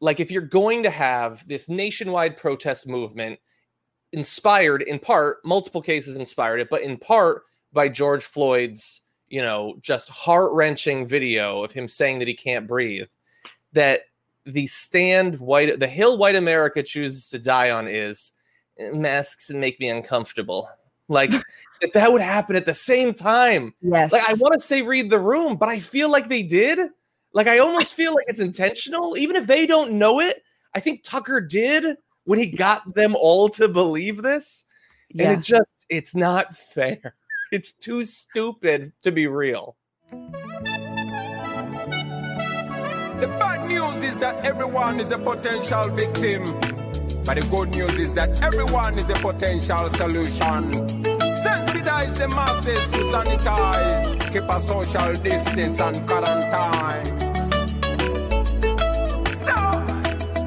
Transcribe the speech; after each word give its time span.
like 0.00 0.18
if 0.18 0.30
you're 0.30 0.42
going 0.42 0.82
to 0.82 0.90
have 0.90 1.46
this 1.46 1.68
nationwide 1.68 2.36
protest 2.36 2.88
movement 2.88 3.38
inspired 4.12 4.82
in 4.82 4.98
part 4.98 5.38
multiple 5.44 5.80
cases 5.80 6.16
inspired 6.16 6.58
it 6.58 6.68
but 6.68 6.82
in 6.82 6.96
part 6.96 7.42
by 7.72 7.88
george 7.88 8.24
floyd's 8.24 9.02
you 9.28 9.40
know 9.40 9.76
just 9.80 10.08
heart-wrenching 10.08 11.06
video 11.06 11.62
of 11.62 11.70
him 11.70 11.86
saying 11.86 12.18
that 12.18 12.28
he 12.28 12.34
can't 12.34 12.66
breathe 12.66 13.06
that 13.72 14.02
the 14.44 14.66
stand 14.66 15.38
white 15.38 15.78
the 15.78 15.86
hill 15.86 16.18
white 16.18 16.34
america 16.34 16.82
chooses 16.82 17.28
to 17.28 17.38
die 17.38 17.70
on 17.70 17.86
is 17.86 18.32
eh, 18.78 18.90
masks 18.90 19.50
and 19.50 19.60
make 19.60 19.78
me 19.80 19.88
uncomfortable. 19.88 20.68
Like 21.08 21.30
that 21.80 21.92
that 21.92 22.12
would 22.12 22.22
happen 22.22 22.56
at 22.56 22.66
the 22.66 22.74
same 22.74 23.14
time. 23.14 23.74
Yes. 23.80 24.12
like 24.12 24.28
i 24.28 24.34
want 24.34 24.54
to 24.54 24.60
say 24.60 24.82
read 24.82 25.10
the 25.10 25.18
room 25.18 25.56
but 25.56 25.68
i 25.68 25.78
feel 25.78 26.10
like 26.10 26.28
they 26.28 26.42
did 26.42 26.78
like 27.32 27.46
i 27.46 27.58
almost 27.58 27.94
feel 27.94 28.14
like 28.14 28.26
it's 28.28 28.40
intentional 28.40 29.16
even 29.16 29.36
if 29.36 29.46
they 29.46 29.66
don't 29.66 29.92
know 29.92 30.20
it 30.20 30.42
i 30.74 30.80
think 30.80 31.02
tucker 31.02 31.40
did 31.40 31.96
when 32.24 32.38
he 32.38 32.46
got 32.46 32.94
them 32.94 33.14
all 33.16 33.48
to 33.48 33.68
believe 33.68 34.22
this 34.22 34.64
and 35.10 35.20
yeah. 35.20 35.32
it 35.32 35.40
just 35.40 35.86
it's 35.88 36.14
not 36.14 36.56
fair 36.56 37.14
it's 37.52 37.72
too 37.72 38.04
stupid 38.04 38.92
to 39.02 39.10
be 39.10 39.26
real 39.26 39.76
The 43.20 43.28
bad 43.38 43.68
news 43.68 44.02
is 44.02 44.18
that 44.20 44.46
everyone 44.46 44.98
is 44.98 45.12
a 45.12 45.18
potential 45.18 45.90
victim. 45.90 46.58
But 47.22 47.36
the 47.36 47.46
good 47.50 47.68
news 47.76 47.98
is 47.98 48.14
that 48.14 48.42
everyone 48.42 48.98
is 48.98 49.10
a 49.10 49.14
potential 49.14 49.90
solution. 49.90 51.09
Sensitize 51.44 52.14
the 52.18 52.28
masses 52.28 52.88
to 52.88 52.98
sanitize. 53.12 54.32
Keep 54.32 54.48
a 54.48 54.60
social 54.60 55.14
distance 55.22 55.80
and 55.80 56.06
quarantine. 56.06 57.06
Stop! 59.40 59.86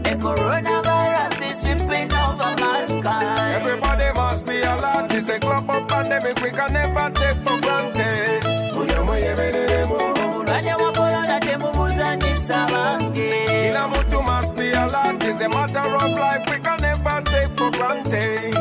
The 0.04 0.14
coronavirus 0.24 1.42
is 1.50 1.56
sweeping 1.62 2.10
over 2.14 2.52
mankind. 2.62 3.54
Everybody 3.58 4.08
must 4.16 4.46
be 4.46 4.58
alert. 4.62 5.12
It's 5.14 5.30
a 5.30 5.40
global 5.40 5.82
pandemic 5.86 6.40
we 6.42 6.50
can 6.52 6.74
never 6.74 7.10
take 7.20 7.38
for 7.46 7.58
granted. 7.62 8.44
Obulwadde 8.74 10.76
bwa 10.78 10.92
korona 10.92 11.40
temubuzanyisa 11.40 12.68
bange. 12.72 13.46
Kila 13.48 13.88
mtu 13.88 14.22
must 14.24 14.54
be 14.56 14.72
alert. 14.72 15.24
It's 15.24 15.42
a 15.42 15.50
matter 15.50 15.96
of 15.96 16.12
life 16.20 16.46
we 16.52 16.58
can 16.60 16.78
never 16.82 17.22
take 17.26 17.58
for 17.58 17.72
granted. 17.72 18.54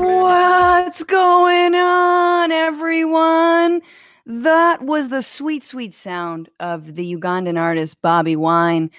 What's 0.00 1.04
going 1.04 1.74
on, 1.74 2.50
everyone? 2.50 3.82
That 4.24 4.82
was 4.82 5.10
the 5.10 5.20
sweet, 5.20 5.62
sweet 5.62 5.92
sound 5.92 6.48
of 6.58 6.94
the 6.94 7.14
Ugandan 7.14 7.58
artist 7.60 8.00
Bobi 8.00 8.34
Wine 8.34 8.90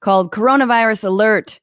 called 0.00 0.32
Coronavirus 0.32 1.04
Alert. 1.04 1.60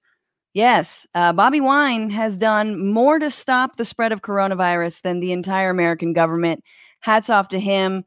Yes, 0.56 1.06
uh, 1.14 1.31
Bobi 1.31 1.62
Wine 1.62 2.09
has 2.09 2.39
done 2.39 2.92
more 2.92 3.20
to 3.20 3.30
stop 3.30 3.76
the 3.76 3.86
spread 3.86 4.12
of 4.12 4.23
coronavirus 4.23 5.04
than 5.04 5.20
the 5.20 5.32
entire 5.32 5.70
American 5.70 6.11
government. 6.14 6.64
Hats 7.02 7.30
off 7.30 7.50
to 7.50 7.59
him. 7.59 8.04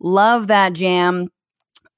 Love 0.00 0.48
that 0.48 0.72
jam. 0.72 1.28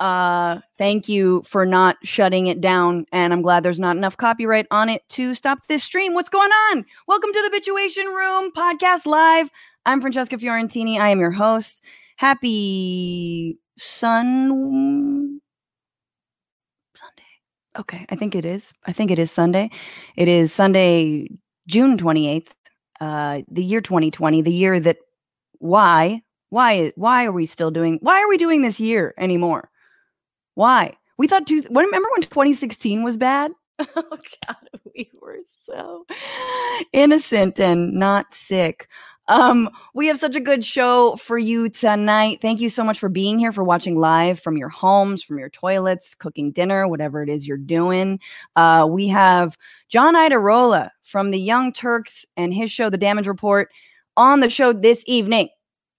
Uh, 0.01 0.61
thank 0.77 1.09
you 1.09 1.43
for 1.43 1.65
not 1.65 1.97
shutting 2.03 2.47
it 2.47 2.61
down. 2.61 3.07
And 3.13 3.33
I'm 3.33 3.43
glad 3.43 3.63
there's 3.63 3.79
not 3.79 3.97
enough 3.97 4.17
copyright 4.17 4.67
on 4.71 4.89
it 4.89 5.03
to 5.11 5.35
stop 5.35 5.59
this 5.69 5.85
stream. 5.85 6.15
What's 6.15 6.29
going 6.29 6.51
on? 6.71 6.85
Welcome 7.07 7.33
to 7.33 7.43
the 7.43 7.57
Bituation 7.57 8.07
Room 8.07 8.51
podcast 8.53 9.07
live. 9.07 9.51
I'm 9.87 10.01
Francesca 10.01 10.37
Fiorentini. 10.37 10.99
I 10.99 11.11
am 11.11 11.21
your 11.21 11.31
host. 11.31 11.83
Happy 12.17 13.59
Sun 13.77 15.41
Sunday. 16.95 17.23
Okay, 17.79 18.07
I 18.09 18.17
think 18.17 18.35
it 18.35 18.45
is. 18.45 18.73
I 18.87 18.93
think 18.93 19.11
it 19.11 19.19
is 19.19 19.31
Sunday. 19.31 19.71
It 20.17 20.29
is 20.29 20.53
Sunday, 20.53 21.29
June 21.69 21.99
28th, 21.99 22.49
uh, 23.01 23.43
the 23.49 23.65
year 23.65 23.81
2020, 23.81 24.43
the 24.43 24.53
year 24.53 24.81
that 24.81 24.99
why? 25.59 26.23
Why 26.51 26.93
why 26.95 27.25
are 27.25 27.33
we 27.33 27.47
still 27.47 27.73
doing 27.73 27.99
why 28.01 28.23
are 28.23 28.29
we 28.29 28.37
doing 28.37 28.63
this 28.63 28.79
year 28.79 29.13
anymore? 29.19 29.71
Why? 30.55 30.97
We 31.17 31.29
thought 31.29 31.47
two 31.47 31.63
when 31.69 31.85
remember 31.85 32.09
when 32.13 32.23
2016 32.23 33.03
was 33.03 33.17
bad? 33.17 33.53
Oh 33.97 34.19
god, 34.47 34.57
we 34.95 35.11
were 35.21 35.39
so 35.65 36.07
innocent 36.93 37.59
and 37.59 37.93
not 37.93 38.33
sick. 38.35 38.89
Um, 39.27 39.71
we 39.95 40.07
have 40.09 40.19
such 40.19 40.37
a 40.37 40.41
good 40.41 40.65
show 40.65 41.17
for 41.17 41.39
you 41.39 41.71
tonight. 41.71 42.41
Thank 42.43 42.61
you 42.61 42.69
so 42.69 42.85
much 42.85 42.99
for 42.99 43.09
being 43.09 43.39
here, 43.39 43.53
for 43.53 43.65
watching 43.65 43.97
live 43.97 44.39
from 44.39 44.57
your 44.57 44.69
homes, 44.69 45.23
from 45.23 45.39
your 45.39 45.49
toilets, 45.49 46.15
cooking 46.15 46.53
dinner, 46.53 46.87
whatever 46.87 47.23
it 47.23 47.31
is 47.31 47.49
you're 47.49 47.57
doing. 47.57 48.21
Uh, 48.55 48.87
we 48.89 49.09
have 49.09 49.57
John 49.89 50.15
Iadarola 50.15 50.91
from 51.03 51.31
the 51.31 51.41
Young 51.41 51.73
Turks 51.73 52.27
and 52.37 52.53
his 52.53 52.71
show, 52.71 52.91
The 52.91 52.99
Damage 52.99 53.27
Report, 53.27 53.71
on 54.17 54.41
the 54.41 54.51
show 54.51 54.73
this 54.73 55.03
evening. 55.07 55.49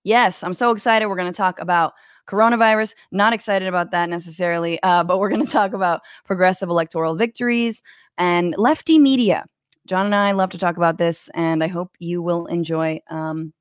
Yes, 0.04 0.44
I'm 0.44 0.54
so 0.54 0.70
excited. 0.70 1.08
We're 1.08 1.16
going 1.16 1.32
to 1.32 1.36
talk 1.36 1.60
about 1.60 1.94
coronavirus. 2.28 2.96
Not 3.12 3.34
excited 3.34 3.68
about 3.68 3.92
that 3.92 4.10
necessarily, 4.10 4.82
uh, 4.84 5.04
but 5.04 5.20
we're 5.20 5.30
going 5.30 5.46
to 5.46 5.52
talk 5.52 5.74
about 5.74 6.02
progressive 6.26 6.70
electoral 6.70 7.16
victories 7.16 7.82
and 8.18 8.56
lefty 8.58 9.00
media. 9.00 9.46
John 9.88 10.08
and 10.08 10.16
I 10.16 10.32
love 10.32 10.50
to 10.52 10.58
talk 10.58 10.78
about 10.78 10.98
this, 10.98 11.30
and 11.36 11.64
I 11.64 11.68
hope 11.68 11.92
you 12.00 12.22
will 12.22 12.48
enjoy 12.48 13.02
um, 13.10 13.54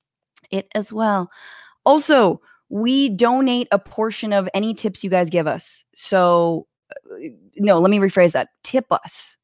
it 0.50 0.68
as 0.74 0.92
well. 0.92 1.30
Also, 1.84 2.40
we 2.70 3.10
donate 3.10 3.68
a 3.70 3.78
portion 3.78 4.32
of 4.32 4.48
any 4.54 4.72
tips 4.72 5.04
you 5.04 5.10
guys 5.10 5.28
give 5.28 5.46
us. 5.46 5.84
So, 5.94 6.66
uh, 6.90 7.28
no, 7.56 7.78
let 7.78 7.90
me 7.90 7.98
rephrase 7.98 8.32
that. 8.32 8.48
Tip 8.62 8.86
us. 8.90 9.36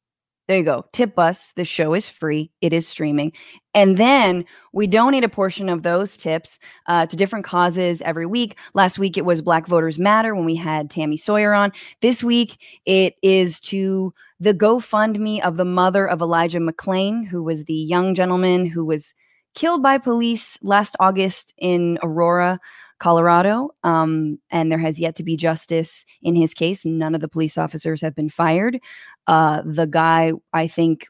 There 0.47 0.57
you 0.57 0.63
go. 0.63 0.85
Tip 0.91 1.17
us. 1.17 1.53
The 1.53 1.63
show 1.63 1.93
is 1.93 2.09
free. 2.09 2.51
It 2.61 2.73
is 2.73 2.87
streaming. 2.87 3.31
And 3.73 3.97
then 3.97 4.43
we 4.73 4.85
donate 4.85 5.23
a 5.23 5.29
portion 5.29 5.69
of 5.69 5.83
those 5.83 6.17
tips 6.17 6.59
uh, 6.87 7.05
to 7.05 7.15
different 7.15 7.45
causes 7.45 8.01
every 8.01 8.25
week. 8.25 8.57
Last 8.73 8.99
week 8.99 9.17
it 9.17 9.23
was 9.23 9.41
Black 9.41 9.65
Voters 9.65 9.97
Matter 9.97 10.35
when 10.35 10.43
we 10.43 10.55
had 10.55 10.89
Tammy 10.89 11.15
Sawyer 11.15 11.53
on. 11.53 11.71
This 12.01 12.23
week 12.23 12.57
it 12.85 13.15
is 13.21 13.59
to 13.61 14.13
the 14.39 14.53
GoFundMe 14.53 15.41
of 15.41 15.55
the 15.55 15.65
mother 15.65 16.09
of 16.09 16.21
Elijah 16.21 16.59
McClain, 16.59 17.25
who 17.25 17.43
was 17.43 17.65
the 17.65 17.73
young 17.73 18.13
gentleman 18.13 18.65
who 18.65 18.83
was 18.83 19.13
killed 19.53 19.83
by 19.83 19.97
police 19.97 20.57
last 20.61 20.95
August 20.99 21.53
in 21.57 21.97
Aurora. 22.03 22.59
Colorado, 23.01 23.71
um, 23.83 24.39
and 24.51 24.71
there 24.71 24.77
has 24.77 24.99
yet 24.99 25.15
to 25.15 25.23
be 25.23 25.35
justice 25.35 26.05
in 26.21 26.35
his 26.35 26.53
case. 26.53 26.85
None 26.85 27.15
of 27.15 27.21
the 27.21 27.27
police 27.27 27.57
officers 27.57 27.99
have 27.99 28.15
been 28.15 28.29
fired. 28.29 28.79
Uh, 29.27 29.63
the 29.65 29.87
guy, 29.87 30.31
I 30.53 30.67
think, 30.67 31.07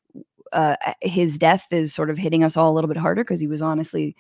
uh, 0.54 0.78
his 1.02 1.38
death 1.38 1.68
is 1.70 1.94
sort 1.94 2.10
of 2.10 2.18
hitting 2.18 2.44
us 2.44 2.58
all 2.58 2.72
a 2.72 2.74
little 2.74 2.88
bit 2.88 2.98
harder 2.98 3.24
because 3.24 3.40
he 3.40 3.48
was 3.48 3.62
honestly 3.62 4.16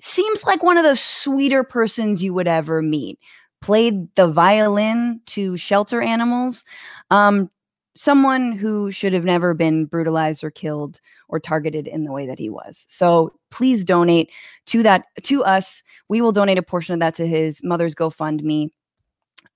seems 0.00 0.42
like 0.44 0.62
one 0.62 0.76
of 0.76 0.84
the 0.84 0.96
sweeter 0.96 1.62
persons 1.62 2.24
you 2.24 2.34
would 2.34 2.48
ever 2.48 2.82
meet. 2.82 3.20
Played 3.60 4.12
the 4.16 4.26
violin 4.26 5.20
to 5.26 5.56
shelter 5.56 6.02
animals. 6.02 6.64
Um, 7.10 7.48
someone 7.96 8.52
who 8.52 8.90
should 8.90 9.12
have 9.12 9.24
never 9.24 9.54
been 9.54 9.84
brutalized 9.84 10.42
or 10.42 10.50
killed 10.50 11.00
or 11.28 11.38
targeted 11.38 11.86
in 11.86 12.04
the 12.04 12.12
way 12.12 12.26
that 12.26 12.38
he 12.38 12.48
was. 12.48 12.84
So 12.88 13.32
please 13.50 13.84
donate 13.84 14.30
to 14.66 14.82
that 14.82 15.04
to 15.24 15.44
us. 15.44 15.82
We 16.08 16.20
will 16.20 16.32
donate 16.32 16.58
a 16.58 16.62
portion 16.62 16.94
of 16.94 17.00
that 17.00 17.14
to 17.16 17.26
his 17.26 17.60
mother's 17.62 17.94
GoFundMe. 17.94 18.68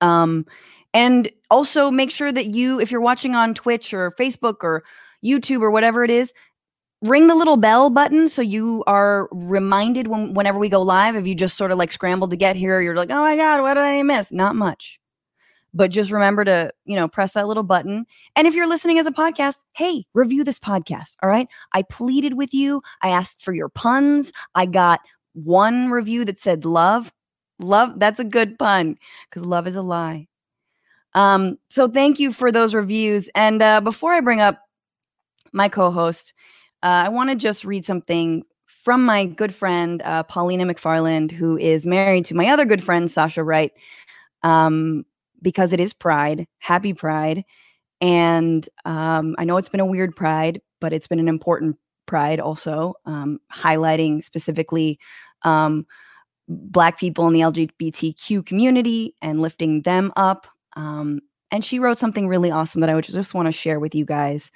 Um, 0.01 0.45
and 0.93 1.31
also 1.51 1.91
make 1.91 2.11
sure 2.11 2.33
that 2.33 2.55
you, 2.55 2.81
if 2.81 2.91
you're 2.91 3.01
watching 3.01 3.35
on 3.35 3.55
Twitch 3.55 3.93
or 3.95 4.13
Facebook 4.13 4.57
or 4.63 4.85
YouTube 5.25 5.63
or 5.63 5.71
whatever 5.71 6.05
it 6.05 6.11
is, 6.11 6.33
ring 7.03 7.27
the 7.27 7.35
little 7.35 7.57
bell 7.57 7.91
button 7.91 8.29
so 8.29 8.43
you 8.43 8.83
are 8.87 9.29
reminded 9.33 10.09
when 10.09 10.35
whenever 10.35 10.59
we 10.59 10.69
go 10.69 10.83
live. 10.83 11.17
If 11.17 11.27
you 11.27 11.35
just 11.35 11.57
sort 11.57 11.71
of 11.71 11.79
like 11.79 11.93
scrambled 11.93 12.31
to 12.31 12.37
get 12.37 12.57
here, 12.57 12.81
you're 12.81 12.97
like, 12.97 13.11
oh 13.11 13.23
my 13.23 13.37
God, 13.37 13.63
what 13.63 13.75
did 13.75 13.83
I 13.83 14.03
miss? 14.03 14.33
Not 14.33 14.57
much. 14.57 14.99
But 15.77 15.91
just 15.91 16.11
remember 16.11 16.43
to, 16.45 16.73
you 16.87 16.97
know, 16.97 17.07
press 17.07 17.35
that 17.35 17.47
little 17.47 17.63
button. 17.63 18.07
And 18.35 18.47
if 18.47 18.55
you're 18.55 18.67
listening 18.67 18.99
as 18.99 19.07
a 19.07 19.13
podcast, 19.13 19.63
hey, 19.75 20.05
review 20.15 20.43
this 20.43 20.59
podcast. 20.59 21.17
All 21.23 21.29
right. 21.29 21.47
I 21.75 21.83
pleaded 21.83 22.35
with 22.35 22.55
you. 22.55 22.81
I 23.03 23.11
asked 23.11 23.43
for 23.43 23.53
your 23.53 23.69
puns. 23.69 24.33
I 24.55 24.65
got 24.65 25.01
one 25.35 25.91
review 25.91 26.25
that 26.25 26.39
said 26.39 26.65
love. 26.65 27.13
Love, 27.59 27.99
that's 27.99 28.19
a 28.19 28.25
good 28.25 28.59
pun 28.59 28.97
because 29.29 29.45
love 29.45 29.67
is 29.67 29.77
a 29.77 29.83
lie. 29.83 30.27
Um, 31.15 31.59
so 31.71 31.89
thank 31.89 32.19
you 32.19 32.33
for 32.33 32.51
those 32.51 32.75
reviews. 32.75 33.29
And 33.35 33.63
uh, 33.63 33.81
before 33.81 34.13
I 34.13 34.21
bring 34.21 34.41
up 34.41 34.61
my 35.53 35.69
co-host, 35.69 36.35
uh, 36.83 37.05
I 37.05 37.09
want 37.09 37.31
to 37.31 37.37
just 37.37 37.65
read 37.65 37.85
something 37.85 38.45
from 38.67 39.05
my 39.05 39.25
good 39.25 39.55
friend 39.55 40.01
uh, 40.03 40.23
Paulina 40.23 40.65
McFarland, 40.65 41.33
who 41.33 41.59
is 41.59 41.87
married 41.87 42.25
to 42.27 42.35
my 42.35 42.49
other 42.49 42.65
good 42.65 42.83
friend 42.83 43.11
Sasha 43.11 43.43
Wright. 43.43 43.73
Um, 44.43 45.05
because 45.43 45.73
it 45.73 45.81
is 45.81 45.93
Pride. 45.93 46.47
Happy 46.59 46.93
Pride. 46.95 47.45
And 48.01 48.69
um, 48.85 49.35
I 49.39 49.45
know 49.45 49.57
it's 49.57 49.69
been 49.69 49.81
a 49.81 49.87
weird 49.87 50.15
Pride, 50.15 50.61
but 50.81 50.93
it's 50.93 51.07
been 51.07 51.21
an 51.21 51.29
important 51.29 51.77
Pride 52.07 52.41
also, 52.41 52.95
um, 53.05 53.41
highlighting 53.53 54.23
specifically 54.23 54.99
um, 55.43 55.87
Black 56.49 56.99
people 56.99 57.27
in 57.27 57.33
the 57.33 57.41
LGBTQ 57.41 58.47
community 58.47 59.15
and 59.21 59.41
lifting 59.41 59.83
them 59.83 60.13
up. 60.17 60.47
Um, 60.77 61.21
and 61.51 61.65
she 61.65 61.79
wrote 61.79 61.99
something 61.99 62.29
really 62.29 62.51
awesome 62.51 62.81
that 62.81 62.91
I 62.91 62.95
would 62.95 63.05
just 63.05 63.35
want 63.35 63.47
to 63.47 63.53
share 63.53 63.81
with 63.81 63.95
you 63.95 64.05
guys. 64.05 64.53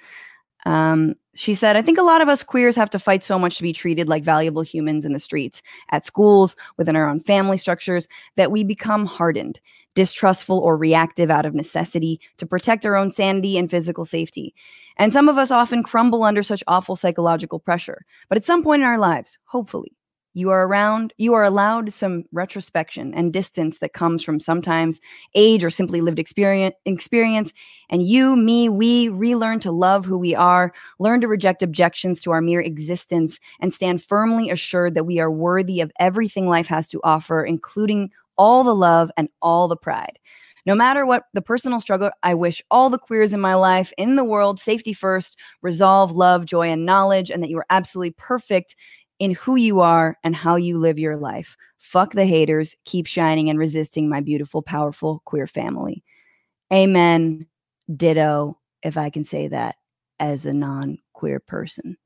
Um, 0.65 1.15
she 1.33 1.53
said, 1.53 1.75
I 1.75 1.81
think 1.81 1.97
a 1.97 2.03
lot 2.03 2.21
of 2.21 2.29
us 2.29 2.43
queers 2.43 2.75
have 2.75 2.89
to 2.91 2.99
fight 2.99 3.23
so 3.23 3.39
much 3.39 3.57
to 3.57 3.63
be 3.63 3.73
treated 3.73 4.07
like 4.07 4.23
valuable 4.23 4.61
humans 4.61 5.05
in 5.05 5.13
the 5.13 5.19
streets, 5.19 5.61
at 5.89 6.05
schools, 6.05 6.55
within 6.77 6.95
our 6.95 7.07
own 7.09 7.19
family 7.19 7.57
structures, 7.57 8.07
that 8.35 8.51
we 8.51 8.63
become 8.63 9.05
hardened, 9.05 9.59
distrustful, 9.95 10.59
or 10.59 10.77
reactive 10.77 11.29
out 11.29 11.45
of 11.45 11.53
necessity 11.53 12.19
to 12.37 12.45
protect 12.45 12.85
our 12.85 12.95
own 12.95 13.09
sanity 13.09 13.57
and 13.57 13.69
physical 13.69 14.05
safety. 14.05 14.53
And 14.97 15.11
some 15.11 15.27
of 15.27 15.37
us 15.37 15.51
often 15.51 15.83
crumble 15.83 16.23
under 16.23 16.43
such 16.43 16.63
awful 16.67 16.95
psychological 16.95 17.59
pressure. 17.59 18.05
But 18.29 18.37
at 18.37 18.45
some 18.45 18.63
point 18.63 18.81
in 18.83 18.87
our 18.87 18.97
lives, 18.97 19.37
hopefully, 19.45 19.93
you 20.33 20.49
are 20.49 20.65
around, 20.65 21.13
you 21.17 21.33
are 21.33 21.43
allowed 21.43 21.91
some 21.91 22.23
retrospection 22.31 23.13
and 23.13 23.33
distance 23.33 23.79
that 23.79 23.91
comes 23.91 24.23
from 24.23 24.39
sometimes 24.39 25.01
age 25.35 25.61
or 25.61 25.69
simply 25.69 25.99
lived 25.99 26.19
experience, 26.19 26.73
experience. 26.85 27.51
And 27.89 28.07
you, 28.07 28.37
me, 28.37 28.69
we 28.69 29.09
relearn 29.09 29.59
to 29.59 29.71
love 29.71 30.05
who 30.05 30.17
we 30.17 30.33
are, 30.33 30.71
learn 30.99 31.19
to 31.19 31.27
reject 31.27 31.61
objections 31.61 32.21
to 32.21 32.31
our 32.31 32.39
mere 32.39 32.61
existence, 32.61 33.39
and 33.59 33.73
stand 33.73 34.01
firmly 34.01 34.49
assured 34.49 34.95
that 34.95 35.03
we 35.03 35.19
are 35.19 35.31
worthy 35.31 35.81
of 35.81 35.91
everything 35.99 36.47
life 36.47 36.67
has 36.67 36.89
to 36.91 37.01
offer, 37.03 37.43
including 37.43 38.09
all 38.37 38.63
the 38.63 38.75
love 38.75 39.11
and 39.17 39.29
all 39.41 39.67
the 39.67 39.77
pride. 39.77 40.19
No 40.65 40.75
matter 40.75 41.05
what 41.05 41.23
the 41.33 41.41
personal 41.41 41.79
struggle, 41.79 42.11
I 42.21 42.33
wish 42.35 42.61
all 42.69 42.89
the 42.89 42.99
queers 42.99 43.33
in 43.33 43.41
my 43.41 43.55
life, 43.55 43.91
in 43.97 44.15
the 44.15 44.23
world, 44.23 44.59
safety 44.59 44.93
first, 44.93 45.37
resolve, 45.61 46.11
love, 46.11 46.45
joy, 46.45 46.69
and 46.69 46.85
knowledge, 46.85 47.31
and 47.31 47.41
that 47.41 47.49
you 47.49 47.57
are 47.57 47.65
absolutely 47.69 48.11
perfect 48.17 48.75
in 49.17 49.31
who 49.31 49.55
you 49.55 49.79
are 49.79 50.17
and 50.23 50.35
how 50.35 50.55
you 50.55 50.77
live 50.77 50.99
your 50.99 51.17
life. 51.17 51.55
Fuck 51.79 52.13
the 52.13 52.25
haters. 52.25 52.75
Keep 52.85 53.07
shining 53.07 53.49
and 53.49 53.57
resisting 53.57 54.07
my 54.07 54.19
beautiful, 54.19 54.61
powerful 54.61 55.21
queer 55.25 55.47
family. 55.47 56.03
Amen. 56.71 57.47
Ditto, 57.95 58.57
if 58.83 58.97
I 58.97 59.09
can 59.09 59.23
say 59.23 59.47
that 59.47 59.75
as 60.19 60.45
a 60.45 60.53
non 60.53 60.97
queer 61.13 61.39
person. 61.39 61.97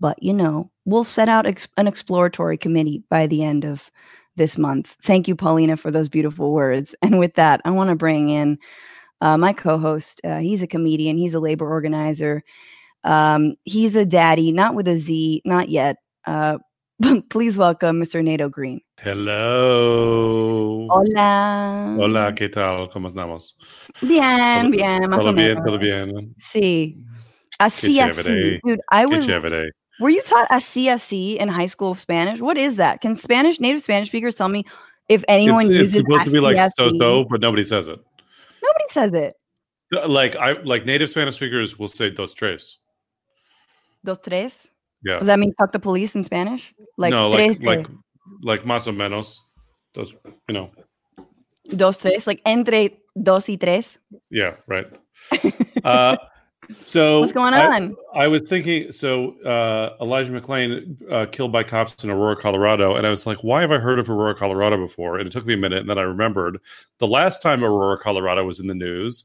But, 0.00 0.20
you 0.22 0.32
know, 0.32 0.70
we'll 0.84 1.04
set 1.04 1.28
out 1.28 1.46
ex- 1.46 1.68
an 1.76 1.86
exploratory 1.86 2.58
committee 2.58 3.04
by 3.08 3.26
the 3.26 3.44
end 3.44 3.64
of 3.64 3.90
this 4.36 4.56
month. 4.58 4.96
Thank 5.02 5.28
you, 5.28 5.36
Paulina, 5.36 5.76
for 5.76 5.90
those 5.90 6.08
beautiful 6.08 6.52
words. 6.52 6.94
And 7.02 7.18
with 7.18 7.34
that, 7.34 7.60
I 7.64 7.70
want 7.70 7.90
to 7.90 7.96
bring 7.96 8.30
in 8.30 8.58
uh, 9.20 9.36
my 9.36 9.52
co 9.52 9.78
host. 9.78 10.20
Uh, 10.24 10.38
he's 10.38 10.62
a 10.62 10.66
comedian, 10.66 11.16
he's 11.16 11.34
a 11.34 11.40
labor 11.40 11.68
organizer. 11.68 12.42
Um, 13.04 13.56
he's 13.64 13.96
a 13.96 14.04
daddy, 14.06 14.52
not 14.52 14.74
with 14.74 14.86
a 14.88 14.98
Z, 14.98 15.42
not 15.44 15.68
yet, 15.68 15.96
uh, 16.26 16.58
please 17.30 17.58
welcome 17.58 18.00
Mr. 18.00 18.22
Nato 18.22 18.48
Green. 18.48 18.80
Hello. 19.00 20.86
Hola. 20.88 21.96
Hola, 21.98 22.32
¿qué 22.34 22.48
tal? 22.48 22.88
¿Cómo 22.90 23.08
estamos? 23.08 23.56
Bien, 24.00 24.70
bien, 24.70 25.10
más 25.10 25.20
todo 25.24 25.30
o 25.30 25.34
bien, 25.34 25.48
menos. 25.48 25.64
todo 25.64 25.78
bien. 25.78 26.34
Sí. 26.38 26.96
Así, 27.58 27.98
así. 28.00 28.60
Dude, 28.62 28.80
I 28.90 29.04
Qué 29.04 29.06
was. 29.16 29.26
chévere. 29.26 29.70
Were 30.00 30.10
you 30.10 30.22
taught 30.22 30.48
así 30.48 31.36
in 31.36 31.48
high 31.48 31.66
school 31.66 31.90
of 31.90 32.00
Spanish? 32.00 32.40
What 32.40 32.56
is 32.56 32.76
that? 32.76 33.00
Can 33.00 33.14
Spanish, 33.14 33.60
native 33.60 33.82
Spanish 33.82 34.08
speakers 34.08 34.34
tell 34.34 34.48
me 34.48 34.64
if 35.08 35.24
anyone 35.28 35.62
It's, 35.62 35.70
it's 35.70 35.80
uses 35.80 36.00
supposed 36.00 36.24
to 36.24 36.30
be 36.30 36.40
like 36.40 36.56
so 36.76 36.88
so, 36.98 37.24
but 37.24 37.40
nobody 37.40 37.64
says 37.64 37.88
it. 37.88 38.00
Nobody 38.62 38.84
says 38.88 39.12
it. 39.12 39.34
Like 40.08 40.36
I 40.36 40.52
like 40.62 40.86
native 40.86 41.10
Spanish 41.10 41.36
speakers 41.36 41.78
will 41.78 41.88
say 41.88 42.10
dos 42.10 42.32
tres. 42.32 42.78
Dos 44.04 44.18
tres. 44.18 44.70
Yeah. 45.04 45.18
Does 45.18 45.26
that 45.26 45.38
mean 45.38 45.52
fuck 45.58 45.72
the 45.72 45.78
police 45.78 46.14
in 46.14 46.24
Spanish? 46.24 46.74
Like 46.96 47.10
no, 47.10 47.32
tres, 47.32 47.60
like 47.60 47.78
like 47.78 47.88
like 48.42 48.64
más 48.64 48.88
o 48.88 48.92
menos. 48.92 49.36
Those 49.94 50.14
you 50.48 50.54
know. 50.54 50.70
dos 51.76 51.98
tres, 51.98 52.26
like 52.26 52.40
entre 52.46 52.98
dos 53.20 53.48
y 53.48 53.56
tres. 53.56 53.98
Yeah, 54.30 54.56
right. 54.66 54.86
uh 55.84 56.16
so 56.84 57.20
What's 57.20 57.32
going 57.32 57.54
I- 57.54 57.76
on? 57.76 57.96
I 58.14 58.28
was 58.28 58.42
thinking, 58.42 58.92
so 58.92 59.40
uh, 59.42 59.96
Elijah 60.00 60.30
McClain 60.30 60.96
uh, 61.10 61.26
killed 61.26 61.52
by 61.52 61.62
cops 61.62 62.02
in 62.04 62.10
Aurora, 62.10 62.36
Colorado, 62.36 62.96
and 62.96 63.06
I 63.06 63.10
was 63.10 63.26
like, 63.26 63.42
why 63.42 63.60
have 63.62 63.72
I 63.72 63.78
heard 63.78 63.98
of 63.98 64.10
Aurora, 64.10 64.34
Colorado 64.34 64.76
before? 64.76 65.18
And 65.18 65.26
it 65.26 65.32
took 65.32 65.46
me 65.46 65.54
a 65.54 65.58
minute, 65.58 65.78
and 65.80 65.88
then 65.90 65.98
I 65.98 66.02
remembered 66.02 66.58
the 66.98 67.06
last 67.06 67.40
time 67.42 67.64
Aurora, 67.64 67.98
Colorado 67.98 68.44
was 68.44 68.60
in 68.60 68.66
the 68.66 68.74
news 68.74 69.24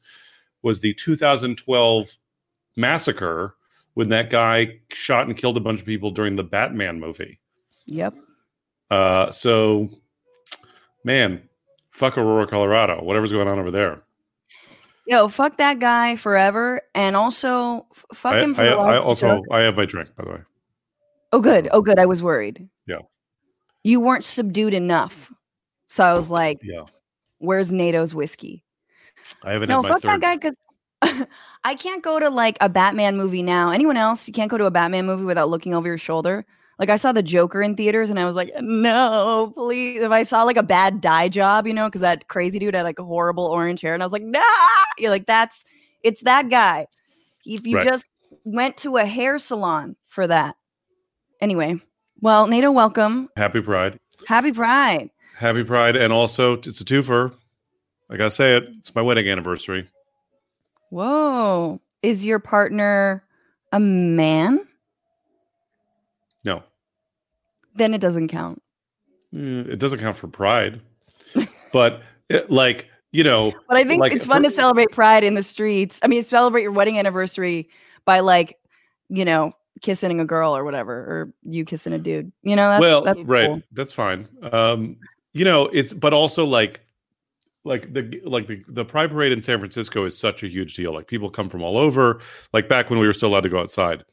was 0.63 0.79
the 0.79 0.93
2012 0.95 2.17
massacre 2.75 3.55
when 3.93 4.09
that 4.09 4.29
guy 4.29 4.79
shot 4.91 5.27
and 5.27 5.35
killed 5.35 5.57
a 5.57 5.61
bunch 5.61 5.79
of 5.79 5.85
people 5.85 6.11
during 6.11 6.35
the 6.35 6.43
Batman 6.43 6.99
movie. 6.99 7.39
Yep. 7.85 8.15
Uh, 8.89 9.31
so, 9.31 9.89
man, 11.03 11.41
fuck 11.91 12.17
Aurora, 12.17 12.47
Colorado, 12.47 13.03
whatever's 13.03 13.31
going 13.31 13.47
on 13.47 13.59
over 13.59 13.71
there. 13.71 14.01
Yo, 15.07 15.29
fuck 15.29 15.57
that 15.57 15.79
guy 15.79 16.17
forever, 16.17 16.81
and 16.93 17.15
also 17.15 17.87
f- 17.95 18.05
fuck 18.13 18.33
I, 18.35 18.41
him 18.41 18.53
for 18.53 18.61
I, 18.61 18.73
life 18.73 18.85
I 18.85 18.97
also. 18.97 19.41
I 19.51 19.61
have 19.61 19.77
my 19.77 19.85
drink, 19.85 20.09
by 20.17 20.25
the 20.25 20.31
way. 20.31 20.39
Oh, 21.31 21.39
good. 21.39 21.69
Oh, 21.71 21.81
good. 21.81 21.97
I 21.97 22.05
was 22.05 22.21
worried. 22.21 22.67
Yeah. 22.87 22.99
You 23.83 24.01
weren't 24.01 24.25
subdued 24.25 24.73
enough, 24.73 25.31
so 25.87 26.03
I 26.03 26.13
was 26.13 26.29
like, 26.29 26.59
Yeah, 26.61 26.83
"Where's 27.37 27.71
Nato's 27.71 28.13
whiskey?" 28.13 28.65
I 29.43 29.53
haven't 29.53 29.69
No, 29.69 29.81
fuck 29.81 30.01
third. 30.01 30.19
that 30.19 30.21
guy. 30.21 30.35
Because 30.35 30.55
I 31.63 31.75
can't 31.75 32.03
go 32.03 32.19
to 32.19 32.29
like 32.29 32.57
a 32.59 32.67
Batman 32.67 33.15
movie 33.15 33.43
now. 33.43 33.71
Anyone 33.71 33.95
else? 33.95 34.27
You 34.27 34.33
can't 34.33 34.51
go 34.51 34.57
to 34.57 34.65
a 34.65 34.71
Batman 34.71 35.05
movie 35.05 35.23
without 35.25 35.49
looking 35.49 35.73
over 35.73 35.87
your 35.87 35.97
shoulder. 35.97 36.45
Like 36.79 36.89
I 36.89 36.95
saw 36.95 37.11
the 37.11 37.23
Joker 37.23 37.61
in 37.61 37.75
theaters, 37.75 38.09
and 38.11 38.19
I 38.19 38.25
was 38.25 38.35
like, 38.35 38.51
"No, 38.59 39.51
please!" 39.55 40.01
If 40.01 40.11
I 40.11 40.23
saw 40.23 40.43
like 40.43 40.57
a 40.57 40.63
bad 40.63 41.01
dye 41.01 41.27
job, 41.27 41.65
you 41.65 41.73
know, 41.73 41.85
because 41.87 42.01
that 42.01 42.27
crazy 42.27 42.59
dude 42.59 42.75
had 42.75 42.83
like 42.83 42.99
a 42.99 43.03
horrible 43.03 43.45
orange 43.45 43.81
hair, 43.81 43.93
and 43.95 44.03
I 44.03 44.05
was 44.05 44.13
like, 44.13 44.21
"Nah!" 44.23 44.41
You're 44.99 45.09
like, 45.09 45.25
"That's 45.25 45.63
it's 46.03 46.21
that 46.23 46.49
guy." 46.49 46.87
If 47.45 47.65
you 47.65 47.77
Right. 47.77 47.85
just 47.85 48.05
went 48.43 48.77
to 48.77 48.97
a 48.97 49.05
hair 49.05 49.37
salon 49.39 49.95
for 50.07 50.27
that. 50.27 50.55
Anyway, 51.41 51.79
well, 52.21 52.45
Nato, 52.47 52.71
welcome. 52.71 53.29
Happy 53.37 53.61
Pride. 53.61 53.99
Happy 54.27 54.51
Pride. 54.51 55.09
Happy 55.35 55.63
Pride, 55.63 55.95
and 55.95 56.11
also 56.13 56.53
it's 56.53 56.81
a 56.81 56.85
twofer. 56.85 57.33
I 58.09 58.17
gotta 58.17 58.31
say 58.31 58.55
it. 58.57 58.65
It's 58.79 58.93
my 58.93 59.01
wedding 59.01 59.27
anniversary. 59.29 59.87
Whoa. 60.89 61.81
Is 62.03 62.23
your 62.23 62.39
partner 62.39 63.23
a 63.71 63.79
man? 63.79 64.65
No, 66.45 66.63
Then 67.77 67.93
it 67.93 68.01
doesn't 68.01 68.27
count. 68.27 68.61
Mm, 69.33 69.69
it 69.69 69.79
doesn't 69.79 69.99
count 69.99 70.15
for 70.15 70.27
Pride, 70.27 70.81
but 71.71 72.01
it, 72.29 72.49
like 72.49 72.89
you 73.11 73.23
know, 73.23 73.53
But 73.67 73.77
I 73.77 73.83
think 73.83 74.01
Like, 74.01 74.11
it's 74.11 74.25
fun 74.25 74.43
to 74.43 74.49
celebrate 74.49 74.91
pride 74.91 75.23
in 75.23 75.33
the 75.33 75.43
streets. 75.43 75.99
I 76.03 76.07
mean, 76.07 76.23
celebrate 76.23 76.61
your 76.61 76.71
wedding 76.71 76.99
anniversary 76.99 77.69
by 78.05 78.19
like, 78.19 78.57
you 79.09 79.25
know, 79.25 79.53
kissing 79.81 80.19
a 80.19 80.25
girl 80.25 80.55
or 80.55 80.63
whatever, 80.63 80.93
or 80.93 81.33
you 81.43 81.65
kissing 81.65 81.93
a 81.93 81.97
dude. 81.97 82.31
You 82.43 82.55
know, 82.55 82.69
that's, 82.69 82.81
well, 82.81 83.03
that's 83.03 83.19
right, 83.21 83.47
cool. 83.47 83.61
that's 83.71 83.93
fine. 83.93 84.27
Um, 84.51 84.97
you 85.33 85.45
know, 85.45 85.67
it's 85.67 85.93
but 85.93 86.13
also 86.13 86.45
like, 86.45 86.81
like 87.63 87.93
the 87.93 88.21
like 88.23 88.47
the 88.47 88.63
the 88.67 88.85
Pride 88.85 89.09
Parade 89.09 89.31
in 89.31 89.41
San 89.41 89.59
Francisco 89.59 90.05
is 90.05 90.17
such 90.17 90.43
a 90.43 90.47
huge 90.47 90.75
deal. 90.75 90.93
Like 90.93 91.07
people 91.07 91.29
come 91.29 91.49
from 91.49 91.63
all 91.63 91.77
over. 91.77 92.21
Like 92.53 92.69
back 92.69 92.89
when 92.89 92.99
we 92.99 93.07
were 93.07 93.13
still 93.13 93.29
allowed 93.29 93.41
to 93.41 93.49
go 93.49 93.59
outside, 93.59 94.03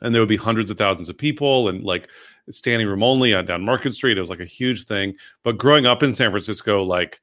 and 0.00 0.14
there 0.14 0.22
would 0.22 0.28
be 0.28 0.36
hundreds 0.36 0.70
of 0.70 0.78
thousands 0.78 1.08
of 1.08 1.18
people, 1.18 1.68
and 1.68 1.84
like 1.84 2.08
standing 2.50 2.86
room 2.86 3.02
only 3.02 3.34
on 3.34 3.46
down 3.46 3.64
Market 3.64 3.94
Street. 3.94 4.16
It 4.16 4.20
was 4.20 4.30
like 4.30 4.40
a 4.40 4.44
huge 4.44 4.84
thing. 4.84 5.14
But 5.42 5.58
growing 5.58 5.86
up 5.86 6.02
in 6.02 6.12
San 6.14 6.30
Francisco, 6.30 6.82
like 6.82 7.20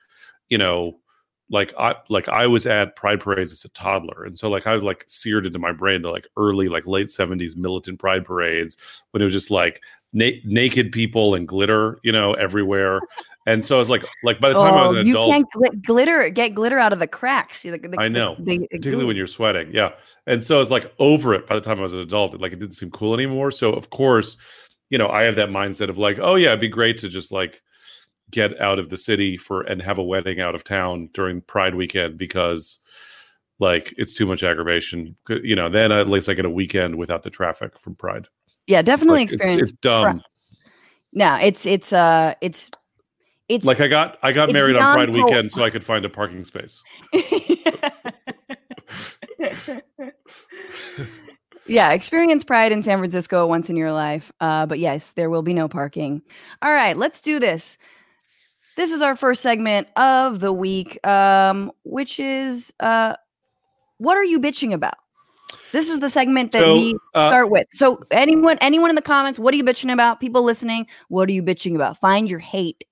you 0.49 0.57
know, 0.57 0.99
like 1.49 1.73
I 1.79 1.95
like 2.09 2.27
I 2.29 2.47
was 2.47 2.65
at 2.65 2.95
Pride 2.95 3.19
parades 3.19 3.51
as 3.51 3.65
a 3.65 3.69
toddler, 3.69 4.23
and 4.25 4.37
so 4.37 4.49
like 4.49 4.67
I 4.67 4.75
was 4.75 4.83
like 4.83 5.03
seared 5.07 5.45
into 5.45 5.59
my 5.59 5.71
brain 5.71 6.01
the 6.01 6.09
like 6.09 6.27
early 6.37 6.69
like 6.69 6.87
late 6.87 7.09
seventies 7.11 7.55
militant 7.55 7.99
Pride 7.99 8.25
parades 8.25 8.77
when 9.11 9.21
it 9.21 9.25
was 9.25 9.33
just 9.33 9.51
like 9.51 9.81
na- 10.13 10.29
naked 10.45 10.91
people 10.91 11.35
and 11.35 11.47
glitter, 11.47 11.99
you 12.03 12.11
know, 12.11 12.33
everywhere. 12.33 12.99
And 13.45 13.61
so 13.65 13.75
I 13.75 13.79
was 13.79 13.89
like, 13.89 14.05
like 14.23 14.39
by 14.39 14.47
the 14.47 14.55
time 14.55 14.73
I 14.73 14.83
was 14.83 14.93
Oh, 14.93 14.97
an 14.99 15.05
you 15.05 15.11
adult, 15.11 15.29
can't 15.29 15.45
glit- 15.53 15.85
glitter, 15.85 16.29
get 16.29 16.55
glitter 16.55 16.79
out 16.79 16.93
of 16.93 16.99
the 16.99 17.07
cracks. 17.07 17.65
Like, 17.65 17.81
the- 17.81 17.99
I 17.99 18.07
know, 18.07 18.37
the- 18.39 18.59
particularly 18.71 19.03
when 19.03 19.17
you're 19.17 19.27
sweating, 19.27 19.69
yeah. 19.73 19.89
And 20.27 20.41
so 20.41 20.55
I 20.55 20.59
was 20.59 20.71
like 20.71 20.93
over 20.97 21.33
it 21.33 21.45
by 21.45 21.55
the 21.55 21.59
time 21.61 21.77
I 21.77 21.81
was 21.81 21.91
an 21.91 21.99
adult. 21.99 22.39
Like 22.39 22.53
it 22.53 22.59
didn't 22.59 22.75
seem 22.75 22.89
cool 22.91 23.13
anymore. 23.13 23.51
So 23.51 23.73
of 23.73 23.89
course, 23.89 24.37
you 24.89 24.97
know, 24.97 25.07
I 25.07 25.23
have 25.23 25.35
that 25.37 25.49
mindset 25.49 25.89
of 25.89 25.97
like, 25.97 26.19
oh 26.19 26.35
yeah, 26.35 26.49
it'd 26.49 26.59
be 26.61 26.67
great 26.67 26.97
to 26.99 27.09
just 27.09 27.31
like 27.31 27.61
get 28.31 28.59
out 28.59 28.79
of 28.79 28.89
the 28.89 28.97
city 28.97 29.37
for 29.37 29.61
and 29.61 29.81
have 29.81 29.97
a 29.97 30.03
wedding 30.03 30.39
out 30.39 30.55
of 30.55 30.63
town 30.63 31.09
during 31.13 31.41
Pride 31.41 31.75
weekend 31.75 32.17
because 32.17 32.79
like 33.59 33.93
it's 33.97 34.15
too 34.15 34.25
much 34.25 34.43
aggravation. 34.43 35.15
You 35.29 35.55
know, 35.55 35.69
then 35.69 35.91
at 35.91 36.09
least 36.09 36.29
I 36.29 36.33
get 36.33 36.45
a 36.45 36.49
weekend 36.49 36.95
without 36.95 37.23
the 37.23 37.29
traffic 37.29 37.79
from 37.79 37.95
Pride. 37.95 38.27
yeah, 38.67 38.79
It's 38.79 38.87
definitely 38.87 39.21
like, 39.21 39.33
it's- 39.33 39.35
experience. 39.49 39.69
It's, 39.69 39.79
dumb. 39.79 40.21
No, 41.13 41.35
it's 41.35 41.65
it's 41.65 41.93
uh 41.93 42.33
it's 42.41 42.71
it's 43.47 43.65
Like 43.65 43.79
I 43.81 43.87
got 43.87 44.17
I 44.23 44.31
got 44.31 44.49
It's 44.49 44.53
married 44.53 44.75
on 44.75 44.93
Pride 44.93 45.09
weekend 45.11 45.51
so 45.51 45.63
I 45.63 45.69
could 45.69 45.83
find 45.83 46.05
a 46.05 46.09
parking 46.09 46.43
space. 46.43 46.81
yeah, 51.67 51.91
experience 51.91 52.43
pride 52.43 52.71
in 52.71 52.83
San 52.83 52.97
Francisco 52.97 53.47
once 53.47 53.69
in 53.69 53.77
your 53.77 53.91
life. 53.91 54.31
Uh, 54.39 54.65
but 54.65 54.79
yes, 54.79 55.13
there 55.13 55.29
will 55.29 55.41
be 55.41 55.53
no 55.53 55.67
parking. 55.67 56.21
All 56.61 56.71
right, 56.71 56.97
let's 56.97 57.21
do 57.21 57.39
this. 57.39 57.77
this 58.75 58.91
is 58.91 59.01
our 59.01 59.15
first 59.15 59.41
segment 59.41 59.87
of 59.95 60.39
the 60.39 60.51
week, 60.53 61.05
um, 61.07 61.71
which 61.83 62.19
is 62.19 62.73
uh, 62.79 63.15
what 63.97 64.17
are 64.17 64.23
you 64.23 64.39
bitching 64.39 64.73
about? 64.73 64.95
This 65.71 65.89
is 65.89 65.99
the 65.99 66.09
segment 66.09 66.51
that 66.51 66.59
So, 66.59 66.73
we 66.73 66.95
uh, 67.13 67.27
start 67.27 67.49
with. 67.49 67.67
So 67.73 68.03
anyone, 68.11 68.57
anyone 68.61 68.89
in 68.89 68.95
the 68.95 69.01
comments, 69.01 69.39
what 69.39 69.53
are 69.53 69.57
you 69.57 69.63
bitching 69.63 69.91
about? 69.91 70.19
People 70.19 70.43
listening, 70.43 70.87
what 71.09 71.29
are 71.29 71.31
you 71.31 71.43
bitching 71.43 71.75
about? 71.75 71.99
Find 71.99 72.29
your 72.29 72.39
hate. 72.39 72.83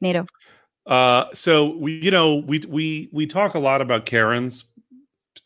Nato. 0.00 0.26
Uh, 0.86 1.26
so 1.32 1.76
we, 1.76 1.92
you 1.94 2.10
know, 2.10 2.36
we 2.36 2.60
we 2.68 3.08
we 3.12 3.26
talk 3.26 3.54
a 3.54 3.58
lot 3.58 3.80
about 3.80 4.04
Karens, 4.04 4.64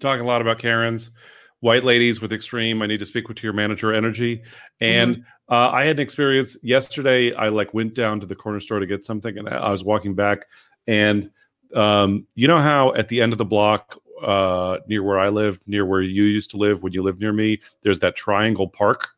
talk 0.00 0.20
a 0.20 0.24
lot 0.24 0.40
about 0.40 0.58
Karens, 0.58 1.10
white 1.60 1.84
ladies 1.84 2.20
with 2.20 2.32
extreme. 2.32 2.82
I 2.82 2.86
need 2.86 3.00
to 3.00 3.06
speak 3.06 3.28
with 3.28 3.42
your 3.42 3.52
manager 3.52 3.92
energy, 3.92 4.42
and 4.80 5.24
uh, 5.48 5.70
I 5.70 5.84
had 5.84 5.96
an 5.96 6.02
experience 6.02 6.56
yesterday. 6.62 7.32
I 7.34 7.48
like 7.48 7.72
went 7.74 7.94
down 7.94 8.20
to 8.20 8.26
the 8.26 8.34
corner 8.34 8.60
store 8.60 8.80
to 8.80 8.86
get 8.86 9.04
something, 9.04 9.36
and 9.38 9.48
I 9.48 9.56
I 9.56 9.70
was 9.70 9.84
walking 9.84 10.14
back, 10.14 10.46
and 10.86 11.30
um, 11.74 12.26
you 12.34 12.48
know 12.48 12.58
how 12.58 12.94
at 12.94 13.08
the 13.08 13.20
end 13.20 13.32
of 13.32 13.38
the 13.38 13.44
block, 13.44 13.98
uh, 14.22 14.78
near 14.88 15.02
where 15.02 15.18
I 15.18 15.28
live, 15.28 15.60
near 15.66 15.84
where 15.84 16.02
you 16.02 16.24
used 16.24 16.50
to 16.52 16.56
live 16.56 16.82
when 16.82 16.92
you 16.92 17.02
lived 17.02 17.20
near 17.20 17.32
me, 17.32 17.60
there's 17.82 17.98
that 18.00 18.16
triangle 18.16 18.68
park. 18.68 19.08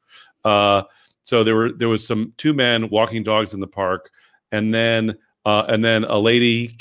Uh, 0.44 0.82
so 1.22 1.44
there 1.44 1.54
were 1.54 1.72
there 1.72 1.88
was 1.88 2.06
some 2.06 2.32
two 2.36 2.54
men 2.54 2.88
walking 2.88 3.22
dogs 3.22 3.52
in 3.52 3.60
the 3.60 3.66
park, 3.66 4.10
and 4.52 4.72
then 4.72 5.16
uh, 5.44 5.64
and 5.68 5.84
then 5.84 6.04
a 6.04 6.18
lady 6.18 6.76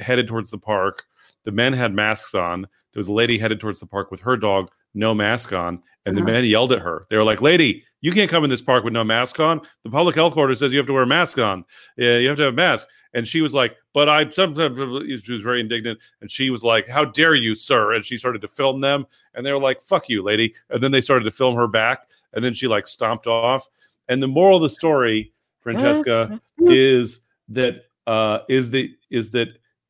headed 0.00 0.28
towards 0.28 0.50
the 0.50 0.58
park. 0.58 1.04
The 1.44 1.52
men 1.52 1.72
had 1.72 1.94
masks 1.94 2.34
on. 2.34 2.62
There 2.92 3.00
was 3.00 3.08
a 3.08 3.12
lady 3.12 3.38
headed 3.38 3.60
towards 3.60 3.80
the 3.80 3.86
park 3.86 4.10
with 4.10 4.20
her 4.20 4.36
dog, 4.36 4.70
no 4.96 5.14
mask 5.14 5.52
on, 5.52 5.82
and 6.06 6.16
the 6.16 6.22
Uh-huh. 6.22 6.32
men 6.32 6.44
yelled 6.44 6.72
at 6.72 6.80
her. 6.80 7.06
They 7.10 7.16
were 7.16 7.24
like, 7.24 7.42
"Lady, 7.42 7.84
you 8.00 8.12
can't 8.12 8.30
come 8.30 8.44
in 8.44 8.50
this 8.50 8.60
park 8.60 8.84
with 8.84 8.92
no 8.92 9.04
mask 9.04 9.38
on. 9.40 9.60
The 9.84 9.90
public 9.90 10.14
health 10.16 10.36
order 10.36 10.54
says 10.54 10.72
you 10.72 10.78
have 10.78 10.86
to 10.86 10.92
wear 10.92 11.02
a 11.02 11.06
mask 11.06 11.38
on. 11.38 11.64
Yeah, 11.96 12.18
you 12.18 12.28
have 12.28 12.36
to 12.38 12.44
have 12.44 12.52
a 12.54 12.56
mask." 12.56 12.86
And 13.14 13.26
she 13.26 13.40
was 13.40 13.54
like, 13.54 13.76
"But 13.94 14.08
I 14.08 14.28
sometimes." 14.30 14.76
She 15.24 15.32
was 15.32 15.42
very 15.42 15.60
indignant, 15.60 15.98
and 16.20 16.30
she 16.30 16.50
was 16.50 16.64
like, 16.64 16.88
"How 16.88 17.04
dare 17.04 17.34
you, 17.34 17.54
sir?" 17.54 17.94
And 17.94 18.04
she 18.04 18.16
started 18.16 18.40
to 18.42 18.48
film 18.48 18.80
them, 18.80 19.06
and 19.34 19.44
they 19.44 19.52
were 19.52 19.60
like, 19.60 19.82
"Fuck 19.82 20.08
you, 20.08 20.22
lady." 20.22 20.54
And 20.70 20.82
then 20.82 20.90
they 20.92 21.00
started 21.00 21.24
to 21.24 21.30
film 21.30 21.54
her 21.56 21.66
back, 21.68 22.08
and 22.32 22.44
then 22.44 22.54
she 22.54 22.66
like 22.66 22.86
stomped 22.86 23.26
off. 23.26 23.66
And 24.08 24.22
the 24.22 24.28
moral 24.28 24.56
of 24.56 24.62
the 24.62 24.70
story, 24.70 25.32
Francesca, 25.60 26.40
is 26.60 27.22
that 27.48 27.84
uh, 28.06 28.40
is 28.48 28.70
the 28.70 28.94
is 29.10 29.30
that 29.30 29.48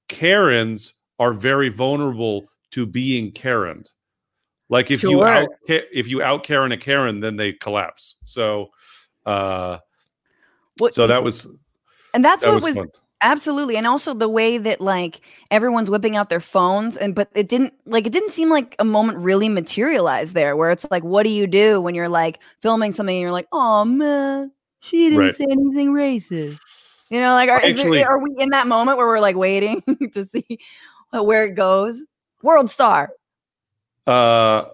Karens 0.08 0.94
are 1.18 1.32
very 1.32 1.68
vulnerable 1.68 2.48
to 2.70 2.86
being 2.86 3.30
Karen. 3.32 3.84
Like 4.68 4.90
if 4.90 5.02
you 5.02 5.10
Sure. 5.10 5.28
out 5.28 5.48
if 5.68 6.08
you 6.08 6.22
out 6.22 6.42
Karen 6.42 6.72
a 6.72 6.76
Karen, 6.76 7.20
then 7.20 7.36
they 7.36 7.52
collapse. 7.52 8.16
So, 8.24 8.70
uh, 9.24 9.78
What, 10.78 10.92
so 10.94 11.06
that 11.06 11.22
was 11.22 11.46
and 12.14 12.24
that's 12.24 12.44
that 12.44 12.52
what 12.54 12.62
was, 12.62 12.76
was. 12.76 12.88
Absolutely. 13.22 13.76
And 13.78 13.86
also 13.86 14.12
the 14.12 14.28
way 14.28 14.58
that 14.58 14.80
like 14.80 15.20
everyone's 15.50 15.88
whipping 15.90 16.16
out 16.16 16.28
their 16.28 16.40
phones 16.40 16.96
and 16.98 17.14
but 17.14 17.30
it 17.34 17.48
didn't 17.48 17.72
like 17.86 18.06
it 18.06 18.12
didn't 18.12 18.30
seem 18.30 18.50
like 18.50 18.76
a 18.78 18.84
moment 18.84 19.18
really 19.20 19.48
materialized 19.48 20.34
there 20.34 20.54
where 20.56 20.70
it's 20.70 20.86
like 20.90 21.02
what 21.02 21.22
do 21.22 21.30
you 21.30 21.46
do 21.46 21.80
when 21.80 21.94
you're 21.94 22.08
like 22.10 22.40
filming 22.60 22.92
something 22.92 23.16
and 23.16 23.22
you're 23.22 23.32
like, 23.32 23.48
"Oh 23.52 23.84
man, 23.86 24.52
she 24.80 25.08
didn't 25.10 25.18
Right. 25.26 25.34
say 25.34 25.46
anything 25.48 25.92
racist." 25.94 26.58
You 27.08 27.20
know, 27.20 27.32
like 27.34 27.48
are, 27.48 27.60
is 27.64 27.80
there- 27.82 28.06
are 28.08 28.18
we 28.18 28.34
in 28.38 28.50
that 28.50 28.66
moment 28.66 28.98
where 28.98 29.06
we're 29.06 29.20
like 29.20 29.36
waiting 29.36 29.80
to 30.12 30.26
see 30.26 30.58
where 31.12 31.44
it 31.46 31.54
goes? 31.54 32.04
World 32.42 32.68
star. 32.68 33.12
Uh, 34.06 34.64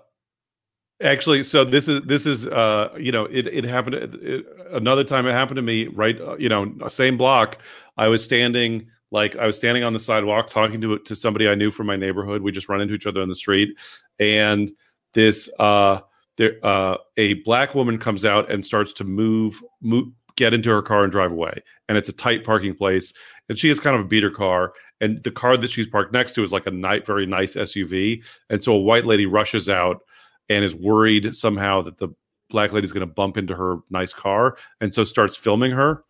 actually, 1.02 1.42
so 1.44 1.64
this 1.64 1.88
is 1.88 2.00
this 2.02 2.26
is 2.26 2.46
uh, 2.46 2.94
you 2.98 3.12
know, 3.12 3.24
it 3.24 3.46
it 3.46 3.64
happened 3.64 3.96
it, 3.96 4.46
another 4.70 5.04
time. 5.04 5.26
It 5.26 5.32
happened 5.32 5.56
to 5.56 5.62
me 5.62 5.88
right, 5.88 6.20
uh, 6.20 6.36
you 6.36 6.48
know, 6.48 6.72
same 6.88 7.16
block. 7.16 7.58
I 7.96 8.08
was 8.08 8.24
standing 8.24 8.88
like 9.10 9.36
I 9.36 9.46
was 9.46 9.56
standing 9.56 9.84
on 9.84 9.92
the 9.92 10.00
sidewalk 10.00 10.50
talking 10.50 10.80
to 10.80 10.98
to 10.98 11.16
somebody 11.16 11.48
I 11.48 11.54
knew 11.54 11.70
from 11.70 11.86
my 11.86 11.96
neighborhood. 11.96 12.42
We 12.42 12.52
just 12.52 12.68
run 12.68 12.80
into 12.80 12.94
each 12.94 13.06
other 13.06 13.22
on 13.22 13.28
the 13.28 13.34
street, 13.34 13.78
and 14.18 14.70
this 15.14 15.50
uh, 15.58 16.00
there 16.36 16.54
uh, 16.62 16.96
a 17.16 17.34
black 17.44 17.74
woman 17.74 17.98
comes 17.98 18.24
out 18.24 18.50
and 18.50 18.64
starts 18.64 18.92
to 18.94 19.04
move 19.04 19.62
move 19.80 20.08
get 20.36 20.54
into 20.54 20.70
her 20.70 20.82
car 20.82 21.02
and 21.02 21.12
drive 21.12 21.30
away 21.30 21.62
and 21.88 21.98
it's 21.98 22.08
a 22.08 22.12
tight 22.12 22.42
parking 22.42 22.74
place 22.74 23.12
and 23.50 23.58
she 23.58 23.68
has 23.68 23.78
kind 23.78 23.94
of 23.94 24.02
a 24.02 24.08
beater 24.08 24.30
car 24.30 24.72
and 25.02 25.23
the 25.25 25.30
car 25.30 25.59
that 25.59 25.71
she's 25.71 25.87
parked 25.87 26.12
next 26.14 26.32
to 26.32 26.42
is 26.42 26.52
like 26.52 26.66
a 26.66 26.71
night 26.71 27.04
very 27.06 27.26
nice 27.26 27.54
suv 27.56 28.23
and 28.49 28.62
so 28.62 28.73
a 28.73 28.78
white 28.78 29.04
lady 29.04 29.26
rushes 29.26 29.68
out 29.68 30.00
and 30.49 30.64
is 30.64 30.75
worried 30.75 31.35
somehow 31.35 31.82
that 31.82 31.99
the 31.99 32.09
black 32.49 32.73
lady's 32.73 32.92
going 32.92 33.06
to 33.06 33.14
bump 33.14 33.37
into 33.37 33.54
her 33.54 33.78
nice 33.90 34.12
car 34.14 34.56
and 34.80 34.94
so 34.94 35.04
starts 35.04 35.35
filming 35.37 35.73
her. 35.73 36.04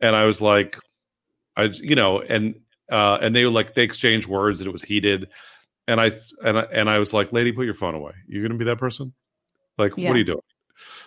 And 0.00 0.14
i 0.14 0.24
was 0.24 0.40
like 0.42 0.78
i 1.56 1.64
you 1.64 1.94
know 1.94 2.20
and 2.20 2.54
uh 2.92 3.18
and 3.22 3.34
they 3.34 3.44
were 3.44 3.50
like 3.50 3.74
they 3.74 3.82
exchanged 3.82 4.28
words 4.28 4.60
and 4.60 4.68
it 4.68 4.72
was 4.72 4.82
heated. 4.82 5.28
And 5.88 6.00
i 6.00 6.10
and 6.44 6.58
i, 6.58 6.62
and 6.72 6.90
I 6.90 6.98
was 6.98 7.12
like 7.14 7.32
lady 7.32 7.52
put 7.52 7.64
your 7.64 7.74
phone 7.74 7.94
away. 7.94 8.12
You're 8.28 8.42
going 8.42 8.52
to 8.52 8.58
be 8.58 8.66
that 8.66 8.78
person? 8.78 9.14
Like 9.78 9.92
Yeah. 9.96 10.08
what 10.08 10.16
are 10.16 10.18
you 10.18 10.24
doing? 10.24 10.40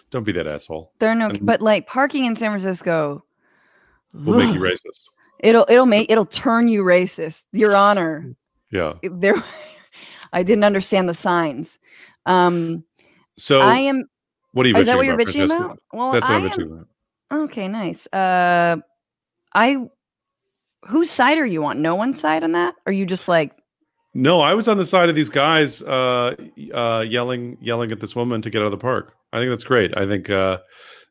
Don't 0.10 0.24
be 0.24 0.32
that 0.32 0.48
asshole. 0.48 0.94
There 1.00 1.10
are 1.10 1.16
no 1.16 1.28
And- 1.30 1.46
but 1.46 1.62
like 1.62 1.86
parking 1.88 2.26
in 2.26 2.36
San 2.36 2.50
Francisco 2.52 3.24
we'll 4.14 4.40
make 4.40 4.56
you 4.56 4.60
racist 4.62 5.10
It'll 5.40 5.66
it'll 5.70 5.86
make 5.86 6.10
it'll 6.12 6.26
turn 6.26 6.68
you 6.68 6.84
racist. 6.84 7.46
Your 7.52 7.76
honor. 7.76 8.36
yeah 8.72 8.94
there 9.04 9.36
I 10.34 10.44
didn't 10.44 10.64
understand 10.64 11.10
the 11.10 11.14
signs. 11.14 11.80
Um 12.26 12.84
so 13.38 13.62
I 13.62 13.78
am 13.80 14.06
what 14.54 14.66
are 14.66 14.70
you 14.70 14.76
is 14.76 14.86
that 14.88 14.98
what 14.98 15.06
you're 15.06 15.18
bitching 15.18 15.48
Francesca? 15.48 15.66
about? 15.66 15.80
Well, 15.94 16.12
that's 16.12 16.28
what 16.28 16.36
I 16.36 16.38
i'm 16.38 16.50
bitching 16.50 16.66
about 16.72 16.88
Okay, 17.32 17.68
nice. 17.68 18.08
Uh 18.08 18.78
I 19.54 19.78
whose 20.88 21.10
side 21.10 21.38
are 21.38 21.46
you 21.46 21.66
on? 21.66 21.82
No 21.82 21.96
one's 21.96 22.20
side 22.20 22.44
on 22.44 22.54
that? 22.54 22.76
Are 22.86 22.92
you 22.92 23.06
just 23.06 23.28
like 23.28 23.54
No, 24.14 24.42
I 24.42 24.54
was 24.54 24.68
on 24.68 24.78
the 24.78 24.86
side 24.86 25.10
of 25.10 25.16
these 25.16 25.30
guys 25.30 25.82
uh, 25.82 26.36
uh, 26.74 27.06
yelling, 27.08 27.58
yelling 27.62 27.92
at 27.92 28.00
this 28.00 28.16
woman 28.16 28.42
to 28.42 28.50
get 28.50 28.62
out 28.62 28.66
of 28.66 28.72
the 28.72 28.78
park. 28.78 29.14
I 29.32 29.40
think 29.40 29.52
that's 29.52 29.64
great. 29.64 29.96
I 29.96 30.06
think, 30.08 30.30
uh, 30.30 30.60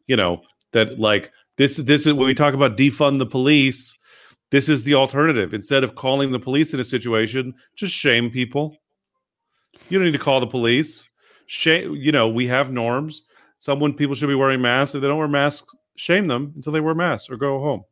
you 0.07 0.17
know, 0.17 0.41
that 0.73 0.99
like 0.99 1.31
this, 1.57 1.77
this 1.77 2.07
is 2.07 2.13
when 2.15 2.27
we 2.27 2.35
talk 2.35 2.55
about 2.55 2.77
defund 2.77 3.19
the 3.19 3.27
police. 3.27 3.97
This 4.51 4.69
is 4.69 4.85
the 4.85 4.95
alternative. 4.95 5.53
Instead 5.53 5.85
of 5.85 5.95
calling 5.95 6.33
the 6.33 6.39
police 6.39 6.73
in 6.73 6.81
a 6.81 6.85
situation, 6.85 7.55
just 7.77 7.95
shame 7.95 8.31
people. 8.31 8.77
You 9.89 9.99
don't 9.99 10.07
need 10.07 10.13
to 10.13 10.19
call 10.19 10.41
the 10.41 10.47
police. 10.47 11.09
Shame. 11.47 11.95
You 11.97 12.13
know, 12.13 12.29
we 12.29 12.47
have 12.47 12.73
norms. 12.73 13.23
Someone 13.59 13.93
people 13.95 14.15
should 14.15 14.29
be 14.29 14.35
wearing 14.35 14.63
masks. 14.63 14.95
If 14.95 15.03
they 15.03 15.09
don't 15.09 15.19
wear 15.19 15.29
masks, 15.29 15.75
shame 15.97 16.29
them 16.29 16.53
until 16.57 16.73
they 16.73 16.81
wear 16.81 16.95
masks 16.95 17.29
or 17.31 17.37
go 17.37 17.61
home. 17.61 17.83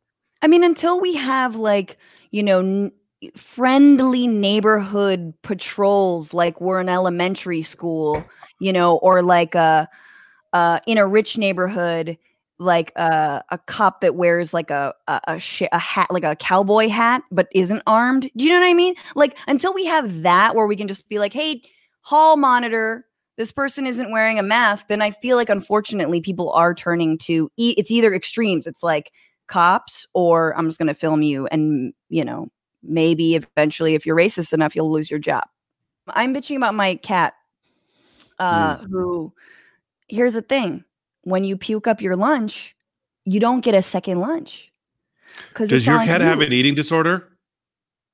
I 0.41 0.47
mean, 0.47 0.63
until 0.63 0.99
we 0.99 1.15
have 1.15 1.55
like, 1.55 1.97
you 2.31 2.43
know, 2.43 2.59
n- 2.59 2.91
friendly 3.35 4.27
neighborhood 4.27 5.33
patrols 5.41 6.33
like 6.33 6.61
we're 6.61 6.79
in 6.79 6.89
elementary 6.89 7.63
school, 7.63 8.23
you 8.59 8.71
know, 8.71 8.97
or 8.97 9.21
like 9.21 9.55
a 9.55 9.87
uh 10.53 10.79
in 10.87 10.97
a 10.97 11.07
rich 11.07 11.37
neighborhood 11.37 12.17
like 12.59 12.91
a 12.95 13.43
a 13.49 13.57
cop 13.57 14.01
that 14.01 14.15
wears 14.15 14.53
like 14.53 14.71
a 14.71 14.93
a, 15.07 15.19
a, 15.27 15.39
sh- 15.39 15.63
a 15.71 15.77
hat 15.79 16.07
like 16.09 16.23
a 16.23 16.35
cowboy 16.35 16.87
hat 16.89 17.21
but 17.31 17.47
isn't 17.53 17.83
armed. 17.87 18.29
Do 18.35 18.45
you 18.45 18.51
know 18.51 18.59
what 18.59 18.67
I 18.69 18.73
mean? 18.73 18.95
Like 19.15 19.37
until 19.47 19.73
we 19.73 19.85
have 19.85 20.23
that 20.23 20.55
where 20.55 20.67
we 20.67 20.75
can 20.75 20.87
just 20.87 21.07
be 21.09 21.19
like, 21.19 21.33
"Hey, 21.33 21.61
hall 22.01 22.35
monitor, 22.37 23.05
this 23.37 23.51
person 23.51 23.85
isn't 23.85 24.11
wearing 24.11 24.39
a 24.39 24.43
mask," 24.43 24.87
then 24.87 25.01
I 25.01 25.11
feel 25.11 25.37
like 25.37 25.49
unfortunately 25.49 26.21
people 26.21 26.51
are 26.51 26.73
turning 26.73 27.17
to 27.19 27.49
e- 27.57 27.75
it's 27.77 27.91
either 27.91 28.13
extremes. 28.13 28.65
It's 28.67 28.83
like 28.83 29.11
cops 29.47 30.05
or 30.13 30.57
I'm 30.57 30.67
just 30.67 30.77
going 30.77 30.87
to 30.87 30.93
film 30.93 31.21
you 31.23 31.47
and, 31.47 31.93
you 32.09 32.23
know, 32.23 32.49
maybe 32.83 33.35
eventually 33.35 33.95
if 33.95 34.05
you're 34.05 34.15
racist 34.15 34.53
enough 34.53 34.75
you'll 34.75 34.91
lose 34.91 35.09
your 35.09 35.19
job. 35.19 35.43
I'm 36.09 36.33
bitching 36.33 36.55
about 36.57 36.75
my 36.75 36.95
cat 36.95 37.33
uh 38.39 38.77
who 38.91 39.33
here's 40.09 40.33
the 40.33 40.41
thing. 40.41 40.83
When 41.27 41.43
you 41.43 41.57
puke 41.57 41.87
up 41.87 42.01
your 42.01 42.15
lunch, 42.15 42.73
you 43.25 43.41
don't 43.41 43.59
get 43.59 43.75
a 43.75 43.81
second 43.81 44.21
lunch. 44.21 44.71
Does 45.55 45.85
your 45.85 45.99
cat 46.05 46.21
have 46.21 46.39
an 46.39 46.53
eating 46.53 46.73
disorder? 46.73 47.27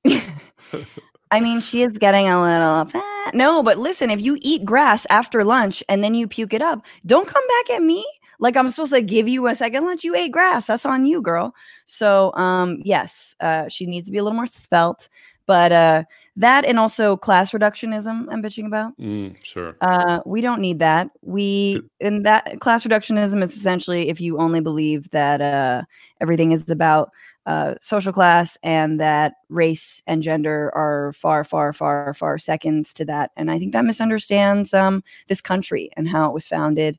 I 1.30 1.38
mean, 1.40 1.60
she 1.60 1.82
is 1.82 1.92
getting 1.92 2.28
a 2.28 2.42
little 2.42 2.86
fat. 2.86 3.32
No, 3.32 3.62
but 3.62 3.78
listen, 3.78 4.10
if 4.10 4.20
you 4.20 4.36
eat 4.40 4.64
grass 4.64 5.06
after 5.10 5.44
lunch 5.44 5.80
and 5.88 6.02
then 6.02 6.14
you 6.14 6.26
puke 6.26 6.52
it 6.52 6.60
up, 6.60 6.84
don't 7.06 7.28
come 7.28 7.44
back 7.46 7.76
at 7.76 7.82
me. 7.82 8.04
Like 8.40 8.56
I'm 8.56 8.68
supposed 8.72 8.92
to 8.92 9.00
give 9.00 9.28
you 9.28 9.46
a 9.46 9.54
second 9.54 9.84
lunch. 9.84 10.02
You 10.02 10.16
ate 10.16 10.32
grass. 10.32 10.66
That's 10.66 10.84
on 10.84 11.06
you, 11.06 11.22
girl. 11.22 11.54
So 11.86 12.32
um 12.34 12.80
yes, 12.84 13.36
uh 13.38 13.68
she 13.68 13.86
needs 13.86 14.06
to 14.06 14.12
be 14.12 14.18
a 14.18 14.24
little 14.24 14.34
more 14.34 14.46
svelte. 14.46 15.08
But 15.46 15.70
uh 15.70 16.02
that 16.36 16.64
and 16.64 16.78
also 16.78 17.16
class 17.16 17.52
reductionism 17.52 18.26
I'm 18.30 18.42
bitching 18.42 18.66
about. 18.66 18.98
Mm, 18.98 19.36
sure. 19.44 19.76
Uh, 19.80 20.20
we 20.26 20.40
don't 20.40 20.60
need 20.60 20.80
that. 20.80 21.10
We 21.22 21.80
and 22.00 22.26
that 22.26 22.60
class 22.60 22.84
reductionism 22.84 23.42
is 23.42 23.56
essentially 23.56 24.08
if 24.08 24.20
you 24.20 24.38
only 24.38 24.60
believe 24.60 25.10
that 25.10 25.40
uh, 25.40 25.82
everything 26.20 26.52
is 26.52 26.68
about 26.68 27.10
uh, 27.46 27.74
social 27.80 28.12
class 28.12 28.56
and 28.62 28.98
that 28.98 29.34
race 29.48 30.02
and 30.06 30.22
gender 30.22 30.72
are 30.74 31.12
far, 31.12 31.44
far, 31.44 31.72
far, 31.72 32.14
far 32.14 32.38
seconds 32.38 32.94
to 32.94 33.04
that. 33.04 33.30
And 33.36 33.50
I 33.50 33.58
think 33.58 33.72
that 33.72 33.84
misunderstands 33.84 34.72
um, 34.72 35.04
this 35.28 35.42
country 35.42 35.90
and 35.96 36.08
how 36.08 36.28
it 36.28 36.32
was 36.32 36.48
founded 36.48 36.98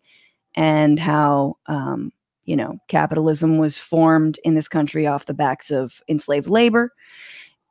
and 0.56 1.00
how 1.00 1.58
um, 1.66 2.14
you 2.46 2.56
know, 2.56 2.78
capitalism 2.88 3.58
was 3.58 3.78
formed 3.78 4.40
in 4.44 4.54
this 4.54 4.68
country 4.68 5.08
off 5.08 5.26
the 5.26 5.34
backs 5.34 5.72
of 5.72 6.02
enslaved 6.08 6.48
labor 6.48 6.94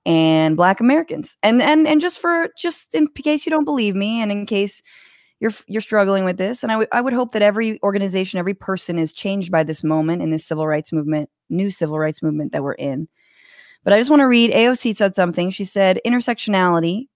and 0.06 0.56
black 0.56 0.80
Americans. 0.80 1.36
And 1.42 1.62
and 1.62 1.86
and 1.86 2.00
just 2.00 2.18
for 2.18 2.48
just 2.56 2.94
in 2.94 3.08
case 3.08 3.46
you 3.46 3.50
don't 3.50 3.64
believe 3.64 3.94
me 3.94 4.20
and 4.20 4.30
in 4.30 4.46
case 4.46 4.82
you're 5.40 5.52
you're 5.66 5.80
struggling 5.80 6.24
with 6.24 6.36
this 6.36 6.62
and 6.62 6.70
I 6.70 6.76
would 6.76 6.88
I 6.92 7.00
would 7.00 7.12
hope 7.12 7.32
that 7.32 7.42
every 7.42 7.82
organization, 7.82 8.38
every 8.38 8.54
person 8.54 8.98
is 8.98 9.12
changed 9.12 9.50
by 9.50 9.62
this 9.62 9.82
moment 9.82 10.22
in 10.22 10.30
this 10.30 10.44
civil 10.44 10.66
rights 10.66 10.92
movement, 10.92 11.30
new 11.48 11.70
civil 11.70 11.98
rights 11.98 12.22
movement 12.22 12.52
that 12.52 12.62
we're 12.62 12.72
in. 12.72 13.08
But 13.84 13.92
I 13.92 13.98
just 13.98 14.10
want 14.10 14.20
to 14.20 14.26
read 14.26 14.50
AOC 14.50 14.96
said 14.96 15.14
something. 15.14 15.50
She 15.50 15.64
said 15.64 16.00
intersectionality 16.06 17.08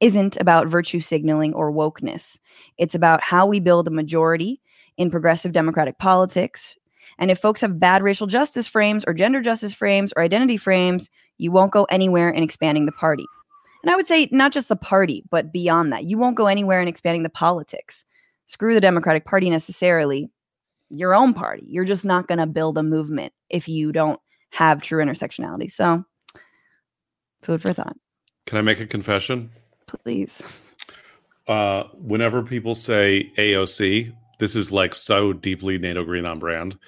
isn't 0.00 0.36
about 0.40 0.66
virtue 0.66 1.00
signaling 1.00 1.54
or 1.54 1.72
wokeness. 1.72 2.38
It's 2.78 2.94
about 2.94 3.22
how 3.22 3.46
we 3.46 3.60
build 3.60 3.86
a 3.86 3.92
majority 3.92 4.60
in 4.96 5.10
progressive 5.10 5.52
democratic 5.52 5.98
politics. 5.98 6.76
And 7.18 7.30
if 7.30 7.38
folks 7.38 7.60
have 7.60 7.78
bad 7.78 8.02
racial 8.02 8.26
justice 8.26 8.66
frames 8.66 9.04
or 9.06 9.14
gender 9.14 9.40
justice 9.40 9.72
frames 9.72 10.12
or 10.16 10.22
identity 10.22 10.56
frames, 10.56 11.10
you 11.42 11.50
won't 11.50 11.72
go 11.72 11.84
anywhere 11.84 12.30
in 12.30 12.42
expanding 12.42 12.86
the 12.86 12.92
party. 12.92 13.26
And 13.82 13.90
I 13.90 13.96
would 13.96 14.06
say 14.06 14.28
not 14.30 14.52
just 14.52 14.68
the 14.68 14.76
party, 14.76 15.24
but 15.30 15.52
beyond 15.52 15.92
that. 15.92 16.04
You 16.04 16.16
won't 16.16 16.36
go 16.36 16.46
anywhere 16.46 16.80
in 16.80 16.86
expanding 16.86 17.24
the 17.24 17.28
politics. 17.28 18.04
Screw 18.46 18.74
the 18.74 18.80
Democratic 18.80 19.24
Party 19.24 19.50
necessarily, 19.50 20.30
your 20.88 21.14
own 21.14 21.34
party. 21.34 21.64
You're 21.68 21.84
just 21.84 22.04
not 22.04 22.28
going 22.28 22.38
to 22.38 22.46
build 22.46 22.78
a 22.78 22.82
movement 22.82 23.32
if 23.50 23.68
you 23.68 23.90
don't 23.90 24.20
have 24.50 24.82
true 24.82 25.04
intersectionality. 25.04 25.70
So, 25.70 26.04
food 27.42 27.60
for 27.60 27.72
thought. 27.72 27.96
Can 28.46 28.58
I 28.58 28.62
make 28.62 28.78
a 28.78 28.86
confession? 28.86 29.50
Please. 29.88 30.42
Uh, 31.48 31.84
whenever 31.94 32.42
people 32.42 32.74
say 32.74 33.32
AOC, 33.36 34.14
this 34.38 34.54
is 34.54 34.70
like 34.70 34.94
so 34.94 35.32
deeply 35.32 35.78
Nato 35.78 36.04
Green 36.04 36.26
on 36.26 36.38
brand. 36.38 36.78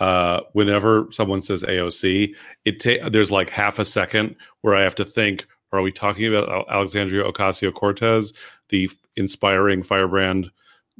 Uh, 0.00 0.40
whenever 0.54 1.06
someone 1.10 1.42
says 1.42 1.62
AOC, 1.62 2.34
it 2.64 2.80
ta- 2.80 3.08
there's 3.10 3.30
like 3.30 3.50
half 3.50 3.78
a 3.78 3.84
second 3.84 4.34
where 4.62 4.74
I 4.74 4.82
have 4.82 4.94
to 4.96 5.04
think: 5.04 5.46
Are 5.72 5.82
we 5.82 5.92
talking 5.92 6.26
about 6.26 6.66
Alexandria 6.70 7.24
Ocasio 7.24 7.72
Cortez, 7.72 8.32
the 8.70 8.90
inspiring 9.16 9.82
firebrand 9.82 10.50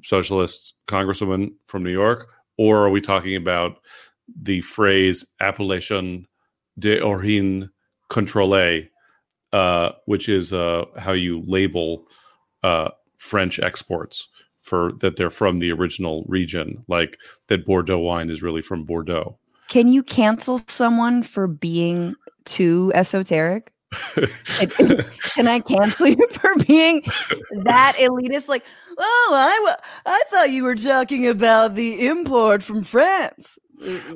socialist 0.04 0.74
congresswoman 0.86 1.54
from 1.66 1.82
New 1.82 1.90
York, 1.90 2.28
or 2.58 2.78
are 2.78 2.90
we 2.90 3.00
talking 3.00 3.36
about 3.36 3.78
the 4.40 4.60
phrase 4.60 5.24
"appellation 5.40 6.26
d'origine 6.78 7.70
contrôlée," 8.10 8.88
uh, 9.54 9.92
which 10.04 10.28
is 10.28 10.52
uh, 10.52 10.84
how 10.98 11.12
you 11.12 11.42
label 11.46 12.06
uh, 12.62 12.90
French 13.16 13.58
exports 13.58 14.28
for 14.62 14.92
that 15.00 15.16
they're 15.16 15.30
from 15.30 15.58
the 15.58 15.72
original 15.72 16.24
region, 16.28 16.84
like 16.88 17.18
that 17.48 17.64
Bordeaux 17.64 17.98
wine 17.98 18.30
is 18.30 18.42
really 18.42 18.62
from 18.62 18.84
Bordeaux. 18.84 19.38
Can 19.68 19.88
you 19.88 20.02
cancel 20.02 20.60
someone 20.66 21.22
for 21.22 21.46
being 21.46 22.14
too 22.44 22.90
esoteric? 22.94 23.72
Can 24.14 25.48
I 25.48 25.60
cancel 25.60 26.08
you 26.08 26.26
for 26.32 26.54
being 26.66 27.02
that 27.64 27.96
elitist? 27.98 28.48
Like, 28.48 28.64
oh, 28.98 29.30
I, 29.32 29.76
I 30.06 30.22
thought 30.30 30.50
you 30.50 30.64
were 30.64 30.74
talking 30.74 31.26
about 31.26 31.74
the 31.74 32.06
import 32.06 32.62
from 32.62 32.84
France. 32.84 33.58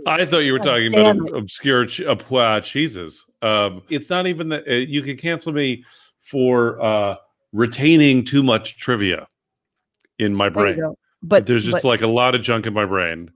I 0.06 0.26
thought 0.26 0.40
you 0.40 0.52
were 0.52 0.58
talking 0.58 0.94
about 0.94 1.34
obscure 1.34 1.86
ch- 1.86 2.02
uh, 2.02 2.60
cheeses. 2.60 3.24
Um, 3.40 3.82
it's 3.88 4.10
not 4.10 4.26
even 4.26 4.50
that 4.50 4.68
uh, 4.68 4.74
you 4.74 5.02
can 5.02 5.16
cancel 5.16 5.52
me 5.52 5.84
for 6.20 6.80
uh, 6.82 7.16
retaining 7.52 8.24
too 8.24 8.42
much 8.42 8.76
trivia 8.76 9.26
in 10.18 10.34
my 10.34 10.48
brain. 10.48 10.80
But, 11.22 11.46
there's 11.46 11.64
just 11.64 11.82
but, 11.82 11.84
like 11.84 12.02
a 12.02 12.06
lot 12.06 12.34
of 12.34 12.42
junk 12.42 12.66
in 12.66 12.74
my 12.74 12.84
brain, 12.84 13.30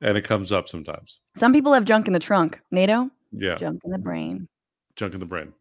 and 0.00 0.16
it 0.16 0.22
comes 0.22 0.50
up 0.50 0.68
sometimes. 0.68 1.20
Some 1.36 1.52
people 1.52 1.72
have 1.72 1.84
junk 1.84 2.06
in 2.08 2.12
the 2.12 2.18
trunk. 2.18 2.60
Nato. 2.70 3.10
Yeah. 3.30 3.56
Junk 3.56 3.80
in 3.84 3.92
the 3.92 3.98
brain. 3.98 4.48
Junk 4.96 5.14
in 5.14 5.20
the 5.20 5.26
brain. 5.26 5.52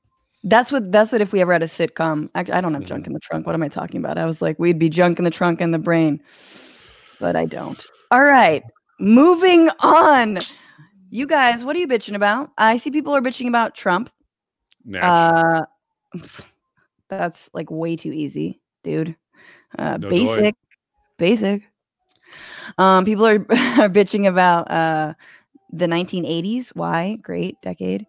That's 0.44 0.72
what. 0.72 0.92
That's 0.92 1.12
what. 1.12 1.22
If 1.22 1.32
we 1.32 1.40
ever 1.40 1.54
had 1.54 1.62
a 1.62 1.68
sitcom, 1.68 2.30
I, 2.34 2.40
I 2.40 2.44
don't 2.44 2.74
have 2.74 2.84
mm-hmm. 2.84 2.86
junk 2.86 3.08
in 3.08 3.14
the 3.14 3.20
trunk. 3.20 3.46
What 3.46 3.54
am 3.54 3.62
I 3.62 3.68
talking 3.68 4.00
about? 4.00 4.18
I 4.18 4.26
was 4.26 4.42
like, 4.42 4.58
we'd 4.58 4.80
be 4.80 4.90
junk 4.90 5.20
in 5.20 5.24
the 5.24 5.32
trunk 5.32 5.62
and 5.62 5.74
the 5.74 5.80
brain, 5.80 6.20
but 7.20 7.36
I 7.36 7.46
don't. 7.46 7.86
All 8.10 8.24
right, 8.24 8.64
moving 9.00 9.70
on. 9.80 10.40
You 11.12 11.28
guys, 11.28 11.64
what 11.64 11.76
are 11.76 11.80
you 11.80 11.88
bitching 11.88 12.16
about? 12.16 12.52
I 12.58 12.78
see 12.78 12.90
people 12.90 13.16
are 13.16 13.22
bitching 13.22 13.48
about 13.48 13.76
Trump. 13.76 14.10
Uh, 15.00 15.62
that's 17.10 17.50
like 17.54 17.70
way 17.70 17.96
too 17.96 18.12
easy, 18.12 18.62
dude. 18.84 19.16
Uh, 19.78 19.98
no 19.98 20.10
basic, 20.10 20.56
basic. 21.18 21.64
Um, 22.78 23.06
people 23.06 23.26
are, 23.26 23.36
are 23.80 23.90
bitching 23.90 24.28
about 24.28 24.70
uh, 24.70 25.14
the 25.72 25.88
1980s. 25.88 26.70
Why? 26.70 27.18
Great 27.22 27.62
decade, 27.62 28.06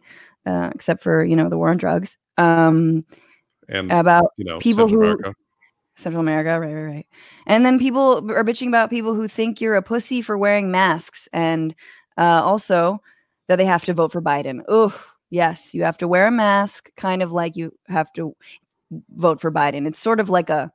uh, 0.46 0.70
except 0.75 1.03
for 1.03 1.25
you 1.25 1.37
know 1.37 1.48
the 1.48 1.59
war 1.59 1.70
on 1.70 1.77
drugs. 1.77 2.16
Um, 2.38 3.05
and 3.68 3.90
about 3.92 4.33
you 4.37 4.44
know 4.44 4.59
people 4.59 4.88
Central 4.88 5.01
who 5.01 5.07
America. 5.07 5.35
Central 5.96 6.20
America, 6.20 6.59
right, 6.59 6.72
right, 6.72 6.94
right. 6.94 7.07
And 7.46 7.66
then 7.66 7.79
people 7.79 8.31
are 8.33 8.44
bitching 8.44 8.68
about 8.68 8.90
people 8.90 9.14
who 9.14 9.29
think 9.29 9.61
you're 9.61 9.75
a 9.75 9.83
pussy 9.83 10.22
for 10.22 10.38
wearing 10.38 10.70
masks, 10.70 11.29
and 11.33 11.75
uh, 12.16 12.42
also 12.42 13.01
that 13.48 13.57
they 13.57 13.64
have 13.64 13.85
to 13.85 13.94
vote 13.94 14.12
for 14.12 14.22
Biden. 14.22 14.62
Oh, 14.68 14.98
yes, 15.31 15.75
you 15.75 15.85
have 15.85 15.98
to 15.98 16.09
wear 16.09 16.27
a 16.27 16.31
mask, 16.31 16.90
kind 16.96 17.22
of 17.22 17.33
like 17.33 17.57
you 17.57 17.72
have 17.88 18.12
to 18.14 18.35
vote 19.11 19.40
for 19.40 19.53
Biden. 19.53 19.87
It's 19.87 19.98
sort 19.98 20.20
of 20.20 20.31
like 20.31 20.51
a 20.51 20.72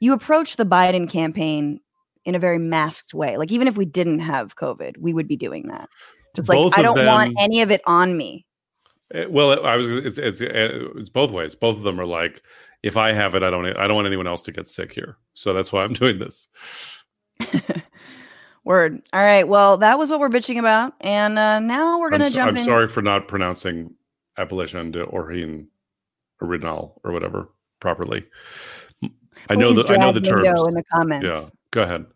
you 0.00 0.12
approach 0.12 0.56
the 0.56 0.66
Biden 0.66 1.08
campaign 1.08 1.80
in 2.24 2.34
a 2.34 2.38
very 2.38 2.58
masked 2.58 3.14
way. 3.14 3.36
Like 3.36 3.52
even 3.52 3.68
if 3.68 3.76
we 3.76 3.84
didn't 3.84 4.18
have 4.18 4.56
COVID, 4.56 4.98
we 4.98 5.14
would 5.14 5.28
be 5.28 5.36
doing 5.36 5.68
that. 5.68 5.88
Just 6.34 6.48
like 6.48 6.76
I 6.76 6.82
don't 6.82 6.96
them, 6.96 7.06
want 7.06 7.34
any 7.38 7.62
of 7.62 7.70
it 7.70 7.80
on 7.86 8.16
me. 8.16 8.44
Eh, 9.14 9.24
well, 9.28 9.64
I 9.64 9.76
was 9.76 9.86
it's 9.86 10.18
it's 10.18 10.40
eh, 10.40 10.70
it's 10.96 11.08
both 11.08 11.30
ways. 11.30 11.54
Both 11.54 11.76
of 11.76 11.82
them 11.82 12.00
are 12.00 12.06
like 12.06 12.42
if 12.82 12.96
I 12.96 13.12
have 13.12 13.34
it, 13.34 13.42
I 13.42 13.50
don't 13.50 13.66
I 13.66 13.86
don't 13.86 13.94
want 13.94 14.06
anyone 14.06 14.26
else 14.26 14.42
to 14.42 14.52
get 14.52 14.66
sick 14.66 14.92
here. 14.92 15.16
So 15.34 15.54
that's 15.54 15.72
why 15.72 15.84
I'm 15.84 15.92
doing 15.94 16.18
this. 16.18 16.48
Word. 18.64 19.00
All 19.12 19.22
right. 19.22 19.46
Well, 19.46 19.78
that 19.78 19.96
was 19.96 20.10
what 20.10 20.18
we're 20.18 20.28
bitching 20.28 20.58
about, 20.58 20.94
and 21.00 21.38
uh, 21.38 21.60
now 21.60 22.00
we're 22.00 22.10
gonna 22.10 22.24
I'm, 22.24 22.32
jump. 22.32 22.48
I'm 22.48 22.56
in. 22.56 22.64
sorry 22.64 22.88
for 22.88 23.00
not 23.00 23.28
pronouncing 23.28 23.94
appellation 24.36 24.90
de 24.90 25.04
origine 25.04 25.68
original 26.42 27.00
or 27.04 27.12
whatever 27.12 27.48
properly. 27.80 28.26
I 29.48 29.54
know 29.54 29.72
the 29.72 29.92
I 29.92 29.96
know 29.96 30.12
the 30.12 30.20
terms 30.20 30.68
in 30.68 30.74
the 30.74 30.84
comments. 30.92 31.26
Yeah, 31.26 31.48
go 31.70 31.82
ahead. 31.82 32.06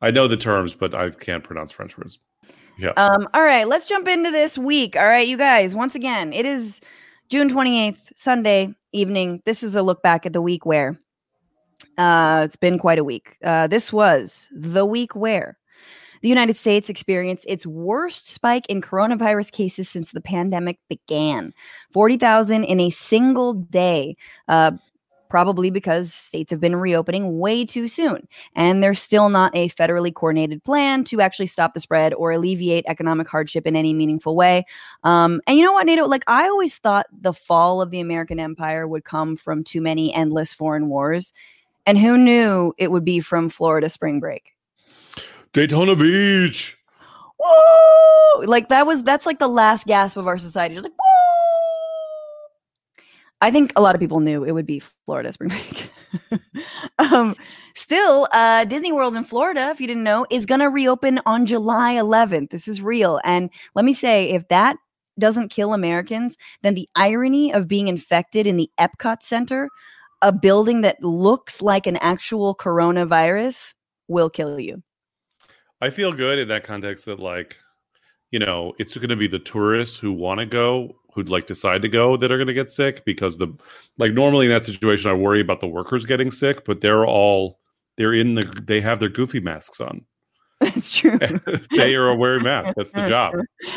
I 0.00 0.10
know 0.10 0.26
the 0.26 0.36
terms, 0.36 0.74
but 0.74 0.94
I 0.94 1.10
can't 1.10 1.44
pronounce 1.44 1.72
French 1.72 1.96
words. 1.96 2.18
Yeah. 2.78 2.90
Um. 2.96 3.28
All 3.34 3.42
right, 3.42 3.68
let's 3.68 3.86
jump 3.86 4.08
into 4.08 4.30
this 4.30 4.58
week. 4.58 4.96
All 4.96 5.06
right, 5.06 5.26
you 5.26 5.36
guys. 5.36 5.74
Once 5.74 5.94
again, 5.94 6.32
it 6.32 6.46
is 6.46 6.80
June 7.28 7.48
twenty 7.48 7.86
eighth, 7.86 8.12
Sunday 8.16 8.74
evening. 8.92 9.42
This 9.44 9.62
is 9.62 9.76
a 9.76 9.82
look 9.82 10.02
back 10.02 10.26
at 10.26 10.32
the 10.32 10.42
week 10.42 10.66
where. 10.66 10.96
Uh, 11.98 12.42
it's 12.44 12.56
been 12.56 12.78
quite 12.78 12.98
a 12.98 13.04
week. 13.04 13.36
Uh, 13.44 13.66
this 13.66 13.92
was 13.92 14.48
the 14.50 14.86
week 14.86 15.14
where 15.14 15.58
the 16.22 16.28
United 16.28 16.56
States 16.56 16.88
experienced 16.88 17.44
its 17.48 17.66
worst 17.66 18.28
spike 18.28 18.64
in 18.68 18.80
coronavirus 18.80 19.50
cases 19.52 19.88
since 19.88 20.12
the 20.12 20.20
pandemic 20.20 20.78
began 20.88 21.52
40,000 21.92 22.64
in 22.64 22.80
a 22.80 22.90
single 22.90 23.54
day. 23.54 24.16
Uh, 24.48 24.72
probably 25.32 25.70
because 25.70 26.12
states 26.12 26.50
have 26.50 26.60
been 26.60 26.76
reopening 26.76 27.38
way 27.38 27.64
too 27.64 27.88
soon. 27.88 28.28
And 28.54 28.82
there's 28.82 29.00
still 29.00 29.30
not 29.30 29.50
a 29.56 29.70
federally 29.70 30.12
coordinated 30.12 30.62
plan 30.62 31.04
to 31.04 31.22
actually 31.22 31.46
stop 31.46 31.72
the 31.72 31.80
spread 31.80 32.12
or 32.12 32.32
alleviate 32.32 32.84
economic 32.86 33.28
hardship 33.28 33.66
in 33.66 33.74
any 33.74 33.94
meaningful 33.94 34.36
way. 34.36 34.66
Um, 35.04 35.40
and 35.46 35.56
you 35.56 35.64
know 35.64 35.72
what, 35.72 35.86
Nato? 35.86 36.06
Like, 36.06 36.24
I 36.26 36.44
always 36.44 36.76
thought 36.76 37.06
the 37.18 37.32
fall 37.32 37.80
of 37.80 37.90
the 37.90 37.98
American 37.98 38.38
empire 38.38 38.86
would 38.86 39.06
come 39.06 39.34
from 39.34 39.64
too 39.64 39.80
many 39.80 40.12
endless 40.12 40.52
foreign 40.52 40.90
wars. 40.90 41.32
And 41.86 41.96
who 41.96 42.18
knew 42.18 42.74
it 42.76 42.90
would 42.90 43.06
be 43.06 43.20
from 43.20 43.48
Florida 43.48 43.88
spring 43.88 44.20
break? 44.20 44.52
Daytona 45.54 45.96
Beach. 45.96 46.76
Woo! 47.40 48.44
Like 48.44 48.68
that 48.68 48.86
was 48.86 49.02
that's 49.02 49.24
like 49.24 49.38
the 49.38 49.48
last 49.48 49.86
gasp 49.86 50.18
of 50.18 50.26
our 50.26 50.36
society. 50.36 50.74
Just 50.74 50.84
like 50.84 50.92
woo! 50.92 51.11
I 53.42 53.50
think 53.50 53.72
a 53.74 53.80
lot 53.80 53.96
of 53.96 54.00
people 54.00 54.20
knew 54.20 54.44
it 54.44 54.52
would 54.52 54.66
be 54.66 54.78
Florida 54.78 55.32
spring 55.32 55.50
break. 55.50 55.90
um, 57.00 57.34
still, 57.74 58.28
uh, 58.30 58.64
Disney 58.66 58.92
World 58.92 59.16
in 59.16 59.24
Florida, 59.24 59.68
if 59.70 59.80
you 59.80 59.88
didn't 59.88 60.04
know, 60.04 60.24
is 60.30 60.46
going 60.46 60.60
to 60.60 60.70
reopen 60.70 61.18
on 61.26 61.44
July 61.44 61.94
11th. 61.96 62.50
This 62.50 62.68
is 62.68 62.80
real. 62.80 63.20
And 63.24 63.50
let 63.74 63.84
me 63.84 63.94
say, 63.94 64.30
if 64.30 64.46
that 64.46 64.76
doesn't 65.18 65.48
kill 65.48 65.74
Americans, 65.74 66.36
then 66.62 66.74
the 66.74 66.88
irony 66.94 67.52
of 67.52 67.66
being 67.66 67.88
infected 67.88 68.46
in 68.46 68.56
the 68.56 68.70
Epcot 68.78 69.22
Center, 69.22 69.68
a 70.22 70.30
building 70.30 70.82
that 70.82 71.02
looks 71.02 71.60
like 71.60 71.88
an 71.88 71.96
actual 71.96 72.54
coronavirus, 72.54 73.74
will 74.06 74.30
kill 74.30 74.60
you. 74.60 74.84
I 75.80 75.90
feel 75.90 76.12
good 76.12 76.38
in 76.38 76.46
that 76.46 76.62
context 76.62 77.06
that, 77.06 77.18
like, 77.18 77.58
you 78.32 78.40
know, 78.40 78.74
it's 78.78 78.96
going 78.96 79.08
to 79.10 79.16
be 79.16 79.28
the 79.28 79.38
tourists 79.38 79.96
who 79.96 80.12
want 80.12 80.40
to 80.40 80.46
go 80.46 80.96
who'd 81.14 81.28
like 81.28 81.46
decide 81.46 81.82
to 81.82 81.88
go 81.88 82.16
that 82.16 82.32
are 82.32 82.38
going 82.38 82.46
to 82.48 82.54
get 82.54 82.70
sick 82.70 83.04
because 83.04 83.36
the 83.36 83.46
like 83.98 84.12
normally 84.14 84.46
in 84.46 84.50
that 84.52 84.64
situation 84.64 85.10
I 85.10 85.14
worry 85.14 85.40
about 85.40 85.60
the 85.60 85.68
workers 85.68 86.06
getting 86.06 86.30
sick, 86.32 86.64
but 86.64 86.80
they're 86.80 87.06
all 87.06 87.58
they're 87.98 88.14
in 88.14 88.34
the 88.34 88.42
they 88.66 88.80
have 88.80 88.98
their 88.98 89.10
goofy 89.10 89.38
masks 89.38 89.80
on. 89.80 90.04
That's 90.60 90.90
true. 90.96 91.18
they 91.76 91.94
are 91.94 92.14
wearing 92.16 92.42
masks. 92.44 92.72
That's 92.76 92.92
the 92.92 93.06
job. 93.06 93.34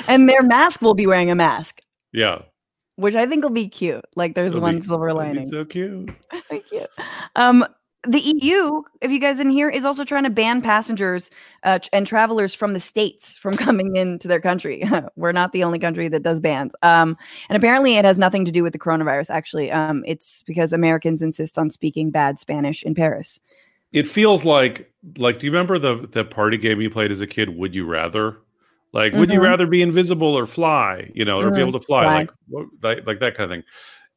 and 0.07 0.29
their 0.29 0.41
mask 0.43 0.81
will 0.81 0.93
be 0.93 1.07
wearing 1.07 1.29
a 1.31 1.35
mask, 1.35 1.81
Yeah. 2.13 2.43
which 2.95 3.15
I 3.15 3.25
think 3.25 3.43
will 3.43 3.49
be 3.49 3.67
cute. 3.67 4.05
Like 4.15 4.35
there's 4.35 4.51
It'll 4.53 4.61
one 4.61 4.79
be- 4.79 4.85
silver 4.85 5.11
lining. 5.11 5.47
so 5.47 5.65
cute. 5.65 6.11
Thank 6.49 6.71
you. 6.71 6.85
Um, 7.35 7.65
the 8.07 8.19
EU, 8.19 8.81
if 9.01 9.11
you 9.11 9.19
guys 9.19 9.37
didn't 9.37 9.51
hear, 9.53 9.69
is 9.69 9.85
also 9.85 10.03
trying 10.03 10.23
to 10.23 10.29
ban 10.29 10.61
passengers 10.61 11.29
uh, 11.63 11.79
and 11.93 12.05
travelers 12.07 12.53
from 12.53 12.73
the 12.73 12.79
states 12.79 13.35
from 13.35 13.55
coming 13.57 13.95
into 13.95 14.27
their 14.27 14.39
country. 14.39 14.83
We're 15.15 15.31
not 15.31 15.51
the 15.51 15.63
only 15.63 15.79
country 15.79 16.07
that 16.09 16.23
does 16.23 16.39
bans. 16.39 16.73
Um, 16.83 17.17
and 17.49 17.57
apparently, 17.57 17.95
it 17.97 18.05
has 18.05 18.17
nothing 18.17 18.45
to 18.45 18.51
do 18.51 18.63
with 18.63 18.73
the 18.73 18.79
coronavirus. 18.79 19.29
Actually, 19.29 19.71
um, 19.71 20.03
it's 20.07 20.43
because 20.43 20.73
Americans 20.73 21.21
insist 21.21 21.57
on 21.57 21.69
speaking 21.69 22.11
bad 22.11 22.39
Spanish 22.39 22.83
in 22.83 22.95
Paris. 22.95 23.39
It 23.91 24.07
feels 24.07 24.43
like 24.43 24.91
like 25.17 25.39
do 25.39 25.45
you 25.45 25.51
remember 25.51 25.79
the 25.79 26.07
the 26.11 26.25
party 26.25 26.57
game 26.57 26.81
you 26.81 26.89
played 26.89 27.11
as 27.11 27.21
a 27.21 27.27
kid? 27.27 27.55
Would 27.57 27.73
you 27.73 27.85
rather? 27.85 28.37
Like, 28.91 29.13
would 29.13 29.29
you 29.29 29.39
Mhm. 29.39 29.43
rather 29.43 29.67
be 29.67 29.81
invisible 29.81 30.37
or 30.37 30.45
fly? 30.45 31.11
You 31.13 31.25
know, 31.25 31.39
or 31.39 31.51
be 31.51 31.57
Mhm. 31.57 31.67
able 31.67 31.79
to 31.79 31.85
fly, 31.85 32.03
Fly. 32.03 32.13
like 32.19 32.29
what, 32.47 32.65
like 32.81 33.05
like 33.07 33.19
that 33.19 33.35
kind 33.35 33.51
of 33.51 33.55
thing. 33.55 33.63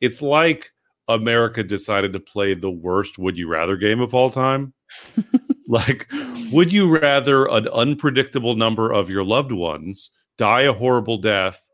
It's 0.00 0.22
like 0.22 0.70
America 1.08 1.62
decided 1.62 2.12
to 2.12 2.20
play 2.20 2.54
the 2.54 2.70
worst 2.70 3.18
would 3.18 3.38
you 3.38 3.48
rather 3.48 3.76
game 3.76 4.00
of 4.00 4.14
all 4.14 4.30
time. 4.30 4.72
like, 5.68 6.10
would 6.52 6.72
you 6.72 6.96
rather 6.96 7.46
an 7.46 7.68
unpredictable 7.68 8.56
number 8.56 8.92
of 8.92 9.10
your 9.10 9.24
loved 9.24 9.52
ones 9.52 10.10
die 10.36 10.62
a 10.62 10.72
horrible 10.72 11.18
death 11.18 11.66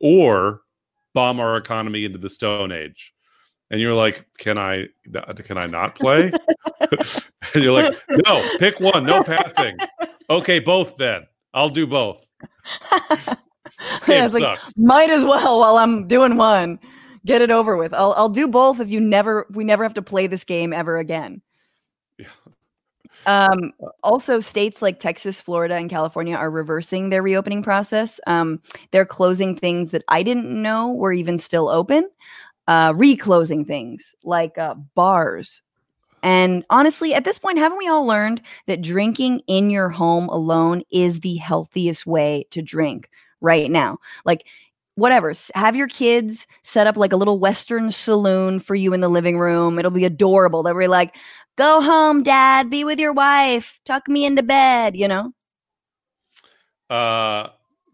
or 0.00 0.60
bomb 1.14 1.40
our 1.40 1.56
economy 1.56 2.04
into 2.04 2.18
the 2.18 2.30
stone 2.30 2.72
age? 2.72 3.12
And 3.70 3.80
you're 3.80 3.94
like, 3.94 4.26
can 4.38 4.58
I 4.58 4.86
can 5.42 5.56
I 5.56 5.66
not 5.66 5.94
play? 5.94 6.30
and 7.54 7.62
you're 7.62 7.72
like, 7.72 7.94
no, 8.26 8.46
pick 8.58 8.80
one, 8.80 9.06
no 9.06 9.22
passing. 9.22 9.76
Okay, 10.28 10.58
both 10.58 10.96
then. 10.96 11.22
I'll 11.54 11.68
do 11.68 11.86
both. 11.86 12.26
This 12.90 14.02
game 14.04 14.24
It's 14.24 14.34
like, 14.34 14.42
sucks. 14.42 14.76
Might 14.76 15.10
as 15.10 15.24
well 15.24 15.60
while 15.60 15.76
I'm 15.76 16.06
doing 16.06 16.36
one. 16.36 16.78
Get 17.24 17.40
it 17.42 17.50
over 17.50 17.76
with. 17.76 17.94
I'll 17.94 18.12
I'll 18.14 18.28
do 18.28 18.48
both 18.48 18.80
if 18.80 18.88
you 18.90 19.00
never 19.00 19.46
we 19.50 19.64
never 19.64 19.84
have 19.84 19.94
to 19.94 20.02
play 20.02 20.26
this 20.26 20.44
game 20.44 20.72
ever 20.72 20.98
again. 20.98 21.40
Yeah. 22.18 22.26
Um 23.26 23.72
also 24.02 24.40
states 24.40 24.82
like 24.82 24.98
Texas, 24.98 25.40
Florida, 25.40 25.76
and 25.76 25.90
California 25.90 26.34
are 26.34 26.50
reversing 26.50 27.10
their 27.10 27.22
reopening 27.22 27.62
process. 27.62 28.18
Um 28.26 28.60
they're 28.90 29.06
closing 29.06 29.56
things 29.56 29.92
that 29.92 30.04
I 30.08 30.22
didn't 30.22 30.50
know 30.50 30.92
were 30.92 31.12
even 31.12 31.38
still 31.38 31.68
open. 31.68 32.08
Uh 32.66 32.92
reclosing 32.96 33.64
things 33.64 34.14
like 34.24 34.58
uh 34.58 34.74
bars. 34.94 35.62
And 36.22 36.64
honestly, 36.70 37.14
at 37.14 37.24
this 37.24 37.38
point, 37.38 37.58
haven't 37.58 37.78
we 37.78 37.88
all 37.88 38.06
learned 38.06 38.42
that 38.66 38.82
drinking 38.82 39.42
in 39.48 39.70
your 39.70 39.88
home 39.88 40.28
alone 40.28 40.82
is 40.90 41.20
the 41.20 41.36
healthiest 41.36 42.06
way 42.06 42.46
to 42.50 42.62
drink 42.62 43.10
right 43.40 43.70
now? 43.70 43.98
Like 44.24 44.46
whatever 44.96 45.32
have 45.54 45.76
your 45.76 45.88
kids 45.88 46.46
set 46.64 46.86
up 46.86 46.96
like 46.96 47.12
a 47.12 47.16
little 47.16 47.38
western 47.38 47.90
saloon 47.90 48.60
for 48.60 48.74
you 48.74 48.92
in 48.92 49.00
the 49.00 49.08
living 49.08 49.38
room 49.38 49.78
it'll 49.78 49.90
be 49.90 50.04
adorable 50.04 50.62
they'll 50.62 50.78
be 50.78 50.86
like 50.86 51.14
go 51.56 51.80
home 51.80 52.22
dad 52.22 52.70
be 52.70 52.84
with 52.84 52.98
your 52.98 53.12
wife 53.12 53.80
tuck 53.84 54.08
me 54.08 54.24
into 54.24 54.42
bed 54.42 54.96
you 54.96 55.08
know 55.08 55.32
Uh, 56.90 57.48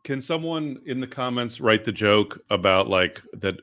can 0.05 0.21
someone 0.21 0.79
in 0.87 1.01
the 1.01 1.07
comments 1.07 1.61
write 1.61 1.85
the 1.85 1.93
joke 1.93 2.41
about 2.51 2.89
like 2.89 3.23
that 3.35 3.61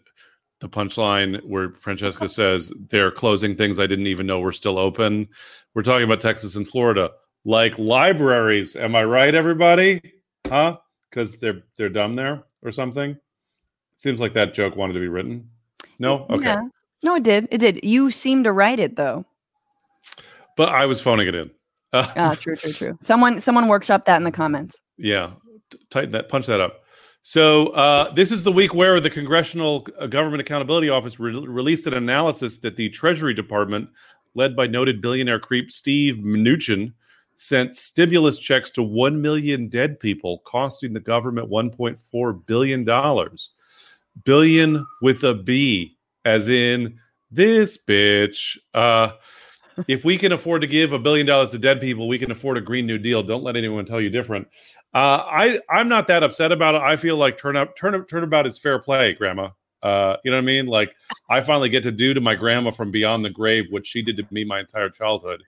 the 0.62 0.70
punchline 0.70 1.44
where 1.44 1.74
Francesca 1.74 2.30
says 2.30 2.72
they're 2.90 3.12
closing 3.12 3.56
things 3.56 3.80
I 3.80 3.88
didn't 3.88 4.08
even 4.08 4.28
know 4.28 4.40
were 4.40 4.54
still 4.54 4.78
open? 4.78 5.28
We're 5.74 5.84
talking 5.84 6.06
about 6.06 6.22
Texas 6.22 6.56
and 6.56 6.68
Florida, 6.68 7.12
like 7.44 7.78
libraries. 7.78 8.76
Am 8.76 8.96
I 8.96 9.04
right, 9.04 9.36
everybody? 9.36 10.02
Huh? 10.48 10.78
Because 11.10 11.38
they're 11.38 11.64
they're 11.78 11.90
dumb 11.90 12.16
there 12.16 12.44
or 12.64 12.72
something. 12.72 13.18
Seems 13.98 14.20
like 14.20 14.34
that 14.34 14.54
joke 14.54 14.76
wanted 14.76 14.94
to 14.94 15.00
be 15.00 15.08
written. 15.08 15.50
No, 16.00 16.26
okay. 16.30 16.46
Yeah. 16.46 16.62
no 17.04 17.16
it 17.16 17.24
did 17.24 17.48
it 17.52 17.58
did 17.60 17.80
you 17.84 18.12
seem 18.12 18.44
to 18.44 18.52
write 18.52 18.80
it 18.80 18.96
though 18.96 19.26
But 20.58 20.70
I 20.70 20.86
was 20.86 21.02
phoning 21.02 21.28
it 21.28 21.36
in. 21.36 21.52
Uh, 21.94 22.12
ah 22.16 22.36
true 22.36 22.56
true 22.56 22.74
true 22.74 22.98
someone 23.02 23.40
someone 23.40 23.68
workshop 23.68 24.06
that 24.06 24.18
in 24.18 24.24
the 24.24 24.32
comments 24.32 24.76
Yeah, 24.98 25.32
tighten 25.90 26.12
that, 26.12 26.30
punch 26.30 26.48
that 26.48 26.60
up. 26.60 26.82
So 27.28 27.70
uh, 27.70 28.14
this 28.14 28.32
is 28.32 28.44
the 28.44 28.52
week 28.52 28.76
where 28.76 29.00
the 29.00 29.10
Congressional 29.10 29.88
uh, 29.98 30.06
Government 30.06 30.42
Accountability 30.42 30.90
Office 30.90 31.20
re- 31.20 31.34
released 31.34 31.88
an 31.88 31.96
analysis 31.96 32.58
that 32.58 32.76
the 32.76 32.88
Treasury 32.90 33.34
Department, 33.34 33.90
led 34.36 34.56
by 34.56 34.68
noted 34.68 35.02
billionaire 35.02 35.40
creep 35.40 35.72
Steve 35.72 36.18
Mnuchin, 36.18 36.94
sent 37.34 37.76
stimulus 37.76 38.38
checks 38.38 38.70
to 38.72 38.84
one 38.84 39.20
million 39.24 39.70
dead 39.70 40.00
people, 40.00 40.44
costing 40.46 40.94
the 40.94 41.00
government 41.00 41.50
1.4 41.50 42.46
billion 42.46 42.86
dollars. 42.86 43.56
Billion 44.24 44.86
with 45.02 45.24
a 45.24 45.34
B, 45.34 45.98
as 46.24 46.48
in 46.48 47.00
this 47.32 47.78
bitch. 47.78 48.58
Uh, 48.74 49.12
if 49.88 50.06
we 50.06 50.18
can 50.18 50.32
afford 50.32 50.62
to 50.62 50.68
give 50.68 50.94
a 50.94 51.00
billion 51.00 51.28
dollars 51.28 51.52
to 51.52 51.60
dead 51.60 51.82
people, 51.82 52.08
we 52.08 52.18
can 52.18 52.32
afford 52.32 52.58
a 52.58 52.62
Green 52.62 52.86
New 52.86 52.98
Deal. 52.98 53.22
Don't 53.22 53.44
let 53.44 53.56
anyone 53.56 53.86
tell 53.86 54.00
you 54.00 54.10
different. 54.10 54.48
Uh, 54.94 55.24
I 55.26 55.60
I'm 55.70 55.90
not 55.90 56.08
that 56.08 56.24
upset 56.24 56.52
about 56.52 56.76
it. 56.76 56.82
I 56.82 56.96
feel 56.96 57.18
like 57.18 57.38
turn 57.38 57.58
up 57.58 57.76
turn 57.76 57.94
up 57.94 58.08
turnabout 58.08 58.48
is 58.48 58.58
fair 58.58 58.80
play, 58.80 59.14
Grandma. 59.14 59.50
Uh, 59.84 60.18
you 60.24 60.32
know 60.32 60.38
what 60.38 60.44
I 60.44 60.46
mean? 60.46 60.66
Like 60.66 60.96
I 61.30 61.42
finally 61.42 61.70
get 61.70 61.84
to 61.84 61.92
do 61.92 62.14
to 62.14 62.22
my 62.22 62.34
grandma 62.34 62.72
from 62.72 62.90
beyond 62.90 63.24
the 63.24 63.30
grave 63.30 63.66
what 63.70 63.86
she 63.86 64.02
did 64.02 64.18
to 64.18 64.26
me 64.32 64.44
my 64.44 64.60
entire 64.60 64.90
childhood, 64.90 65.44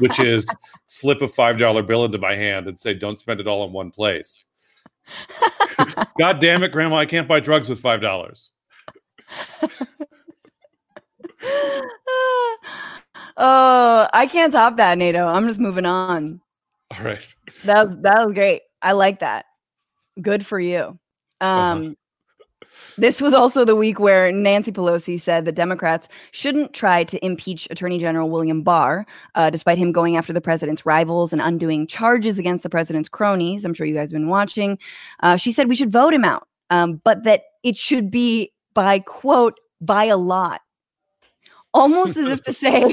which 0.00 0.18
is 0.18 0.44
slip 0.86 1.22
a 1.22 1.28
five 1.28 1.58
dollar 1.58 1.82
bill 1.82 2.04
into 2.04 2.18
my 2.18 2.34
hand 2.34 2.66
and 2.66 2.78
say, 2.78 2.92
"Don't 2.92 3.16
spend 3.16 3.40
it 3.40 3.46
all 3.46 3.64
in 3.64 3.72
one 3.72 3.90
place." 3.90 4.47
God 6.18 6.40
damn 6.40 6.62
it, 6.62 6.72
Grandma! 6.72 6.96
I 6.96 7.06
can't 7.06 7.28
buy 7.28 7.40
drugs 7.40 7.68
with 7.68 7.80
five 7.80 8.00
dollars. 8.00 8.50
oh 13.36 14.08
i 14.12 14.26
can't 14.30 14.52
top 14.52 14.76
that 14.76 14.98
nato 14.98 15.26
i'm 15.26 15.46
just 15.46 15.60
moving 15.60 15.86
on 15.86 16.40
All 16.96 17.04
right. 17.04 17.34
that 17.64 17.86
was 17.86 17.96
that 17.98 18.24
was 18.24 18.32
great 18.32 18.62
i 18.82 18.92
like 18.92 19.20
that 19.20 19.44
good 20.20 20.44
for 20.44 20.58
you 20.58 20.98
um 21.40 21.96
This 22.96 23.20
was 23.20 23.32
also 23.32 23.64
the 23.64 23.76
week 23.76 24.00
where 24.00 24.32
Nancy 24.32 24.72
Pelosi 24.72 25.20
said 25.20 25.44
the 25.44 25.52
Democrats 25.52 26.08
shouldn't 26.32 26.72
try 26.72 27.04
to 27.04 27.24
impeach 27.24 27.68
Attorney 27.70 27.98
General 27.98 28.28
William 28.28 28.62
Barr, 28.62 29.06
uh, 29.34 29.50
despite 29.50 29.78
him 29.78 29.92
going 29.92 30.16
after 30.16 30.32
the 30.32 30.40
president's 30.40 30.84
rivals 30.84 31.32
and 31.32 31.40
undoing 31.40 31.86
charges 31.86 32.38
against 32.38 32.62
the 32.62 32.70
president's 32.70 33.08
cronies. 33.08 33.64
I'm 33.64 33.74
sure 33.74 33.86
you 33.86 33.94
guys 33.94 34.10
have 34.10 34.18
been 34.20 34.28
watching. 34.28 34.78
Uh, 35.20 35.36
she 35.36 35.52
said 35.52 35.68
we 35.68 35.76
should 35.76 35.92
vote 35.92 36.12
him 36.12 36.24
out, 36.24 36.48
um, 36.70 37.00
but 37.04 37.24
that 37.24 37.42
it 37.62 37.76
should 37.76 38.10
be 38.10 38.52
by 38.74 38.98
quote, 39.00 39.58
by 39.80 40.04
a 40.04 40.16
lot. 40.16 40.60
Almost 41.74 42.16
as 42.16 42.26
if 42.26 42.42
to 42.42 42.52
say, 42.54 42.92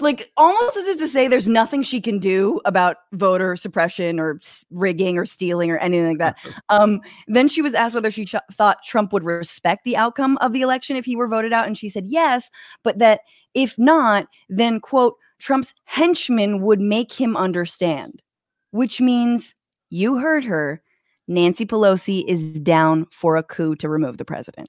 like, 0.00 0.30
almost 0.36 0.76
as 0.76 0.88
if 0.88 0.98
to 0.98 1.08
say 1.08 1.28
there's 1.28 1.48
nothing 1.48 1.82
she 1.82 2.00
can 2.00 2.18
do 2.18 2.60
about 2.64 2.96
voter 3.12 3.56
suppression 3.56 4.18
or 4.18 4.40
rigging 4.70 5.16
or 5.16 5.24
stealing 5.24 5.70
or 5.70 5.78
anything 5.78 6.18
like 6.18 6.18
that. 6.18 6.36
Um, 6.68 7.00
then 7.26 7.48
she 7.48 7.62
was 7.62 7.74
asked 7.74 7.94
whether 7.94 8.12
she 8.12 8.24
ch- 8.24 8.36
thought 8.52 8.84
Trump 8.84 9.12
would 9.12 9.24
respect 9.24 9.84
the 9.84 9.96
outcome 9.96 10.38
of 10.40 10.52
the 10.52 10.60
election 10.60 10.94
if 10.94 11.04
he 11.04 11.16
were 11.16 11.26
voted 11.26 11.52
out. 11.52 11.66
And 11.66 11.76
she 11.76 11.88
said 11.88 12.04
yes, 12.06 12.48
but 12.84 12.98
that 12.98 13.20
if 13.54 13.76
not, 13.78 14.28
then, 14.48 14.78
quote, 14.78 15.16
Trump's 15.40 15.74
henchmen 15.84 16.60
would 16.60 16.80
make 16.80 17.12
him 17.12 17.36
understand, 17.36 18.22
which 18.70 19.00
means 19.00 19.54
you 19.88 20.18
heard 20.18 20.44
her. 20.44 20.82
Nancy 21.26 21.64
Pelosi 21.64 22.24
is 22.26 22.58
down 22.60 23.06
for 23.12 23.36
a 23.36 23.42
coup 23.42 23.76
to 23.76 23.88
remove 23.88 24.18
the 24.18 24.24
president. 24.24 24.68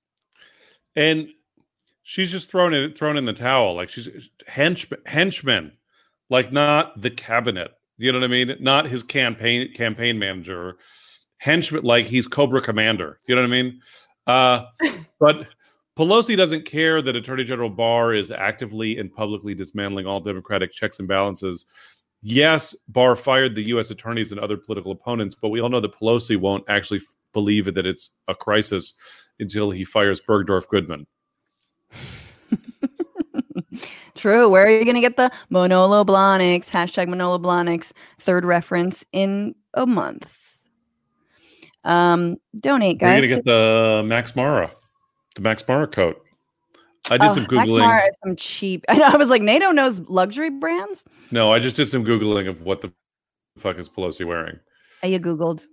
And 0.96 1.30
she's 2.12 2.30
just 2.30 2.52
thrown 2.52 2.74
it 2.74 2.98
thrown 2.98 3.16
in 3.16 3.24
the 3.24 3.32
towel. 3.32 3.74
Like 3.74 3.90
she's 3.90 4.10
hench, 4.50 4.92
henchmen, 5.06 5.72
like 6.30 6.52
not 6.52 7.02
the 7.02 7.10
cabinet. 7.10 7.72
You 7.98 8.12
know 8.12 8.20
what 8.20 8.26
I 8.26 8.28
mean? 8.28 8.54
Not 8.60 8.90
his 8.90 9.02
campaign 9.02 9.74
campaign 9.74 10.20
manager. 10.20 10.78
Henchman, 11.38 11.84
like 11.84 12.06
he's 12.06 12.28
Cobra 12.28 12.62
Commander. 12.62 13.20
You 13.28 13.36
know 13.36 13.42
what 13.42 13.48
I 13.48 13.52
mean? 13.52 13.82
Uh, 14.28 14.66
but 15.22 15.48
Pelosi 15.98 16.36
doesn't 16.36 16.66
care 16.66 17.02
that 17.02 17.16
Attorney 17.16 17.46
General 17.46 17.70
Barr 17.70 18.14
is 18.14 18.30
actively 18.30 18.98
and 19.00 19.14
publicly 19.14 19.56
dismantling 19.56 20.06
all 20.06 20.20
Democratic 20.20 20.74
checks 20.74 21.00
and 21.00 21.08
balances. 21.08 21.66
Yes, 22.22 22.76
Barr 22.90 23.16
fired 23.16 23.56
the 23.56 23.64
U.S. 23.64 23.90
attorneys 23.90 24.32
and 24.32 24.40
other 24.40 24.58
political 24.58 24.92
opponents, 24.92 25.34
but 25.34 25.50
we 25.50 25.62
all 25.62 25.70
know 25.70 25.80
that 25.80 25.98
Pelosi 25.98 26.38
won't 26.38 26.66
actually 26.68 27.02
believe 27.34 27.74
that 27.74 27.88
it's 27.88 28.10
a 28.28 28.36
crisis 28.36 28.94
until 29.40 29.72
he 29.72 29.86
fires 29.86 30.22
Bergdorf 30.22 30.68
Goodman. 30.68 31.08
True. 34.16 34.50
Where 34.50 34.66
are 34.66 34.70
you 34.70 34.84
going 34.84 34.96
to 34.96 35.02
get 35.02 35.18
the 35.18 35.32
Manolo 35.50 36.04
Blahniks? 36.04 36.70
Hashtag 36.70 37.08
Manolo 37.08 37.40
Blahniks. 37.40 37.92
Third 38.20 38.46
reference 38.46 39.06
in 39.12 39.56
a 39.74 39.86
month. 39.86 40.28
Um, 41.84 42.38
donate, 42.60 43.00
guys. 43.00 43.24
you 43.24 43.30
gonna 43.30 43.42
get 43.42 43.46
the 43.46 44.04
Max 44.06 44.36
Mara, 44.36 44.70
the 45.36 45.42
Max 45.42 45.68
Mara 45.68 45.88
coat? 45.88 46.24
I 47.10 47.18
did 47.18 47.30
Oh, 47.30 47.34
some 47.34 47.48
Max 47.50 47.54
googling. 47.68 47.80
Mara 47.80 48.04
is 48.08 48.16
some 48.24 48.36
cheap. 48.36 48.86
I 48.90 48.98
know. 48.98 49.06
I 49.08 49.18
was 49.18 49.30
like, 49.30 49.42
Nato 49.42 49.72
knows 49.72 50.00
luxury 50.02 50.52
brands. 50.52 51.04
No, 51.32 51.52
I 51.52 51.58
just 51.58 51.76
did 51.76 51.90
some 51.90 52.06
googling 52.06 52.48
of 52.48 52.62
what 52.62 52.82
the 52.82 52.94
fuck 53.58 53.80
is 53.80 53.90
Pelosi 53.90 54.26
wearing? 54.26 54.60
You 55.04 55.20
Googled. 55.20 55.66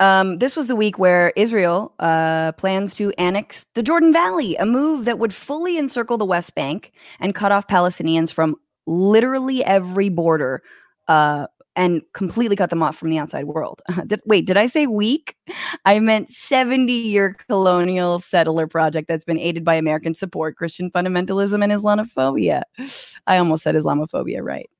Um, 0.00 0.38
this 0.38 0.56
was 0.56 0.66
the 0.66 0.74
week 0.74 0.98
where 0.98 1.32
Israel 1.36 1.94
uh, 1.98 2.52
plans 2.52 2.94
to 2.96 3.12
annex 3.18 3.66
the 3.74 3.82
Jordan 3.82 4.12
Valley, 4.12 4.56
a 4.56 4.64
move 4.64 5.04
that 5.04 5.18
would 5.18 5.34
fully 5.34 5.76
encircle 5.76 6.16
the 6.16 6.24
West 6.24 6.54
Bank 6.54 6.92
and 7.20 7.34
cut 7.34 7.52
off 7.52 7.68
Palestinians 7.68 8.32
from 8.32 8.56
literally 8.86 9.62
every 9.64 10.08
border 10.08 10.62
uh, 11.06 11.46
and 11.76 12.00
completely 12.14 12.56
cut 12.56 12.70
them 12.70 12.82
off 12.82 12.96
from 12.96 13.10
the 13.10 13.18
outside 13.18 13.44
world. 13.44 13.82
did, 14.06 14.22
wait, 14.24 14.46
did 14.46 14.56
I 14.56 14.66
say 14.66 14.86
week? 14.86 15.36
I 15.84 15.98
meant 15.98 16.30
70 16.30 16.90
year 16.90 17.36
colonial 17.48 18.20
settler 18.20 18.66
project 18.66 19.06
that's 19.06 19.24
been 19.24 19.38
aided 19.38 19.64
by 19.64 19.74
American 19.74 20.14
support, 20.14 20.56
Christian 20.56 20.90
fundamentalism, 20.90 21.62
and 21.62 21.72
Islamophobia. 21.72 22.62
I 23.26 23.36
almost 23.36 23.64
said 23.64 23.74
Islamophobia, 23.74 24.40
right? 24.42 24.70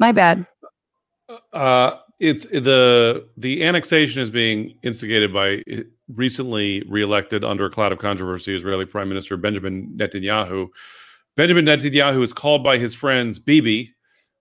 My 0.00 0.10
bad. 0.10 0.44
Uh, 1.52 1.96
it's 2.20 2.44
the 2.46 3.28
the 3.36 3.64
annexation 3.64 4.22
is 4.22 4.30
being 4.30 4.74
instigated 4.82 5.32
by 5.32 5.62
recently 6.12 6.82
reelected 6.88 7.44
under 7.44 7.66
a 7.66 7.70
cloud 7.70 7.92
of 7.92 7.98
controversy 7.98 8.54
Israeli 8.54 8.84
Prime 8.84 9.08
Minister 9.08 9.36
Benjamin 9.36 9.92
Netanyahu. 9.96 10.68
Benjamin 11.36 11.64
Netanyahu 11.64 12.22
is 12.22 12.32
called 12.32 12.62
by 12.62 12.78
his 12.78 12.94
friends 12.94 13.38
Bibi, 13.38 13.92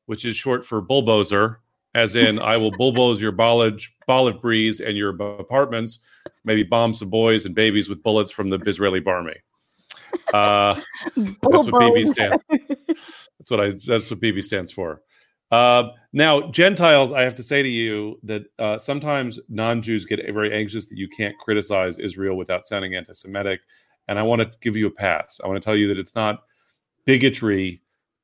which 0.06 0.26
is 0.26 0.36
short 0.36 0.66
for 0.66 0.82
bulldozer, 0.82 1.62
as 1.96 2.16
in 2.16 2.40
I 2.40 2.58
will 2.58 2.72
bulldoze 2.72 3.22
your 3.22 3.32
Bolage, 3.32 3.90
Boliv 4.08 4.42
breeze 4.42 4.80
and 4.80 4.98
your 4.98 5.10
apartments, 5.40 6.00
maybe 6.44 6.64
bomb 6.64 6.94
some 6.94 7.10
boys 7.10 7.46
and 7.46 7.56
babies 7.56 7.90
with 7.90 8.04
bullets 8.04 8.32
from 8.32 8.50
the 8.50 8.60
Israeli 8.66 9.00
barmy. 9.00 9.36
Uh, 10.34 10.80
that's 11.16 11.68
what 11.68 11.82
BB 11.82 12.08
stands. 12.08 12.44
That's 12.48 13.50
what 13.50 13.60
I. 13.60 13.74
That's 13.86 14.10
what 14.12 14.22
BB 14.22 14.44
stands 14.44 14.72
for. 14.72 15.02
Uh, 15.52 15.90
now, 16.14 16.50
Gentiles, 16.52 17.12
I 17.12 17.22
have 17.22 17.36
to 17.36 17.44
say 17.44 17.62
to 17.62 17.70
you 17.70 18.20
that 18.24 18.44
uh, 18.58 18.78
sometimes 18.78 19.40
non-Jews 19.50 20.06
get 20.06 20.20
very 20.34 20.54
anxious 20.54 20.88
that 20.88 20.98
you 20.98 21.08
can't 21.08 21.38
criticize 21.38 22.00
Israel 22.00 22.36
without 22.36 22.66
sounding 22.66 22.96
anti-Semitic, 22.96 23.62
and 24.08 24.18
I 24.18 24.24
want 24.24 24.42
to 24.42 24.58
give 24.60 24.76
you 24.76 24.88
a 24.88 24.92
pass. 24.92 25.40
I 25.44 25.48
want 25.48 25.62
to 25.62 25.66
tell 25.66 25.76
you 25.76 25.88
that 25.90 25.98
it's 25.98 26.16
not 26.16 26.44
bigotry 27.06 27.82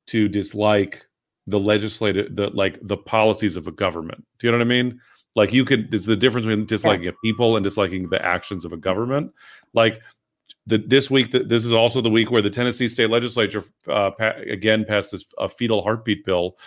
to 0.08 0.28
dislike 0.28 1.06
the 1.48 1.60
legislative, 1.60 2.36
the 2.36 2.50
like 2.50 2.80
the 2.82 2.98
policies 2.98 3.56
of 3.56 3.68
a 3.68 3.72
government. 3.72 4.26
Do 4.40 4.48
you 4.48 4.52
know 4.52 4.58
what 4.58 4.66
I 4.66 4.68
mean? 4.68 5.00
Like 5.36 5.54
you 5.54 5.66
could. 5.66 5.92
There's 5.92 6.06
the 6.06 6.16
difference 6.16 6.46
between 6.46 6.66
disliking 6.66 7.08
a 7.08 7.14
people 7.24 7.56
and 7.58 7.64
disliking 7.64 8.10
the 8.10 8.24
actions 8.24 8.66
of 8.66 8.74
a 8.74 8.78
government. 8.78 9.32
Like 9.74 10.02
the, 10.66 10.78
this 10.78 11.10
week, 11.10 11.32
the, 11.32 11.44
this 11.44 11.66
is 11.66 11.74
also 11.74 12.02
the 12.02 12.10
week 12.10 12.32
where 12.32 12.42
the 12.42 12.50
Tennessee 12.50 12.90
state 12.90 13.10
legislature 13.10 13.64
uh, 13.88 14.12
pa- 14.12 14.36
again 14.50 14.86
passed 14.86 15.12
this 15.12 15.26
a 15.38 15.50
fetal 15.50 15.82
heartbeat 15.82 16.26
bill 16.26 16.58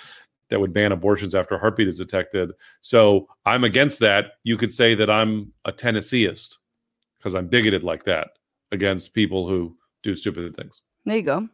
that 0.53 0.61
would 0.61 0.75
ban 0.75 0.93
abortions 0.93 1.35
after 1.35 1.55
a 1.55 1.59
heartbeat 1.59 1.89
is 1.89 1.97
detected. 1.97 2.53
So 2.83 3.27
I'm 3.47 3.65
against 3.65 4.01
that. 4.01 4.33
You 4.45 4.59
could 4.59 4.71
say 4.71 4.95
that 4.95 5.09
I'm 5.09 5.51
a 5.65 5.73
Tennesseeist 5.73 6.59
because 7.17 7.35
I'm 7.35 7.49
bigoted 7.49 7.83
like 7.83 8.05
that 8.05 8.33
against 8.71 9.15
people 9.15 9.49
who 9.49 9.75
do 10.03 10.15
stupid 10.15 10.55
things. 10.55 10.83
There 11.07 11.17
you 11.17 11.23
go. 11.23 11.49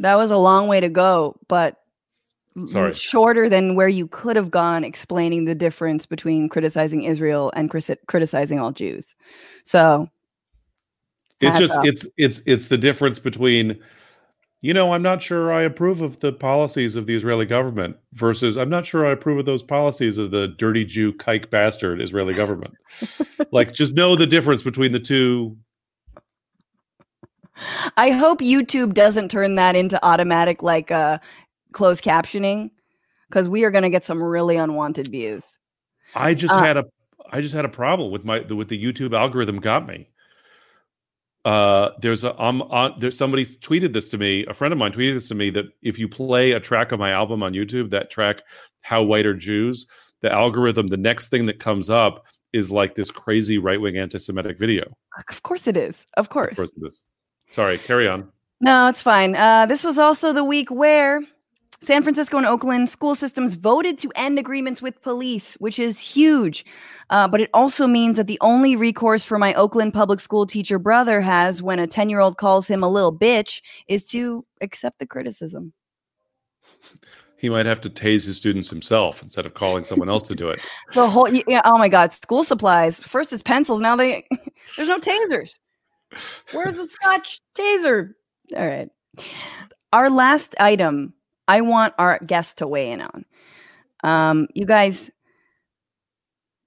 That 0.00 0.16
was 0.16 0.32
a 0.32 0.36
long 0.36 0.66
way 0.66 0.80
to 0.80 0.88
go, 0.88 1.38
but 1.46 1.76
Sorry. 2.66 2.92
shorter 2.94 3.48
than 3.48 3.76
where 3.76 3.88
you 3.88 4.08
could 4.08 4.34
have 4.34 4.50
gone 4.50 4.82
explaining 4.82 5.44
the 5.44 5.54
difference 5.54 6.04
between 6.04 6.48
criticizing 6.48 7.04
Israel 7.04 7.52
and 7.54 7.70
criti- 7.70 7.96
criticizing 8.08 8.58
all 8.58 8.72
Jews. 8.72 9.14
So 9.62 10.08
It's 11.40 11.60
just 11.60 11.74
off. 11.74 11.86
it's 11.86 12.06
it's 12.16 12.40
it's 12.44 12.66
the 12.66 12.76
difference 12.78 13.20
between 13.20 13.80
you 14.62 14.72
know, 14.72 14.92
I'm 14.92 15.02
not 15.02 15.20
sure 15.20 15.52
I 15.52 15.62
approve 15.62 16.00
of 16.00 16.20
the 16.20 16.32
policies 16.32 16.96
of 16.96 17.06
the 17.06 17.16
Israeli 17.16 17.46
government 17.46 17.96
versus 18.12 18.56
I'm 18.56 18.70
not 18.70 18.86
sure 18.86 19.04
I 19.04 19.12
approve 19.12 19.38
of 19.38 19.44
those 19.44 19.62
policies 19.62 20.18
of 20.18 20.30
the 20.30 20.48
dirty 20.48 20.84
Jew 20.84 21.12
kike 21.12 21.50
bastard 21.50 22.00
Israeli 22.00 22.32
government. 22.32 22.74
like 23.52 23.72
just 23.72 23.94
know 23.94 24.16
the 24.16 24.26
difference 24.26 24.62
between 24.62 24.92
the 24.92 25.00
two 25.00 25.56
I 27.96 28.10
hope 28.10 28.40
YouTube 28.40 28.94
doesn't 28.94 29.30
turn 29.30 29.56
that 29.56 29.76
into 29.76 30.02
automatic 30.04 30.62
like 30.62 30.90
uh 30.90 31.18
closed 31.72 32.04
captioning 32.04 32.70
because 33.28 33.48
we 33.48 33.64
are 33.64 33.70
going 33.70 33.82
to 33.82 33.90
get 33.90 34.04
some 34.04 34.22
really 34.22 34.56
unwanted 34.56 35.08
views. 35.08 35.58
I 36.14 36.34
just 36.34 36.54
Uh, 36.54 36.60
had 36.60 36.76
a 36.76 36.84
I 37.32 37.40
just 37.40 37.54
had 37.54 37.64
a 37.64 37.68
problem 37.68 38.10
with 38.10 38.24
my 38.24 38.40
with 38.40 38.68
the 38.68 38.82
YouTube 38.82 39.16
algorithm 39.18 39.58
got 39.58 39.86
me. 39.86 40.08
Uh, 41.44 41.90
there's 42.00 42.22
a 42.22 42.34
I'm 42.38 42.62
on 42.62 42.94
there's 42.98 43.18
somebody 43.18 43.44
tweeted 43.46 43.92
this 43.92 44.08
to 44.10 44.18
me. 44.18 44.46
A 44.46 44.54
friend 44.54 44.72
of 44.72 44.78
mine 44.78 44.92
tweeted 44.92 45.14
this 45.14 45.28
to 45.28 45.34
me 45.34 45.50
that 45.50 45.66
if 45.82 45.98
you 45.98 46.08
play 46.08 46.52
a 46.52 46.60
track 46.60 46.92
of 46.92 47.00
my 47.00 47.10
album 47.10 47.42
on 47.42 47.52
YouTube, 47.52 47.90
that 47.90 48.10
track 48.10 48.42
"How 48.82 49.02
White 49.02 49.26
Are 49.26 49.34
Jews," 49.34 49.86
the 50.20 50.32
algorithm, 50.32 50.86
the 50.86 50.96
next 50.96 51.28
thing 51.28 51.46
that 51.46 51.58
comes 51.58 51.90
up 51.90 52.26
is 52.52 52.70
like 52.70 52.94
this 52.94 53.10
crazy 53.10 53.58
right 53.58 53.80
wing 53.80 53.96
anti-Semitic 53.96 54.58
video. 54.58 54.84
Of 55.30 55.42
course 55.42 55.66
it 55.66 55.76
is. 55.76 56.06
Of 56.16 56.28
course. 56.28 56.52
Of 56.52 56.56
course, 56.58 56.74
it 56.76 56.86
is. 56.86 57.02
Sorry, 57.50 57.78
carry 57.78 58.06
on. 58.06 58.30
No, 58.60 58.88
it's 58.88 59.02
fine. 59.02 59.34
Uh, 59.34 59.66
this 59.66 59.82
was 59.82 59.98
also 59.98 60.32
the 60.32 60.44
week 60.44 60.70
where 60.70 61.22
San 61.82 62.04
Francisco 62.04 62.36
and 62.36 62.46
Oakland 62.46 62.88
school 62.88 63.16
systems 63.16 63.54
voted 63.56 63.98
to 63.98 64.12
end 64.14 64.38
agreements 64.38 64.80
with 64.80 65.02
police, 65.02 65.54
which 65.54 65.80
is 65.80 65.98
huge. 65.98 66.64
Uh, 67.10 67.26
but 67.26 67.40
it 67.40 67.50
also 67.52 67.88
means 67.88 68.16
that 68.16 68.28
the 68.28 68.38
only 68.40 68.76
recourse 68.76 69.24
for 69.24 69.36
my 69.36 69.52
Oakland 69.54 69.92
public 69.92 70.20
school 70.20 70.46
teacher 70.46 70.78
brother 70.78 71.20
has 71.20 71.60
when 71.60 71.80
a 71.80 71.86
10 71.88 72.08
year 72.08 72.20
old 72.20 72.36
calls 72.36 72.68
him 72.68 72.84
a 72.84 72.88
little 72.88 73.12
bitch 73.12 73.60
is 73.88 74.04
to 74.04 74.46
accept 74.60 75.00
the 75.00 75.06
criticism. 75.06 75.72
He 77.36 77.50
might 77.50 77.66
have 77.66 77.80
to 77.80 77.90
tase 77.90 78.26
his 78.26 78.36
students 78.36 78.70
himself 78.70 79.20
instead 79.20 79.44
of 79.44 79.54
calling 79.54 79.82
someone 79.82 80.08
else 80.08 80.22
to 80.28 80.36
do 80.36 80.48
it. 80.50 80.60
The 80.94 81.10
whole, 81.10 81.28
yeah, 81.28 81.62
oh 81.64 81.78
my 81.78 81.88
God, 81.88 82.12
school 82.12 82.44
supplies. 82.44 83.00
First 83.00 83.32
it's 83.32 83.42
pencils. 83.42 83.80
Now 83.80 83.96
they, 83.96 84.24
there's 84.76 84.88
no 84.88 85.00
tasers. 85.00 85.56
Where's 86.52 86.74
the 86.74 86.86
scotch 86.88 87.40
taser? 87.56 88.12
All 88.56 88.66
right. 88.66 88.88
Our 89.92 90.08
last 90.08 90.54
item, 90.60 91.14
I 91.48 91.60
want 91.60 91.94
our 91.98 92.18
guest 92.20 92.58
to 92.58 92.66
weigh 92.66 92.90
in 92.90 93.00
on. 93.02 93.24
Um, 94.04 94.48
you 94.54 94.64
guys, 94.64 95.10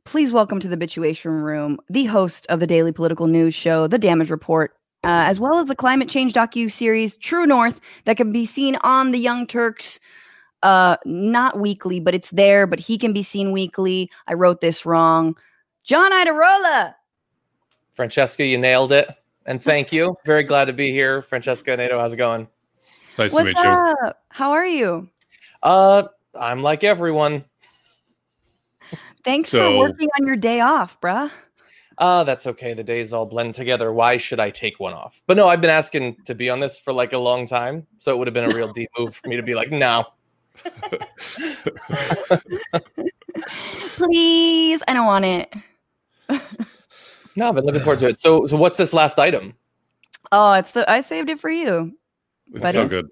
please 0.06 0.32
welcome 0.32 0.60
to 0.60 0.68
the 0.68 0.78
Bituation 0.78 1.44
Room 1.44 1.80
the 1.90 2.06
host 2.06 2.46
of 2.48 2.60
the 2.60 2.68
daily 2.68 2.92
political 2.92 3.28
news 3.28 3.54
show, 3.54 3.88
The 3.88 3.98
Damage 3.98 4.30
Report, 4.30 4.72
uh, 5.04 5.26
as 5.28 5.40
well 5.40 5.58
as 5.58 5.68
the 5.68 5.76
climate 5.76 6.10
change 6.10 6.34
docu 6.34 6.72
series 6.72 7.18
True 7.18 7.46
North 7.46 7.80
that 8.06 8.18
can 8.18 8.32
be 8.32 8.46
seen 8.46 8.78
on 8.82 9.12
the 9.12 9.20
Young 9.20 9.48
Turks. 9.48 10.00
Uh, 10.64 10.98
not 11.06 11.60
weekly, 11.60 12.00
but 12.00 12.16
it's 12.16 12.32
there. 12.32 12.66
But 12.66 12.80
he 12.80 12.98
can 12.98 13.14
be 13.14 13.22
seen 13.22 13.52
weekly. 13.52 14.10
I 14.28 14.34
wrote 14.34 14.62
this 14.62 14.86
wrong. 14.86 15.36
John 15.84 16.12
Iadarola. 16.12 16.96
Francesca, 17.92 18.44
you 18.44 18.58
nailed 18.58 18.92
it. 18.92 19.08
And 19.46 19.62
thank 19.62 19.92
you. 19.92 20.16
Very 20.26 20.44
glad 20.44 20.66
to 20.66 20.74
be 20.74 20.92
here. 20.92 21.22
Francesca 21.22 21.78
Nato, 21.78 22.00
how's 22.00 22.14
it 22.14 22.18
going? 22.18 22.48
Nice 23.18 23.32
What's 23.34 23.38
to 23.38 23.44
meet 23.46 23.58
you. 23.58 23.70
up? 23.70 24.24
How 24.30 24.52
are 24.52 24.66
you? 24.66 25.10
Uh, 25.64 26.04
I'm 26.34 26.62
like 26.62 26.84
everyone. 26.84 27.46
Thanks 29.24 29.52
for 29.52 29.78
working 29.78 30.10
on 30.20 30.28
your 30.28 30.36
day 30.36 30.60
off, 30.60 31.00
bruh. 31.02 31.32
Uh, 31.98 32.24
that's 32.26 32.46
okay. 32.46 32.74
The 32.74 32.84
days 32.84 33.14
all 33.14 33.26
blend 33.26 33.56
together. 33.56 33.94
Why 33.94 34.18
should 34.18 34.40
I 34.40 34.50
take 34.50 34.80
one 34.80 34.94
off? 34.94 35.22
But 35.28 35.38
no, 35.38 35.48
I've 35.48 35.62
been 35.62 35.70
asking 35.70 36.18
to 36.26 36.36
be 36.36 36.50
on 36.50 36.60
this 36.60 36.78
for 36.78 36.92
like 36.92 37.14
a 37.14 37.18
long 37.18 37.48
time. 37.48 37.88
So 37.98 38.12
it 38.12 38.18
would 38.18 38.28
have 38.28 38.34
been 38.34 38.52
a 38.52 38.56
real 38.56 38.72
deep 38.74 38.90
move 39.00 39.16
for 39.16 39.30
me 39.30 39.38
to 39.38 39.44
be 39.44 39.56
like, 39.56 39.72
no. 39.72 40.06
Please, 43.96 44.84
I 44.88 44.94
don't 44.94 45.06
want 45.06 45.26
it. 45.26 45.54
No, 47.38 47.50
I've 47.50 47.56
been 47.56 47.66
looking 47.66 47.82
forward 47.82 48.00
to 48.00 48.08
it. 48.08 48.20
So 48.20 48.46
so 48.48 48.58
what's 48.58 48.78
this 48.78 48.94
last 48.94 49.18
item? 49.20 49.56
Oh, 50.32 50.54
it's 50.54 50.72
the 50.72 50.90
I 50.90 51.02
saved 51.02 51.30
it 51.30 51.40
for 51.40 51.50
you. 51.50 51.98
It's 52.54 52.62
Buddy? 52.62 52.78
so 52.78 52.88
good. 52.88 53.08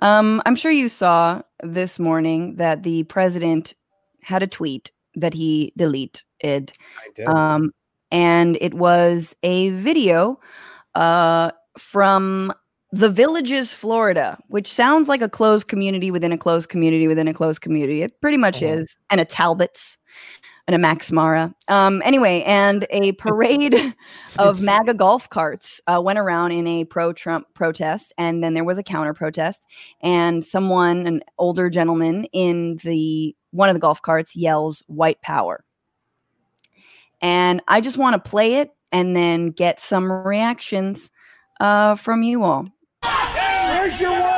Um, 0.00 0.42
I'm 0.46 0.56
sure 0.56 0.72
you 0.72 0.88
saw 0.88 1.42
this 1.62 1.98
morning 1.98 2.56
that 2.56 2.82
the 2.82 3.04
president 3.04 3.74
had 4.22 4.42
a 4.42 4.46
tweet 4.46 4.90
that 5.14 5.34
he 5.34 5.72
deleted. 5.76 6.22
I 6.42 7.10
did. 7.14 7.28
Um, 7.28 7.72
and 8.10 8.58
it 8.60 8.74
was 8.74 9.34
a 9.42 9.70
video 9.70 10.38
uh, 10.94 11.50
from 11.78 12.52
the 12.92 13.08
Villages, 13.08 13.74
Florida, 13.74 14.38
which 14.48 14.72
sounds 14.72 15.08
like 15.08 15.20
a 15.20 15.28
closed 15.28 15.66
community 15.68 16.10
within 16.12 16.30
a 16.32 16.38
closed 16.38 16.68
community 16.68 17.08
within 17.08 17.26
a 17.26 17.34
closed 17.34 17.60
community. 17.60 18.02
It 18.02 18.20
pretty 18.20 18.36
much 18.36 18.60
Mhm. 18.60 18.78
is. 18.80 18.96
And 19.10 19.20
a 19.20 19.24
Talbot's 19.24 19.98
and 20.66 20.74
a 20.74 20.78
Max 20.78 21.12
Mara. 21.12 21.54
Um, 21.68 22.02
anyway, 22.04 22.42
and 22.46 22.86
a 22.90 23.12
parade 23.12 23.94
of 24.38 24.60
MAGA 24.60 24.94
golf 24.94 25.28
carts 25.28 25.80
uh, 25.86 26.00
went 26.00 26.18
around 26.18 26.52
in 26.52 26.66
a 26.66 26.84
pro 26.84 27.12
Trump 27.12 27.46
protest. 27.54 28.12
And 28.18 28.42
then 28.42 28.54
there 28.54 28.64
was 28.64 28.78
a 28.78 28.82
counter 28.82 29.14
protest. 29.14 29.66
And 30.00 30.44
someone, 30.44 31.06
an 31.06 31.22
older 31.38 31.68
gentleman 31.68 32.24
in 32.32 32.78
the 32.82 33.36
one 33.50 33.68
of 33.68 33.74
the 33.74 33.80
golf 33.80 34.02
carts, 34.02 34.34
yells, 34.34 34.82
white 34.86 35.20
power. 35.22 35.64
And 37.20 37.62
I 37.68 37.80
just 37.80 37.96
want 37.96 38.14
to 38.22 38.30
play 38.30 38.56
it 38.56 38.70
and 38.90 39.16
then 39.16 39.48
get 39.50 39.80
some 39.80 40.10
reactions 40.10 41.10
uh, 41.60 41.94
from 41.94 42.22
you 42.22 42.42
all. 42.42 42.68
Where's 43.02 44.00
your 44.00 44.33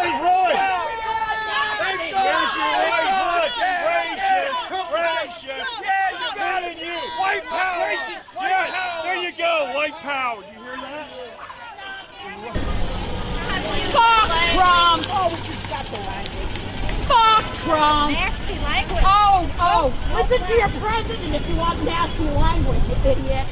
Trump! 17.67 18.13
Nasty 18.13 18.55
language. 18.61 19.05
Oh, 19.05 19.51
oh, 19.61 19.95
listen 20.15 20.47
to 20.47 20.55
your 20.55 20.71
president 20.81 21.35
if 21.35 21.49
you 21.49 21.57
want 21.57 21.83
nasty 21.85 22.25
language, 22.25 22.83
you 22.89 22.97
idiot. 23.11 23.47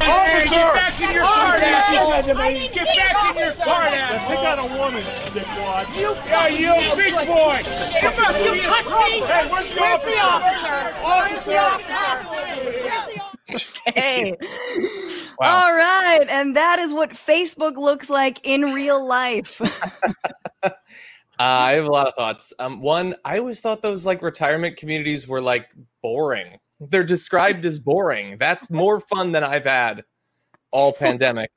Officer! 0.00 0.50
Get 0.50 0.74
back 0.74 1.00
in 1.00 1.12
your 1.12 1.22
car, 1.24 1.48
Officer! 1.48 1.60
that's 1.60 1.88
what 1.90 2.00
he 2.00 2.06
said 2.06 2.26
to 2.26 2.34
I 2.40 2.48
me. 2.52 2.58
didn't 2.60 2.74
Get 2.74 2.86
back 2.96 3.30
in 3.30 3.36
your 3.38 3.52
car, 3.54 3.90
Let's 4.12 4.24
pick 4.26 4.38
out 4.44 4.58
a 4.58 4.66
woman, 4.66 5.04
dickwad. 5.34 5.94
You 5.96 6.16
Yeah, 6.26 6.48
you, 6.48 6.96
big 6.96 7.14
boy. 7.26 7.56
piece 7.58 7.68
of 7.68 7.74
shit. 7.74 8.02
You 8.40 8.56
touched 8.62 8.96
me? 8.98 9.20
Hey, 9.26 9.48
where's 9.50 9.68
the 9.70 9.80
Where's 9.80 10.02
officer? 10.02 10.18
officer? 10.18 10.96
Where's 11.02 11.44
the 11.44 11.58
Officer. 11.58 11.58
officer? 11.58 12.26
Where's 12.28 13.04
the 13.06 13.18
officer? 13.18 13.30
Hey. 13.96 14.36
Wow. 15.38 15.64
All 15.64 15.74
right. 15.74 16.26
And 16.28 16.56
that 16.56 16.78
is 16.78 16.94
what 16.94 17.10
Facebook 17.12 17.76
looks 17.76 18.10
like 18.10 18.40
in 18.44 18.74
real 18.74 19.06
life. 19.06 19.60
Uh, 21.40 21.42
I 21.42 21.72
have 21.72 21.86
a 21.86 21.90
lot 21.90 22.06
of 22.06 22.14
thoughts. 22.14 22.52
Um, 22.58 22.82
one, 22.82 23.14
I 23.24 23.38
always 23.38 23.62
thought 23.62 23.80
those 23.80 24.04
like 24.04 24.20
retirement 24.20 24.76
communities 24.76 25.26
were 25.26 25.40
like 25.40 25.68
boring. 26.02 26.58
They're 26.80 27.02
described 27.02 27.64
as 27.64 27.78
boring. 27.80 28.36
That's 28.38 28.68
more 28.82 29.00
fun 29.00 29.32
than 29.32 29.42
I've 29.42 29.64
had 29.64 30.04
all 30.70 30.92
pandemic. 31.06 31.50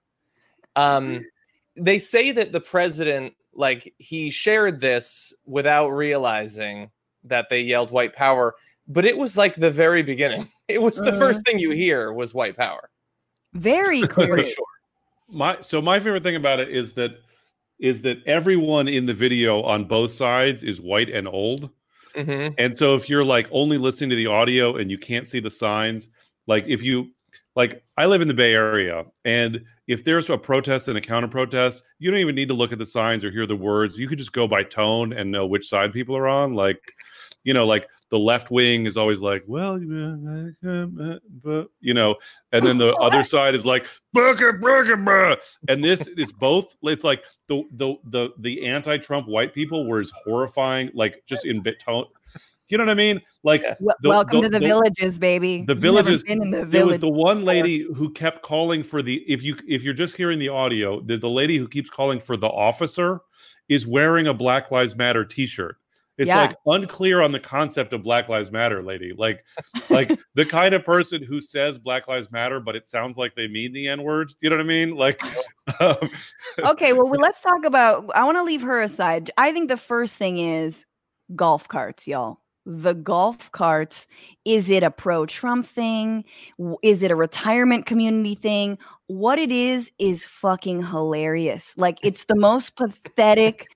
Um, 0.77 1.25
they 1.75 1.99
say 1.99 2.31
that 2.31 2.53
the 2.53 2.61
president, 2.61 3.33
like, 3.53 3.93
he 3.97 4.29
shared 4.29 4.79
this 4.79 5.33
without 5.45 5.89
realizing 5.89 6.89
that 7.25 7.49
they 7.49 7.59
yelled 7.61 7.91
white 7.91 8.15
power, 8.15 8.55
but 8.87 9.03
it 9.05 9.17
was 9.17 9.35
like 9.37 9.55
the 9.55 9.71
very 9.71 10.01
beginning. 10.01 10.49
It 10.69 10.81
was 10.81 10.95
the 10.95 11.11
Uh. 11.11 11.19
first 11.19 11.45
thing 11.45 11.59
you 11.59 11.71
hear 11.71 12.13
was 12.13 12.33
white 12.33 12.55
power. 12.55 12.89
Very 13.53 14.01
clear. 14.03 14.45
sure. 14.45 14.65
my 15.27 15.57
so 15.59 15.81
my 15.81 15.99
favorite 15.99 16.23
thing 16.23 16.37
about 16.37 16.61
it 16.61 16.69
is 16.69 16.93
that 16.93 17.11
is 17.83 18.01
that 18.03 18.17
everyone 18.25 18.87
in 18.87 19.05
the 19.05 19.13
video 19.13 19.61
on 19.63 19.85
both 19.85 20.11
sides 20.11 20.63
is 20.63 20.81
white 20.81 21.09
and 21.11 21.27
old. 21.27 21.69
Mhm. 22.15 22.55
And 22.57 22.77
so 22.77 22.95
if 22.95 23.09
you're 23.09 23.25
like 23.25 23.47
only 23.51 23.77
listening 23.77 24.09
to 24.11 24.15
the 24.15 24.27
audio 24.27 24.77
and 24.77 24.89
you 24.91 24.97
can't 24.97 25.27
see 25.27 25.41
the 25.41 25.51
signs, 25.51 26.09
like 26.47 26.65
if 26.67 26.81
you 26.83 27.11
like 27.55 27.83
I 27.97 28.07
live 28.07 28.21
in 28.21 28.29
the 28.29 28.33
Bay 28.33 28.53
Area 28.55 29.05
and 29.25 29.63
if 29.87 30.03
there's 30.05 30.29
a 30.29 30.37
protest 30.37 30.87
and 30.87 30.97
a 30.97 31.01
counter 31.01 31.27
protest, 31.27 31.83
you 31.99 32.09
don't 32.09 32.19
even 32.21 32.35
need 32.35 32.47
to 32.47 32.53
look 32.55 32.71
at 32.71 32.79
the 32.79 32.85
signs 32.85 33.23
or 33.25 33.31
hear 33.31 33.45
the 33.45 33.55
words. 33.55 33.99
You 33.99 34.07
could 34.07 34.17
just 34.17 34.33
go 34.33 34.47
by 34.47 34.63
tone 34.63 35.13
and 35.13 35.31
know 35.31 35.45
which 35.45 35.67
side 35.67 35.93
people 35.93 36.15
are 36.17 36.27
on. 36.27 36.53
Like, 36.53 36.81
you 37.43 37.53
know, 37.53 37.65
like 37.65 37.89
the 38.09 38.17
left 38.19 38.51
wing 38.51 38.85
is 38.85 38.95
always 38.97 39.21
like, 39.21 39.43
well, 39.47 39.79
you 39.79 39.87
know, 39.87 40.53
um, 40.63 41.19
uh, 41.45 42.13
and 42.51 42.65
then 42.65 42.77
the 42.77 42.93
other 42.95 43.23
side 43.33 43.55
is 43.55 43.65
like, 43.65 43.87
and 45.67 45.83
this 45.83 46.07
it's 46.17 46.31
both. 46.31 46.75
It's 46.83 47.03
like 47.03 47.23
the 47.47 47.63
the 47.73 47.95
the 48.05 48.29
the 48.39 48.65
anti-Trump 48.65 49.27
white 49.27 49.53
people 49.53 49.87
were 49.87 49.99
as 49.99 50.11
horrifying, 50.23 50.91
like 50.93 51.23
just 51.25 51.45
in 51.45 51.61
bit 51.61 51.79
tone. 51.79 52.05
You 52.69 52.77
know 52.79 52.85
what 52.85 52.91
I 52.91 52.95
mean? 52.95 53.21
Like 53.43 53.61
the- 53.61 53.93
Welcome 54.09 54.37
the- 54.41 54.47
to 54.47 54.49
the, 54.49 54.59
the- 54.59 54.65
villages, 54.65 55.19
baby. 55.19 55.61
the 55.63 55.75
villages- 55.75 56.23
Been 56.23 56.41
in 56.41 56.49
the 56.49 56.65
there 56.65 56.87
was 56.87 56.97
village. 56.97 57.01
the 57.01 57.09
one 57.09 57.45
lady 57.45 57.85
who 57.93 58.09
kept 58.09 58.41
calling 58.41 58.81
for 58.83 59.03
the 59.03 59.23
if 59.27 59.43
you 59.43 59.55
if 59.67 59.83
you're 59.83 59.93
just 59.93 60.15
hearing 60.15 60.39
the 60.39 60.49
audio, 60.49 60.99
there's 61.01 61.19
the 61.19 61.29
lady 61.29 61.57
who 61.57 61.67
keeps 61.67 61.89
calling 61.89 62.19
for 62.19 62.35
the 62.35 62.47
officer 62.47 63.19
is 63.69 63.85
wearing 63.85 64.27
a 64.27 64.33
Black 64.33 64.71
Lives 64.71 64.95
Matter 64.95 65.23
t-shirt. 65.23 65.77
It's 66.17 66.27
Yeah. 66.27 66.41
like 66.41 66.55
unclear 66.67 67.21
on 67.21 67.31
the 67.31 67.39
concept 67.39 67.91
of 67.93 68.03
Black 68.03 68.29
Lives 68.29 68.51
Matter, 68.51 68.83
lady. 68.83 69.13
Like 69.17 69.43
like 69.89 70.11
the 70.35 70.45
kind 70.45 70.75
of 70.75 70.85
person 70.85 71.23
who 71.23 71.41
says 71.41 71.79
Black 71.79 72.07
Lives 72.07 72.31
Matter, 72.31 72.59
but 72.59 72.75
it 72.75 72.85
sounds 72.85 73.17
like 73.17 73.33
they 73.35 73.47
mean 73.47 73.73
the 73.73 73.87
N-word. 73.87 74.31
You 74.39 74.49
know 74.51 74.57
what 74.57 74.63
I 74.63 74.67
mean? 74.67 74.95
Like 74.95 75.21
um, 75.79 75.97
okay, 76.59 76.93
well, 76.93 77.09
well, 77.09 77.19
let's 77.19 77.41
talk 77.41 77.65
about. 77.65 78.11
I 78.13 78.23
want 78.25 78.37
to 78.37 78.43
leave 78.43 78.61
her 78.61 78.81
aside. 78.81 79.31
I 79.37 79.51
think 79.51 79.69
the 79.69 79.77
first 79.77 80.15
thing 80.15 80.37
is 80.37 80.85
golf 81.35 81.67
carts, 81.67 82.07
y'all. 82.07 82.39
The 82.65 82.93
golf 82.93 83.51
carts. 83.51 84.07
Is 84.45 84.69
it 84.69 84.83
a 84.83 84.91
pro 84.91 85.25
Trump 85.25 85.67
thing? 85.67 86.23
Is 86.81 87.03
it 87.03 87.11
a 87.11 87.15
retirement 87.15 87.85
community 87.85 88.35
thing? 88.35 88.77
What 89.07 89.37
it 89.37 89.51
is 89.51 89.91
is 89.99 90.23
fucking 90.23 90.85
hilarious. 90.85 91.73
Like 91.77 91.99
it's 92.03 92.25
the 92.25 92.37
most 92.37 92.75
pathetic 92.77 93.67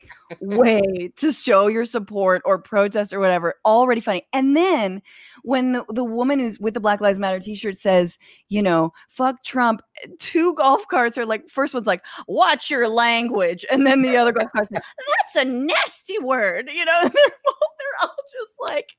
way 0.42 1.12
to 1.18 1.32
show 1.32 1.68
your 1.68 1.86
support 1.86 2.42
or 2.46 2.60
protest 2.60 3.14
or 3.14 3.20
whatever. 3.20 3.56
Already 3.66 4.02
funny. 4.02 4.24
And 4.34 4.56
then 4.56 5.02
when 5.44 5.74
the, 5.74 5.86
the 5.90 6.04
woman 6.04 6.40
who's 6.40 6.60
with 6.60 6.74
the 6.74 6.80
Black 6.80 7.02
Lives 7.02 7.20
Matter 7.20 7.40
t-shirt 7.40 7.78
says, 7.78 8.18
you 8.50 8.62
know, 8.62 8.94
fuck 9.10 9.44
Trump, 9.44 9.82
two 10.20 10.54
golf 10.56 10.88
carts 10.88 11.18
are 11.18 11.26
like, 11.26 11.48
first 11.50 11.74
one's 11.74 11.88
like, 11.88 12.06
watch 12.28 12.70
your 12.70 12.88
language. 12.88 13.66
And 13.72 13.86
then 13.86 14.02
the 14.02 14.18
other 14.18 14.32
golf 14.32 14.52
cart's 14.52 14.72
like, 14.72 14.84
that's 15.18 15.36
a 15.36 15.46
nasty 15.46 16.20
word. 16.20 16.70
You 16.74 16.86
know, 16.86 17.04
and 18.02 18.10
they're, 18.10 18.10
both, 18.10 18.10
they're 18.10 18.10
all 18.10 18.16
just 18.32 18.56
like, 18.60 18.90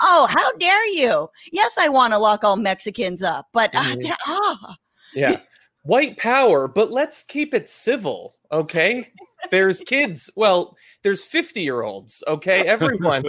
oh, 0.00 0.26
how 0.30 0.52
dare 0.52 0.86
you? 0.88 1.28
Yes, 1.52 1.76
I 1.78 1.88
want 1.88 2.12
to 2.12 2.18
lock 2.18 2.44
all 2.44 2.56
Mexicans 2.56 3.22
up, 3.22 3.48
but 3.52 3.74
uh, 3.74 3.82
Mhm. 3.82 4.02
da- 4.02 4.16
ah. 4.26 4.76
Yeah. 5.14 5.40
White 5.84 6.16
power, 6.16 6.68
but 6.68 6.92
let's 6.92 7.24
keep 7.24 7.52
it 7.54 7.68
civil, 7.68 8.34
okay? 8.52 9.08
There's 9.50 9.80
kids. 9.80 10.30
Well, 10.36 10.76
there's 11.02 11.24
50 11.24 11.60
year 11.60 11.82
olds, 11.82 12.22
okay? 12.28 12.66
Everyone. 12.68 13.24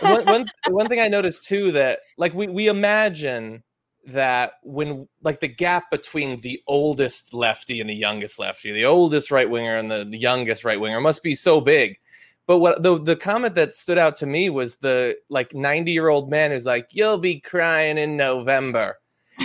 one, 0.00 0.26
one, 0.26 0.46
one 0.68 0.88
thing 0.88 1.00
I 1.00 1.06
noticed 1.06 1.46
too 1.46 1.70
that, 1.72 2.00
like, 2.18 2.34
we, 2.34 2.48
we 2.48 2.66
imagine 2.66 3.62
that 4.06 4.54
when, 4.64 5.06
like, 5.22 5.38
the 5.40 5.48
gap 5.48 5.90
between 5.92 6.40
the 6.40 6.60
oldest 6.66 7.32
lefty 7.32 7.80
and 7.80 7.88
the 7.88 7.94
youngest 7.94 8.38
lefty, 8.40 8.72
the 8.72 8.84
oldest 8.84 9.30
right 9.30 9.48
winger 9.48 9.76
and 9.76 9.88
the, 9.90 10.04
the 10.04 10.18
youngest 10.18 10.64
right 10.64 10.80
winger 10.80 11.00
must 11.00 11.22
be 11.22 11.34
so 11.36 11.60
big. 11.60 11.96
But 12.46 12.58
what 12.58 12.82
the, 12.82 13.00
the 13.00 13.16
comment 13.16 13.54
that 13.56 13.74
stood 13.74 13.98
out 13.98 14.14
to 14.16 14.26
me 14.26 14.50
was 14.50 14.76
the 14.76 15.16
like 15.28 15.54
90 15.54 15.90
year 15.90 16.08
old 16.08 16.30
man 16.30 16.50
who's 16.50 16.66
like, 16.66 16.88
You'll 16.90 17.18
be 17.18 17.40
crying 17.40 17.98
in 17.98 18.16
November 18.16 18.96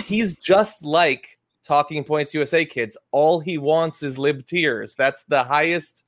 he's 0.06 0.34
just 0.36 0.86
like 0.86 1.38
talking 1.62 2.02
points 2.02 2.32
usa 2.32 2.64
kids 2.64 2.96
all 3.10 3.40
he 3.40 3.58
wants 3.58 4.02
is 4.02 4.16
lib 4.16 4.42
tears 4.46 4.94
that's 4.94 5.22
the 5.24 5.44
highest 5.44 6.04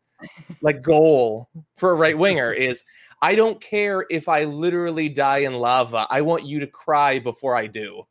like 0.63 0.81
goal 0.81 1.51
for 1.77 1.91
a 1.91 1.95
right 1.95 2.17
winger 2.17 2.51
is 2.51 2.83
i 3.21 3.35
don't 3.35 3.61
care 3.61 4.07
if 4.09 4.27
i 4.27 4.45
literally 4.45 5.07
die 5.07 5.41
in 5.41 5.53
lava 5.53 6.07
i 6.09 6.23
want 6.23 6.47
you 6.47 6.59
to 6.59 6.67
cry 6.67 7.19
before 7.19 7.55
i 7.55 7.67
do 7.67 8.03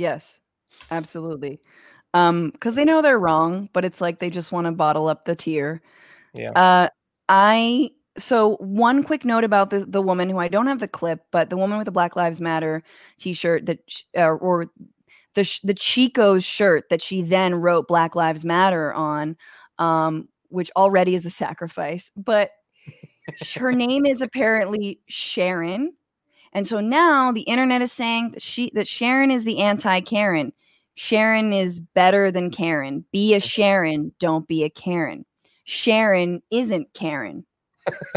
Yes, 0.00 0.40
absolutely. 0.90 1.60
Um, 2.14 2.50
because 2.50 2.74
they 2.74 2.84
know 2.84 3.02
they're 3.02 3.18
wrong, 3.18 3.68
but 3.72 3.84
it's 3.84 4.00
like 4.00 4.18
they 4.18 4.30
just 4.30 4.50
want 4.50 4.66
to 4.66 4.72
bottle 4.72 5.08
up 5.08 5.24
the 5.24 5.34
tear. 5.34 5.82
Yeah. 6.34 6.52
Uh, 6.52 6.88
I 7.28 7.90
so 8.20 8.56
one 8.56 9.02
quick 9.02 9.24
note 9.24 9.44
about 9.44 9.70
the 9.70 9.84
the 9.84 10.02
woman 10.02 10.28
who 10.28 10.38
I 10.38 10.48
don't 10.48 10.66
have 10.66 10.80
the 10.80 10.88
clip, 10.88 11.24
but 11.30 11.50
the 11.50 11.56
woman 11.56 11.78
with 11.78 11.86
the 11.86 11.92
Black 11.92 12.16
Lives 12.16 12.40
Matter 12.40 12.82
T-shirt 13.18 13.66
that 13.66 13.78
uh, 14.16 14.30
or 14.30 14.70
the 15.34 15.44
sh- 15.44 15.60
the 15.60 15.74
Chico's 15.74 16.44
shirt 16.44 16.88
that 16.90 17.02
she 17.02 17.22
then 17.22 17.54
wrote 17.54 17.88
Black 17.88 18.14
Lives 18.14 18.44
Matter 18.44 18.92
on, 18.94 19.36
um, 19.78 20.28
which 20.48 20.70
already 20.76 21.14
is 21.14 21.26
a 21.26 21.30
sacrifice, 21.30 22.10
but 22.16 22.52
her 23.56 23.72
name 23.72 24.06
is 24.06 24.20
apparently 24.20 25.00
Sharon. 25.08 25.92
And 26.52 26.66
so 26.66 26.80
now 26.80 27.30
the 27.30 27.42
internet 27.42 27.82
is 27.82 27.92
saying 27.92 28.32
that 28.32 28.42
she 28.42 28.70
that 28.74 28.88
Sharon 28.88 29.30
is 29.30 29.44
the 29.44 29.58
anti-Karen. 29.58 30.52
Sharon 30.94 31.52
is 31.52 31.80
better 31.80 32.30
than 32.30 32.50
Karen. 32.50 33.04
Be 33.12 33.34
a 33.34 33.40
Sharon, 33.40 34.12
don't 34.18 34.46
be 34.46 34.64
a 34.64 34.70
Karen. 34.70 35.24
Sharon 35.64 36.42
isn't 36.50 36.92
Karen 36.94 37.46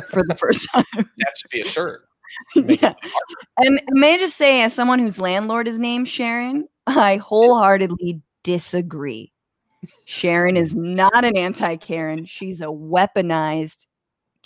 for 0.10 0.24
the 0.28 0.36
first 0.36 0.68
time. 0.74 0.86
that 0.96 1.34
should 1.38 1.52
be 1.52 1.62
a 1.62 1.66
shirt 1.66 2.08
yeah. 2.56 2.94
And 3.58 3.80
may 3.92 4.16
I 4.16 4.18
just 4.18 4.38
say, 4.38 4.64
as 4.64 4.74
someone 4.74 4.98
whose 4.98 5.20
landlord 5.22 5.68
is 5.68 5.78
named 5.78 6.08
Sharon, 6.08 6.68
I 6.88 7.18
wholeheartedly 7.18 8.22
disagree. 8.42 9.32
Sharon 10.06 10.58
is 10.58 10.74
not 10.74 11.24
an 11.26 11.38
anti-Karen. 11.38 12.26
She's 12.26 12.60
a 12.62 12.66
weaponized. 12.66 13.86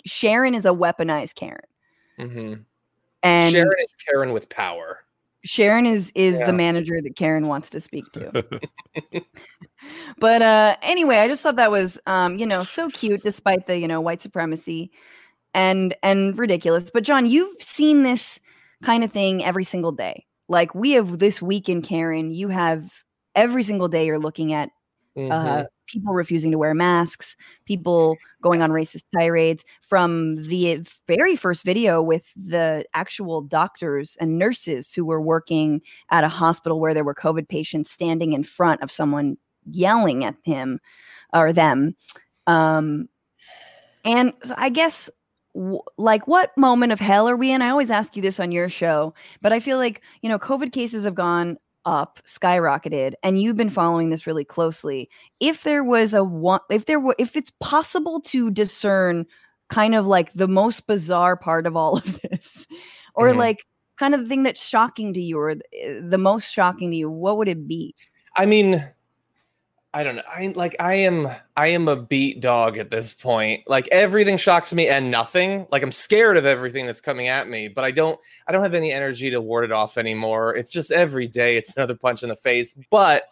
Sharon 0.04 0.54
is 0.54 0.66
a 0.66 0.70
weaponized 0.70 1.34
Karen. 1.34 1.60
Mhm. 2.18 2.64
And 3.22 3.52
sharon 3.52 3.72
is 3.78 3.96
karen 4.06 4.32
with 4.32 4.48
power 4.50 5.00
Sharon 5.44 5.86
is 5.86 6.12
is 6.14 6.38
Yeah. 6.40 6.46
the 6.46 6.52
manager 6.52 7.00
that 7.00 7.16
Karen 7.16 7.46
wants 7.46 7.70
to 7.70 7.80
speak 7.80 8.04
to. 8.12 8.60
but 10.18 10.42
uh 10.42 10.76
anyway, 10.82 11.16
I 11.18 11.28
just 11.28 11.40
thought 11.42 11.56
that 11.56 11.70
was 11.70 11.98
um, 12.06 12.36
you 12.36 12.46
know, 12.46 12.64
so 12.64 12.90
cute 12.90 13.22
despite 13.22 13.66
the, 13.66 13.78
you 13.78 13.88
know, 13.88 14.00
white 14.00 14.20
supremacy 14.20 14.90
and 15.54 15.94
and 16.02 16.38
ridiculous. 16.38 16.90
But 16.90 17.04
John, 17.04 17.26
you've 17.26 17.60
seen 17.60 18.02
this 18.02 18.38
kind 18.82 19.02
of 19.04 19.12
thing 19.12 19.44
every 19.44 19.64
single 19.64 19.92
day. 19.92 20.24
Like 20.48 20.74
we 20.74 20.92
have 20.92 21.18
this 21.18 21.42
week 21.42 21.68
in 21.68 21.82
Karen, 21.82 22.30
you 22.30 22.48
have 22.48 22.92
every 23.34 23.62
single 23.62 23.88
day 23.88 24.06
you're 24.06 24.18
looking 24.18 24.52
at 24.52 24.70
Mhm. 25.16 25.32
uh, 25.32 25.64
people 25.86 26.12
refusing 26.14 26.52
to 26.52 26.58
wear 26.58 26.74
masks, 26.74 27.34
people 27.64 28.16
going 28.40 28.62
on 28.62 28.70
racist 28.70 29.02
tirades. 29.12 29.64
From 29.80 30.44
the 30.44 30.80
very 31.08 31.34
first 31.34 31.64
video 31.64 32.00
with 32.00 32.24
the 32.36 32.84
actual 32.94 33.40
doctors 33.42 34.16
and 34.20 34.38
nurses 34.38 34.94
who 34.94 35.04
were 35.04 35.20
working 35.20 35.82
at 36.10 36.22
a 36.24 36.28
hospital 36.28 36.78
where 36.78 36.94
there 36.94 37.04
were 37.04 37.14
COVID 37.14 37.48
patients 37.48 37.90
standing 37.90 38.32
in 38.32 38.44
front 38.44 38.80
of 38.82 38.92
someone 38.92 39.38
yelling 39.70 40.24
at 40.24 40.36
him 40.44 40.78
or 41.32 41.52
them. 41.52 41.96
Um, 42.46 43.08
and 44.04 44.32
so 44.44 44.54
I 44.56 44.68
guess, 44.68 45.10
like, 45.96 46.26
what 46.28 46.56
moment 46.56 46.92
of 46.92 47.00
hell 47.00 47.28
are 47.28 47.36
we 47.36 47.50
in? 47.50 47.62
I 47.62 47.70
always 47.70 47.90
ask 47.90 48.14
you 48.16 48.22
this 48.22 48.38
on 48.38 48.52
your 48.52 48.68
show, 48.68 49.14
but 49.42 49.52
I 49.52 49.60
feel 49.60 49.78
like, 49.78 50.02
you 50.22 50.28
know, 50.28 50.38
COVID 50.38 50.72
cases 50.72 51.04
have 51.04 51.14
gone 51.14 51.58
up, 51.84 52.20
skyrocketed, 52.26 53.14
and 53.22 53.40
you've 53.40 53.56
been 53.56 53.70
following 53.70 54.10
this 54.10 54.26
really 54.26 54.44
closely. 54.44 55.08
If 55.40 55.62
there 55.62 55.82
was 55.82 56.12
a 56.14 56.22
one, 56.22 56.60
if 56.70 56.84
there 56.86 57.00
were, 57.00 57.16
if 57.18 57.34
it's 57.34 57.52
possible 57.60 58.20
to 58.22 58.50
discern 58.50 59.26
kind 59.68 59.94
of 59.94 60.06
like 60.06 60.32
the 60.34 60.48
most 60.48 60.86
bizarre 60.86 61.36
part 61.36 61.66
of 61.66 61.76
all 61.76 61.96
of 61.98 62.20
this, 62.20 62.66
or 63.14 63.32
Mhm. 63.32 63.36
like 63.36 63.64
kind 63.96 64.14
of 64.14 64.20
the 64.20 64.26
thing 64.26 64.42
that's 64.42 64.62
shocking 64.64 65.12
to 65.14 65.20
you, 65.20 65.38
or 65.38 65.54
the 66.00 66.18
most 66.18 66.52
shocking 66.52 66.90
to 66.90 66.96
you, 66.96 67.10
what 67.10 67.36
would 67.38 67.48
it 67.48 67.66
be? 67.66 67.94
I 68.36 68.46
mean, 68.46 68.84
I 69.94 70.02
don't 70.02 70.16
know. 70.16 70.22
I 70.28 70.52
like 70.54 70.76
I 70.80 70.94
am 70.94 71.28
I 71.56 71.68
am 71.68 71.88
a 71.88 71.96
beat 71.96 72.40
dog 72.40 72.76
at 72.76 72.90
this 72.90 73.14
point. 73.14 73.62
Like 73.66 73.88
everything 73.90 74.36
shocks 74.36 74.72
me 74.72 74.86
and 74.86 75.10
nothing. 75.10 75.66
Like 75.70 75.82
I'm 75.82 75.92
scared 75.92 76.36
of 76.36 76.44
everything 76.44 76.84
that's 76.84 77.00
coming 77.00 77.28
at 77.28 77.48
me, 77.48 77.68
but 77.68 77.84
I 77.84 77.90
don't 77.90 78.20
I 78.46 78.52
don't 78.52 78.62
have 78.62 78.74
any 78.74 78.92
energy 78.92 79.30
to 79.30 79.40
ward 79.40 79.64
it 79.64 79.72
off 79.72 79.96
anymore. 79.96 80.54
It's 80.54 80.70
just 80.70 80.90
every 80.92 81.26
day 81.26 81.56
it's 81.56 81.74
another 81.76 81.94
punch 81.94 82.22
in 82.22 82.28
the 82.28 82.36
face. 82.36 82.74
But 82.90 83.24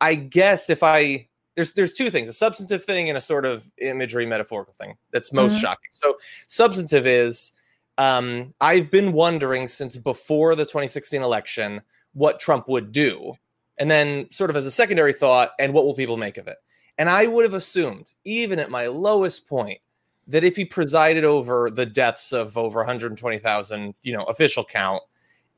I 0.00 0.14
guess 0.14 0.70
if 0.70 0.82
I 0.82 1.28
there's 1.54 1.74
there's 1.74 1.92
two 1.92 2.10
things, 2.10 2.28
a 2.30 2.32
substantive 2.32 2.84
thing 2.84 3.10
and 3.10 3.18
a 3.18 3.20
sort 3.20 3.44
of 3.44 3.70
imagery 3.78 4.24
metaphorical 4.26 4.72
thing 4.74 4.96
that's 5.12 5.32
most 5.34 5.58
Mhm. 5.58 5.60
shocking. 5.60 5.90
So 5.92 6.16
substantive 6.46 7.06
is 7.06 7.52
um 7.98 8.54
I've 8.60 8.90
been 8.90 9.12
wondering 9.12 9.68
since 9.68 9.98
before 9.98 10.54
the 10.56 10.64
2016 10.64 11.22
election 11.22 11.82
what 12.14 12.40
Trump 12.40 12.68
would 12.68 12.90
do 12.90 13.34
and 13.78 13.90
then 13.90 14.30
sort 14.30 14.50
of 14.50 14.56
as 14.56 14.66
a 14.66 14.70
secondary 14.70 15.12
thought 15.12 15.50
and 15.58 15.72
what 15.72 15.84
will 15.84 15.94
people 15.94 16.16
make 16.16 16.38
of 16.38 16.48
it? 16.48 16.56
And 16.98 17.10
i 17.10 17.26
would 17.26 17.44
have 17.44 17.54
assumed 17.54 18.14
even 18.24 18.58
at 18.58 18.70
my 18.70 18.86
lowest 18.86 19.48
point 19.48 19.80
that 20.26 20.44
if 20.44 20.56
he 20.56 20.64
presided 20.64 21.24
over 21.24 21.68
the 21.70 21.86
deaths 21.86 22.32
of 22.32 22.56
over 22.56 22.80
120,000 22.80 23.94
you 24.02 24.12
know 24.12 24.24
official 24.24 24.64
count 24.64 25.02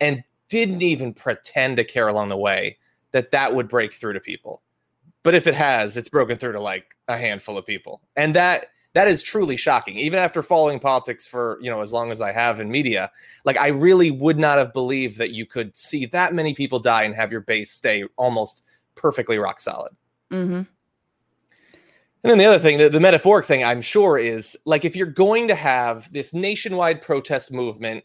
and 0.01 0.25
didn't 0.49 0.83
even 0.83 1.13
pretend 1.13 1.77
to 1.77 1.85
care 1.85 2.09
along 2.09 2.29
the 2.29 2.37
way 2.37 2.79
that 3.13 3.31
that 3.31 3.55
would 3.55 3.69
break 3.69 3.95
through 3.95 4.13
to 4.13 4.21
people. 4.21 4.63
But 5.23 5.35
if 5.35 5.47
it 5.47 5.55
has 5.55 5.97
it's 5.97 6.09
broken 6.09 6.37
through 6.37 6.53
to 6.53 6.61
like 6.61 6.95
a 7.09 7.17
handful 7.17 7.59
of 7.59 7.67
people. 7.67 8.03
And 8.17 8.35
that 8.35 8.67
that 8.97 9.07
is 9.07 9.23
truly 9.23 9.57
shocking 9.57 9.97
even 9.97 10.19
after 10.19 10.43
following 10.43 10.81
politics 10.81 11.27
for 11.27 11.59
you 11.61 11.71
know 11.71 11.81
as 11.83 11.93
long 11.93 12.11
as 12.11 12.21
i 12.21 12.33
have 12.33 12.59
in 12.59 12.69
media 12.69 13.11
like 13.47 13.57
I 13.57 13.69
really 13.69 14.11
would 14.11 14.39
not 14.39 14.59
have 14.59 14.75
believed 14.75 15.19
that 15.19 15.31
you 15.31 15.47
could 15.47 15.75
see 15.77 16.05
that 16.07 16.35
many 16.35 16.53
people 16.53 16.81
die 16.81 17.05
and 17.05 17.15
have 17.15 17.33
your 17.33 17.41
base 17.41 17.71
stay 17.71 18.05
almost 18.17 18.65
perfectly 18.97 19.39
rock 19.39 19.61
solid. 19.61 19.93
Mm-hmm. 20.33 20.63
And 22.25 22.31
then 22.33 22.39
the 22.39 22.45
other 22.45 22.59
thing, 22.59 22.79
the, 22.79 22.89
the 22.89 22.99
metaphoric 22.99 23.47
thing, 23.47 23.63
I'm 23.63 23.81
sure 23.81 24.19
is 24.19 24.59
like 24.65 24.85
if 24.85 24.97
you're 24.97 25.07
going 25.07 25.47
to 25.47 25.55
have 25.55 26.13
this 26.13 26.35
nationwide 26.35 27.01
protest 27.01 27.53
movement 27.53 28.05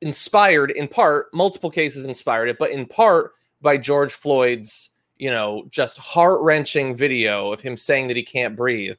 inspired 0.00 0.70
in 0.70 0.86
part, 0.86 1.34
multiple 1.34 1.70
cases 1.70 2.06
inspired 2.06 2.48
it, 2.48 2.58
but 2.58 2.70
in 2.70 2.86
part 2.86 3.32
by 3.60 3.76
George 3.76 4.12
Floyd's, 4.12 4.90
you 5.18 5.30
know, 5.30 5.66
just 5.70 5.98
heart 5.98 6.40
wrenching 6.42 6.94
video 6.94 7.52
of 7.52 7.60
him 7.60 7.76
saying 7.76 8.06
that 8.06 8.16
he 8.16 8.22
can't 8.22 8.56
breathe, 8.56 8.96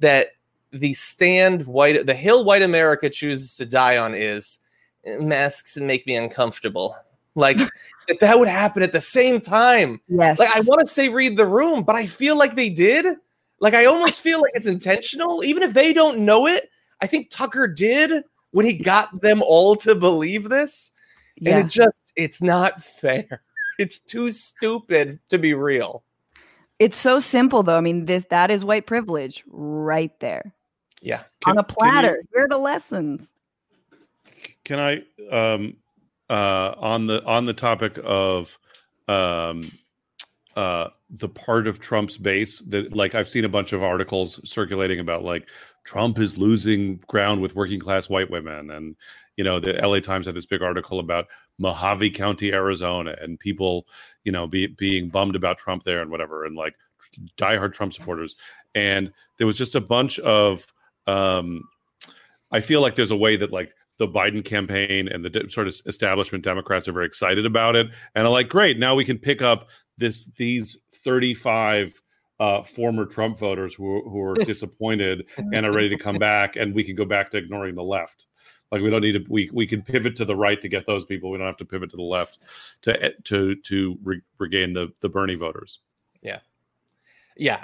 that 0.00 0.32
the 0.72 0.92
stand 0.92 1.66
white, 1.66 2.06
the 2.06 2.14
hill 2.14 2.44
white 2.44 2.62
America 2.62 3.08
chooses 3.08 3.54
to 3.56 3.66
die 3.66 3.96
on 3.96 4.14
is 4.14 4.58
"Eh, 5.04 5.18
masks 5.18 5.76
and 5.76 5.86
make 5.86 6.06
me 6.06 6.14
uncomfortable. 6.14 6.96
Like 7.34 7.56
that, 8.08 8.20
that 8.20 8.38
would 8.38 8.48
happen 8.48 8.82
at 8.82 8.92
the 8.92 9.00
same 9.00 9.40
time. 9.40 10.00
Yes. 10.08 10.38
Like 10.38 10.54
I 10.54 10.60
want 10.60 10.80
to 10.80 10.86
say 10.86 11.08
read 11.08 11.36
the 11.36 11.46
room, 11.46 11.82
but 11.84 11.96
I 11.96 12.06
feel 12.06 12.36
like 12.36 12.54
they 12.56 12.70
did. 12.70 13.06
Like 13.60 13.74
I 13.74 13.86
almost 13.86 14.20
feel 14.20 14.40
like 14.40 14.52
it's 14.54 14.66
intentional, 14.66 15.42
even 15.44 15.62
if 15.62 15.74
they 15.74 15.92
don't 15.92 16.20
know 16.20 16.46
it. 16.46 16.70
I 17.00 17.06
think 17.06 17.30
Tucker 17.30 17.66
did 17.66 18.24
when 18.50 18.66
he 18.66 18.74
got 18.74 19.20
them 19.20 19.42
all 19.42 19.76
to 19.76 19.94
believe 19.94 20.48
this. 20.48 20.92
yeah. 21.36 21.58
And 21.58 21.66
it 21.66 21.70
just 21.70 22.12
it's 22.16 22.42
not 22.42 22.82
fair. 22.82 23.42
It's 23.78 24.00
too 24.00 24.32
stupid 24.32 25.20
to 25.28 25.38
be 25.38 25.54
real. 25.54 26.02
It's 26.80 26.96
so 26.96 27.20
simple 27.20 27.62
though. 27.62 27.76
I 27.76 27.80
mean, 27.80 28.06
this 28.06 28.24
that 28.30 28.50
is 28.50 28.64
white 28.64 28.86
privilege 28.86 29.44
right 29.46 30.10
there 30.18 30.52
Yeah. 31.00 31.22
on 31.46 31.58
a 31.58 31.62
Can- 31.62 31.64
can 31.64 31.66
you- 31.68 31.74
platter. 31.92 32.22
Here 32.32 32.44
are 32.44 32.48
the 32.48 32.58
lessons. 32.58 33.32
can 34.64 34.78
I 34.78 35.02
um 35.30 35.76
uh 36.30 36.74
on 36.78 37.06
the 37.06 37.24
on 37.24 37.46
the 37.46 37.54
topic 37.54 37.98
of 38.04 38.56
um 39.08 39.70
uh 40.56 40.88
the 41.10 41.28
part 41.28 41.66
of 41.66 41.80
Trump's 41.80 42.16
base 42.16 42.60
that 42.68 42.94
like 42.94 43.14
I've 43.14 43.28
seen 43.28 43.44
a 43.44 43.48
bunch 43.48 43.72
of 43.72 43.82
articles 43.82 44.40
circulating 44.48 45.00
about 45.00 45.24
like 45.24 45.48
Trump 45.84 46.18
is 46.18 46.36
losing 46.36 46.96
ground 47.06 47.40
with 47.40 47.56
working 47.56 47.80
class 47.80 48.08
white 48.10 48.30
women 48.30 48.70
and 48.70 48.94
you 49.36 49.44
know 49.44 49.58
the 49.58 49.72
LA 49.74 50.00
Times 50.00 50.26
had 50.26 50.34
this 50.34 50.46
big 50.46 50.62
article 50.62 50.98
about 50.98 51.26
Mohave 51.60 52.14
County 52.14 52.52
Arizona 52.52 53.16
and 53.22 53.38
people 53.40 53.86
you 54.24 54.32
know 54.32 54.46
be, 54.46 54.66
being 54.66 55.08
bummed 55.08 55.34
about 55.36 55.56
Trump 55.58 55.82
there 55.84 56.02
and 56.02 56.10
whatever 56.10 56.44
and 56.44 56.56
like 56.56 56.74
diehard 57.38 57.72
Trump 57.72 57.92
supporters 57.94 58.36
and 58.74 59.12
there 59.38 59.46
was 59.46 59.56
just 59.56 59.74
a 59.76 59.80
bunch 59.80 60.18
of 60.20 60.66
um 61.08 61.62
I 62.50 62.60
feel 62.60 62.80
like 62.80 62.94
there's 62.94 63.10
a 63.10 63.16
way 63.16 63.36
that 63.36 63.52
like 63.52 63.72
the 63.98 64.08
Biden 64.08 64.44
campaign 64.44 65.08
and 65.08 65.24
the 65.24 65.30
de- 65.30 65.50
sort 65.50 65.66
of 65.66 65.74
establishment 65.86 66.44
Democrats 66.44 66.88
are 66.88 66.92
very 66.92 67.06
excited 67.06 67.44
about 67.44 67.76
it, 67.76 67.88
and 68.14 68.26
are 68.26 68.30
like, 68.30 68.48
great, 68.48 68.78
now 68.78 68.94
we 68.94 69.04
can 69.04 69.18
pick 69.18 69.42
up 69.42 69.68
this 69.98 70.26
these 70.36 70.76
35 70.94 72.00
uh, 72.40 72.62
former 72.62 73.04
Trump 73.04 73.38
voters 73.38 73.74
who 73.74 74.08
who 74.08 74.22
are 74.22 74.34
disappointed 74.44 75.26
and 75.52 75.66
are 75.66 75.72
ready 75.72 75.88
to 75.88 75.98
come 75.98 76.16
back, 76.16 76.56
and 76.56 76.74
we 76.74 76.84
can 76.84 76.94
go 76.94 77.04
back 77.04 77.30
to 77.30 77.36
ignoring 77.36 77.74
the 77.74 77.82
left. 77.82 78.26
Like 78.70 78.82
we 78.82 78.90
don't 78.90 79.02
need 79.02 79.12
to 79.12 79.24
we 79.28 79.50
we 79.52 79.66
can 79.66 79.82
pivot 79.82 80.16
to 80.16 80.24
the 80.24 80.36
right 80.36 80.60
to 80.60 80.68
get 80.68 80.86
those 80.86 81.04
people. 81.04 81.30
We 81.30 81.38
don't 81.38 81.46
have 81.46 81.56
to 81.58 81.64
pivot 81.64 81.90
to 81.90 81.96
the 81.96 82.02
left 82.02 82.38
to 82.82 83.12
to 83.24 83.56
to 83.56 83.98
re- 84.02 84.22
regain 84.38 84.72
the 84.72 84.92
the 85.00 85.08
Bernie 85.08 85.34
voters. 85.34 85.80
Yeah, 86.22 86.40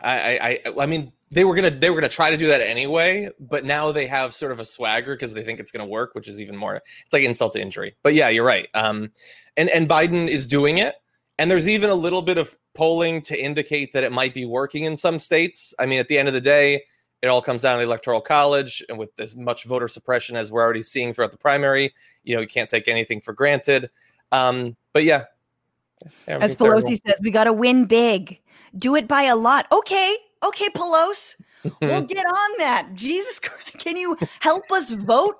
I, 0.02 0.18
I, 0.18 0.60
I, 0.66 0.82
I 0.82 0.86
mean, 0.86 1.12
they 1.30 1.44
were 1.44 1.54
gonna, 1.54 1.70
they 1.70 1.90
were 1.90 1.96
gonna 1.96 2.08
try 2.08 2.30
to 2.30 2.36
do 2.36 2.46
that 2.46 2.60
anyway, 2.60 3.28
but 3.40 3.64
now 3.64 3.90
they 3.90 4.06
have 4.06 4.32
sort 4.32 4.52
of 4.52 4.60
a 4.60 4.64
swagger 4.64 5.14
because 5.14 5.34
they 5.34 5.42
think 5.42 5.58
it's 5.58 5.72
gonna 5.72 5.86
work, 5.86 6.14
which 6.14 6.28
is 6.28 6.40
even 6.40 6.56
more. 6.56 6.76
It's 6.76 7.12
like 7.12 7.24
insult 7.24 7.54
to 7.54 7.60
injury. 7.60 7.96
But 8.02 8.14
yeah, 8.14 8.28
you're 8.28 8.44
right. 8.44 8.68
Um, 8.74 9.10
and 9.56 9.68
and 9.70 9.88
Biden 9.88 10.28
is 10.28 10.46
doing 10.46 10.78
it, 10.78 10.94
and 11.38 11.50
there's 11.50 11.68
even 11.68 11.90
a 11.90 11.94
little 11.94 12.22
bit 12.22 12.38
of 12.38 12.54
polling 12.74 13.20
to 13.22 13.40
indicate 13.40 13.92
that 13.92 14.04
it 14.04 14.12
might 14.12 14.34
be 14.34 14.44
working 14.44 14.84
in 14.84 14.96
some 14.96 15.18
states. 15.18 15.74
I 15.78 15.86
mean, 15.86 15.98
at 15.98 16.08
the 16.08 16.18
end 16.18 16.28
of 16.28 16.34
the 16.34 16.40
day, 16.40 16.82
it 17.22 17.28
all 17.28 17.42
comes 17.42 17.62
down 17.62 17.76
to 17.76 17.78
the 17.78 17.84
electoral 17.84 18.20
college, 18.20 18.82
and 18.88 18.98
with 18.98 19.10
as 19.18 19.34
much 19.34 19.64
voter 19.64 19.88
suppression 19.88 20.36
as 20.36 20.52
we're 20.52 20.62
already 20.62 20.82
seeing 20.82 21.12
throughout 21.12 21.32
the 21.32 21.38
primary, 21.38 21.94
you 22.22 22.34
know, 22.34 22.40
you 22.40 22.46
can't 22.46 22.68
take 22.68 22.86
anything 22.86 23.20
for 23.20 23.32
granted. 23.32 23.90
Um, 24.30 24.76
but 24.92 25.04
yeah, 25.04 25.24
Yeah, 26.02 26.08
As 26.08 26.52
everything's 26.52 26.58
terrible. 26.58 26.82
Pelosi 26.82 27.00
says, 27.06 27.20
we 27.22 27.30
got 27.30 27.44
to 27.44 27.52
win 27.52 27.86
big. 27.86 28.40
Do 28.78 28.94
it 28.96 29.06
by 29.08 29.22
a 29.24 29.36
lot. 29.36 29.66
Okay. 29.72 30.16
Okay, 30.44 30.68
Pelosi. 30.70 31.34
We'll 31.80 32.02
get 32.02 32.26
on 32.26 32.50
that. 32.58 32.90
Jesus 32.92 33.38
Christ. 33.38 33.78
Can 33.78 33.96
you 33.96 34.18
help 34.40 34.70
us 34.70 34.92
vote? 34.92 35.36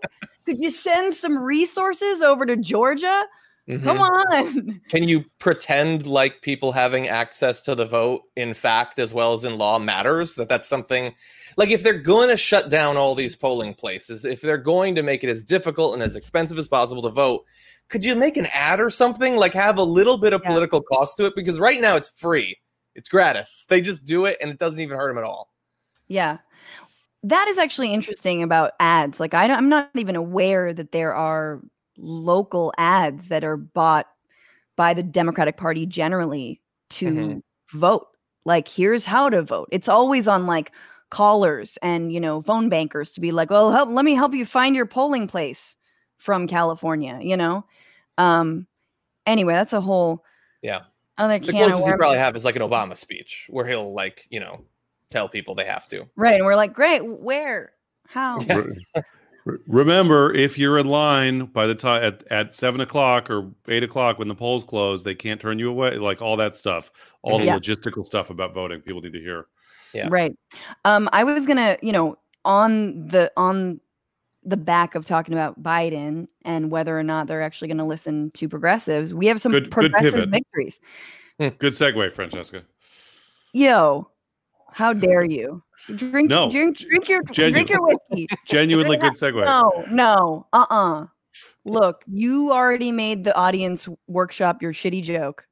Could 0.47 0.57
you 0.63 0.71
send 0.71 1.13
some 1.13 1.37
resources 1.37 2.23
over 2.23 2.47
to 2.47 2.57
Georgia? 2.57 3.25
Come 3.69 3.99
Mhm. 3.99 4.01
on. 4.01 4.81
Can 4.91 5.07
you 5.09 5.25
pretend 5.39 6.07
like 6.07 6.41
people 6.41 6.73
having 6.73 7.09
access 7.09 7.61
to 7.63 7.75
the 7.75 7.85
vote 7.87 8.23
in 8.37 8.55
fact 8.55 8.99
as 8.99 9.13
well 9.13 9.35
as 9.35 9.45
in 9.45 9.59
law 9.59 9.79
matters? 9.79 10.35
That 10.37 10.49
that's 10.49 10.67
something 10.69 11.15
like 11.59 11.71
if 11.71 11.83
they're 11.83 11.95
going 11.95 12.31
to 12.31 12.37
shut 12.39 12.71
down 12.71 12.97
all 12.97 13.15
these 13.15 13.37
polling 13.37 13.75
places, 13.75 14.25
if 14.25 14.41
they're 14.41 14.57
going 14.59 14.95
to 14.95 15.03
make 15.03 15.25
it 15.25 15.31
as 15.31 15.43
difficult 15.43 15.93
and 15.95 16.03
as 16.03 16.17
expensive 16.17 16.59
as 16.59 16.69
possible 16.69 17.03
to 17.03 17.11
vote, 17.11 17.45
could 17.91 18.03
you 18.05 18.17
make 18.17 18.37
an 18.39 18.47
ad 18.53 18.81
or 18.81 18.89
something 18.89 19.37
like 19.37 19.53
have 19.53 19.77
a 19.79 19.83
little 19.83 20.17
bit 20.19 20.33
of 20.33 20.41
Yeah. 20.43 20.49
political 20.51 20.81
cost 20.83 21.19
to 21.19 21.27
it 21.27 21.35
because 21.37 21.59
right 21.59 21.81
now 21.83 21.97
it's 21.97 22.11
free. 22.19 22.57
It's 22.95 23.09
gratis. 23.09 23.67
They 23.69 23.81
just 23.81 24.05
do 24.05 24.27
it 24.27 24.39
and 24.41 24.51
it 24.51 24.59
doesn't 24.59 24.81
even 24.81 24.97
hurt 24.97 25.09
them 25.09 25.19
at 25.19 25.25
all. 25.25 25.51
Yeah. 26.09 26.39
That 27.25 27.49
is 27.49 27.59
actually 27.59 27.93
interesting 27.95 28.43
about 28.43 28.73
ads. 28.81 29.21
Like 29.21 29.35
I 29.35 29.49
don't, 29.49 29.59
I'm 29.59 29.69
not 29.71 29.91
even 29.97 30.17
aware 30.17 30.73
that 30.75 30.93
there 30.93 31.15
are 31.15 31.63
local 31.99 32.73
ads 32.79 33.29
that 33.29 33.45
are 33.45 33.57
bought 33.59 34.09
by 34.77 34.95
the 34.95 35.03
Democratic 35.05 35.57
Party 35.59 35.87
generally 35.87 36.61
to 36.91 37.37
Mhm. 37.37 37.43
vote. 37.73 38.09
Like 38.47 38.69
here's 38.69 39.05
how 39.07 39.31
to 39.31 39.43
vote. 39.43 39.69
It's 39.73 39.89
always 39.89 40.29
on 40.29 40.47
like 40.47 40.73
callers 41.11 41.79
and 41.83 42.13
you 42.13 42.21
know 42.21 42.43
phone 42.43 42.69
bankers 42.71 43.13
to 43.13 43.21
be 43.21 43.33
like, 43.33 43.51
"Well, 43.51 43.73
help 43.73 43.91
let 43.91 44.05
me 44.05 44.15
help 44.15 44.35
you 44.35 44.47
find 44.47 44.77
your 44.77 44.87
polling 44.87 45.29
place 45.29 45.77
from 46.19 46.47
California," 46.49 47.19
you 47.23 47.37
know? 47.37 47.65
Um 48.19 48.67
anyway, 49.27 49.55
that's 49.55 49.73
a 49.75 49.81
whole 49.83 50.25
Yeah. 50.63 50.85
Other 51.17 51.39
The 51.39 51.53
can 51.53 51.57
of 51.57 51.67
closest 51.69 51.87
you 51.89 51.97
probably 51.97 52.19
have 52.19 52.35
is 52.37 52.45
like 52.45 52.57
an 52.57 52.63
Obama 52.63 52.97
speech 52.97 53.47
where 53.49 53.67
he'll 53.67 53.93
like, 53.93 54.27
you 54.31 54.41
know, 54.41 54.65
tell 55.09 55.29
people 55.29 55.55
they 55.55 55.65
have 55.65 55.87
to. 55.89 56.07
Right. 56.17 56.35
And 56.35 56.45
we're 56.45 56.57
like, 56.57 56.73
great. 56.73 57.05
Where? 57.05 57.73
How? 58.09 58.41
Yeah. 58.41 58.57
Re- 58.57 58.77
re- 59.45 59.59
Remember, 59.67 60.35
if 60.35 60.59
you're 60.59 60.79
in 60.79 60.87
line 60.87 61.47
by 61.47 61.67
the 61.67 61.75
time 61.75 62.03
at, 62.03 62.25
at 62.33 62.55
seven 62.55 62.81
o'clock 62.81 63.31
or 63.31 63.51
eight 63.69 63.83
o'clock 63.83 64.19
when 64.19 64.27
the 64.27 64.35
polls 64.35 64.65
close, 64.65 65.03
they 65.03 65.15
can't 65.15 65.41
turn 65.41 65.59
you 65.59 65.71
away. 65.71 65.99
Like 65.99 66.23
all 66.23 66.37
that 66.39 66.57
stuff, 66.57 66.91
all 67.23 67.39
the 67.39 67.45
Yeah. 67.45 67.59
logistical 67.59 68.05
stuff 68.05 68.31
about 68.31 68.55
voting, 68.55 68.81
people 68.81 69.01
need 69.03 69.13
to 69.13 69.21
hear. 69.21 69.47
Yeah. 69.93 70.09
Right. 70.11 70.37
Um, 70.85 71.09
I 71.13 71.23
was 71.25 71.47
gonna, 71.47 71.77
you 71.83 71.93
know, 71.93 72.17
on 72.45 73.07
the 73.07 73.31
on 73.37 73.81
the 74.45 74.57
back 74.57 74.95
of 74.95 75.05
talking 75.07 75.35
about 75.35 75.63
Biden 75.63 76.29
and 76.45 76.71
whether 76.71 76.99
or 76.99 77.03
not 77.03 77.27
they're 77.27 77.43
actually 77.43 77.69
going 77.69 77.79
to 77.79 77.85
listen 77.85 78.31
to 78.33 78.49
progressives, 78.49 79.15
we 79.15 79.27
have 79.27 79.41
some 79.41 79.53
Good- 79.53 79.65
good 79.65 79.71
progressive 79.71 80.15
pivot. 80.15 80.31
victories. 80.31 80.81
Good 81.39 81.73
segue, 81.73 82.13
Francesca. 82.13 82.63
Yo, 83.53 84.09
how 84.71 84.93
dare 84.93 85.25
you? 85.25 85.63
Drink, 85.97 86.31
No. 86.31 86.51
drink, 86.51 86.79
drink 86.79 87.09
your, 87.09 87.23
Genu- 87.25 87.53
drink 87.53 87.71
your 87.71 87.81
whiskey. 87.83 88.27
Genuinely 88.47 88.97
good 88.97 89.13
segue. 89.13 89.45
No, 89.45 89.85
no, 89.91 90.47
uh, 90.53 90.67
uh 90.71 91.07
Look, 91.65 92.05
you 92.07 92.53
already 92.53 92.93
made 92.93 93.25
the 93.25 93.35
audience 93.35 93.89
workshop 94.07 94.63
your 94.63 94.73
shitty 94.73 95.03
joke. 95.03 95.47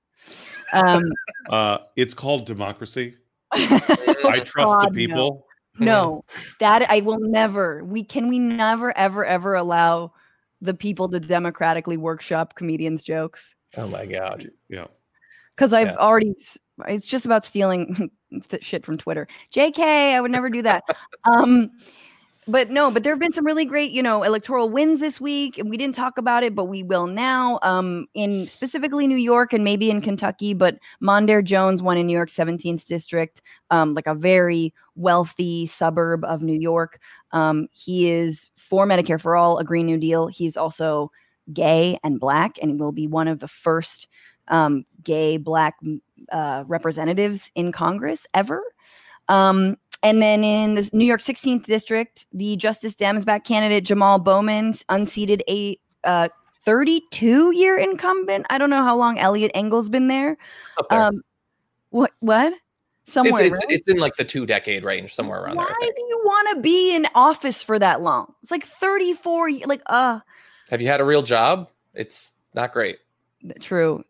Um, 0.72 1.02
Uh, 1.50 1.78
it's 1.96 2.14
called 2.14 2.46
democracy. 2.46 3.16
I 3.52 4.42
trust 4.44 4.54
God, 4.72 4.88
the 4.88 4.94
people. 4.94 5.16
No, 5.16 5.44
that 6.60 6.90
I 6.90 7.00
will 7.00 7.18
never. 7.20 7.84
We 7.84 8.04
can 8.04 8.28
we 8.28 8.38
never 8.38 8.96
ever 8.96 9.24
ever 9.24 9.54
allow 9.54 10.12
the 10.60 10.74
people 10.74 11.08
to 11.08 11.18
democratically 11.20 11.96
workshop 11.96 12.54
comedians' 12.54 13.02
jokes 13.02 13.54
Oh 13.76 13.88
my 13.88 14.06
god. 14.06 14.50
Yeah. 14.68 14.86
because 15.56 15.72
I've 15.72 15.88
Yeah. 15.88 15.96
already. 15.96 16.34
It's 16.88 17.06
just 17.06 17.24
about 17.24 17.44
stealing 17.44 18.10
shit 18.60 18.84
from 18.84 18.98
Twitter. 18.98 19.26
Jk, 19.52 19.78
I 19.80 20.20
would 20.20 20.30
never 20.30 20.50
do 20.50 20.62
that. 20.62 20.84
um, 21.24 21.70
but 22.48 22.70
no, 22.70 22.90
but 22.90 23.04
there 23.04 23.12
have 23.12 23.20
been 23.20 23.32
some 23.32 23.46
really 23.46 23.64
great, 23.64 23.92
you 23.92 24.02
know, 24.02 24.24
electoral 24.24 24.68
wins 24.68 24.98
this 24.98 25.20
week, 25.20 25.58
and 25.58 25.70
we 25.70 25.76
didn't 25.76 25.94
talk 25.94 26.18
about 26.18 26.42
it, 26.42 26.54
but 26.54 26.64
we 26.64 26.82
will 26.82 27.06
now. 27.06 27.60
Um, 27.62 28.06
in 28.14 28.48
specifically 28.48 29.06
New 29.06 29.16
York 29.16 29.52
and 29.52 29.62
maybe 29.62 29.90
in 29.90 30.00
Kentucky, 30.00 30.52
but 30.52 30.78
Mondaire 31.00 31.44
Jones 31.44 31.82
won 31.82 31.96
in 31.98 32.06
New 32.06 32.16
York's 32.16 32.34
17th 32.34 32.86
district, 32.86 33.42
um, 33.70 33.94
like 33.94 34.08
a 34.08 34.14
very 34.14 34.74
wealthy 34.96 35.66
suburb 35.66 36.24
of 36.24 36.42
New 36.42 36.58
York. 36.58 36.98
Um, 37.30 37.68
he 37.70 38.10
is 38.10 38.50
for 38.56 38.86
Medicare 38.86 39.20
for 39.20 39.36
all, 39.36 39.58
a 39.58 39.64
Green 39.64 39.86
New 39.86 39.98
Deal. 39.98 40.26
He's 40.26 40.56
also 40.56 41.12
gay 41.52 41.98
and 42.02 42.18
black, 42.18 42.58
and 42.60 42.80
will 42.80 42.92
be 42.92 43.06
one 43.06 43.28
of 43.28 43.38
the 43.38 43.48
first 43.48 44.08
um, 44.48 44.84
gay 45.04 45.36
black 45.36 45.76
uh, 46.32 46.64
representatives 46.66 47.52
in 47.54 47.70
Congress 47.70 48.26
ever. 48.34 48.62
Um, 49.28 49.76
and 50.02 50.20
then 50.20 50.42
in 50.42 50.74
the 50.74 50.88
New 50.92 51.04
York 51.04 51.20
16th 51.20 51.64
district, 51.64 52.26
the 52.32 52.56
Justice 52.56 52.94
Dems 52.94 53.24
back 53.24 53.44
candidate 53.44 53.84
Jamal 53.84 54.18
Bowman 54.18 54.74
unseated 54.88 55.42
a 55.48 55.78
uh, 56.04 56.28
32 56.64 57.52
year 57.52 57.78
incumbent. 57.78 58.46
I 58.50 58.58
don't 58.58 58.70
know 58.70 58.82
how 58.82 58.96
long 58.96 59.18
Eliot 59.18 59.52
Engel's 59.54 59.88
been 59.88 60.08
there. 60.08 60.36
There. 60.90 61.00
Um, 61.00 61.22
what? 61.90 62.12
What? 62.20 62.54
Somewhere. 63.04 63.42
it's, 63.42 63.56
it's, 63.56 63.58
right? 63.58 63.76
it's 63.76 63.88
in 63.88 63.98
like 63.98 64.14
the 64.16 64.24
two 64.24 64.46
decade 64.46 64.84
range, 64.84 65.12
somewhere 65.14 65.42
around 65.42 65.56
Why 65.56 65.66
there. 65.66 65.74
Think. 65.80 65.96
do 65.96 66.02
you 66.02 66.20
want 66.24 66.56
to 66.56 66.60
be 66.62 66.94
in 66.94 67.06
office 67.14 67.62
for 67.62 67.78
that 67.78 68.00
long? 68.00 68.32
It's 68.42 68.50
like 68.50 68.64
34 68.64 69.48
ye- 69.48 69.64
like 69.66 69.82
uh 69.86 70.20
Have 70.70 70.80
you 70.80 70.88
had 70.88 71.00
a 71.00 71.04
real 71.04 71.22
job? 71.22 71.68
It's 71.94 72.32
not 72.54 72.72
great. 72.72 72.98
true. 73.60 74.04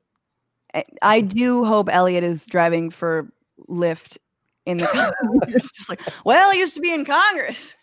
I, 0.75 0.85
I 1.03 1.21
do 1.21 1.65
hope 1.65 1.89
Eliot 1.91 2.25
is 2.25 2.47
driving 2.47 2.91
for 2.91 3.31
Lyft 3.69 4.19
in 4.67 4.77
the 4.79 4.87
Congress. 5.33 5.71
just 5.75 5.89
like, 5.89 6.01
well, 6.25 6.51
I 6.51 6.55
used 6.55 6.75
to 6.75 6.81
be 6.81 6.93
in 6.93 7.05
Congress. 7.05 7.75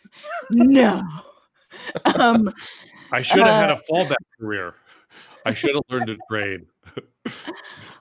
no. 0.50 1.04
Um 2.16 2.52
I 3.12 3.22
should 3.22 3.46
have 3.46 3.48
had 3.48 3.72
Uh, 3.72 3.76
a 3.76 3.92
fallback 3.94 4.16
career. 4.40 4.74
I 5.46 5.54
should 5.54 5.76
have 5.76 5.84
learned 5.90 6.08
to 6.08 6.18
trade. 6.30 6.62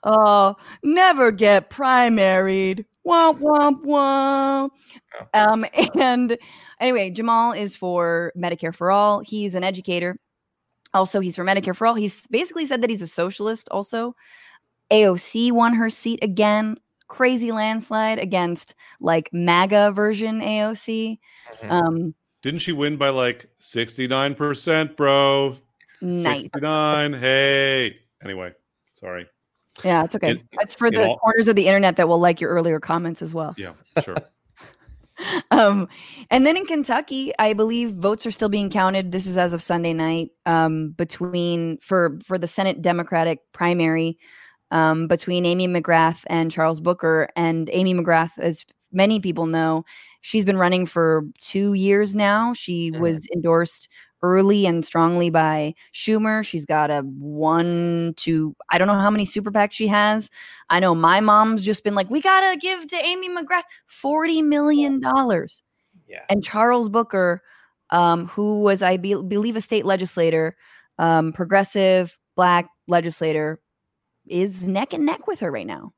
oh, 0.04 0.56
never 0.82 1.30
get 1.30 1.68
primaried. 1.70 2.84
Womp 3.06 3.40
womp 3.40 3.82
womp. 3.84 4.70
Um, 5.34 5.64
and 5.98 6.36
anyway, 6.80 7.10
Jamal 7.10 7.52
is 7.52 7.76
for 7.76 8.32
Medicare 8.36 8.74
for 8.74 8.90
all. 8.90 9.20
He's 9.20 9.54
an 9.54 9.64
educator. 9.64 10.16
Also, 10.94 11.20
he's 11.20 11.36
for 11.36 11.44
Medicare 11.44 11.76
for 11.76 11.86
all. 11.86 11.94
He's 11.94 12.26
basically 12.28 12.64
said 12.66 12.80
that 12.82 12.90
he's 12.90 13.02
a 13.02 13.06
socialist. 13.06 13.68
Also, 13.70 14.14
AOC 14.90 15.52
won 15.52 15.74
her 15.74 15.90
seat 15.90 16.18
again. 16.22 16.76
Crazy 17.08 17.52
landslide 17.52 18.18
against 18.18 18.74
like 19.00 19.28
MAGA 19.32 19.92
version 19.92 20.40
AOC. 20.40 21.18
Mhm. 21.62 21.70
Um, 21.70 22.14
Didn't 22.42 22.60
she 22.60 22.72
win 22.72 22.96
by 22.96 23.08
like 23.08 23.48
69%, 23.60 24.96
bro? 24.96 25.54
nice. 26.00 26.42
69. 26.42 27.12
Hey. 27.14 27.96
Anyway, 28.22 28.52
sorry. 29.00 29.26
Yeah, 29.84 30.04
it's 30.04 30.14
okay. 30.14 30.30
In- 30.30 30.48
it's 30.60 30.74
for 30.74 30.90
the 30.90 31.08
all- 31.08 31.18
corners 31.18 31.48
of 31.48 31.56
the 31.56 31.66
internet 31.66 31.96
that 31.96 32.08
will 32.08 32.18
like 32.18 32.40
your 32.40 32.50
earlier 32.50 32.80
comments 32.80 33.22
as 33.22 33.32
well. 33.32 33.54
Yeah, 33.56 33.72
sure. 34.04 34.16
um, 35.50 35.88
and 36.30 36.46
then 36.46 36.56
in 36.56 36.64
Kentucky, 36.66 37.32
I 37.38 37.52
believe 37.52 37.92
votes 37.92 38.26
are 38.26 38.30
still 38.30 38.48
being 38.48 38.70
counted. 38.70 39.12
This 39.12 39.26
is 39.26 39.36
as 39.36 39.52
of 39.52 39.62
Sunday 39.62 39.92
night. 39.92 40.30
Um, 40.46 40.90
between 40.90 41.78
for 41.78 42.18
for 42.24 42.38
the 42.38 42.46
Senate 42.48 42.82
Democratic 42.82 43.40
primary, 43.52 44.18
um, 44.70 45.06
between 45.08 45.46
Amy 45.46 45.66
McGrath 45.68 46.24
and 46.28 46.50
Charles 46.50 46.80
Booker. 46.80 47.28
And 47.36 47.68
Amy 47.72 47.94
McGrath, 47.94 48.32
as 48.38 48.64
many 48.92 49.20
people 49.20 49.46
know, 49.46 49.84
she's 50.20 50.44
been 50.44 50.58
running 50.58 50.86
for 50.86 51.24
two 51.40 51.74
years 51.74 52.14
now. 52.16 52.52
She 52.54 52.90
Mhm. 52.92 53.00
was 53.00 53.26
endorsed 53.34 53.88
early 54.22 54.66
and 54.66 54.84
strongly 54.84 55.30
by 55.30 55.72
Schumer. 55.94 56.44
She's 56.44 56.64
got 56.64 56.90
a 56.90 57.02
one 57.02 58.14
to 58.16 58.54
I 58.70 58.76
don't 58.78 58.88
know 58.88 58.94
how 58.94 59.10
many 59.10 59.24
super 59.24 59.50
PACs 59.52 59.72
she 59.74 59.86
has. 59.86 60.28
I 60.70 60.80
know 60.80 60.94
my 60.94 61.20
mom's 61.20 61.62
just 61.62 61.84
been 61.84 61.94
like, 61.94 62.10
we 62.10 62.20
gotta 62.20 62.56
give 62.58 62.86
to 62.88 62.96
Amy 62.96 63.28
McGrath 63.28 63.62
forty 63.86 64.42
million 64.42 65.00
dollars. 65.00 65.62
Yeah. 66.08 66.24
And 66.30 66.42
Charles 66.42 66.88
Booker, 66.88 67.42
um, 67.90 68.26
who 68.26 68.62
was 68.62 68.82
I 68.82 68.96
be- 68.96 69.22
believe 69.22 69.54
a 69.56 69.60
state 69.60 69.84
legislator, 69.84 70.56
um, 70.98 71.32
progressive 71.32 72.18
black 72.34 72.68
legislator, 72.88 73.60
is 74.30 74.66
neck 74.68 74.92
and 74.92 75.04
neck 75.06 75.26
with 75.26 75.40
her 75.40 75.50
right 75.50 75.66
now. 75.66 75.92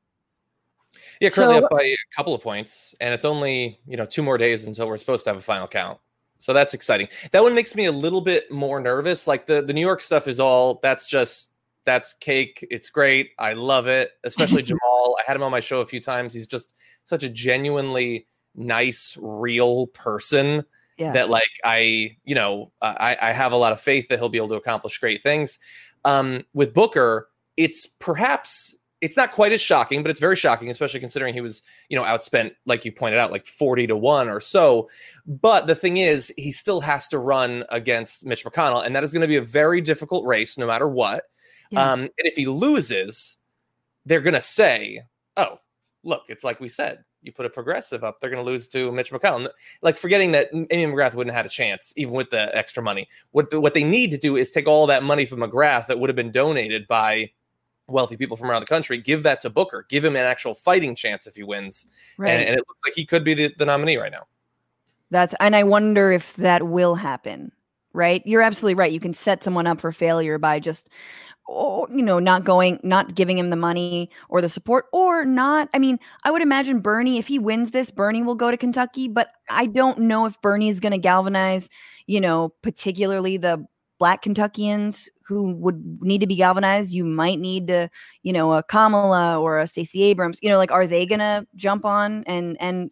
Yeah, 1.19 1.29
currently 1.29 1.59
So- 1.59 1.65
up 1.65 1.71
by 1.71 1.83
a 1.83 1.95
couple 2.15 2.33
of 2.33 2.41
points, 2.41 2.95
and 2.99 3.13
it's 3.13 3.25
only 3.25 3.79
you 3.87 3.97
know 3.97 4.05
two 4.05 4.23
more 4.23 4.37
days 4.37 4.65
until 4.67 4.87
we're 4.87 4.97
supposed 4.97 5.23
to 5.25 5.29
have 5.29 5.37
a 5.37 5.41
final 5.41 5.67
count. 5.67 5.99
So 6.39 6.53
that's 6.53 6.73
exciting. 6.73 7.07
That 7.31 7.43
one 7.43 7.53
makes 7.53 7.75
me 7.75 7.85
a 7.85 7.91
little 7.91 8.21
bit 8.21 8.51
more 8.51 8.79
nervous. 8.79 9.27
Like 9.27 9.45
the 9.45 9.61
the 9.61 9.73
New 9.73 9.81
York 9.81 10.01
stuff 10.01 10.27
is 10.27 10.39
all 10.39 10.79
that's 10.81 11.05
just 11.05 11.51
that's 11.85 12.13
cake. 12.15 12.65
It's 12.71 12.89
great. 12.89 13.31
I 13.39 13.53
love 13.53 13.87
it. 13.87 14.11
Especially 14.23 14.63
Jamal. 14.71 15.15
I 15.19 15.23
had 15.27 15.35
him 15.35 15.43
on 15.43 15.51
my 15.51 15.59
show 15.59 15.81
a 15.81 15.85
few 15.85 15.99
times. 15.99 16.33
He's 16.33 16.47
just 16.47 16.73
such 17.05 17.23
a 17.23 17.29
genuinely 17.29 18.27
nice, 18.55 19.17
real 19.19 19.87
person 19.87 20.63
Yeah. 20.97 21.11
that 21.13 21.29
like 21.29 21.49
I, 21.63 22.17
you 22.23 22.35
know, 22.35 22.71
I, 22.81 23.17
I 23.19 23.31
have 23.31 23.51
a 23.51 23.55
lot 23.57 23.73
of 23.73 23.81
faith 23.81 24.09
that 24.09 24.19
he'll 24.19 24.29
be 24.29 24.37
able 24.37 24.49
to 24.49 24.55
accomplish 24.55 24.97
great 24.99 25.23
things. 25.23 25.57
Um, 26.05 26.43
with 26.53 26.73
Booker, 26.73 27.29
it's 27.57 27.87
perhaps 27.87 28.75
it's 29.01 29.17
not 29.17 29.31
quite 29.31 29.51
as 29.51 29.59
shocking, 29.59 30.03
but 30.03 30.11
it's 30.11 30.19
very 30.19 30.35
shocking, 30.35 30.69
especially 30.69 30.99
considering 30.99 31.33
he 31.33 31.41
was, 31.41 31.63
you 31.89 31.97
know, 31.97 32.03
outspent, 32.03 32.51
like 32.67 32.85
you 32.85 32.91
pointed 32.91 33.19
out, 33.19 33.31
like 33.31 33.47
40 33.47 33.87
to 33.87 33.97
1 33.97 34.29
or 34.29 34.39
so. 34.39 34.89
But 35.25 35.65
the 35.65 35.73
thing 35.73 35.97
is, 35.97 36.31
he 36.37 36.51
still 36.51 36.81
has 36.81 37.07
to 37.07 37.17
run 37.17 37.63
against 37.69 38.25
Mitch 38.25 38.45
McConnell, 38.45 38.85
and 38.85 38.95
that 38.95 39.03
is 39.03 39.11
going 39.11 39.21
to 39.21 39.27
be 39.27 39.37
a 39.37 39.41
very 39.41 39.81
difficult 39.81 40.25
race 40.25 40.57
no 40.57 40.67
matter 40.67 40.87
what. 40.87 41.23
Yeah. 41.71 41.91
Um, 41.91 42.01
and 42.01 42.11
if 42.19 42.35
he 42.35 42.45
loses, 42.45 43.37
they're 44.05 44.21
going 44.21 44.35
to 44.35 44.41
say, 44.41 45.01
oh, 45.35 45.59
look, 46.03 46.23
it's 46.29 46.43
like 46.43 46.59
we 46.59 46.69
said. 46.69 47.03
You 47.23 47.31
put 47.31 47.45
a 47.45 47.51
progressive 47.51 48.03
up, 48.03 48.19
they're 48.19 48.31
going 48.31 48.43
to 48.43 48.49
lose 48.49 48.67
to 48.69 48.91
Mitch 48.91 49.11
McConnell. 49.11 49.47
Like 49.83 49.97
forgetting 49.97 50.31
that 50.31 50.49
Amy 50.53 50.91
McGrath 50.91 51.13
wouldn't 51.13 51.35
have 51.35 51.43
had 51.43 51.45
a 51.45 51.49
chance, 51.49 51.93
even 51.95 52.15
with 52.15 52.31
the 52.31 52.55
extra 52.55 52.81
money. 52.81 53.07
What 53.29 53.51
the, 53.51 53.61
what 53.61 53.75
they 53.75 53.83
need 53.83 54.09
to 54.11 54.17
do 54.17 54.37
is 54.37 54.51
take 54.51 54.67
all 54.67 54.87
that 54.87 55.03
money 55.03 55.27
from 55.27 55.41
McGrath 55.41 55.85
that 55.87 55.99
would 55.99 56.09
have 56.09 56.15
been 56.15 56.31
donated 56.31 56.87
by 56.87 57.29
wealthy 57.91 58.17
people 58.17 58.37
from 58.37 58.49
around 58.49 58.61
the 58.61 58.67
country, 58.67 58.97
give 58.97 59.23
that 59.23 59.39
to 59.41 59.49
Booker, 59.49 59.85
give 59.89 60.03
him 60.03 60.15
an 60.15 60.25
actual 60.25 60.55
fighting 60.55 60.95
chance 60.95 61.27
if 61.27 61.35
he 61.35 61.43
wins, 61.43 61.85
right. 62.17 62.29
and, 62.29 62.41
and 62.41 62.55
it 62.55 62.63
looks 62.67 62.79
like 62.85 62.93
he 62.93 63.05
could 63.05 63.23
be 63.23 63.33
the, 63.33 63.53
the 63.57 63.65
nominee 63.65 63.97
right 63.97 64.11
now. 64.11 64.25
That's 65.09 65.35
and 65.39 65.55
I 65.55 65.63
wonder 65.63 66.11
if 66.11 66.33
that 66.35 66.67
will 66.67 66.95
happen. 66.95 67.51
Right? 67.93 68.25
You're 68.25 68.41
absolutely 68.41 68.75
right. 68.75 68.91
You 68.91 69.01
can 69.01 69.13
set 69.13 69.43
someone 69.43 69.67
up 69.67 69.81
for 69.81 69.91
failure 69.91 70.37
by 70.37 70.61
just 70.61 70.89
or 71.47 71.87
you 71.93 72.01
know 72.01 72.19
not 72.19 72.43
going 72.43 72.79
not 72.83 73.15
giving 73.15 73.37
him 73.37 73.49
the 73.49 73.55
money 73.55 74.09
or 74.29 74.41
the 74.41 74.49
support 74.49 74.85
or 74.93 75.25
not 75.25 75.67
i 75.73 75.79
mean 75.79 75.99
i 76.23 76.31
would 76.31 76.41
imagine 76.41 76.79
bernie 76.79 77.17
if 77.17 77.27
he 77.27 77.39
wins 77.39 77.71
this 77.71 77.91
bernie 77.91 78.21
will 78.21 78.35
go 78.35 78.51
to 78.51 78.57
kentucky 78.57 79.07
but 79.07 79.31
i 79.49 79.65
don't 79.65 79.99
know 79.99 80.25
if 80.25 80.39
bernie 80.41 80.69
is 80.69 80.79
going 80.79 80.91
to 80.91 80.97
galvanize 80.97 81.69
you 82.07 82.21
know 82.21 82.49
particularly 82.61 83.37
the 83.37 83.65
black 84.01 84.23
Kentuckians 84.23 85.07
who 85.27 85.53
would 85.53 86.01
need 86.01 86.21
to 86.21 86.27
be 86.27 86.35
galvanized. 86.35 86.91
You 86.91 87.03
might 87.05 87.39
need 87.39 87.67
to, 87.67 87.87
you 88.23 88.33
know, 88.33 88.53
a 88.53 88.63
Kamala 88.63 89.39
or 89.39 89.59
a 89.59 89.67
Stacey 89.67 90.01
Abrams. 90.01 90.39
You 90.41 90.49
know, 90.49 90.57
like 90.57 90.71
are 90.71 90.87
they 90.87 91.05
gonna 91.05 91.45
jump 91.55 91.85
on 91.85 92.23
and 92.25 92.57
and 92.59 92.89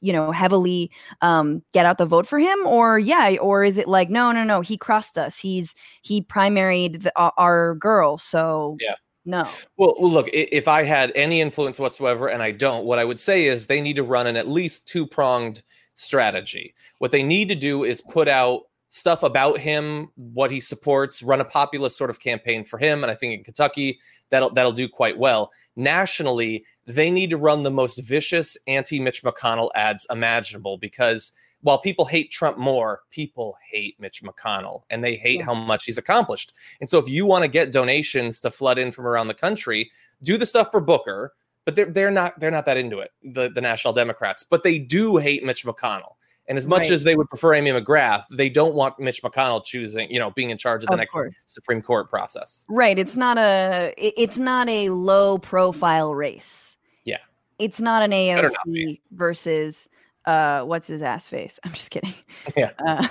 you 0.00 0.12
know 0.12 0.30
heavily 0.30 0.90
um 1.20 1.62
get 1.72 1.84
out 1.84 1.98
the 1.98 2.06
vote 2.06 2.26
for 2.26 2.38
him 2.38 2.58
or 2.66 2.98
yeah 2.98 3.36
or 3.40 3.64
is 3.64 3.78
it 3.78 3.86
like 3.88 4.10
no 4.10 4.30
no 4.32 4.42
no 4.42 4.60
he 4.60 4.76
crossed 4.76 5.16
us 5.16 5.38
he's 5.38 5.74
he 6.02 6.20
primaried 6.20 7.04
the, 7.04 7.12
our, 7.16 7.32
our 7.38 7.74
girl 7.76 8.18
so 8.18 8.76
Yeah. 8.80 8.96
no 9.24 9.48
well, 9.76 9.94
look, 9.98 10.28
if 10.32 10.68
I 10.68 10.82
had 10.82 11.12
any 11.14 11.40
influence 11.40 11.78
whatsoever, 11.78 12.28
and 12.28 12.42
I 12.42 12.50
don't, 12.50 12.84
what 12.84 12.98
I 12.98 13.04
would 13.04 13.20
say 13.20 13.46
is 13.46 13.66
they 13.66 13.80
need 13.80 13.96
to 13.96 14.02
run 14.02 14.26
an 14.26 14.36
at 14.36 14.48
least 14.48 14.88
two 14.88 15.06
pronged 15.06 15.62
strategy. 15.94 16.74
What 16.98 17.12
they 17.12 17.22
need 17.22 17.48
to 17.48 17.54
do 17.54 17.84
is 17.84 18.00
put 18.00 18.28
out 18.28 18.65
stuff 18.88 19.22
about 19.22 19.58
him, 19.58 20.08
what 20.16 20.50
he 20.50 20.60
supports, 20.60 21.22
run 21.22 21.40
a 21.40 21.44
populist 21.44 21.96
sort 21.96 22.10
of 22.10 22.20
campaign 22.20 22.64
for 22.64 22.78
him, 22.78 23.02
and 23.02 23.10
I 23.10 23.14
think 23.14 23.34
in 23.34 23.44
Kentucky 23.44 23.98
that'll 24.30 24.50
that'll 24.50 24.72
do 24.72 24.88
quite 24.88 25.18
well. 25.18 25.50
Nationally, 25.76 26.64
they 26.86 27.10
need 27.10 27.30
to 27.30 27.36
run 27.36 27.62
the 27.62 27.70
most 27.70 27.98
vicious 27.98 28.56
anti 28.66 29.00
Mitch 29.00 29.22
McConnell 29.22 29.70
ads 29.74 30.06
imaginable 30.10 30.78
because 30.78 31.32
while 31.62 31.78
people 31.78 32.04
hate 32.04 32.30
Trump 32.30 32.58
more, 32.58 33.00
people 33.10 33.56
hate 33.70 33.98
Mitch 33.98 34.22
McConnell 34.22 34.82
and 34.90 35.02
they 35.02 35.16
hate 35.16 35.40
Yeah. 35.40 35.46
how 35.46 35.54
much 35.54 35.84
he's 35.84 35.98
accomplished. 35.98 36.52
And 36.80 36.88
so 36.88 36.98
if 36.98 37.08
you 37.08 37.26
want 37.26 37.42
to 37.42 37.48
get 37.48 37.72
donations 37.72 38.38
to 38.40 38.50
flood 38.50 38.78
in 38.78 38.92
from 38.92 39.06
around 39.06 39.28
the 39.28 39.34
country, 39.34 39.90
do 40.22 40.36
the 40.36 40.46
stuff 40.46 40.70
for 40.70 40.80
Booker, 40.80 41.32
but 41.64 41.74
they're 41.74 41.86
they're 41.86 42.10
not 42.10 42.38
they're 42.38 42.50
not 42.52 42.66
that 42.66 42.76
into 42.76 43.00
it, 43.00 43.10
the, 43.24 43.50
the 43.50 43.60
National 43.60 43.92
Democrats. 43.92 44.44
But 44.48 44.62
they 44.62 44.78
do 44.78 45.16
hate 45.16 45.44
Mitch 45.44 45.64
McConnell. 45.64 46.14
And 46.48 46.56
as 46.58 46.66
much 46.66 46.82
Right. 46.82 46.92
as 46.92 47.02
they 47.04 47.16
would 47.16 47.28
prefer 47.28 47.54
Amy 47.54 47.70
McGrath, 47.72 48.24
they 48.30 48.48
don't 48.48 48.74
want 48.74 48.98
Mitch 49.00 49.20
McConnell 49.22 49.64
choosing, 49.64 50.08
you 50.10 50.18
know, 50.20 50.30
being 50.30 50.50
in 50.50 50.58
charge 50.58 50.84
of 50.84 50.88
the 50.88 50.92
Of 50.94 50.98
next 51.00 51.14
course. 51.14 51.34
Supreme 51.46 51.82
Court 51.82 52.08
process. 52.08 52.64
right 52.68 52.98
it's 52.98 53.16
not 53.16 53.36
a 53.38 53.92
it's 53.96 54.38
not 54.38 54.68
a 54.68 54.90
low 54.90 55.38
profile 55.38 56.14
race 56.14 56.76
Yeah. 57.04 57.18
it's 57.58 57.80
not 57.80 58.02
an 58.02 58.10
Better 58.10 58.42
not 58.48 58.66
aoc 58.68 59.00
versus 59.12 59.88
uh 60.24 60.62
what's 60.62 60.86
his 60.86 61.02
ass 61.02 61.28
face 61.28 61.58
i'm 61.64 61.72
just 61.72 61.90
kidding 61.90 62.14
Yeah. 62.56 62.70
uh, 62.86 63.06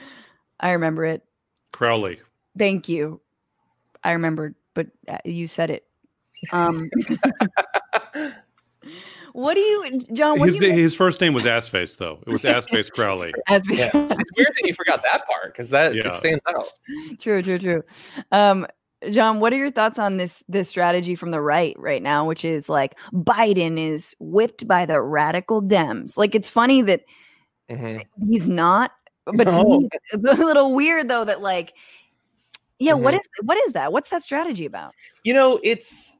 i 0.60 0.72
remember 0.72 1.04
it 1.06 1.22
Crowley. 1.72 2.20
Thank 2.58 2.88
you. 2.88 3.20
I 4.02 4.12
remembered, 4.12 4.54
but 4.72 4.86
uh, 5.08 5.18
you 5.26 5.46
said 5.46 5.68
it. 5.70 5.84
Um, 6.52 6.88
what 9.36 9.52
do 9.54 9.60
you, 9.60 10.00
John? 10.14 10.38
What 10.38 10.46
His, 10.46 10.58
do 10.58 10.66
you 10.66 10.72
his 10.72 10.94
first 10.94 11.20
name 11.20 11.34
was 11.34 11.44
Assface, 11.44 11.98
though. 11.98 12.20
It 12.26 12.30
was 12.32 12.42
Assface 12.44 12.90
Crowley. 12.90 13.32
as 13.48 13.62
Yeah. 13.68 13.90
it's 13.94 14.30
weird 14.36 14.48
that 14.54 14.62
you 14.64 14.72
forgot 14.72 15.02
that 15.02 15.26
part 15.28 15.52
because 15.52 15.68
that 15.70 15.94
Yeah. 15.94 16.08
it 16.08 16.14
stands 16.14 16.42
out. 16.48 16.72
true, 17.20 17.42
true, 17.42 17.58
true. 17.58 17.82
Um, 18.32 18.66
John, 19.10 19.38
what 19.40 19.52
are 19.52 19.56
your 19.56 19.70
thoughts 19.70 19.98
on 19.98 20.16
this 20.16 20.42
this 20.48 20.70
strategy 20.70 21.14
from 21.14 21.32
the 21.32 21.40
right 21.42 21.76
right 21.78 22.02
now, 22.02 22.26
which 22.26 22.46
is 22.46 22.70
like 22.70 22.98
Biden 23.12 23.78
is 23.78 24.16
whipped 24.18 24.66
by 24.66 24.86
the 24.86 25.02
radical 25.02 25.60
Dems? 25.62 26.16
Like 26.16 26.34
it's 26.34 26.48
funny 26.48 26.80
that 26.82 27.02
Mhm. 27.70 28.02
he's 28.30 28.48
not, 28.48 28.92
but 29.26 29.44
to 29.44 29.52
No. 29.52 29.80
me, 29.80 29.88
it's 30.12 30.40
a 30.40 30.44
little 30.44 30.74
weird 30.74 31.08
though 31.08 31.26
that 31.26 31.42
like, 31.42 31.74
yeah, 32.78 32.94
what 32.94 33.12
Mhm. 33.12 33.18
is 33.18 33.28
what 33.42 33.58
is 33.66 33.74
that? 33.74 33.92
What's 33.92 34.08
that 34.08 34.22
strategy 34.22 34.64
about? 34.64 34.92
You 35.24 35.34
know, 35.34 35.60
it's 35.62 36.14
I- 36.14 36.16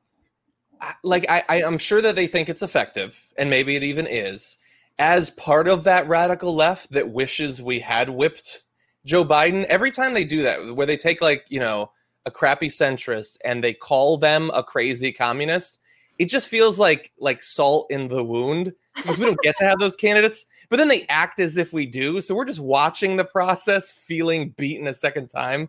like 1.02 1.26
I, 1.28 1.42
I 1.48 1.64
I'm 1.64 1.78
sure 1.78 2.00
that 2.00 2.16
they 2.16 2.26
think 2.26 2.48
it's 2.48 2.62
effective, 2.62 3.32
and 3.38 3.50
maybe 3.50 3.76
it 3.76 3.82
even 3.82 4.06
is, 4.06 4.58
as 4.98 5.30
part 5.30 5.68
of 5.68 5.84
that 5.84 6.08
radical 6.08 6.54
left 6.54 6.92
that 6.92 7.10
wishes 7.10 7.62
we 7.62 7.80
had 7.80 8.10
whipped 8.10 8.62
Joe 9.04 9.24
Biden. 9.24 9.64
Every 9.64 9.90
time 9.90 10.14
they 10.14 10.24
do 10.24 10.42
that, 10.42 10.74
where 10.74 10.86
they 10.86 10.96
take 10.96 11.20
like 11.20 11.44
you 11.48 11.60
know 11.60 11.90
a 12.24 12.30
crappy 12.30 12.68
centrist 12.68 13.38
and 13.44 13.62
they 13.62 13.72
call 13.72 14.18
them 14.18 14.50
a 14.54 14.62
crazy 14.62 15.12
communist, 15.12 15.80
it 16.18 16.26
just 16.26 16.48
feels 16.48 16.78
like 16.78 17.12
like 17.18 17.42
salt 17.42 17.86
in 17.90 18.08
the 18.08 18.24
wound 18.24 18.72
because 18.94 19.18
we 19.18 19.26
don't 19.26 19.40
get 19.42 19.56
to 19.58 19.64
have 19.64 19.78
those 19.78 19.96
candidates. 19.96 20.46
But 20.68 20.76
then 20.76 20.88
they 20.88 21.06
act 21.08 21.40
as 21.40 21.56
if 21.56 21.72
we 21.72 21.86
do, 21.86 22.20
so 22.20 22.34
we're 22.34 22.44
just 22.44 22.60
watching 22.60 23.16
the 23.16 23.24
process, 23.24 23.90
feeling 23.90 24.50
beaten 24.50 24.86
a 24.86 24.94
second 24.94 25.28
time. 25.28 25.68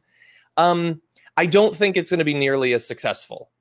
Um, 0.58 1.02
I 1.36 1.46
don't 1.46 1.76
think 1.76 1.98
it's 1.98 2.10
going 2.10 2.18
to 2.18 2.26
be 2.26 2.34
nearly 2.34 2.74
as 2.74 2.88
successful 2.88 3.52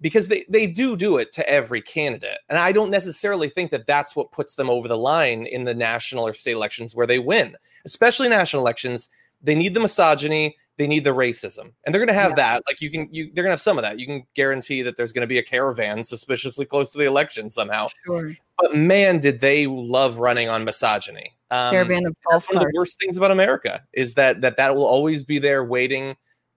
because 0.00 0.28
they, 0.28 0.44
they 0.48 0.66
do 0.66 0.96
do 0.96 1.18
it 1.18 1.32
to 1.32 1.48
every 1.48 1.80
candidate. 1.80 2.38
And 2.48 2.58
I 2.58 2.72
don't 2.72 2.90
necessarily 2.90 3.48
think 3.48 3.70
that 3.70 3.86
that's 3.86 4.14
what 4.14 4.32
puts 4.32 4.54
them 4.54 4.68
over 4.68 4.88
the 4.88 4.98
line 4.98 5.46
in 5.46 5.64
the 5.64 5.74
national 5.74 6.26
or 6.26 6.32
state 6.32 6.52
elections 6.52 6.94
where 6.94 7.06
they 7.06 7.18
win, 7.18 7.56
especially 7.84 8.28
national 8.28 8.62
elections. 8.62 9.08
They 9.42 9.54
need 9.54 9.74
the 9.74 9.80
misogyny, 9.80 10.56
they 10.76 10.86
need 10.86 11.04
the 11.04 11.14
racism. 11.14 11.72
And 11.84 11.94
they're 11.94 12.04
going 12.04 12.08
to 12.08 12.14
have 12.14 12.36
that. 12.36 12.62
Like 12.68 12.80
you 12.80 12.90
can, 12.90 13.08
you, 13.10 13.30
they're 13.32 13.44
going 13.44 13.50
to 13.50 13.54
have 13.54 13.60
some 13.60 13.78
of 13.78 13.82
that. 13.82 13.98
You 13.98 14.06
can 14.06 14.24
guarantee 14.34 14.82
that 14.82 14.96
there's 14.96 15.12
going 15.12 15.22
to 15.22 15.26
be 15.26 15.38
a 15.38 15.42
caravan 15.42 16.04
suspiciously 16.04 16.66
close 16.66 16.92
to 16.92 16.98
the 16.98 17.06
election 17.06 17.48
somehow. 17.48 17.88
Sure. 18.04 18.32
But 18.58 18.74
man, 18.74 19.18
did 19.18 19.40
they 19.40 19.66
love 19.66 20.18
running 20.18 20.48
on 20.48 20.64
misogyny. 20.64 21.32
Um, 21.50 21.70
Caravan 21.70 22.06
of 22.06 22.16
that's 22.28 22.48
one 22.48 22.56
of 22.56 22.62
the 22.62 22.72
worst 22.76 22.98
things 22.98 23.16
about 23.16 23.30
America 23.30 23.84
is 23.92 24.14
that 24.14 24.40
that 24.40 24.56
that 24.56 24.74
will 24.74 24.86
always 24.86 25.22
be 25.22 25.38
there 25.38 25.62
waiting 25.64 26.16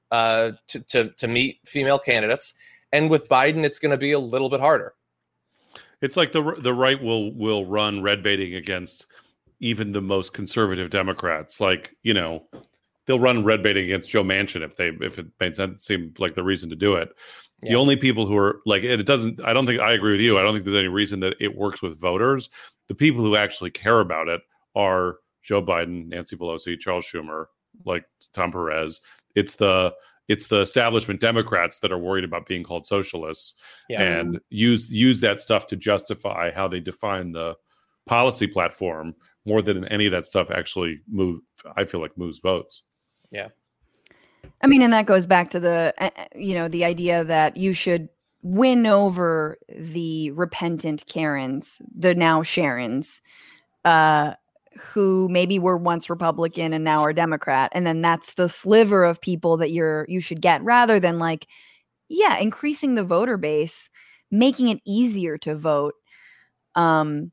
uh, 0.09 0.53
to, 0.67 0.79
to 0.81 1.09
to 1.11 1.27
meet 1.27 1.59
female 1.65 1.99
candidates. 1.99 2.55
And 2.91 3.09
with 3.09 3.27
Biden, 3.27 3.63
it's 3.63 3.79
going 3.79 3.91
to 3.91 3.97
be 3.97 4.11
a 4.11 4.19
little 4.19 4.49
bit 4.49 4.59
harder. 4.59 4.93
It's 6.01 6.15
like 6.15 6.31
the 6.31 6.55
the 6.59 6.73
right 6.73 7.01
will 7.01 7.33
will 7.33 7.65
run 7.65 8.01
red 8.01 8.23
baiting 8.23 8.55
against 8.55 9.05
even 9.59 9.91
the 9.91 10.01
most 10.01 10.33
conservative 10.33 10.89
Democrats. 10.89 11.59
Like 11.59 11.95
you 12.03 12.13
know, 12.13 12.45
they'll 13.05 13.19
run 13.19 13.43
red 13.43 13.61
baiting 13.61 13.85
against 13.85 14.09
Joe 14.09 14.23
Manchin 14.23 14.61
if 14.61 14.77
they 14.77 14.89
if 15.01 15.19
it 15.19 15.27
made 15.39 15.55
sense. 15.55 15.83
Seemed 15.83 16.17
like 16.19 16.35
the 16.35 16.43
reason 16.43 16.69
to 16.69 16.75
do 16.75 16.95
it. 16.95 17.09
The 17.61 17.75
only 17.75 17.97
people 17.97 18.25
who 18.25 18.37
are 18.37 18.61
like 18.65 18.83
it 18.83 19.03
doesn't. 19.03 19.43
I 19.43 19.51
don't 19.51 19.65
think 19.65 19.81
I 19.81 19.91
agree 19.91 20.13
with 20.13 20.21
you. 20.21 20.39
I 20.39 20.43
don't 20.43 20.53
think 20.53 20.63
there's 20.63 20.77
any 20.77 20.87
reason 20.87 21.19
that 21.19 21.35
it 21.41 21.53
works 21.53 21.81
with 21.81 21.99
voters. 21.99 22.49
The 22.87 22.95
people 22.95 23.21
who 23.21 23.35
actually 23.35 23.71
care 23.71 23.99
about 23.99 24.29
it 24.29 24.41
are 24.75 25.17
Joe 25.43 25.61
Biden, 25.61 26.07
Nancy 26.07 26.37
Pelosi, 26.37 26.79
Charles 26.79 27.05
Schumer, 27.05 27.45
like 27.85 28.05
Tom 28.31 28.53
Perez. 28.53 29.01
It's 29.35 29.55
the 29.55 29.93
it's 30.29 30.47
the 30.47 30.61
establishment 30.61 31.19
Democrats 31.19 31.79
that 31.79 31.91
are 31.91 31.97
worried 31.97 32.23
about 32.23 32.45
being 32.45 32.63
called 32.63 32.85
socialists 32.85 33.55
Yeah. 33.89 34.01
and 34.03 34.39
use 34.49 34.89
use 34.91 35.19
that 35.19 35.41
stuff 35.41 35.67
to 35.67 35.75
justify 35.75 36.51
how 36.51 36.67
they 36.69 36.79
define 36.79 37.33
the 37.33 37.55
policy 38.05 38.47
platform 38.47 39.13
more 39.45 39.61
than 39.61 39.83
any 39.89 40.05
of 40.05 40.11
that 40.13 40.25
stuff 40.25 40.49
actually 40.51 40.99
move 41.07 41.41
i 41.75 41.83
feel 41.85 41.99
like 42.01 42.17
moves 42.17 42.39
votes 42.39 42.83
Yeah. 43.31 43.49
I 44.61 44.67
mean, 44.67 44.81
and 44.81 44.91
that 44.93 45.05
goes 45.05 45.25
back 45.25 45.49
to 45.51 45.59
the, 45.59 45.93
uh, 45.99 46.09
uh, 46.15 46.25
you 46.35 46.53
know, 46.55 46.67
the 46.67 46.83
idea 46.85 47.23
that 47.25 47.55
you 47.57 47.71
should 47.73 48.09
win 48.41 48.85
over 48.85 49.57
the 49.77 50.31
repentant 50.31 51.05
Karens, 51.07 51.81
the 51.95 52.15
now 52.15 52.41
Sharons, 52.41 53.21
uh, 53.85 54.33
who 54.77 55.27
maybe 55.29 55.59
were 55.59 55.77
once 55.77 56.09
Republican 56.09 56.73
and 56.73 56.83
now 56.83 57.01
are 57.01 57.13
Democrat, 57.13 57.71
and 57.73 57.85
then 57.87 58.01
that's 58.01 58.33
the 58.33 58.49
sliver 58.49 59.03
of 59.03 59.21
people 59.21 59.57
that 59.57 59.71
you're 59.71 60.05
you 60.09 60.19
should 60.19 60.41
get, 60.41 60.63
rather 60.63 60.99
than 60.99 61.19
like, 61.19 61.47
yeah, 62.09 62.37
increasing 62.37 62.95
the 62.95 63.03
voter 63.03 63.37
base, 63.37 63.89
making 64.31 64.69
it 64.69 64.79
easier 64.85 65.37
to 65.39 65.55
vote. 65.55 65.95
Um, 66.75 67.31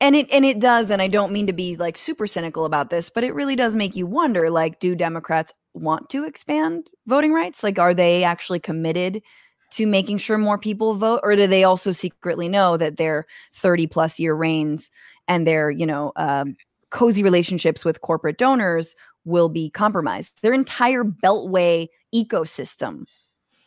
and 0.00 0.14
it 0.14 0.26
and 0.32 0.44
it 0.44 0.60
does 0.60 0.90
and 0.90 1.02
i 1.02 1.08
don't 1.08 1.32
mean 1.32 1.46
to 1.46 1.52
be 1.52 1.76
like 1.76 1.96
super 1.96 2.26
cynical 2.26 2.64
about 2.64 2.90
this 2.90 3.10
but 3.10 3.24
it 3.24 3.34
really 3.34 3.56
does 3.56 3.76
make 3.76 3.96
you 3.96 4.06
wonder 4.06 4.50
like 4.50 4.80
do 4.80 4.94
democrats 4.94 5.52
want 5.74 6.08
to 6.08 6.24
expand 6.24 6.88
voting 7.06 7.32
rights 7.32 7.62
like 7.62 7.78
are 7.78 7.94
they 7.94 8.24
actually 8.24 8.60
committed 8.60 9.22
to 9.70 9.86
making 9.86 10.18
sure 10.18 10.38
more 10.38 10.58
people 10.58 10.94
vote 10.94 11.20
or 11.22 11.36
do 11.36 11.46
they 11.46 11.64
also 11.64 11.92
secretly 11.92 12.48
know 12.48 12.76
that 12.76 12.96
their 12.96 13.26
30 13.54 13.86
plus 13.86 14.18
year 14.18 14.34
reigns 14.34 14.90
and 15.28 15.46
their 15.46 15.70
you 15.70 15.86
know 15.86 16.12
um, 16.16 16.56
cozy 16.90 17.22
relationships 17.22 17.84
with 17.84 18.00
corporate 18.00 18.38
donors 18.38 18.96
will 19.24 19.48
be 19.48 19.70
compromised 19.70 20.42
their 20.42 20.54
entire 20.54 21.04
beltway 21.04 21.86
ecosystem 22.14 23.04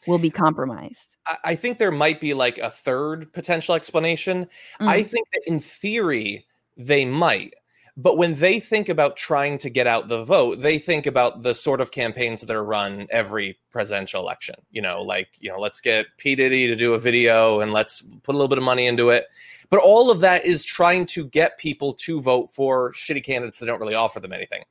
will 0.08 0.18
be 0.18 0.30
compromised 0.32 1.12
I, 1.44 1.56
think 1.56 1.78
there 1.78 1.92
might 1.92 2.20
be 2.20 2.34
like 2.34 2.58
a 2.58 2.70
third 2.70 3.32
potential 3.34 3.76
explanation. 3.76 4.48
Mm. 4.80 4.88
I 4.88 5.04
think 5.04 5.28
that 5.34 5.44
in 5.46 5.60
theory 5.60 6.46
they 6.78 7.06
might. 7.06 7.54
But 7.98 8.18
when 8.18 8.36
they 8.36 8.60
think 8.60 8.88
about 8.90 9.18
trying 9.18 9.58
to 9.60 9.70
get 9.70 9.86
out 9.86 10.08
the 10.08 10.24
vote, 10.24 10.62
they 10.62 10.80
think 10.80 11.06
about 11.06 11.44
the 11.44 11.54
sort 11.54 11.82
of 11.82 11.92
campaigns 11.92 12.42
that 12.42 12.56
are 12.56 12.64
run 12.64 13.06
every 13.12 13.60
presidential 13.70 14.22
election. 14.22 14.56
You 14.72 14.82
know, 14.82 15.02
like, 15.02 15.30
you 15.40 15.50
know, 15.50 15.60
let's 15.60 15.82
get 15.82 16.08
P. 16.18 16.36
Diddy 16.36 16.68
to 16.68 16.76
do 16.76 16.94
a 16.94 17.00
video 17.00 17.60
and 17.60 17.74
let's 17.74 18.02
put 18.02 18.34
a 18.34 18.38
little 18.38 18.48
bit 18.48 18.58
of 18.58 18.64
money 18.64 18.88
into 18.88 19.10
it. 19.10 19.26
But 19.72 19.80
all 19.80 20.12
of 20.12 20.20
that 20.20 20.46
is 20.46 20.64
trying 20.64 21.08
to 21.08 21.26
get 21.26 21.58
people 21.58 21.94
to 21.94 22.22
vote 22.22 22.52
for 22.52 22.92
shitty 22.92 23.24
candidates 23.24 23.60
that 23.60 23.66
don't 23.66 23.80
really 23.80 23.96
offer 23.96 24.20
them 24.20 24.34
anything. 24.34 24.64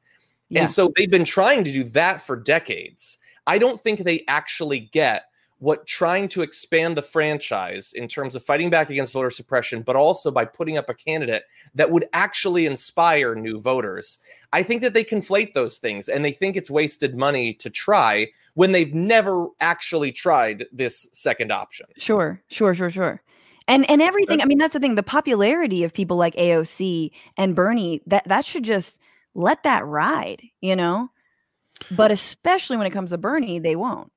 Yeah. 0.50 0.60
And 0.60 0.70
so 0.70 0.92
they've 0.96 1.10
been 1.10 1.24
trying 1.24 1.64
to 1.64 1.72
do 1.72 1.84
that 1.84 2.22
for 2.22 2.36
decades. 2.36 3.18
I 3.46 3.58
don't 3.58 3.80
think 3.80 4.00
they 4.00 4.24
actually 4.28 4.78
get 4.78 5.24
what 5.58 5.86
trying 5.86 6.26
to 6.26 6.40
expand 6.40 6.96
the 6.96 7.02
franchise 7.02 7.92
in 7.92 8.08
terms 8.08 8.34
of 8.34 8.42
fighting 8.42 8.70
back 8.70 8.88
against 8.88 9.12
voter 9.12 9.30
suppression, 9.30 9.82
but 9.82 9.94
also 9.94 10.30
by 10.30 10.44
putting 10.44 10.78
up 10.78 10.88
a 10.88 10.94
candidate 10.94 11.44
that 11.74 11.90
would 11.90 12.06
actually 12.14 12.64
inspire 12.66 13.34
new 13.34 13.60
voters. 13.60 14.18
I 14.52 14.62
think 14.62 14.80
that 14.80 14.94
they 14.94 15.04
conflate 15.04 15.52
those 15.52 15.78
things 15.78 16.08
and 16.08 16.24
they 16.24 16.32
think 16.32 16.56
it's 16.56 16.70
wasted 16.70 17.14
money 17.14 17.52
to 17.54 17.68
try 17.68 18.28
when 18.54 18.72
they've 18.72 18.94
never 18.94 19.48
actually 19.60 20.12
tried 20.12 20.64
this 20.72 21.08
second 21.12 21.52
option. 21.52 21.86
Sure, 21.98 22.42
sure, 22.48 22.74
sure, 22.74 22.90
sure. 22.90 23.22
And 23.70 23.88
and 23.88 24.02
everything. 24.02 24.42
I 24.42 24.44
mean, 24.46 24.58
that's 24.58 24.72
the 24.74 24.80
thing. 24.80 24.96
The 24.96 25.02
popularity 25.02 25.84
of 25.84 25.94
people 25.94 26.16
like 26.16 26.34
AOC 26.34 27.12
and 27.36 27.54
Bernie 27.54 28.02
that 28.06 28.26
that 28.26 28.44
should 28.44 28.64
just 28.64 29.00
let 29.34 29.62
that 29.62 29.86
ride, 29.86 30.42
you 30.60 30.74
know. 30.74 31.10
But 31.90 32.10
especially 32.10 32.76
when 32.76 32.86
it 32.86 32.90
comes 32.90 33.10
to 33.12 33.18
Bernie, 33.18 33.58
they 33.60 33.76
won't. 33.76 34.10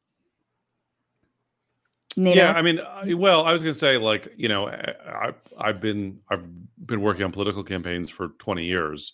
Nato? 2.18 2.36
Yeah, 2.40 2.52
I 2.52 2.62
mean, 2.62 2.80
well, 3.18 3.44
I 3.44 3.54
was 3.54 3.64
going 3.64 3.74
to 3.74 3.80
say, 3.80 3.98
like, 3.98 4.34
you 4.38 4.48
know, 4.48 4.68
I, 4.68 4.94
I- 5.08 5.34
I've 5.58 5.80
been 5.80 6.20
I've 6.30 6.44
been 6.84 7.02
working 7.02 7.24
on 7.24 7.32
political 7.32 7.64
campaigns 7.64 8.10
for 8.10 8.30
twenty 8.40 8.66
years, 8.66 9.14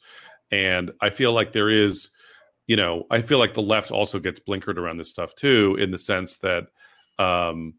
and 0.51 0.91
I 1.01 1.09
feel 1.09 1.33
like 1.33 1.51
there 1.51 1.69
is, 1.69 2.09
you 2.65 2.77
know, 2.77 3.05
I 3.11 3.21
feel 3.21 3.39
like 3.39 3.53
the 3.53 3.61
left 3.61 3.91
also 3.91 4.19
gets 4.19 4.39
blinkered 4.39 4.77
around 4.77 4.97
this 4.97 5.09
stuff 5.09 5.35
too, 5.35 5.75
in 5.79 5.91
the 5.91 5.97
sense 5.97 6.37
that, 6.37 6.67
um, 7.19 7.73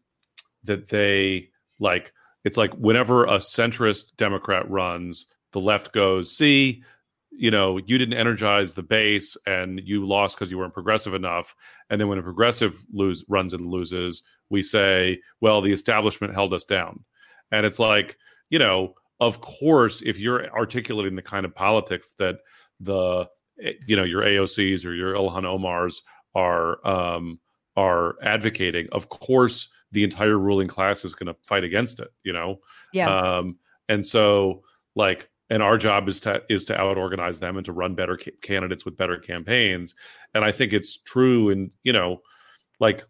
that 0.63 0.89
they 0.89 1.49
like 1.79 2.13
it's 2.43 2.57
like 2.57 2.73
whenever 2.73 3.25
a 3.25 3.37
centrist 3.37 4.15
Democrat 4.17 4.69
runs, 4.69 5.27
the 5.51 5.59
left 5.59 5.93
goes, 5.93 6.35
see, 6.35 6.83
you 7.31 7.51
know, 7.51 7.77
you 7.77 7.97
didn't 7.97 8.17
energize 8.17 8.73
the 8.73 8.83
base 8.83 9.37
and 9.45 9.81
you 9.83 10.05
lost 10.05 10.35
because 10.35 10.51
you 10.51 10.57
weren't 10.57 10.73
progressive 10.73 11.13
enough. 11.13 11.55
And 11.89 11.99
then 11.99 12.07
when 12.07 12.17
a 12.17 12.23
progressive 12.23 12.83
lose 12.91 13.23
runs 13.27 13.53
and 13.53 13.67
loses, 13.67 14.23
we 14.49 14.61
say, 14.61 15.21
well, 15.39 15.61
the 15.61 15.71
establishment 15.71 16.33
held 16.33 16.53
us 16.53 16.65
down. 16.65 17.03
And 17.51 17.65
it's 17.65 17.79
like, 17.79 18.17
you 18.49 18.59
know, 18.59 18.95
of 19.19 19.39
course, 19.41 20.01
if 20.01 20.19
you're 20.19 20.49
articulating 20.51 21.15
the 21.15 21.21
kind 21.21 21.45
of 21.45 21.55
politics 21.55 22.13
that 22.17 22.37
the, 22.79 23.27
eh, 23.63 23.73
you 23.87 23.95
know, 23.95 24.03
your 24.03 24.23
AOCs 24.23 24.85
or 24.85 24.93
your 24.93 25.13
Ilhan 25.13 25.43
Omars 25.43 26.01
are 26.35 26.85
um, 26.85 27.39
are 27.77 28.15
advocating, 28.21 28.87
of 28.91 29.09
course, 29.09 29.69
the 29.91 30.03
entire 30.03 30.37
ruling 30.37 30.67
class 30.67 31.03
is 31.05 31.13
going 31.13 31.27
to 31.33 31.39
fight 31.43 31.63
against 31.63 31.99
it. 31.99 32.09
You 32.23 32.33
know, 32.33 32.59
yeah. 32.93 33.09
um, 33.37 33.57
and 33.89 34.05
so 34.05 34.63
like 34.95 35.29
and 35.51 35.61
our 35.61 35.77
job 35.77 36.07
is 36.07 36.19
to 36.21 36.41
is 36.49 36.65
to 36.65 36.79
out 36.79 36.97
organize 36.97 37.39
them 37.39 37.57
and 37.57 37.65
to 37.65 37.73
run 37.73 37.93
better 37.93 38.17
ca- 38.17 38.31
candidates 38.41 38.85
with 38.85 38.97
better 38.97 39.17
campaigns 39.17 39.93
and 40.33 40.43
i 40.43 40.51
think 40.51 40.73
it's 40.73 40.97
true 40.97 41.49
and 41.49 41.69
you 41.83 41.93
know 41.93 42.21
like 42.79 43.03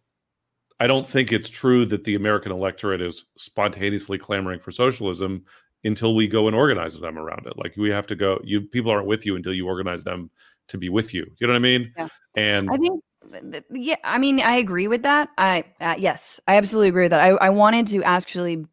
i 0.79 0.87
don't 0.87 1.07
think 1.07 1.31
it's 1.31 1.49
true 1.49 1.85
that 1.85 2.03
the 2.03 2.15
american 2.15 2.51
electorate 2.51 3.01
is 3.01 3.25
spontaneously 3.37 4.17
clamoring 4.17 4.59
for 4.59 4.71
socialism 4.71 5.43
until 5.83 6.15
we 6.15 6.27
go 6.27 6.47
and 6.47 6.55
organize 6.55 6.99
them 6.99 7.17
around 7.17 7.45
it 7.47 7.53
like 7.57 7.75
we 7.77 7.89
have 7.89 8.07
to 8.07 8.15
go 8.15 8.39
you 8.43 8.61
people 8.61 8.91
aren't 8.91 9.07
with 9.07 9.25
you 9.25 9.35
until 9.35 9.53
you 9.53 9.67
organize 9.67 10.03
them 10.03 10.29
to 10.67 10.77
be 10.77 10.89
with 10.89 11.13
you 11.13 11.25
you 11.39 11.47
know 11.47 11.53
what 11.53 11.57
i 11.57 11.59
mean 11.59 11.93
Yeah. 11.97 12.07
and 12.35 12.69
I 12.69 12.77
think, 12.77 12.83
th- 12.83 12.91
th- 12.91 13.03
yeah, 13.71 13.95
I 14.03 14.17
mean, 14.17 14.39
I 14.39 14.55
agree 14.55 14.87
with 14.87 15.03
that. 15.03 15.29
I, 15.37 15.63
uh, 15.79 15.95
yes, 15.97 16.39
I 16.47 16.57
absolutely 16.57 16.89
agree 16.89 17.03
with 17.03 17.11
that. 17.11 17.21
I, 17.21 17.29
I 17.29 17.49
wanted 17.49 17.87
to 17.87 18.03
actually 18.03 18.65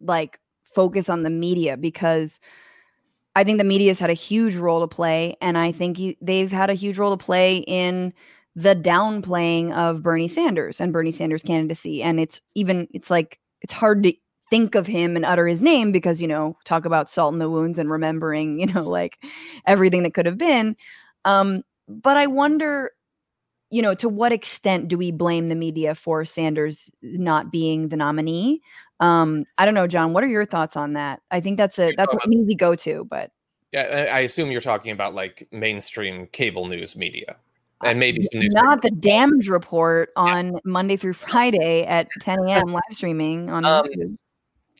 like 0.00 0.38
focus 0.64 1.08
on 1.08 1.22
the 1.22 1.30
media 1.30 1.76
because 1.76 2.40
I 3.36 3.44
think 3.44 3.58
the 3.58 3.64
media's 3.64 3.98
had 3.98 4.10
a 4.10 4.14
huge 4.14 4.56
role 4.56 4.80
to 4.80 4.88
play. 4.88 5.36
And 5.40 5.56
I 5.56 5.72
think 5.72 5.96
he, 5.96 6.16
they've 6.20 6.50
had 6.50 6.70
a 6.70 6.74
huge 6.74 6.98
role 6.98 7.16
to 7.16 7.22
play 7.24 7.58
in 7.58 8.12
the 8.56 8.74
downplaying 8.74 9.72
of 9.72 10.02
Bernie 10.02 10.28
Sanders 10.28 10.80
and 10.80 10.92
Bernie 10.92 11.10
Sanders' 11.10 11.42
candidacy. 11.42 12.02
And 12.02 12.18
it's 12.18 12.40
even, 12.54 12.88
it's 12.92 13.10
like, 13.10 13.38
it's 13.60 13.72
hard 13.72 14.02
to 14.02 14.12
think 14.50 14.74
of 14.74 14.86
him 14.86 15.14
and 15.14 15.24
utter 15.24 15.46
his 15.46 15.62
name 15.62 15.92
because, 15.92 16.20
you 16.20 16.26
know, 16.26 16.56
talk 16.64 16.84
about 16.84 17.08
salt 17.08 17.32
in 17.32 17.38
the 17.38 17.48
wounds 17.48 17.78
and 17.78 17.90
remembering, 17.90 18.58
you 18.60 18.66
know, 18.66 18.88
like 18.88 19.18
everything 19.66 20.02
that 20.02 20.14
could 20.14 20.26
have 20.26 20.38
been. 20.38 20.76
Um, 21.24 21.62
but 21.88 22.16
I 22.16 22.26
wonder, 22.26 22.90
you 23.70 23.82
know, 23.82 23.94
to 23.94 24.08
what 24.08 24.32
extent 24.32 24.88
do 24.88 24.98
we 24.98 25.10
blame 25.12 25.48
the 25.48 25.54
media 25.54 25.94
for 25.94 26.24
Sanders 26.24 26.90
not 27.02 27.50
being 27.52 27.88
the 27.88 27.96
nominee? 27.96 28.60
Um, 28.98 29.44
I 29.58 29.64
don't 29.64 29.74
know, 29.74 29.86
John. 29.86 30.12
What 30.12 30.24
are 30.24 30.28
your 30.28 30.44
thoughts 30.44 30.76
on 30.76 30.92
that? 30.94 31.22
I 31.30 31.40
think 31.40 31.56
that's 31.56 31.78
a 31.78 31.92
that's 31.96 32.12
an 32.12 32.34
easy 32.34 32.54
go 32.54 32.74
to, 32.76 33.04
but 33.04 33.30
Yeah, 33.72 34.08
I 34.12 34.20
assume 34.20 34.50
you're 34.50 34.60
talking 34.60 34.92
about 34.92 35.14
like 35.14 35.48
mainstream 35.52 36.26
cable 36.32 36.66
news 36.66 36.96
media 36.96 37.36
and 37.82 37.98
maybe 37.98 38.20
some 38.20 38.40
news. 38.40 38.52
not 38.52 38.82
the 38.82 38.90
Damage 38.90 39.48
Report 39.48 40.10
on 40.16 40.58
Monday 40.64 40.96
through 40.98 41.14
Friday 41.14 41.84
at 41.84 42.08
10 42.20 42.40
a.m. 42.40 42.66
live 42.72 42.82
streaming 42.90 43.48
on 43.48 43.64
Um, 43.64 43.86
YouTube. 43.86 44.16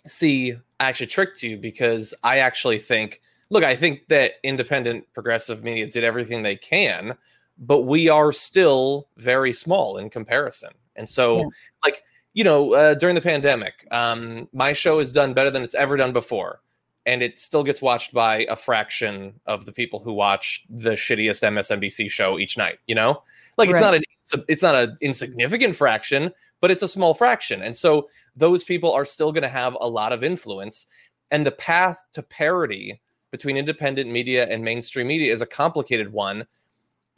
See, 0.07 0.53
I 0.80 0.88
actually 0.88 1.07
tricked 1.07 1.43
you 1.43 1.57
because 1.57 2.12
I 2.24 2.38
actually 2.38 2.78
think, 2.78 3.22
look, 3.49 3.64
I 3.64 3.74
think 3.76 4.09
that 4.09 4.32
independent 4.43 5.07
progressive 5.14 5.62
media 5.62 5.86
did 5.86 6.05
everything 6.05 6.43
they 6.43 6.57
can, 6.57 7.16
but 7.61 7.83
we 7.83 8.09
are 8.09 8.33
still 8.33 9.09
very 9.17 9.53
small 9.53 9.99
in 9.99 10.11
comparison. 10.11 10.71
And 10.97 11.09
so, 11.09 11.39
Yeah. 11.39 11.45
like, 11.85 12.03
you 12.33 12.43
know, 12.43 12.75
uh, 12.75 12.95
during 12.95 13.15
the 13.15 13.21
pandemic, 13.21 13.87
um, 13.91 14.49
my 14.53 14.73
show 14.73 14.99
has 14.99 15.13
done 15.13 15.35
better 15.35 15.51
than 15.51 15.63
it's 15.63 15.75
ever 15.75 15.97
done 15.97 16.13
before. 16.13 16.61
And 17.07 17.23
it 17.23 17.39
still 17.39 17.65
gets 17.65 17.81
watched 17.81 18.13
by 18.13 18.47
a 18.49 18.57
fraction 18.57 19.41
of 19.47 19.65
the 19.67 19.73
people 19.73 20.01
who 20.01 20.13
watch 20.13 20.65
the 20.69 20.93
shittiest 20.93 21.43
MSNBC 21.43 22.11
show 22.11 22.39
each 22.39 22.57
night, 22.57 22.79
you 22.87 22.95
know? 22.95 23.23
Like 23.57 23.69
it's 23.69 23.81
not 23.81 23.95
an 23.95 24.03
it's 24.49 24.63
not 24.63 24.75
an 24.75 24.97
insignificant 25.01 25.77
fraction, 25.77 26.33
but 26.61 26.71
it's 26.71 26.83
a 26.83 26.89
small 26.89 27.15
fraction. 27.15 27.63
And 27.63 27.77
so 27.77 28.09
those 28.37 28.65
people 28.65 28.93
are 28.93 29.05
still 29.05 29.33
going 29.33 29.43
to 29.43 29.49
have 29.49 29.77
a 29.81 29.89
lot 29.89 30.13
of 30.13 30.23
influence. 30.23 30.87
And 31.31 31.47
the 31.47 31.53
path 31.53 31.99
to 32.13 32.23
parity 32.23 33.01
between 33.31 33.57
independent 33.57 34.11
media 34.11 34.47
and 34.49 34.65
mainstream 34.65 35.09
media 35.09 35.33
is 35.33 35.43
a 35.43 35.47
complicated 35.47 36.13
one. 36.13 36.47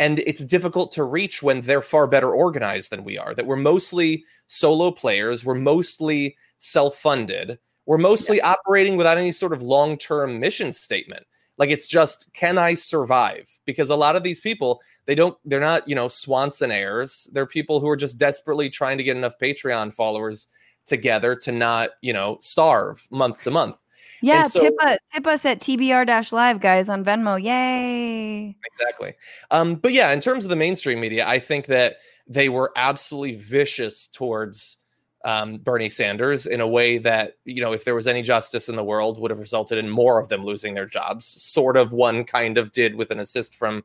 And 0.03 0.19
it's 0.27 0.45
difficult 0.45 0.91
to 0.93 1.05
reach 1.05 1.45
when 1.45 1.61
they're 1.61 1.81
far 1.81 2.09
better 2.09 2.29
organized 2.29 2.91
than 2.91 3.05
we 3.05 3.19
are, 3.19 3.37
that 3.37 3.47
we're 3.47 3.55
mostly 3.55 4.25
solo 4.49 4.91
players, 4.91 5.45
we're 5.45 5.55
mostly 5.55 6.37
self 6.59 6.97
funded, 6.97 7.57
we're 7.87 7.99
mostly 7.99 8.41
operating 8.41 8.97
without 8.97 9.17
any 9.17 9.31
sort 9.31 9.53
of 9.53 9.63
long 9.63 9.97
term 9.97 10.41
mission 10.41 10.73
statement. 10.73 11.25
Like 11.57 11.71
it's 11.71 11.87
just, 11.87 12.29
can 12.33 12.59
I 12.59 12.75
survive? 12.75 13.49
Because 13.65 13.91
a 13.91 13.95
lot 13.95 14.17
of 14.17 14.25
these 14.25 14.41
people, 14.41 14.81
they 15.07 15.15
don't, 15.15 15.39
they're 15.45 15.61
not, 15.61 15.89
you 15.89 15.95
know, 15.95 16.09
Swanson 16.09 16.73
heirs. 16.73 17.31
They're 17.33 17.47
people 17.47 17.79
who 17.79 17.89
are 17.89 17.97
just 17.97 18.19
desperately 18.19 18.71
trying 18.71 18.99
to 18.99 19.05
get 19.05 19.17
enough 19.17 19.39
Patreon 19.41 19.95
followers 19.95 20.49
together 20.85 21.37
to 21.37 21.53
not, 21.53 21.91
you 22.01 22.13
know, 22.13 22.39
starve 22.41 23.07
month 23.13 23.43
to 23.43 23.53
month. 23.53 23.79
Yeah, 24.23 24.45
so- 24.45 24.61
tip 24.61 24.75
us 24.81 24.99
tip 25.13 25.27
us 25.27 25.45
at 25.45 25.61
TDR 25.61 26.07
dash 26.07 26.33
live 26.33 26.61
guys 26.61 26.89
on 26.89 27.05
Venmo. 27.05 27.43
Yay. 27.43 28.57
Exactly. 28.65 29.15
Um, 29.51 29.75
but 29.75 29.93
yeah, 29.93 30.13
in 30.13 30.21
terms 30.21 30.45
of 30.45 30.51
the 30.51 30.57
mainstream 30.57 31.01
media, 31.01 31.27
I 31.27 31.39
think 31.39 31.67
that 31.67 31.97
they 32.27 32.49
were 32.49 32.73
absolutely 32.77 33.37
vicious 33.37 34.07
towards 34.07 34.79
um, 35.25 35.59
Bernie 35.59 35.89
Sanders 35.89 36.47
in 36.47 36.61
a 36.61 36.67
way 36.67 36.99
that, 36.99 37.37
you 37.45 37.63
know, 37.63 37.73
if 37.73 37.85
there 37.85 37.95
was 37.95 38.09
any 38.09 38.23
justice 38.23 38.69
in 38.69 38.77
the 38.77 38.85
world, 38.85 39.21
would 39.21 39.31
have 39.31 39.41
resulted 39.41 39.79
in 39.79 39.89
more 39.89 40.19
of 40.19 40.29
them 40.29 40.45
losing 40.45 40.75
their 40.75 40.87
jobs. 40.87 41.27
Sort 41.27 41.77
of 41.77 41.93
one 41.93 42.25
kind 42.25 42.59
of 42.59 42.73
did 42.73 42.95
with 42.95 43.11
an 43.11 43.21
assist 43.21 43.57
from 43.57 43.85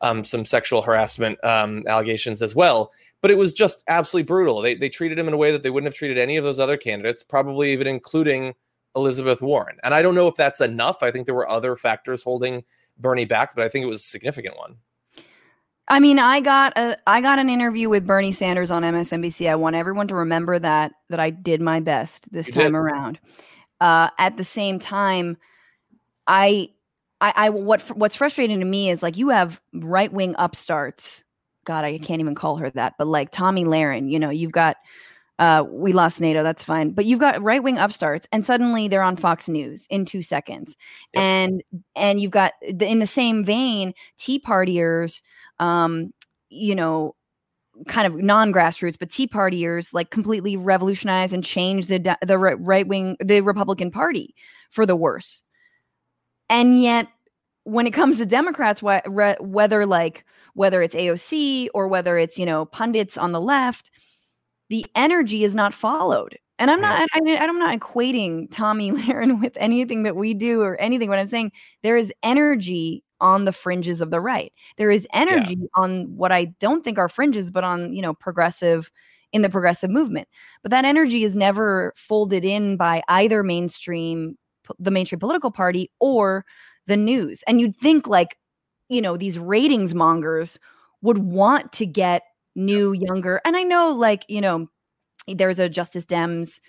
um, 0.00 0.24
some 0.24 0.44
sexual 0.44 0.82
harassment 0.82 1.42
um, 1.44 1.84
allegations 1.86 2.42
as 2.42 2.54
well. 2.54 2.92
But 3.20 3.30
it 3.30 3.36
was 3.36 3.54
just 3.54 3.84
absolutely 3.88 4.26
brutal. 4.26 4.60
They, 4.60 4.74
they 4.74 4.88
treated 4.88 5.18
him 5.18 5.28
in 5.28 5.34
a 5.34 5.38
way 5.38 5.50
that 5.52 5.62
they 5.62 5.70
wouldn't 5.70 5.86
have 5.86 5.96
treated 5.96 6.18
any 6.18 6.36
of 6.36 6.44
those 6.44 6.58
other 6.58 6.76
candidates, 6.76 7.22
probably 7.22 7.72
even 7.72 7.86
including 7.86 8.54
Elizabeth 8.96 9.42
Warren. 9.42 9.76
And 9.82 9.94
I 9.94 10.02
don't 10.02 10.14
know 10.14 10.28
if 10.28 10.34
that's 10.34 10.60
enough. 10.60 11.02
I 11.02 11.10
think 11.10 11.26
there 11.26 11.34
were 11.34 11.48
other 11.48 11.76
factors 11.76 12.22
holding 12.22 12.64
Bernie 12.98 13.24
back, 13.24 13.54
but 13.54 13.64
I 13.64 13.68
think 13.68 13.84
it 13.84 13.88
was 13.88 14.00
a 14.00 14.04
significant 14.04 14.56
one. 14.56 14.76
I 15.88 16.00
mean, 16.00 16.18
I 16.18 16.40
got 16.40 16.72
a 16.78 16.96
I 17.06 17.20
got 17.20 17.38
an 17.38 17.50
interview 17.50 17.88
with 17.90 18.06
Bernie 18.06 18.32
Sanders 18.32 18.70
on 18.70 18.82
MSNBC. 18.82 19.50
I 19.50 19.54
want 19.54 19.76
everyone 19.76 20.08
to 20.08 20.14
remember 20.14 20.58
that 20.58 20.92
that 21.10 21.20
I 21.20 21.30
did 21.30 21.60
my 21.60 21.80
best 21.80 22.30
this 22.32 22.46
You 22.46 22.54
time 22.54 22.72
did. 22.72 22.74
around. 22.74 23.18
Uh, 23.80 24.08
at 24.18 24.36
the 24.38 24.44
same 24.44 24.78
time, 24.78 25.36
I, 26.26 26.70
I, 27.20 27.32
I 27.36 27.50
what 27.50 27.82
what's 27.96 28.16
frustrating 28.16 28.60
to 28.60 28.64
me 28.64 28.88
is 28.88 29.02
like 29.02 29.18
you 29.18 29.28
have 29.28 29.60
right 29.74 30.10
wing 30.12 30.34
upstarts. 30.38 31.22
God, 31.64 31.84
I 31.84 31.98
can't 31.98 32.20
even 32.20 32.34
call 32.34 32.56
her 32.56 32.70
that, 32.70 32.94
but 32.98 33.06
like 33.06 33.30
Tomi 33.30 33.64
Lahren, 33.64 34.10
you 34.10 34.18
know, 34.18 34.30
you've 34.30 34.52
got. 34.52 34.76
Uh, 35.38 35.64
we 35.68 35.92
lost 35.92 36.20
Nato. 36.20 36.42
That's 36.42 36.62
fine, 36.62 36.90
but 36.90 37.06
you've 37.06 37.18
got 37.20 37.42
right 37.42 37.62
wing 37.62 37.78
upstarts, 37.78 38.28
and 38.32 38.44
suddenly 38.46 38.86
they're 38.88 39.02
on 39.02 39.16
Fox 39.16 39.48
News 39.48 39.86
in 39.90 40.04
two 40.04 40.22
seconds, 40.22 40.76
Yep. 41.14 41.22
and 41.22 41.62
and 41.96 42.20
you've 42.20 42.30
got 42.30 42.52
the, 42.62 42.86
in 42.86 43.00
the 43.00 43.06
same 43.06 43.44
vein 43.44 43.94
Tea 44.16 44.38
Partiers 44.38 45.22
um, 45.58 46.12
you 46.50 46.74
know, 46.74 47.14
kind 47.88 48.06
of 48.06 48.14
non-grassroots, 48.14 48.98
but 48.98 49.10
Tea 49.10 49.26
Partiers 49.26 49.92
like 49.92 50.10
completely 50.10 50.56
revolutionize 50.56 51.32
and 51.32 51.44
change 51.44 51.86
the 51.86 52.16
the 52.22 52.38
right 52.38 52.86
wing, 52.86 53.16
the 53.20 53.40
Republican 53.40 53.90
Party 53.90 54.34
for 54.70 54.86
the 54.86 54.96
worse. 54.96 55.42
And 56.48 56.80
yet, 56.80 57.08
when 57.64 57.86
it 57.86 57.92
comes 57.92 58.18
to 58.18 58.26
Democrats, 58.26 58.82
whether 58.82 59.86
like 59.86 60.24
whether 60.54 60.82
it's 60.82 60.94
AOC 60.94 61.68
or 61.74 61.88
whether 61.88 62.18
it's 62.18 62.38
you 62.38 62.46
know 62.46 62.66
pundits 62.66 63.18
on 63.18 63.32
the 63.32 63.40
left, 63.40 63.90
the 64.70 64.86
energy 64.94 65.44
is 65.44 65.54
not 65.54 65.74
followed. 65.74 66.38
And 66.58 66.70
I'm 66.70 66.80
not, 66.80 67.08
I, 67.12 67.36
I'm 67.36 67.58
not 67.58 67.78
equating 67.78 68.50
Tomi 68.50 68.92
Lahren 68.92 69.40
with 69.40 69.56
anything 69.56 70.04
that 70.04 70.16
we 70.16 70.34
do 70.34 70.62
or 70.62 70.80
anything. 70.80 71.08
What 71.08 71.18
I'm 71.18 71.26
saying, 71.26 71.52
there 71.82 71.96
is 71.96 72.12
energy 72.22 73.02
on 73.20 73.44
the 73.44 73.52
fringes 73.52 74.00
of 74.00 74.10
the 74.10 74.20
right. 74.20 74.52
There 74.76 74.90
is 74.90 75.06
energy 75.12 75.58
on 75.74 76.04
what 76.16 76.30
I 76.30 76.46
don't 76.60 76.84
think 76.84 76.98
are 76.98 77.08
fringes, 77.08 77.50
but 77.50 77.64
on 77.64 77.92
you 77.92 78.02
know 78.02 78.14
progressive 78.14 78.90
in 79.32 79.42
the 79.42 79.50
progressive 79.50 79.90
movement. 79.90 80.28
But 80.62 80.70
that 80.70 80.84
energy 80.84 81.24
is 81.24 81.34
never 81.34 81.92
folded 81.96 82.44
in 82.44 82.76
by 82.76 83.02
either 83.08 83.42
mainstream, 83.42 84.38
the 84.78 84.92
mainstream 84.92 85.18
political 85.18 85.50
party 85.50 85.90
or 85.98 86.46
the 86.86 86.96
news. 86.96 87.42
And 87.48 87.60
you'd 87.60 87.76
think 87.76 88.06
like, 88.06 88.38
you 88.88 89.02
know, 89.02 89.16
these 89.16 89.38
ratings 89.38 89.92
mongers 89.92 90.58
would 91.02 91.18
want 91.18 91.72
to 91.72 91.84
get 91.84 92.22
new, 92.54 92.92
younger. 92.92 93.40
And 93.44 93.56
I 93.56 93.62
know, 93.62 93.92
like, 93.92 94.24
you 94.28 94.40
know, 94.40 94.68
there's 95.26 95.58
a 95.58 95.68
Justice 95.68 96.06
Dems. 96.06 96.60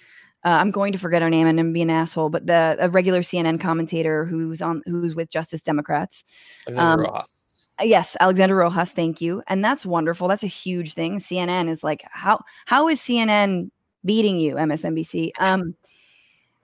Uh, 0.44 0.50
I'm 0.50 0.72
going 0.72 0.92
to 0.94 1.00
forget 1.00 1.22
her 1.22 1.30
name 1.30 1.48
and 1.48 1.60
I'm 1.60 1.74
being 1.74 1.90
an 1.90 1.96
asshole, 1.96 2.30
but 2.30 2.46
the 2.46 2.78
a 2.80 2.90
regular 2.90 3.22
CNN 3.22 3.60
commentator 3.60 4.26
who's 4.26 4.62
on 4.62 4.84
who's 4.86 5.16
with 5.16 5.30
Justice 5.30 5.62
Democrats. 5.62 6.24
Alexandra 6.68 6.94
Um, 6.94 7.14
Rojas. 7.14 7.68
Uh, 7.80 7.84
Yes, 7.84 8.16
Alexandra 8.20 8.58
Rojas, 8.58 8.92
thank 8.92 9.20
you. 9.22 9.42
And 9.48 9.66
that's 9.66 9.86
wonderful. 9.86 10.28
That's 10.28 10.44
a 10.44 10.48
huge 10.48 10.94
thing. 10.94 11.20
CNN 11.20 11.68
is 11.68 11.84
like 11.84 12.04
how 12.10 12.40
how 12.66 12.88
is 12.88 13.02
CNN 13.02 13.70
beating 14.06 14.40
you, 14.40 14.56
MSNBC? 14.56 15.32
Um 15.40 15.76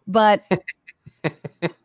but 0.08 0.44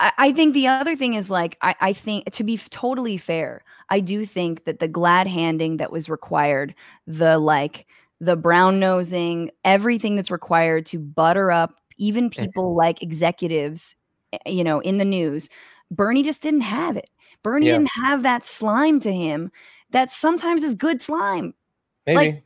I, 0.00 0.12
I 0.18 0.32
think 0.32 0.54
the 0.54 0.66
other 0.66 0.96
thing 0.96 1.14
is 1.14 1.30
like 1.30 1.56
I, 1.62 1.74
I 1.80 1.92
think 1.92 2.30
to 2.32 2.44
be 2.44 2.58
totally 2.58 3.16
fair, 3.16 3.62
I 3.90 4.00
do 4.00 4.26
think 4.26 4.64
that 4.64 4.78
the 4.78 4.88
glad 4.88 5.26
handing 5.26 5.76
that 5.78 5.92
was 5.92 6.08
required, 6.08 6.74
the 7.06 7.38
like 7.38 7.86
the 8.20 8.36
brown 8.36 8.78
nosing, 8.80 9.50
everything 9.64 10.16
that's 10.16 10.30
required 10.30 10.86
to 10.86 10.98
butter 10.98 11.50
up 11.50 11.80
even 11.98 12.28
people 12.30 12.74
like 12.74 13.02
executives, 13.02 13.94
eh, 14.32 14.38
you 14.50 14.62
know, 14.64 14.80
in 14.80 14.98
the 14.98 15.04
news, 15.04 15.48
Bernie 15.90 16.22
just 16.22 16.42
didn't 16.42 16.60
have 16.62 16.96
it. 16.96 17.08
Bernie 17.42 17.66
Yeah. 17.66 17.72
didn't 17.72 17.90
have 18.04 18.22
that 18.22 18.44
slime 18.44 19.00
to 19.00 19.12
him 19.12 19.50
that 19.90 20.10
sometimes 20.12 20.62
is 20.62 20.74
good 20.74 21.00
slime. 21.00 21.54
Maybe. 22.06 22.16
like- 22.16 22.42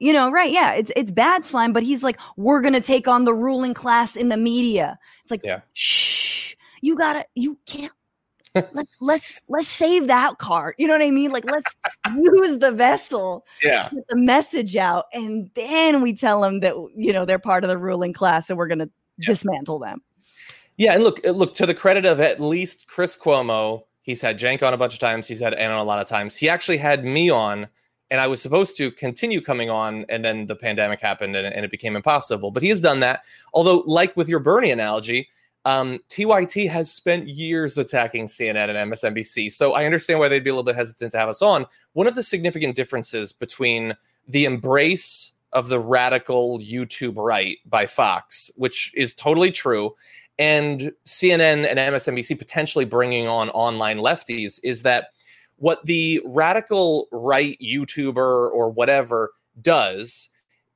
You 0.00 0.12
know, 0.14 0.30
right? 0.30 0.50
Yeah, 0.50 0.72
it's 0.72 0.90
it's 0.96 1.10
bad 1.10 1.44
slime, 1.44 1.72
but 1.74 1.82
he's 1.82 2.02
like, 2.02 2.18
we're 2.36 2.62
gonna 2.62 2.80
take 2.80 3.06
on 3.06 3.24
the 3.24 3.34
ruling 3.34 3.74
class 3.74 4.16
in 4.16 4.28
the 4.30 4.36
media. 4.38 4.98
It's 5.22 5.30
like, 5.30 5.42
Yeah. 5.44 5.60
shh, 5.74 6.54
you 6.80 6.96
gotta, 6.96 7.24
you 7.34 7.58
can't. 7.66 7.92
let's 8.72 8.96
let's 9.00 9.38
let's 9.48 9.68
save 9.68 10.08
that 10.08 10.38
card. 10.38 10.74
You 10.76 10.88
know 10.88 10.94
what 10.94 11.02
I 11.02 11.10
mean? 11.12 11.30
Like, 11.30 11.44
let's 11.44 11.72
use 12.16 12.58
the 12.58 12.72
vessel, 12.72 13.46
yeah. 13.62 13.88
get 13.94 14.08
the 14.08 14.16
message 14.16 14.74
out, 14.74 15.04
and 15.12 15.48
then 15.54 16.02
we 16.02 16.12
tell 16.14 16.40
them 16.40 16.58
that 16.60 16.74
you 16.96 17.12
know 17.12 17.24
they're 17.24 17.38
part 17.38 17.62
of 17.62 17.68
the 17.68 17.78
ruling 17.78 18.12
class, 18.12 18.50
and 18.50 18.58
we're 18.58 18.66
gonna 18.66 18.90
dismantle 19.20 19.78
them. 19.78 20.02
Yeah, 20.76 20.94
and 20.94 21.04
look, 21.04 21.20
uh, 21.26 21.30
look 21.30 21.54
to 21.56 21.66
the 21.66 21.74
credit 21.74 22.06
of 22.06 22.20
at 22.20 22.40
least 22.40 22.86
Chris 22.88 23.16
Cuomo, 23.16 23.84
he's 24.00 24.22
had 24.22 24.38
Cenk 24.38 24.62
on 24.62 24.72
a 24.72 24.78
bunch 24.78 24.94
of 24.94 24.98
times. 24.98 25.28
He's 25.28 25.40
had 25.40 25.54
Ana 25.54 25.74
on 25.74 25.80
a 25.80 25.84
lot 25.84 26.00
of 26.00 26.08
times. 26.08 26.34
He 26.34 26.48
actually 26.48 26.78
had 26.78 27.04
me 27.04 27.30
on, 27.30 27.68
and 28.10 28.20
I 28.20 28.26
was 28.26 28.40
supposed 28.40 28.76
to 28.78 28.90
continue 28.90 29.40
coming 29.42 29.70
on, 29.70 30.06
and 30.08 30.24
then 30.24 30.46
the 30.46 30.56
pandemic 30.56 31.00
happened, 31.00 31.36
and, 31.36 31.46
and 31.46 31.64
it 31.64 31.70
became 31.70 31.96
impossible. 31.96 32.50
But 32.50 32.62
he 32.62 32.70
has 32.70 32.80
done 32.80 33.00
that. 33.00 33.24
Although, 33.52 33.84
like 33.86 34.16
with 34.16 34.28
your 34.28 34.40
Bernie 34.40 34.70
analogy, 34.70 35.28
um, 35.64 35.98
TYT 36.08 36.68
has 36.70 36.90
spent 36.90 37.28
years 37.28 37.76
attacking 37.76 38.26
CNN 38.26 38.74
and 38.74 38.92
MSNBC, 38.92 39.52
so 39.52 39.72
I 39.72 39.84
understand 39.84 40.20
why 40.20 40.28
they'd 40.28 40.44
be 40.44 40.50
a 40.50 40.54
little 40.54 40.64
bit 40.64 40.76
hesitant 40.76 41.12
to 41.12 41.18
have 41.18 41.28
us 41.28 41.42
on. 41.42 41.66
One 41.92 42.06
of 42.06 42.14
the 42.14 42.22
significant 42.22 42.76
differences 42.76 43.32
between 43.32 43.96
the 44.26 44.44
embrace 44.46 45.32
of 45.52 45.68
the 45.68 45.80
radical 45.80 46.58
YouTube 46.60 47.16
right 47.16 47.58
by 47.66 47.86
Fox, 47.86 48.50
which 48.56 48.92
is 48.94 49.12
totally 49.12 49.50
true, 49.50 49.94
and 50.38 50.92
CNN 51.04 51.68
and 51.68 51.78
MSNBC 51.78 52.38
potentially 52.38 52.86
bringing 52.86 53.28
on 53.28 53.50
online 53.50 53.98
lefties 53.98 54.58
is 54.62 54.82
that 54.82 55.08
what 55.56 55.84
the 55.84 56.22
radical 56.24 57.06
right 57.12 57.58
YouTuber 57.60 58.50
or 58.50 58.70
whatever 58.70 59.32
does 59.60 60.29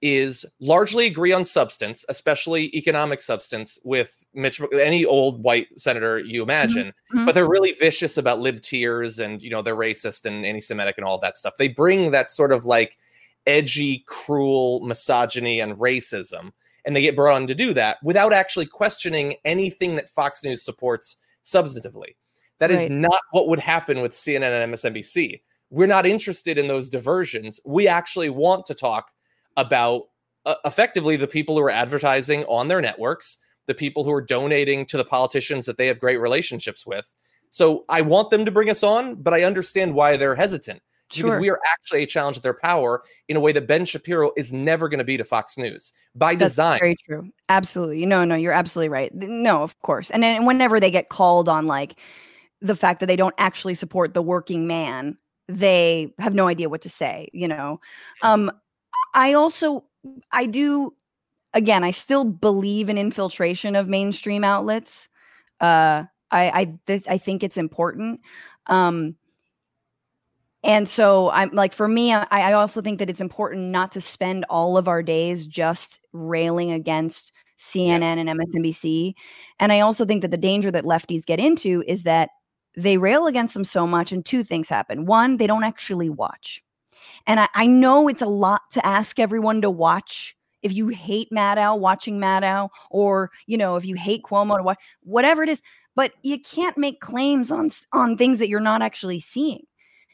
is 0.06 0.44
largely 0.60 1.06
agree 1.06 1.32
on 1.32 1.46
substance, 1.46 2.04
especially 2.10 2.66
economic 2.76 3.22
substance, 3.22 3.78
with 3.84 4.22
Mitch, 4.34 4.60
any 4.74 5.06
old 5.06 5.42
white 5.42 5.68
senator 5.78 6.18
you 6.18 6.42
imagine. 6.42 6.92
Mhm. 7.14 7.24
But 7.24 7.34
they're 7.34 7.48
really 7.48 7.72
vicious 7.72 8.18
about 8.18 8.38
lib 8.38 8.60
tears 8.60 9.18
and 9.18 9.42
you 9.42 9.48
know 9.48 9.62
they're 9.62 9.74
racist 9.74 10.26
and 10.26 10.44
anti-Semitic 10.44 10.96
and 10.98 11.06
all 11.06 11.18
that 11.20 11.38
stuff. 11.38 11.54
They 11.58 11.68
bring 11.68 12.10
that 12.10 12.30
sort 12.30 12.52
of 12.52 12.66
like 12.66 12.98
edgy, 13.46 14.04
cruel 14.06 14.80
misogyny 14.80 15.58
and 15.60 15.74
racism 15.78 16.52
and 16.84 16.94
they 16.94 17.00
get 17.00 17.16
brought 17.16 17.34
on 17.34 17.46
to 17.46 17.54
do 17.54 17.72
that 17.72 17.96
without 18.02 18.32
actually 18.34 18.66
questioning 18.66 19.34
anything 19.46 19.94
that 19.94 20.10
Fox 20.10 20.44
News 20.44 20.62
supports 20.62 21.16
substantively. 21.42 22.16
That 22.58 22.70
is 22.70 22.78
Right. 22.78 22.90
not 22.90 23.20
what 23.32 23.48
would 23.48 23.60
happen 23.60 24.02
with 24.02 24.12
CNN 24.12 24.52
and 24.52 24.62
MSNBC. 24.74 25.42
We're 25.70 25.86
not 25.86 26.06
interested 26.06 26.58
in 26.58 26.68
those 26.68 26.90
diversions. 26.90 27.58
We 27.64 27.88
actually 27.88 28.28
want 28.28 28.66
to 28.66 28.74
talk 28.74 29.10
about 29.56 30.04
uh, 30.46 30.54
effectively 30.64 31.16
the 31.16 31.26
people 31.26 31.56
who 31.56 31.62
are 31.62 31.70
advertising 31.70 32.44
on 32.44 32.68
their 32.68 32.80
networks, 32.80 33.38
the 33.66 33.74
people 33.74 34.04
who 34.04 34.12
are 34.12 34.20
donating 34.22 34.84
to 34.86 34.96
the 34.96 35.04
politicians 35.04 35.66
that 35.66 35.78
they 35.78 35.86
have 35.86 35.98
great 35.98 36.18
relationships 36.18 36.86
with. 36.86 37.10
So 37.50 37.84
I 37.88 38.02
want 38.02 38.30
them 38.30 38.44
to 38.44 38.50
bring 38.50 38.68
us 38.68 38.82
on, 38.82 39.14
but 39.16 39.32
I 39.32 39.44
understand 39.44 39.94
why 39.94 40.16
they're 40.16 40.34
hesitant 40.34 40.82
because 41.12 41.32
Sure. 41.32 41.40
we 41.40 41.48
are 41.50 41.60
actually 41.72 42.02
a 42.02 42.06
challenge 42.06 42.36
to 42.36 42.42
their 42.42 42.58
power 42.62 43.04
in 43.28 43.36
a 43.36 43.40
way 43.40 43.52
that 43.52 43.66
Ben 43.68 43.84
Shapiro 43.84 44.32
is 44.36 44.52
never 44.52 44.88
going 44.88 44.98
to 44.98 45.04
be 45.04 45.16
to 45.16 45.24
Fox 45.24 45.56
News 45.56 45.92
by 46.14 46.34
That's 46.34 46.52
design. 46.54 46.78
very 46.80 46.96
true. 46.96 47.30
Absolutely. 47.48 48.04
No, 48.06 48.24
no, 48.24 48.34
you're 48.34 48.52
absolutely 48.52 48.88
right. 48.88 49.14
No, 49.14 49.62
of 49.62 49.78
course. 49.80 50.10
And 50.10 50.22
then 50.22 50.44
whenever 50.44 50.80
they 50.80 50.90
get 50.90 51.10
called 51.10 51.48
on 51.48 51.66
like 51.66 51.94
the 52.60 52.74
fact 52.74 53.00
that 53.00 53.06
they 53.06 53.16
don't 53.16 53.34
actually 53.38 53.74
support 53.74 54.14
the 54.14 54.22
working 54.22 54.66
man, 54.66 55.16
they 55.46 56.12
have 56.18 56.34
no 56.34 56.48
idea 56.48 56.68
what 56.68 56.82
to 56.82 56.90
say, 56.90 57.28
you 57.32 57.46
know. 57.46 57.80
Um 58.22 58.50
I 59.14 59.32
also 59.34 59.84
I 60.32 60.46
do 60.46 60.94
again, 61.54 61.84
I 61.84 61.92
still 61.92 62.24
believe 62.24 62.88
in 62.88 62.98
infiltration 62.98 63.76
of 63.76 63.88
mainstream 63.88 64.44
outlets. 64.44 65.08
Uh 65.60 66.04
I 66.30 66.50
I 66.62 66.74
th- 66.86 67.08
I 67.08 67.18
think 67.18 67.44
it's 67.44 67.58
important. 67.58 68.20
Um 68.68 69.16
and 70.62 70.88
so 70.88 71.30
I'm 71.30 71.50
like, 71.50 71.74
for 71.74 71.86
me, 71.88 72.14
I, 72.14 72.26
I 72.30 72.52
also 72.54 72.80
think 72.80 72.98
that 72.98 73.10
it's 73.10 73.20
important 73.20 73.66
not 73.66 73.92
to 73.92 74.00
spend 74.00 74.46
all 74.48 74.78
of 74.78 74.88
our 74.88 75.02
days 75.02 75.46
just 75.46 76.00
railing 76.12 76.72
against 76.72 77.32
CNN 77.58 78.18
and 78.18 78.28
MSNBC. 78.30 79.14
And 79.60 79.72
I 79.72 79.80
also 79.80 80.06
think 80.06 80.22
that 80.22 80.30
the 80.30 80.38
danger 80.38 80.70
that 80.70 80.84
lefties 80.84 81.26
get 81.26 81.38
into 81.38 81.84
is 81.86 82.04
that 82.04 82.30
they 82.76 82.96
rail 82.96 83.26
against 83.26 83.54
them 83.54 83.62
so 83.64 83.86
much, 83.86 84.10
and 84.10 84.24
two 84.24 84.42
things 84.42 84.68
happen. 84.68 85.04
One, 85.04 85.36
they 85.36 85.46
don't 85.46 85.64
actually 85.64 86.08
watch. 86.08 86.62
And 87.26 87.40
I, 87.40 87.48
I 87.54 87.66
know 87.66 88.08
it's 88.08 88.22
a 88.22 88.26
lot 88.26 88.62
to 88.72 88.86
ask 88.86 89.18
everyone 89.18 89.60
to 89.62 89.70
watch. 89.70 90.36
If 90.62 90.72
you 90.72 90.88
hate 90.88 91.28
Maddow, 91.30 91.78
watching 91.78 92.18
Maddow, 92.18 92.70
or 92.90 93.30
you 93.46 93.58
know, 93.58 93.76
if 93.76 93.84
you 93.84 93.96
hate 93.96 94.22
Cuomo, 94.22 94.56
to 94.56 94.62
watch 94.62 94.78
whatever 95.02 95.42
it 95.42 95.48
is, 95.48 95.62
but 95.94 96.12
you 96.22 96.40
can't 96.40 96.78
make 96.78 97.00
claims 97.00 97.50
on 97.50 97.70
on 97.92 98.16
things 98.16 98.38
that 98.38 98.48
you're 98.48 98.60
not 98.60 98.82
actually 98.82 99.20
seeing 99.20 99.64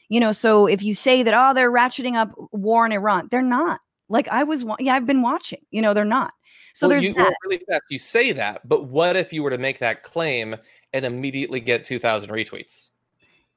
you 0.09 0.19
know 0.19 0.31
so 0.31 0.67
if 0.67 0.83
you 0.83 0.93
say 0.93 1.23
that 1.23 1.33
oh 1.33 1.53
they're 1.53 1.71
ratcheting 1.71 2.15
up 2.15 2.33
war 2.51 2.85
in 2.85 2.91
iran 2.91 3.27
they're 3.31 3.41
not 3.41 3.79
like 4.09 4.27
i 4.27 4.43
was 4.43 4.63
yeah 4.79 4.93
i've 4.93 5.07
been 5.07 5.21
watching 5.21 5.61
you 5.71 5.81
know 5.81 5.93
they're 5.93 6.05
not 6.05 6.33
so 6.73 6.87
well, 6.87 6.91
there's 6.91 7.03
you, 7.03 7.13
that 7.15 7.33
really 7.43 7.61
fast. 7.69 7.83
You 7.89 7.99
say 7.99 8.31
that, 8.33 8.67
but 8.67 8.85
what 8.85 9.15
if 9.15 9.33
you 9.33 9.43
were 9.43 9.49
to 9.49 9.57
make 9.57 9.79
that 9.79 10.03
claim 10.03 10.55
and 10.93 11.05
immediately 11.05 11.59
get 11.59 11.83
2,000 11.83 12.29
retweets 12.29 12.89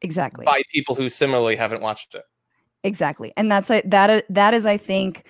exactly 0.02 0.44
by 0.44 0.62
people 0.72 0.94
who 0.94 1.08
similarly 1.08 1.56
haven't 1.56 1.82
watched 1.82 2.14
it? 2.14 2.24
Exactly. 2.84 3.32
And 3.36 3.50
that's 3.50 3.68
that 3.68 4.24
that 4.28 4.54
is 4.54 4.66
i 4.66 4.76
think 4.76 5.24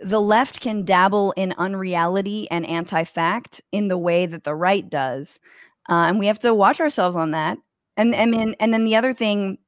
the 0.00 0.20
left 0.20 0.60
can 0.60 0.84
dabble 0.84 1.32
in 1.36 1.54
unreality 1.58 2.50
and 2.50 2.66
anti-fact 2.66 3.60
in 3.70 3.88
the 3.88 3.98
way 3.98 4.26
that 4.26 4.44
the 4.44 4.54
right 4.54 4.88
does. 4.90 5.38
Uh, 5.88 6.06
and 6.08 6.18
we 6.18 6.26
have 6.26 6.40
to 6.40 6.54
watch 6.54 6.80
ourselves 6.80 7.16
on 7.16 7.30
that. 7.30 7.58
And 7.96 8.14
and 8.14 8.34
then 8.34 8.54
and 8.58 8.74
then 8.74 8.84
the 8.84 8.96
other 8.96 9.14
thing 9.14 9.58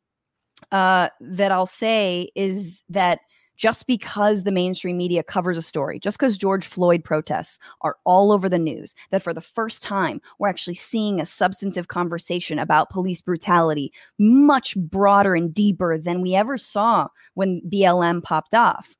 uh, 0.72 1.08
that 1.20 1.52
I'll 1.52 1.66
say 1.66 2.30
is 2.34 2.82
that 2.88 3.20
just 3.56 3.86
because 3.86 4.42
the 4.42 4.52
mainstream 4.52 4.96
media 4.96 5.22
covers 5.22 5.56
a 5.56 5.62
story, 5.62 5.98
just 6.00 6.18
because 6.18 6.36
George 6.36 6.66
Floyd 6.66 7.04
protests 7.04 7.58
are 7.82 7.96
all 8.04 8.32
over 8.32 8.48
the 8.48 8.58
news, 8.58 8.94
that 9.10 9.22
for 9.22 9.32
the 9.32 9.40
first 9.40 9.82
time 9.82 10.20
we're 10.38 10.48
actually 10.48 10.74
seeing 10.74 11.20
a 11.20 11.26
substantive 11.26 11.88
conversation 11.88 12.58
about 12.58 12.90
police 12.90 13.20
brutality 13.20 13.92
much 14.18 14.76
broader 14.76 15.34
and 15.34 15.54
deeper 15.54 15.98
than 15.98 16.20
we 16.20 16.34
ever 16.34 16.58
saw 16.58 17.08
when 17.34 17.60
BLM 17.70 18.22
popped 18.22 18.54
off. 18.54 18.96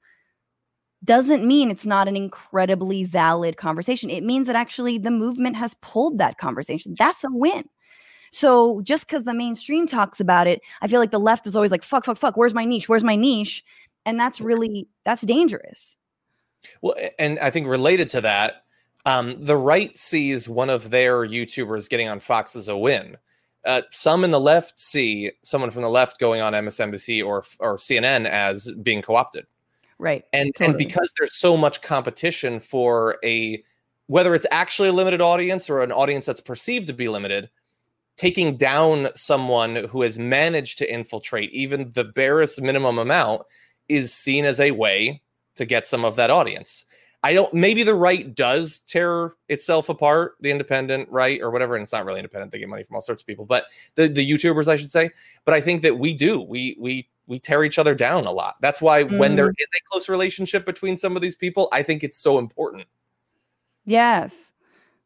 Doesn't 1.03 1.45
mean 1.45 1.71
it's 1.71 1.85
not 1.85 2.09
an 2.09 2.17
incredibly 2.17 3.05
valid 3.05 3.57
conversation. 3.57 4.09
It 4.09 4.25
means 4.25 4.47
that 4.47 4.57
actually 4.57 4.97
the 4.97 5.11
movement 5.11 5.57
has 5.57 5.75
pulled 5.83 6.19
that 6.19 6.39
conversation. 6.39 6.95
That's 6.99 7.25
a 7.25 7.29
win. 7.31 7.65
So 8.35 8.81
just 8.83 9.07
because 9.07 9.23
the 9.23 9.33
mainstream 9.33 9.87
talks 9.87 10.19
about 10.19 10.49
it, 10.49 10.61
I 10.83 10.89
feel 10.89 10.99
like 10.99 11.13
the 11.13 11.21
left 11.21 11.47
is 11.47 11.55
always 11.55 11.71
like, 11.71 11.85
fuck, 11.85 12.05
fuck, 12.05 12.17
fuck, 12.17 12.37
where's 12.37 12.53
my 12.53 12.65
niche? 12.65 12.89
Where's 12.89 13.05
my 13.05 13.15
niche? 13.15 13.63
And 14.07 14.19
that's 14.19 14.41
really 14.41 14.89
that's 15.05 15.23
dangerous. 15.23 15.97
Well, 16.83 16.95
and 17.19 17.39
I 17.41 17.51
think 17.51 17.67
related 17.67 18.09
to 18.11 18.21
that, 18.23 18.65
um, 19.07 19.43
the 19.43 19.57
right 19.57 19.97
sees 19.97 20.49
one 20.49 20.71
of 20.71 20.91
their 20.91 21.27
YouTubers 21.27 21.89
getting 21.89 22.09
on 22.09 22.21
Fox 22.21 22.57
as 22.57 22.69
a 22.69 22.77
win. 22.77 23.17
Uh, 23.65 23.83
some 23.91 24.25
in 24.25 24.31
the 24.31 24.41
left 24.41 24.79
see 24.79 25.33
someone 25.43 25.71
from 25.71 25.83
the 25.83 25.89
left 25.89 26.19
going 26.19 26.41
on 26.41 26.53
MSNBC 26.53 27.25
or 27.25 27.45
or 27.61 27.77
CNN 27.77 28.27
as 28.27 28.71
being 28.83 29.03
co-opted. 29.03 29.47
Right. 29.99 30.25
and 30.33 30.53
and 30.61 30.77
because 30.77 31.13
there's 31.19 31.39
so 31.39 31.57
much 31.57 31.81
competition 31.81 32.61
for 32.61 33.19
a 33.25 33.63
whether 34.07 34.35
it's 34.35 34.47
actually 34.51 34.89
a 34.91 34.93
limited 34.93 35.23
audience 35.23 35.71
or 35.71 35.83
an 35.83 35.93
audience 35.93 36.27
that's 36.27 36.41
perceived 36.41 36.89
to 36.89 36.93
be 36.93 37.09
limited 37.09 37.49
taking 38.17 38.57
down 38.57 39.09
someone 39.15 39.77
who 39.91 40.03
has 40.03 40.19
managed 40.19 40.79
to 40.79 40.93
infiltrate 40.93 41.51
even 41.53 41.91
the 41.95 42.05
barest 42.05 42.61
minimum 42.61 42.99
amount 42.99 43.43
is 43.89 44.13
seen 44.13 44.45
as 44.45 44.61
a 44.61 44.71
way 44.71 45.23
to 45.55 45.65
get 45.65 45.87
some 45.87 46.05
of 46.05 46.17
that 46.17 46.31
audience 46.31 46.85
i 47.23 47.33
don't 47.33 47.53
maybe 47.55 47.83
the 47.83 47.95
right 47.95 48.35
does 48.35 48.81
tear 48.81 49.33
itself 49.49 49.89
apart 49.89 50.35
the 50.41 50.51
independent 50.51 51.09
right 51.11 51.41
or 51.41 51.51
whatever 51.51 51.75
and 51.75 51.83
it's 51.83 51.93
not 51.93 52.05
really 52.05 52.21
independent 52.21 52.51
they 52.51 52.59
get 52.59 52.69
money 52.69 52.83
from 52.83 52.97
all 52.97 53.03
sorts 53.03 53.23
of 53.23 53.27
people 53.27 53.45
but 53.45 53.67
the 53.95 54.09
the 54.09 54.29
youtubers 54.29 54.69
i 54.69 54.77
should 54.77 54.91
say 54.91 55.11
but 55.45 55.55
i 55.55 55.61
think 55.61 55.83
that 55.83 55.99
we 55.99 56.13
do 56.13 56.41
we 56.41 56.77
we 56.79 57.09
we 57.27 57.39
tear 57.39 57.65
each 57.65 57.79
other 57.79 57.95
down 57.95 58.27
a 58.27 58.31
lot 58.31 58.55
that's 58.61 58.83
why 58.83 59.03
when 59.03 59.35
there 59.35 59.49
mm. 59.49 59.55
is 59.59 59.69
a 59.77 59.81
close 59.91 60.09
relationship 60.09 60.67
between 60.67 60.97
some 60.97 61.17
of 61.17 61.23
these 61.23 61.37
people 61.37 61.69
i 61.73 61.83
think 61.83 62.05
it's 62.05 62.19
so 62.19 62.39
important 62.39 62.87
Yes. 63.85 64.51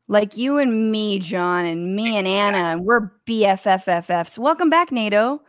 Like 0.06 0.36
you 0.36 0.58
and 0.58 0.90
me, 0.90 1.18
John, 1.18 1.66
and 1.66 1.94
me 1.94 2.16
and 2.16 2.26
Ana, 2.26 2.58
and 2.58 2.84
we're 2.84 3.10
BFFFFs. 3.26 4.38
Welcome 4.38 4.70
back, 4.70 4.90
Nato. 4.90 5.42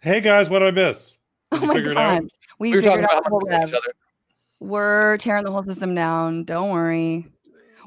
Hey 0.00 0.20
guys, 0.20 0.48
what 0.48 0.60
did 0.60 0.68
I 0.68 0.70
miss? 0.70 1.14
Did 1.52 1.62
Oh 1.62 1.66
my 1.66 1.74
figure 1.74 1.90
it 1.92 1.96
out? 1.96 2.20
god. 2.20 2.30
We, 2.58 2.70
we 2.70 2.76
were 2.76 2.82
talking 2.82 2.98
figured 2.98 3.04
out 3.04 3.18
about 3.18 3.24
how 3.24 3.30
the 3.30 3.30
much 3.36 3.46
we 3.46 3.50
whole 3.50 3.60
love 3.60 3.68
each 3.68 3.72
web. 3.72 3.82
other 3.82 3.94
We're 4.60 5.16
tearing 5.18 5.44
the 5.44 5.50
whole 5.50 5.64
system 5.64 5.94
down. 5.94 6.44
Don't 6.44 6.70
worry. 6.70 7.26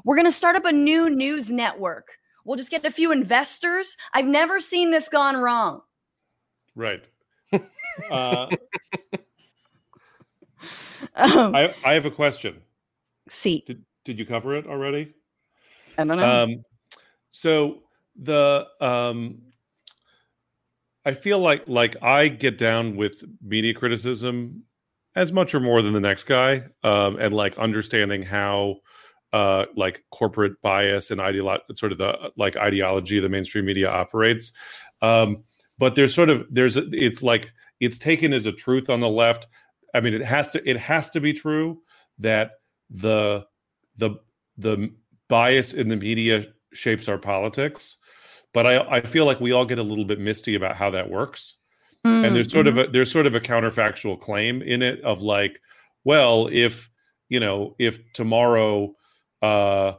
We're 0.04 0.16
going 0.16 0.26
to 0.26 0.32
start 0.32 0.56
up 0.56 0.64
a 0.64 0.72
new 0.72 1.10
news 1.10 1.50
network. 1.50 2.18
We'll 2.44 2.56
just 2.56 2.70
get 2.70 2.84
a 2.84 2.90
few 2.90 3.12
investors. 3.12 3.96
I've 4.14 4.26
never 4.26 4.58
seen 4.58 4.90
this 4.90 5.08
gone 5.08 5.36
wrong. 5.36 5.82
Right. 6.74 7.08
uh, 8.10 8.48
Um, 11.14 11.54
I, 11.54 11.74
I 11.84 11.94
have 11.94 12.06
a 12.06 12.10
question. 12.10 12.60
see, 13.28 13.62
Did 13.66 13.84
did 14.04 14.18
you 14.18 14.26
cover 14.26 14.56
it 14.56 14.66
already? 14.66 15.12
I 15.98 16.04
don't 16.04 16.16
know. 16.16 16.42
Um, 16.42 16.64
so 17.30 17.82
the 18.16 18.66
um, 18.80 19.42
I 21.04 21.14
feel 21.14 21.38
like 21.38 21.64
like 21.66 21.96
I 22.02 22.28
get 22.28 22.58
down 22.58 22.96
with 22.96 23.24
media 23.42 23.74
criticism 23.74 24.64
as 25.14 25.32
much 25.32 25.54
or 25.54 25.60
more 25.60 25.82
than 25.82 25.92
the 25.92 26.00
next 26.00 26.24
guy, 26.24 26.64
um, 26.82 27.16
and 27.18 27.34
like 27.34 27.58
understanding 27.58 28.22
how 28.22 28.76
uh, 29.32 29.66
like 29.76 30.04
corporate 30.10 30.60
bias 30.62 31.10
and 31.10 31.20
ideolo- 31.20 31.60
sort 31.74 31.92
of 31.92 31.98
the 31.98 32.30
like 32.36 32.56
ideology 32.56 33.18
the 33.18 33.28
mainstream 33.28 33.64
media 33.64 33.88
operates. 33.88 34.52
Um, 35.00 35.44
but 35.78 35.94
there's 35.94 36.14
sort 36.14 36.30
of 36.30 36.46
there's 36.50 36.76
it's 36.76 37.22
like 37.22 37.50
it's 37.80 37.98
taken 37.98 38.32
as 38.32 38.46
a 38.46 38.52
truth 38.52 38.88
on 38.88 39.00
the 39.00 39.08
left. 39.08 39.48
I 39.94 40.00
mean, 40.00 40.14
it 40.14 40.24
has 40.24 40.50
to 40.52 40.68
it 40.68 40.78
has 40.78 41.10
to 41.10 41.20
be 41.20 41.32
true 41.32 41.80
that 42.18 42.52
the 42.90 43.44
the 43.96 44.10
the 44.56 44.94
bias 45.28 45.72
in 45.72 45.88
the 45.88 45.96
media 45.96 46.46
shapes 46.72 47.08
our 47.08 47.18
politics 47.18 47.96
but 48.52 48.66
i 48.66 48.78
i 48.96 49.00
feel 49.00 49.24
like 49.26 49.40
we 49.40 49.52
all 49.52 49.64
get 49.64 49.78
a 49.78 49.82
little 49.82 50.04
bit 50.04 50.18
misty 50.20 50.54
about 50.54 50.76
how 50.76 50.90
that 50.90 51.10
works. 51.10 51.56
And 52.04 52.34
there's 52.34 52.50
sort 52.50 52.66
of 52.66 52.74
Mm-hmm. 52.74 52.88
a 52.88 52.92
there's 52.92 53.12
sort 53.12 53.26
of 53.26 53.34
a 53.36 53.40
counterfactual 53.40 54.20
claim 54.20 54.60
in 54.62 54.82
it 54.82 55.00
of 55.02 55.22
like 55.22 55.60
well 56.04 56.48
if 56.50 56.90
you 57.28 57.38
know 57.38 57.76
if 57.78 58.00
tomorrow 58.12 58.94
uh 59.40 59.92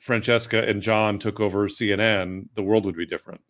francesca 0.00 0.62
and 0.68 0.80
john 0.82 1.18
took 1.18 1.40
over 1.40 1.66
cnn 1.68 2.48
the 2.54 2.62
world 2.62 2.84
would 2.84 2.96
be 2.96 3.06
different. 3.06 3.40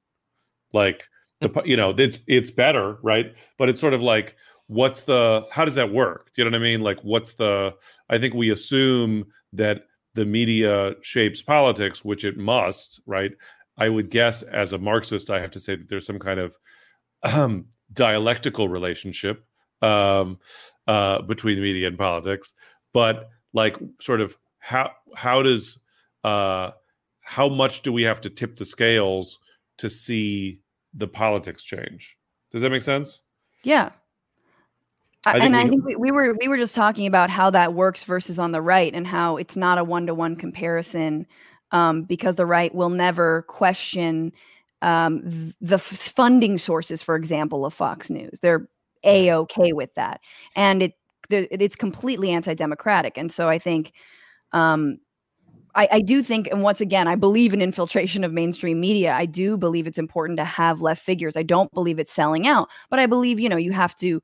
Like 0.72 1.06
the 1.40 1.50
you 1.66 1.76
know 1.76 1.90
it's 1.90 2.18
it's 2.26 2.50
better 2.50 2.98
right? 3.02 3.34
But 3.58 3.68
it's 3.68 3.80
sort 3.80 3.94
of 3.94 4.02
like 4.02 4.36
what's 4.68 5.02
the 5.02 5.46
how 5.50 5.64
does 5.66 5.74
that 5.76 5.92
work? 5.92 6.30
Do 6.34 6.42
you 6.42 6.50
know 6.50 6.56
what 6.56 6.60
i 6.62 6.70
mean? 6.70 6.80
Like 6.80 7.00
what's 7.02 7.34
the 7.34 7.74
i 8.08 8.18
think 8.18 8.34
we 8.34 8.50
assume 8.50 9.26
that 9.52 9.84
the 10.14 10.24
media 10.24 10.94
shapes 11.02 11.42
politics 11.42 12.04
which 12.04 12.24
it 12.24 12.36
must 12.38 13.00
right 13.06 13.32
i 13.78 13.88
would 13.88 14.10
guess 14.10 14.42
as 14.42 14.72
a 14.72 14.78
marxist 14.78 15.30
i 15.30 15.40
have 15.40 15.50
to 15.50 15.60
say 15.60 15.74
that 15.76 15.88
there's 15.88 16.06
some 16.06 16.18
kind 16.18 16.40
of 16.40 16.56
um, 17.22 17.66
dialectical 17.92 18.68
relationship 18.68 19.44
um, 19.82 20.38
uh, 20.86 21.22
between 21.22 21.56
the 21.56 21.62
media 21.62 21.88
and 21.88 21.98
politics. 21.98 22.54
But 22.92 23.28
like 23.52 23.76
sort 24.00 24.20
of 24.20 24.36
how 24.58 24.92
how 25.14 25.42
does 25.42 25.80
uh, 26.24 26.72
how 27.20 27.48
much 27.48 27.82
do 27.82 27.92
we 27.92 28.02
have 28.02 28.20
to 28.22 28.30
tip 28.30 28.56
the 28.56 28.64
scales 28.64 29.38
to 29.78 29.88
see 29.90 30.60
the 30.94 31.08
politics 31.08 31.62
change? 31.62 32.16
Does 32.50 32.62
that 32.62 32.70
make 32.70 32.82
sense? 32.82 33.22
Yeah. 33.62 33.90
I- 35.26 35.38
and 35.38 35.56
I 35.56 35.68
think 35.68 35.84
we, 35.84 35.96
we 35.96 36.10
were 36.10 36.34
we 36.40 36.48
were 36.48 36.56
just 36.56 36.74
talking 36.74 37.06
about 37.06 37.28
how 37.28 37.50
that 37.50 37.74
works 37.74 38.04
versus 38.04 38.38
on 38.38 38.52
the 38.52 38.62
right 38.62 38.94
and 38.94 39.06
how 39.06 39.36
it's 39.36 39.56
not 39.56 39.78
a 39.78 39.84
one 39.84 40.06
to 40.06 40.14
one 40.14 40.36
comparison 40.36 41.26
um, 41.72 42.02
because 42.02 42.36
the 42.36 42.46
right 42.46 42.74
will 42.74 42.90
never 42.90 43.42
question 43.42 44.32
um, 44.82 45.52
the 45.60 45.76
f- 45.76 45.82
funding 45.82 46.58
sources, 46.58 47.02
for 47.02 47.16
example, 47.16 47.66
of 47.66 47.74
Fox 47.74 48.10
News. 48.10 48.40
They're 48.40 48.68
a 49.04 49.32
okay 49.32 49.72
with 49.72 49.94
that, 49.94 50.20
and 50.56 50.82
it 50.82 50.92
the- 51.28 51.48
it's 51.62 51.76
completely 51.76 52.30
anti 52.30 52.54
democratic. 52.54 53.18
And 53.18 53.32
so 53.32 53.48
I 53.48 53.58
think. 53.58 53.92
Um, 54.52 54.98
I, 55.74 55.88
I 55.92 56.00
do 56.00 56.22
think, 56.22 56.48
and 56.48 56.62
once 56.62 56.80
again, 56.80 57.06
I 57.06 57.14
believe 57.14 57.52
in 57.54 57.62
infiltration 57.62 58.24
of 58.24 58.32
mainstream 58.32 58.80
media. 58.80 59.12
I 59.14 59.26
do 59.26 59.56
believe 59.56 59.86
it's 59.86 59.98
important 59.98 60.38
to 60.38 60.44
have 60.44 60.80
left 60.80 61.04
figures. 61.04 61.36
I 61.36 61.42
don't 61.42 61.72
believe 61.72 61.98
it's 61.98 62.12
selling 62.12 62.46
out, 62.46 62.68
but 62.90 62.98
I 62.98 63.06
believe 63.06 63.38
you 63.38 63.48
know 63.48 63.56
you 63.56 63.72
have 63.72 63.94
to 63.96 64.20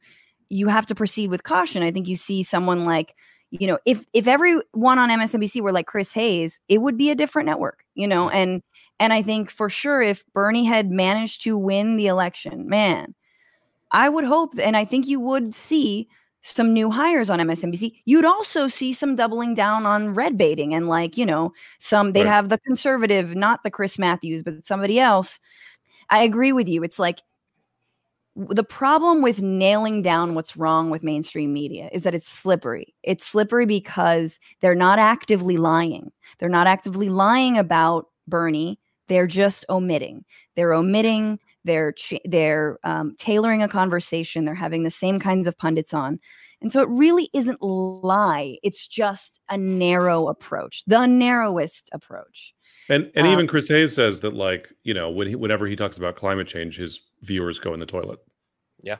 you 0.48 0.68
have 0.68 0.86
to 0.86 0.94
proceed 0.94 1.30
with 1.30 1.42
caution. 1.42 1.82
I 1.82 1.90
think 1.90 2.08
you 2.08 2.16
see 2.16 2.42
someone 2.42 2.84
like, 2.84 3.14
you 3.60 3.66
know, 3.66 3.78
if 3.86 4.04
if 4.12 4.26
everyone 4.28 4.98
on 4.98 5.10
MSNBC 5.10 5.60
were 5.60 5.72
like 5.72 5.86
Chris 5.86 6.12
Hayes, 6.12 6.60
it 6.68 6.78
would 6.82 6.96
be 6.96 7.10
a 7.10 7.14
different 7.14 7.46
network, 7.46 7.84
you 7.94 8.06
know, 8.08 8.28
and 8.30 8.62
and 9.00 9.12
I 9.12 9.22
think 9.22 9.50
for 9.50 9.68
sure 9.70 10.02
if 10.02 10.24
Bernie 10.34 10.64
had 10.64 10.90
managed 10.90 11.42
to 11.44 11.56
win 11.58 11.96
the 11.96 12.06
election, 12.08 12.68
man, 12.68 13.14
I 13.92 14.08
would 14.08 14.24
hope 14.24 14.54
and 14.58 14.76
I 14.76 14.84
think 14.84 15.06
you 15.06 15.20
would 15.20 15.54
see 15.54 16.08
some 16.42 16.72
new 16.74 16.90
hires 16.90 17.30
on 17.30 17.40
MSNBC. 17.40 18.02
You'd 18.06 18.24
also 18.26 18.68
see 18.68 18.92
some 18.92 19.16
doubling 19.16 19.54
down 19.54 19.86
on 19.86 20.14
red 20.14 20.36
baiting 20.38 20.74
and 20.74 20.88
like, 20.88 21.16
you 21.16 21.26
know, 21.26 21.52
some 21.80 22.12
they'd 22.12 22.26
Right. 22.26 22.34
have 22.34 22.48
the 22.50 22.58
conservative, 22.58 23.34
not 23.36 23.62
the 23.64 23.70
Chris 23.70 23.98
Matthews, 23.98 24.42
but 24.42 24.64
somebody 24.64 25.00
else. 25.00 25.40
I 26.10 26.22
agree 26.24 26.52
with 26.52 26.68
you. 26.68 26.82
It's 26.84 26.98
like 26.98 27.22
the 28.36 28.64
problem 28.64 29.22
with 29.22 29.40
nailing 29.42 30.02
down 30.02 30.34
what's 30.34 30.56
wrong 30.56 30.90
with 30.90 31.04
mainstream 31.04 31.52
media 31.52 31.88
is 31.92 32.02
that 32.02 32.14
it's 32.14 32.28
slippery. 32.28 32.94
It's 33.02 33.24
slippery 33.24 33.66
because 33.66 34.40
they're 34.60 34.74
not 34.74 34.98
actively 34.98 35.56
lying. 35.56 36.10
They're 36.38 36.48
not 36.48 36.66
actively 36.66 37.08
lying 37.08 37.56
about 37.56 38.06
Bernie. 38.26 38.80
They're 39.06 39.26
just 39.26 39.64
omitting. 39.68 40.24
They're 40.56 40.72
omitting. 40.72 41.38
They're 41.64 41.92
ch- 41.92 42.20
they're 42.24 42.78
um, 42.84 43.14
tailoring 43.18 43.62
a 43.62 43.68
conversation. 43.68 44.44
They're 44.44 44.54
having 44.54 44.82
the 44.82 44.90
same 44.90 45.18
kinds 45.20 45.46
of 45.46 45.56
pundits 45.56 45.94
on, 45.94 46.18
and 46.60 46.72
so 46.72 46.82
it 46.82 46.88
really 46.88 47.30
isn't 47.32 47.62
lie. 47.62 48.58
It's 48.62 48.86
just 48.86 49.40
a 49.48 49.56
narrow 49.56 50.28
approach, 50.28 50.82
the 50.86 51.06
narrowest 51.06 51.88
approach. 51.92 52.53
And 52.88 53.10
and 53.14 53.26
Um, 53.26 53.32
even 53.32 53.46
chris 53.46 53.68
hayes 53.68 53.94
says 53.94 54.20
that 54.20 54.32
like 54.32 54.72
you 54.82 54.94
know 54.94 55.10
when 55.10 55.28
he, 55.28 55.34
whenever 55.34 55.66
he 55.66 55.76
talks 55.76 55.96
about 55.98 56.16
climate 56.16 56.46
change 56.48 56.76
his 56.76 57.00
viewers 57.22 57.58
go 57.58 57.72
in 57.74 57.80
the 57.80 57.86
toilet. 57.86 58.18
Yeah, 58.82 58.96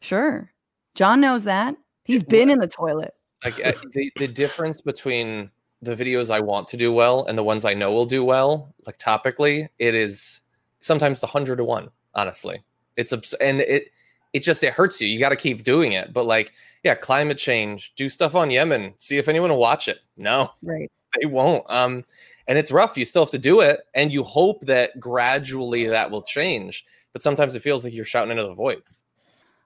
Sure, 0.00 0.50
John 0.94 1.20
knows 1.20 1.44
that. 1.44 1.74
He's 2.04 2.22
It 2.22 2.28
been 2.28 2.48
would. 2.48 2.54
in 2.54 2.60
the 2.60 2.68
toilet. 2.68 3.14
like 3.44 3.64
uh, 3.64 3.72
the, 3.92 4.12
the 4.16 4.28
difference 4.28 4.80
between 4.80 5.50
the 5.80 5.94
videos 5.94 6.28
i 6.28 6.40
want 6.40 6.66
to 6.66 6.76
do 6.76 6.92
well 6.92 7.24
and 7.26 7.38
the 7.38 7.44
ones 7.44 7.64
i 7.64 7.72
know 7.72 7.92
will 7.92 8.04
do 8.04 8.24
well 8.24 8.74
like 8.84 8.98
topically 8.98 9.68
it 9.78 9.94
is 9.94 10.40
sometimes 10.80 11.22
a 11.22 11.26
hundred 11.26 11.56
to 11.56 11.64
one 11.64 11.88
honestly. 12.16 12.62
It's 12.96 13.12
abs- 13.12 13.34
and 13.34 13.60
it 13.60 13.92
it 14.32 14.40
just 14.40 14.62
it 14.64 14.72
hurts 14.72 15.00
you. 15.00 15.06
You 15.06 15.20
got 15.20 15.28
to 15.28 15.36
keep 15.36 15.62
doing 15.62 15.92
it. 15.92 16.12
But 16.12 16.26
like 16.26 16.52
yeah 16.82 16.96
climate 16.96 17.38
change 17.38 17.94
do 17.94 18.08
stuff 18.08 18.34
on 18.34 18.50
yemen. 18.50 18.94
See 18.98 19.18
if 19.18 19.28
anyone 19.28 19.50
will 19.50 19.58
watch 19.60 19.86
it. 19.86 20.00
No. 20.16 20.50
Right. 20.62 20.90
they 21.20 21.26
won't. 21.26 21.64
Um 21.68 22.04
and 22.48 22.58
it's 22.58 22.72
rough 22.72 22.96
you 22.96 23.04
still 23.04 23.22
have 23.22 23.30
to 23.30 23.38
do 23.38 23.60
it 23.60 23.80
and 23.94 24.12
you 24.12 24.24
hope 24.24 24.64
that 24.64 24.98
gradually 24.98 25.86
that 25.86 26.10
will 26.10 26.22
change 26.22 26.84
but 27.12 27.22
sometimes 27.22 27.54
it 27.54 27.60
feels 27.60 27.84
like 27.84 27.94
you're 27.94 28.04
shouting 28.04 28.32
into 28.32 28.44
the 28.44 28.54
void 28.54 28.82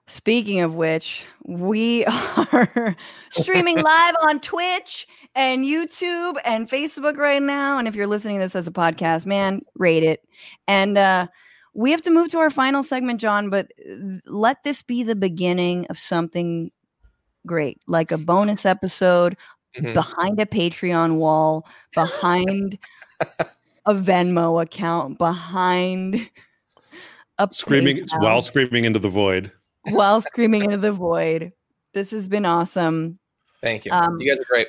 Speaking 0.07 0.59
of 0.59 0.75
which, 0.75 1.25
we 1.45 2.03
are 2.05 2.95
streaming 3.29 3.77
live 3.81 4.15
on 4.21 4.41
Twitch 4.41 5.07
and 5.33 5.63
YouTube 5.63 6.35
and 6.43 6.69
Facebook 6.69 7.15
right 7.15 7.41
now. 7.41 7.77
And 7.77 7.87
if 7.87 7.95
you're 7.95 8.07
listening 8.07 8.35
to 8.35 8.41
this 8.41 8.55
as 8.55 8.67
a 8.67 8.71
podcast, 8.71 9.25
man, 9.25 9.61
rate 9.75 10.03
it. 10.03 10.21
And 10.67 10.97
uh, 10.97 11.27
we 11.73 11.91
have 11.91 12.01
to 12.01 12.11
move 12.11 12.29
to 12.31 12.39
our 12.39 12.49
final 12.49 12.83
segment, 12.83 13.21
John, 13.21 13.49
but 13.49 13.71
uh, 13.89 14.19
let 14.25 14.63
this 14.65 14.83
be 14.83 15.03
the 15.03 15.15
beginning 15.15 15.87
of 15.87 15.97
something 15.97 16.69
great, 17.45 17.79
like 17.87 18.11
a 18.11 18.17
bonus 18.17 18.65
episode 18.65 19.37
Mhm. 19.77 19.93
behind 19.93 20.39
a 20.39 20.45
Patreon 20.45 21.15
wall, 21.15 21.65
behind 21.95 22.77
a 23.85 23.93
Venmo 23.93 24.61
account, 24.61 25.17
behind 25.17 26.29
a 27.39 27.49
Screaming 27.51 27.97
PayPal, 27.97 28.21
while 28.21 28.41
screaming 28.41 28.85
into 28.85 28.99
the 28.99 29.09
void. 29.09 29.51
while 29.89 30.21
screaming 30.21 30.63
into 30.63 30.77
the 30.77 30.91
void. 30.91 31.51
This 31.93 32.11
has 32.11 32.27
been 32.27 32.45
awesome. 32.45 33.19
Thank 33.61 33.85
you. 33.85 33.91
Um, 33.91 34.19
you 34.19 34.29
guys 34.29 34.39
are 34.39 34.45
great. 34.45 34.67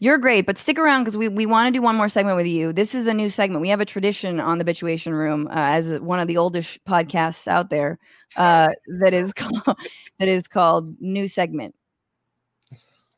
You're 0.00 0.18
great, 0.18 0.46
but 0.46 0.58
stick 0.58 0.78
around 0.78 1.02
because 1.02 1.16
we, 1.16 1.26
we 1.28 1.44
want 1.44 1.66
to 1.66 1.76
do 1.76 1.82
one 1.82 1.96
more 1.96 2.08
segment 2.08 2.36
with 2.36 2.46
you. 2.46 2.72
This 2.72 2.94
is 2.94 3.08
a 3.08 3.14
new 3.14 3.28
segment. 3.28 3.60
We 3.62 3.68
have 3.70 3.80
a 3.80 3.84
tradition 3.84 4.38
on 4.38 4.58
the 4.58 4.64
Bituation 4.64 5.10
Room 5.12 5.48
uh, 5.48 5.54
as 5.54 5.98
one 5.98 6.20
of 6.20 6.28
the 6.28 6.36
oldest 6.36 6.84
podcasts 6.84 7.48
out 7.48 7.68
there 7.70 7.98
uh, 8.36 8.68
that 9.00 9.12
is 9.12 9.32
called, 9.34 9.76
that 10.18 10.28
is 10.28 10.46
called 10.46 10.94
New 11.00 11.26
Segment. 11.26 11.74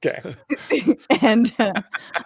Okay. 0.05 0.37
and 1.23 1.53
uh, 1.59 1.73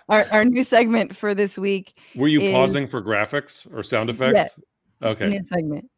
our, 0.08 0.26
our 0.30 0.44
new 0.44 0.62
segment 0.64 1.16
for 1.16 1.34
this 1.34 1.58
week, 1.58 1.98
Were 2.14 2.28
you 2.28 2.40
is- 2.40 2.52
pausing 2.52 2.86
for 2.86 3.02
graphics 3.02 3.66
or 3.72 3.82
sound 3.82 4.10
effects? 4.10 4.58
Okay. 5.02 5.28
new 5.28 5.44
segment. 5.44 5.90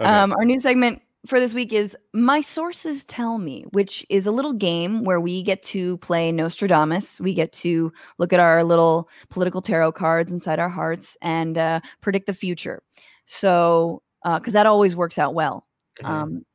okay. 0.00 0.08
Um, 0.10 0.32
our 0.32 0.44
new 0.44 0.60
segment 0.60 1.00
for 1.26 1.40
this 1.40 1.54
week 1.54 1.72
is 1.72 1.96
My 2.12 2.40
Sources 2.40 3.04
Tell 3.06 3.38
Me, 3.38 3.64
which 3.72 4.04
is 4.08 4.26
a 4.26 4.30
little 4.30 4.52
game 4.52 5.04
where 5.04 5.20
we 5.20 5.42
get 5.42 5.62
to 5.64 5.98
play 5.98 6.30
Nostradamus. 6.32 7.20
We 7.20 7.34
get 7.34 7.52
to 7.54 7.92
look 8.18 8.32
at 8.32 8.40
our 8.40 8.64
little 8.64 9.08
political 9.28 9.60
tarot 9.62 9.92
cards 9.92 10.32
inside 10.32 10.58
our 10.58 10.68
hearts 10.68 11.16
and 11.22 11.58
uh, 11.58 11.80
predict 12.00 12.26
the 12.26 12.34
future. 12.34 12.82
So, 13.24 14.02
because 14.24 14.52
that 14.52 14.66
always 14.66 14.94
works 14.96 15.18
out 15.18 15.34
well. 15.34 15.66
Mhm. 16.02 16.08
Um, 16.08 16.46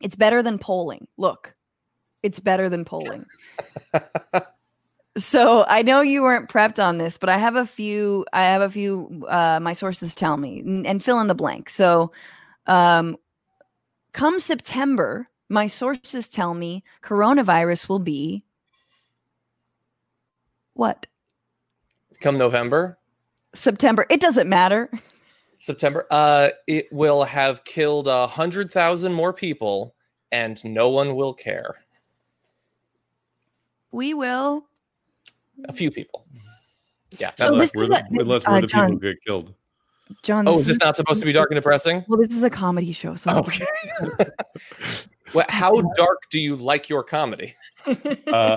it's 0.00 0.16
better 0.16 0.42
than 0.42 0.58
polling. 0.58 1.06
Look, 1.16 1.54
it's 2.22 2.40
better 2.40 2.68
than 2.68 2.84
polling. 2.84 3.26
so 5.16 5.64
I 5.68 5.82
know 5.82 6.00
you 6.00 6.22
weren't 6.22 6.48
prepped 6.48 6.82
on 6.82 6.98
this, 6.98 7.18
but 7.18 7.28
I 7.28 7.38
have 7.38 7.56
a 7.56 7.66
few. 7.66 8.24
I 8.32 8.44
have 8.44 8.62
a 8.62 8.70
few. 8.70 9.24
Uh, 9.28 9.60
my 9.60 9.72
sources 9.72 10.14
tell 10.14 10.36
me, 10.36 10.60
and, 10.60 10.86
and 10.86 11.02
fill 11.02 11.20
in 11.20 11.26
the 11.26 11.34
blank. 11.34 11.68
So, 11.68 12.12
um, 12.66 13.16
come 14.12 14.40
September, 14.40 15.28
my 15.48 15.66
sources 15.66 16.28
tell 16.28 16.54
me 16.54 16.82
coronavirus 17.02 17.88
will 17.88 17.98
be 17.98 18.44
what 20.74 21.06
Come 22.20 22.38
November, 22.38 22.98
September. 23.54 24.06
It 24.08 24.20
doesn't 24.20 24.48
matter. 24.48 24.90
September, 25.58 26.06
uh, 26.10 26.50
it 26.66 26.88
will 26.90 27.24
have 27.24 27.64
killed 27.64 28.08
a 28.08 28.26
hundred 28.26 28.70
thousand 28.70 29.12
more 29.12 29.32
people, 29.32 29.94
and 30.30 30.62
no 30.64 30.88
one 30.88 31.14
will 31.14 31.34
care. 31.34 31.81
We 33.92 34.14
will. 34.14 34.64
A 35.68 35.72
few 35.72 35.90
people. 35.90 36.26
Yeah. 37.18 37.30
So 37.36 37.44
that's 37.44 37.52
unless 37.52 37.70
this 37.72 37.76
we're 37.76 37.82
is 37.84 37.88
the, 37.90 37.96
a- 37.96 38.20
unless 38.22 38.46
uh, 38.46 38.50
we're 38.50 38.60
the 38.62 38.66
John- 38.66 38.86
people 38.90 39.00
who 39.08 39.14
get 39.14 39.24
killed. 39.24 39.54
John. 40.22 40.46
oh, 40.46 40.58
is 40.58 40.66
this 40.66 40.78
not 40.80 40.94
supposed 40.96 41.20
to 41.20 41.26
be 41.26 41.32
dark 41.32 41.50
and 41.50 41.56
depressing? 41.56 42.04
Well, 42.06 42.18
this 42.18 42.28
is 42.36 42.42
a 42.42 42.50
comedy 42.50 42.92
show, 42.92 43.14
so 43.14 43.30
Okay. 43.38 43.64
well, 45.34 45.46
how 45.48 45.80
dark 45.96 46.18
do 46.30 46.38
you 46.38 46.56
like 46.56 46.88
your 46.88 47.02
comedy? 47.04 47.54
Uh, 47.86 47.92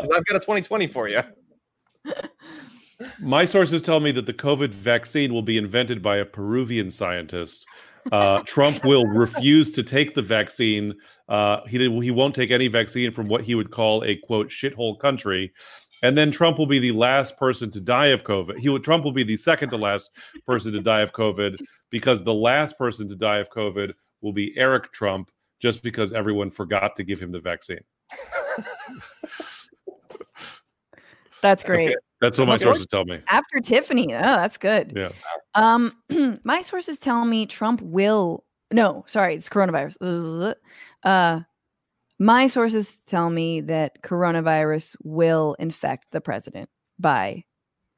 'Cause 0.02 0.10
I've 0.16 0.26
got 0.26 0.36
a 0.36 0.40
2020 0.40 0.86
for 0.88 1.08
you. 1.08 1.22
My 3.20 3.44
sources 3.46 3.82
tell 3.82 4.00
me 4.00 4.12
that 4.12 4.26
the 4.28 4.34
COVID 4.34 4.70
vaccine 4.70 5.34
will 5.34 5.42
be 5.42 5.58
invented 5.58 6.02
by 6.04 6.18
a 6.18 6.26
Peruvian 6.26 6.92
scientist. 6.92 7.66
Uh, 8.12 8.42
Trump 8.44 8.84
will 8.84 9.06
refuse 9.06 9.72
to 9.72 9.84
take 9.84 10.14
the 10.14 10.22
vaccine. 10.22 10.94
Uh, 11.28 11.62
he 11.68 11.78
he 12.02 12.12
won't 12.12 12.36
take 12.36 12.52
any 12.52 12.68
vaccine 12.68 13.12
from 13.12 13.28
what 13.28 13.42
he 13.42 13.56
would 13.56 13.72
call 13.72 14.04
a 14.04 14.16
quote 14.18 14.50
shithole 14.50 15.00
country. 15.00 15.52
And 16.04 16.18
then 16.18 16.30
Trump 16.30 16.60
will 16.60 16.68
be 16.68 16.78
the 16.80 16.92
last 16.92 17.38
person 17.38 17.72
to 17.72 17.80
die 17.80 18.08
of 18.08 18.24
COVID. 18.24 18.60
He 18.60 18.70
will, 18.70 18.80
Trump 18.80 19.04
will 19.04 19.12
be 19.12 19.24
the 19.24 19.38
second 19.38 19.70
to 19.72 19.78
last 19.78 20.12
person 20.46 20.72
to 20.74 20.82
die 20.82 21.02
of 21.02 21.14
COVID 21.14 21.60
because 21.90 22.24
the 22.24 22.34
last 22.34 22.78
person 22.78 23.08
to 23.08 23.16
die 23.16 23.40
of 23.40 23.50
COVID 23.50 23.94
will 24.22 24.34
be 24.34 24.56
Eric 24.58 24.92
Trump, 24.92 25.32
just 25.60 25.82
because 25.82 26.14
everyone 26.14 26.52
forgot 26.52 26.96
to 26.98 27.04
give 27.04 27.20
him 27.20 27.32
the 27.32 27.40
vaccine. 27.40 27.80
that's 31.42 31.64
great. 31.64 31.96
That's 32.22 32.38
what 32.38 32.48
my 32.48 32.56
Okay. 32.56 32.64
sources 32.64 32.88
tell 32.88 33.06
me. 33.06 33.20
After 33.28 33.60
Tiffany, 33.60 34.14
oh, 34.14 34.20
that's 34.20 34.58
good. 34.58 34.94
Yeah. 34.96 35.10
Um, 35.54 35.94
my 36.44 36.62
sources 36.62 37.00
tell 37.00 37.26
me 37.26 37.46
Trump 37.46 37.82
will. 37.82 38.44
No, 38.72 39.04
sorry, 39.08 39.36
it's 39.36 39.50
coronavirus. 39.50 40.56
Uh, 41.04 41.42
my 42.18 42.48
sources 42.48 42.98
tell 43.06 43.30
me 43.30 43.62
that 43.62 44.02
coronavirus 44.02 44.96
will 45.04 45.56
infect 45.60 46.08
the 46.12 46.22
president 46.22 46.70
by 46.98 47.44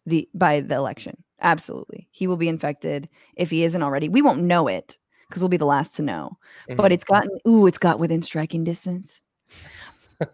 the 0.05 0.28
by 0.34 0.61
the 0.61 0.76
election. 0.76 1.24
Absolutely, 1.41 2.07
he 2.11 2.26
will 2.28 2.38
be 2.38 2.47
infected 2.49 3.07
if 3.36 3.49
he 3.49 3.63
isn't 3.63 3.84
already. 3.84 4.09
We 4.09 4.22
won't 4.24 4.41
know 4.41 4.68
it 4.68 4.97
because 5.30 5.41
we'll 5.41 5.49
be 5.49 5.57
the 5.57 5.65
last 5.65 5.95
to 5.97 6.01
know. 6.01 6.38
But 6.76 6.91
it's 6.91 7.03
gotten 7.03 7.30
ooh, 7.47 7.68
it's 7.68 7.78
got 7.78 7.99
within 7.99 8.22
striking 8.24 8.63
distance. 8.63 9.20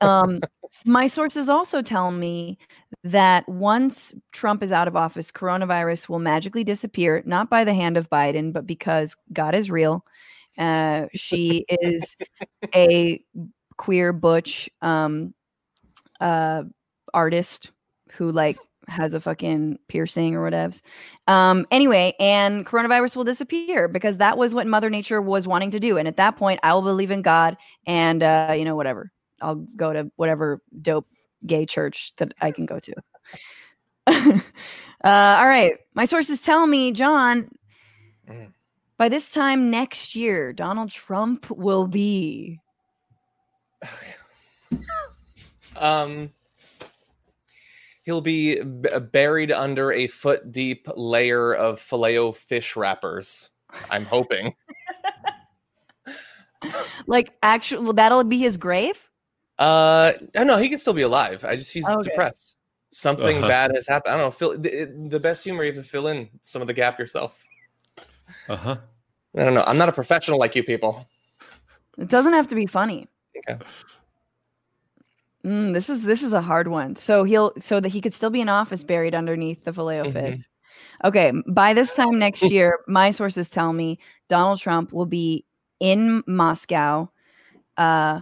Um, 0.01 0.39
my 0.85 1.07
sources 1.07 1.49
also 1.49 1.81
tell 1.81 2.11
me 2.11 2.57
that 3.03 3.47
once 3.47 4.13
Trump 4.31 4.63
is 4.63 4.71
out 4.71 4.87
of 4.87 4.95
office, 4.95 5.31
coronavirus 5.31 6.09
will 6.09 6.19
magically 6.19 6.63
disappear, 6.63 7.23
not 7.25 7.49
by 7.49 7.63
the 7.63 7.73
hand 7.73 7.97
of 7.97 8.09
Biden, 8.09 8.53
but 8.53 8.67
because 8.67 9.15
God 9.31 9.55
is 9.55 9.71
real. 9.71 10.05
Uh, 10.57 11.07
she 11.13 11.65
is 11.69 12.15
a 12.75 13.23
queer 13.77 14.13
butch 14.13 14.69
um, 14.81 15.33
uh, 16.19 16.63
artist 17.13 17.71
who 18.11 18.31
like 18.31 18.57
has 18.87 19.13
a 19.13 19.21
fucking 19.21 19.79
piercing 19.87 20.35
or 20.35 20.43
whatever. 20.43 20.73
Um, 21.27 21.65
anyway, 21.71 22.13
and 22.19 22.65
coronavirus 22.65 23.15
will 23.15 23.23
disappear 23.23 23.87
because 23.87 24.17
that 24.17 24.37
was 24.37 24.53
what 24.53 24.67
Mother 24.67 24.89
Nature 24.89 25.21
was 25.21 25.47
wanting 25.47 25.71
to 25.71 25.79
do. 25.79 25.97
And 25.97 26.07
at 26.07 26.17
that 26.17 26.35
point, 26.35 26.59
I 26.63 26.73
will 26.73 26.81
believe 26.81 27.11
in 27.11 27.21
God 27.21 27.55
and 27.87 28.21
uh, 28.21 28.53
you 28.57 28.65
know 28.65 28.75
whatever. 28.75 29.12
I'll 29.43 29.67
go 29.75 29.93
to 29.93 30.09
whatever 30.15 30.61
dope 30.81 31.07
gay 31.45 31.65
church 31.65 32.13
that 32.17 32.33
I 32.41 32.51
can 32.51 32.65
go 32.65 32.79
to. 32.79 32.93
uh, 34.07 34.37
all 35.03 35.47
right. 35.47 35.73
My 35.93 36.05
sources 36.05 36.41
tell 36.41 36.65
me, 36.67 36.91
John, 36.91 37.49
Mm. 38.29 38.53
by 38.97 39.09
this 39.09 39.31
time 39.31 39.69
next 39.69 40.15
year, 40.15 40.53
Donald 40.53 40.89
Trump 40.91 41.49
will 41.51 41.87
be. 41.87 42.59
Um, 45.75 46.31
he'll 48.03 48.21
be 48.21 48.61
b- 48.61 48.99
buried 49.11 49.51
under 49.51 49.91
a 49.91 50.05
foot 50.05 50.51
deep 50.51 50.87
layer 50.95 51.53
of 51.55 51.79
filet 51.79 52.31
fish 52.33 52.75
wrappers. 52.75 53.49
I'm 53.89 54.05
hoping. 54.05 54.53
Like, 57.07 57.33
actually, 57.41 57.83
well, 57.83 57.93
that'll 57.93 58.23
be 58.23 58.37
his 58.37 58.55
grave? 58.55 59.09
Uh, 59.59 60.13
no, 60.35 60.57
he 60.57 60.69
can 60.69 60.79
still 60.79 60.93
be 60.93 61.03
alive. 61.03 61.43
I 61.45 61.55
just 61.55 61.71
he's 61.73 61.87
Okay. 61.87 62.09
depressed. 62.09 62.57
Something 62.91 63.37
Uh-huh. 63.37 63.47
bad 63.47 63.71
has 63.75 63.87
happened. 63.87 64.13
I 64.13 64.17
don't 64.17 64.27
know. 64.27 64.31
Fill 64.31 64.57
the, 64.57 64.85
the 65.09 65.19
best 65.19 65.43
humor 65.43 65.63
you 65.63 65.73
have 65.73 65.83
to 65.83 65.89
fill 65.89 66.07
in 66.07 66.29
some 66.43 66.61
of 66.61 66.67
the 66.67 66.73
gap 66.73 66.99
yourself. 66.99 67.43
Uh 68.49 68.55
huh. 68.55 68.77
I 69.35 69.43
don't 69.43 69.53
know. 69.53 69.63
I'm 69.65 69.77
not 69.77 69.89
a 69.89 69.93
professional 69.93 70.37
like 70.37 70.55
you 70.55 70.63
people. 70.63 71.07
It 71.97 72.07
doesn't 72.07 72.33
have 72.33 72.47
to 72.47 72.55
be 72.55 72.65
funny. 72.65 73.07
Okay. 73.37 73.59
Mm, 75.45 75.73
this 75.73 75.89
is 75.89 76.03
this 76.03 76.23
is 76.23 76.33
a 76.33 76.41
hard 76.41 76.67
one. 76.67 76.95
So 76.95 77.23
he'll 77.23 77.53
so 77.59 77.79
that 77.79 77.89
he 77.89 77.99
could 78.01 78.13
still 78.13 78.29
be 78.29 78.41
in 78.41 78.49
office 78.49 78.83
buried 78.83 79.13
underneath 79.15 79.63
the 79.63 79.73
filet 79.73 79.99
Mhm. 79.99 80.13
fish. 80.13 80.39
Okay, 81.03 81.31
by 81.47 81.73
this 81.73 81.95
time 81.95 82.17
next 82.17 82.43
year, 82.43 82.79
my 82.87 83.11
sources 83.11 83.49
tell 83.49 83.73
me 83.73 83.99
Donald 84.29 84.59
Trump 84.59 84.93
will 84.93 85.05
be 85.05 85.45
in 85.79 86.23
Moscow, 86.27 87.09
uh, 87.77 88.21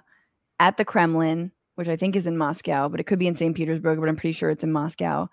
at 0.61 0.77
the 0.77 0.85
Kremlin, 0.85 1.51
which 1.73 1.89
I 1.89 1.95
think 1.95 2.15
is 2.15 2.27
in 2.27 2.37
Moscow, 2.37 2.87
but 2.87 2.99
it 2.99 3.05
could 3.05 3.17
be 3.17 3.25
in 3.25 3.33
St. 3.33 3.55
Petersburg, 3.55 3.99
but 3.99 4.07
I'm 4.07 4.15
pretty 4.15 4.33
sure 4.33 4.51
it's 4.51 4.63
in 4.63 4.71
Moscow. 4.71 5.27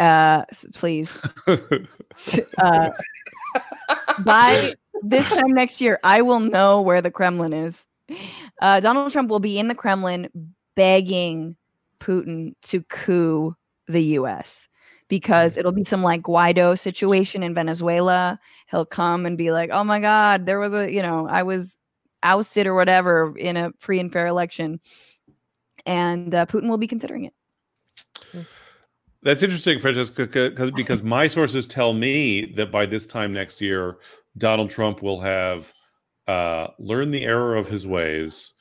Uh, 0.00 0.44
please, 0.74 1.20
uh, 1.46 2.90
by 4.24 4.72
this 5.02 5.28
time 5.28 5.52
next 5.52 5.82
year, 5.82 6.00
I 6.02 6.22
will 6.22 6.40
know 6.40 6.80
where 6.80 7.02
the 7.02 7.10
Kremlin 7.10 7.52
is. 7.52 7.84
Uh, 8.62 8.80
Donald 8.80 9.12
Trump 9.12 9.28
will 9.28 9.40
be 9.40 9.58
in 9.58 9.68
the 9.68 9.74
Kremlin 9.74 10.28
begging 10.74 11.54
Putin 12.00 12.54
to 12.62 12.82
coup 12.84 13.54
the 13.86 14.02
US 14.16 14.68
because 15.08 15.58
it'll 15.58 15.72
be 15.72 15.84
some 15.84 16.02
like 16.02 16.22
Guaido 16.22 16.78
situation 16.78 17.42
in 17.42 17.52
Venezuela. 17.52 18.40
He'll 18.70 18.86
come 18.86 19.26
and 19.26 19.36
be 19.36 19.52
like, 19.52 19.68
oh 19.70 19.84
my 19.84 20.00
God, 20.00 20.46
there 20.46 20.58
was 20.58 20.72
a, 20.72 20.90
you 20.90 21.02
know, 21.02 21.28
I 21.28 21.42
was 21.42 21.76
ousted 22.22 22.66
or 22.66 22.74
whatever 22.74 23.36
in 23.36 23.56
a 23.56 23.72
free 23.78 24.00
and 24.00 24.12
fair 24.12 24.26
election. 24.26 24.80
And 25.86 26.34
uh, 26.34 26.46
Putin 26.46 26.68
will 26.68 26.78
be 26.78 26.86
considering 26.86 27.24
it. 27.24 28.46
That's 29.22 29.42
interesting, 29.42 29.78
Francesca, 29.78 30.26
because 30.26 30.70
because 30.72 31.02
my 31.02 31.28
sources 31.28 31.66
tell 31.66 31.92
me 31.92 32.52
that 32.56 32.72
by 32.72 32.86
this 32.86 33.06
time 33.06 33.32
next 33.32 33.60
year, 33.60 33.98
Donald 34.36 34.70
Trump 34.70 35.00
will 35.00 35.20
have 35.20 35.72
uh, 36.26 36.68
learned 36.78 37.14
the 37.14 37.24
error 37.24 37.56
of 37.56 37.68
his 37.68 37.86
ways, 37.86 38.52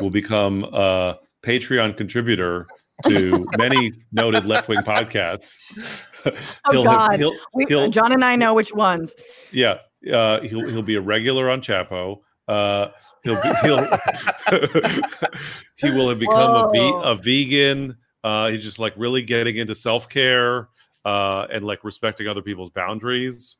will 0.00 0.10
become 0.10 0.64
a 0.64 1.18
Patreon 1.42 1.96
contributor, 1.96 2.66
to 3.06 3.46
many 3.56 3.92
noted 4.12 4.44
left 4.46 4.68
wing 4.68 4.80
podcasts. 4.80 5.58
Oh, 6.66 6.84
God. 6.84 7.18
he'll, 7.18 7.32
We, 7.54 7.64
he'll 7.64 7.88
John 7.88 8.12
and 8.12 8.22
I 8.22 8.36
know 8.36 8.52
which 8.52 8.74
ones. 8.74 9.14
yeah, 9.52 9.78
uh, 10.12 10.42
he'll 10.42 10.68
he'll 10.68 10.82
be 10.82 10.96
a 10.96 11.00
regular 11.00 11.48
on 11.48 11.62
Chapo. 11.62 12.18
Uh, 12.46 12.88
he'll 13.24 13.40
be, 13.42 13.48
he'll 13.62 13.84
he 15.76 15.90
will 15.90 16.08
have 16.08 16.18
become 16.18 16.54
a, 16.54 16.70
ve- 16.72 17.00
a 17.02 17.14
vegan. 17.14 17.96
Uh, 18.22 18.48
he's 18.50 18.62
just 18.62 18.78
like 18.78 18.92
really 18.96 19.22
getting 19.22 19.56
into 19.56 19.74
self 19.74 20.08
care 20.08 20.68
uh, 21.04 21.46
and 21.50 21.64
like 21.64 21.84
respecting 21.84 22.28
other 22.28 22.42
people's 22.42 22.70
boundaries. 22.70 23.56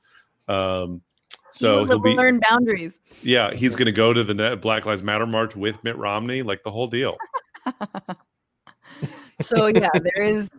Um, 0.49 1.03
so 1.51 1.71
He 1.71 1.77
he'll 1.79 1.87
will 1.87 1.99
be 2.01 2.11
learn 2.15 2.41
boundaries. 2.41 2.99
yeah, 3.23 3.53
he's 3.53 3.75
going 3.75 3.87
to 3.87 3.93
go 3.93 4.13
to 4.13 4.23
the 4.23 4.35
Net- 4.35 4.61
Black 4.61 4.87
Lives 4.87 5.03
Matter 5.03 5.27
march 5.27 5.57
with 5.57 5.83
Mitt 5.83 5.97
Romney, 5.97 6.43
like 6.43 6.63
the 6.63 6.71
whole 6.71 6.87
deal. 6.87 7.17
So 9.41 9.69
yeah, 9.69 9.89
there 9.95 10.23
is. 10.23 10.51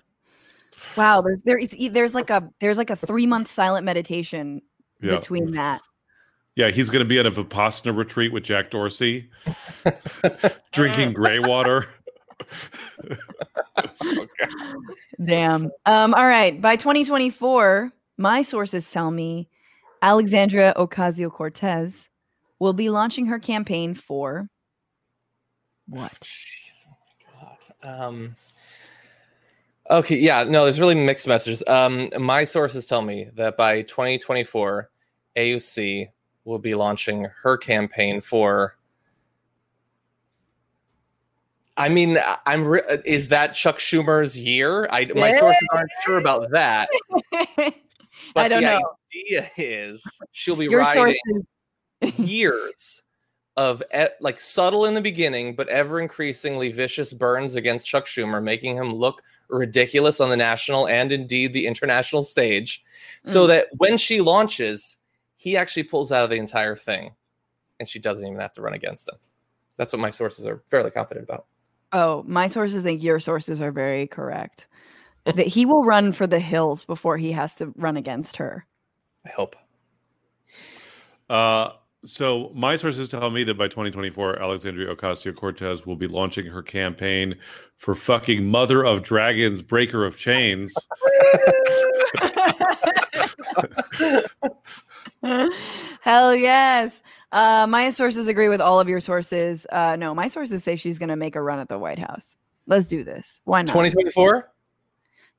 Wow, 0.97 1.21
there's 1.21 1.43
there 1.43 1.59
is 1.59 1.75
there's 1.91 2.15
like 2.15 2.31
a 2.31 2.49
there's 2.59 2.79
like 2.79 2.89
a 2.89 2.95
three 2.95 3.27
month 3.27 3.47
silent 3.47 3.85
meditation 3.85 4.61
Yeah, 5.01 5.17
between 5.17 5.51
that. 5.51 5.81
Yeah, 6.61 6.69
he's 6.69 6.91
going 6.91 6.99
to 6.99 7.09
be 7.09 7.17
at 7.17 7.25
a 7.25 7.31
Vipassana 7.31 7.97
retreat 7.97 8.31
with 8.31 8.43
Jack 8.43 8.69
Dorsey, 8.69 9.31
drinking 10.71 11.13
gray 11.13 11.39
water. 11.39 11.87
Damn. 15.25 15.71
Um. 15.87 16.13
All 16.13 16.27
right. 16.27 16.61
By 16.61 16.75
2024, 16.75 17.91
my 18.19 18.43
sources 18.43 18.91
tell 18.91 19.09
me 19.09 19.49
Alexandria 20.03 20.75
Ocasio 20.77 21.31
Cortez 21.31 22.07
will 22.59 22.73
be 22.73 22.91
launching 22.91 23.25
her 23.25 23.39
campaign 23.39 23.95
for 23.95 24.47
what? 25.87 26.13
Jeez, 26.21 26.85
oh 26.91 27.55
God. 27.81 28.03
Um, 28.03 28.35
okay, 29.89 30.19
yeah, 30.19 30.43
no, 30.43 30.65
there's 30.65 30.79
really 30.79 30.93
mixed 30.93 31.27
messages. 31.27 31.63
Um, 31.65 32.11
my 32.19 32.43
sources 32.43 32.85
tell 32.85 33.01
me 33.01 33.31
that 33.33 33.57
by 33.57 33.81
2024, 33.81 34.91
AOC 35.35 36.09
will 36.45 36.59
be 36.59 36.75
launching 36.75 37.27
her 37.43 37.57
campaign 37.57 38.21
for. 38.21 38.75
I 41.77 41.89
mean, 41.89 42.17
I'm. 42.45 42.65
Re- 42.67 42.81
is 43.05 43.29
that 43.29 43.53
Chuck 43.53 43.77
Schumer's 43.79 44.37
year? 44.37 44.87
I 44.91 45.05
my 45.15 45.31
sources 45.31 45.67
aren't 45.73 45.89
sure 46.03 46.17
about 46.17 46.49
that. 46.51 46.89
But 48.35 48.45
I 48.45 48.47
don't 48.49 48.61
the 48.61 48.67
know. 48.79 48.91
idea 49.15 49.49
is 49.57 50.03
she'll 50.31 50.55
be 50.55 50.65
Your 50.65 50.81
riding 50.81 51.15
years 52.17 53.01
of 53.57 53.81
e- 53.97 54.05
like 54.19 54.39
subtle 54.39 54.85
in 54.85 54.93
the 54.93 55.01
beginning, 55.01 55.55
but 55.55 55.67
ever 55.69 55.99
increasingly 55.99 56.71
vicious 56.71 57.13
burns 57.13 57.55
against 57.55 57.85
Chuck 57.87 58.05
Schumer, 58.05 58.43
making 58.43 58.77
him 58.77 58.93
look 58.93 59.21
ridiculous 59.49 60.19
on 60.19 60.29
the 60.29 60.37
national 60.37 60.87
and 60.87 61.11
indeed 61.11 61.51
the 61.53 61.65
international 61.65 62.21
stage, 62.23 62.83
so 63.23 63.45
Mm. 63.45 63.47
that 63.47 63.67
when 63.77 63.97
she 63.97 64.21
launches, 64.21 64.97
he 65.41 65.57
actually 65.57 65.81
pulls 65.81 66.11
out 66.11 66.23
of 66.23 66.29
the 66.29 66.35
entire 66.35 66.75
thing, 66.75 67.15
and 67.79 67.89
she 67.89 67.97
doesn't 67.97 68.27
even 68.27 68.39
have 68.39 68.53
to 68.53 68.61
run 68.61 68.75
against 68.75 69.09
him. 69.09 69.15
That's 69.75 69.91
what 69.91 69.99
my 69.99 70.11
sources 70.11 70.45
are 70.45 70.61
fairly 70.69 70.91
confident 70.91 71.27
about. 71.27 71.47
Oh, 71.93 72.23
my 72.27 72.45
sources 72.45 72.83
think 72.83 73.01
your 73.01 73.19
sources 73.19 73.59
are 73.59 73.71
very 73.71 74.05
correct. 74.05 74.67
that 75.25 75.47
he 75.47 75.65
will 75.65 75.83
run 75.83 76.11
for 76.11 76.27
the 76.27 76.39
hills 76.39 76.85
before 76.85 77.17
he 77.17 77.31
has 77.31 77.55
to 77.55 77.73
run 77.75 77.97
against 77.97 78.37
her. 78.37 78.67
I 79.25 79.29
hope. 79.29 79.55
Uh, 81.27 81.69
so 82.05 82.51
my 82.53 82.75
sources 82.75 83.07
tell 83.07 83.31
me 83.31 83.43
that 83.45 83.57
by 83.57 83.67
2024, 83.67 84.39
Alexandria 84.39 84.95
Ocasio 84.95 85.35
Cortez 85.35 85.87
will 85.87 85.95
be 85.95 86.07
launching 86.07 86.45
her 86.45 86.61
campaign 86.61 87.35
for 87.77 87.95
fucking 87.95 88.45
Mother 88.45 88.85
of 88.85 89.01
Dragons, 89.01 89.63
Breaker 89.63 90.05
of 90.05 90.17
Chains. 90.17 90.71
Hell 96.01 96.35
yes. 96.35 97.01
Uh, 97.31 97.65
my 97.69 97.89
sources 97.89 98.27
agree 98.27 98.49
with 98.49 98.61
all 98.61 98.79
of 98.79 98.89
your 98.89 98.99
sources. 98.99 99.65
Uh, 99.71 99.95
no, 99.95 100.13
my 100.13 100.27
sources 100.27 100.63
say 100.63 100.75
she's 100.75 100.97
going 100.97 101.09
to 101.09 101.15
make 101.15 101.35
a 101.35 101.41
run 101.41 101.59
at 101.59 101.69
the 101.69 101.79
White 101.79 101.99
House. 101.99 102.35
Let's 102.67 102.87
do 102.87 103.03
this. 103.03 103.41
Why 103.45 103.61
not? 103.61 103.67
2024. 103.67 104.51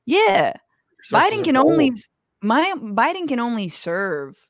Yeah. 0.05 0.53
Biden 1.11 1.43
can 1.43 1.57
only 1.57 1.91
my 2.41 2.73
Biden 2.77 3.27
can 3.27 3.39
only 3.39 3.67
serve 3.67 4.49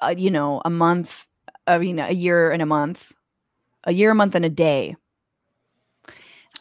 uh, 0.00 0.14
you 0.16 0.30
know, 0.30 0.60
a 0.64 0.70
month, 0.70 1.26
I 1.66 1.78
mean 1.78 1.98
a 1.98 2.12
year 2.12 2.50
and 2.50 2.62
a 2.62 2.66
month. 2.66 3.12
A 3.84 3.92
year, 3.92 4.10
a 4.10 4.14
month 4.14 4.34
and 4.34 4.44
a 4.44 4.50
day. 4.50 4.96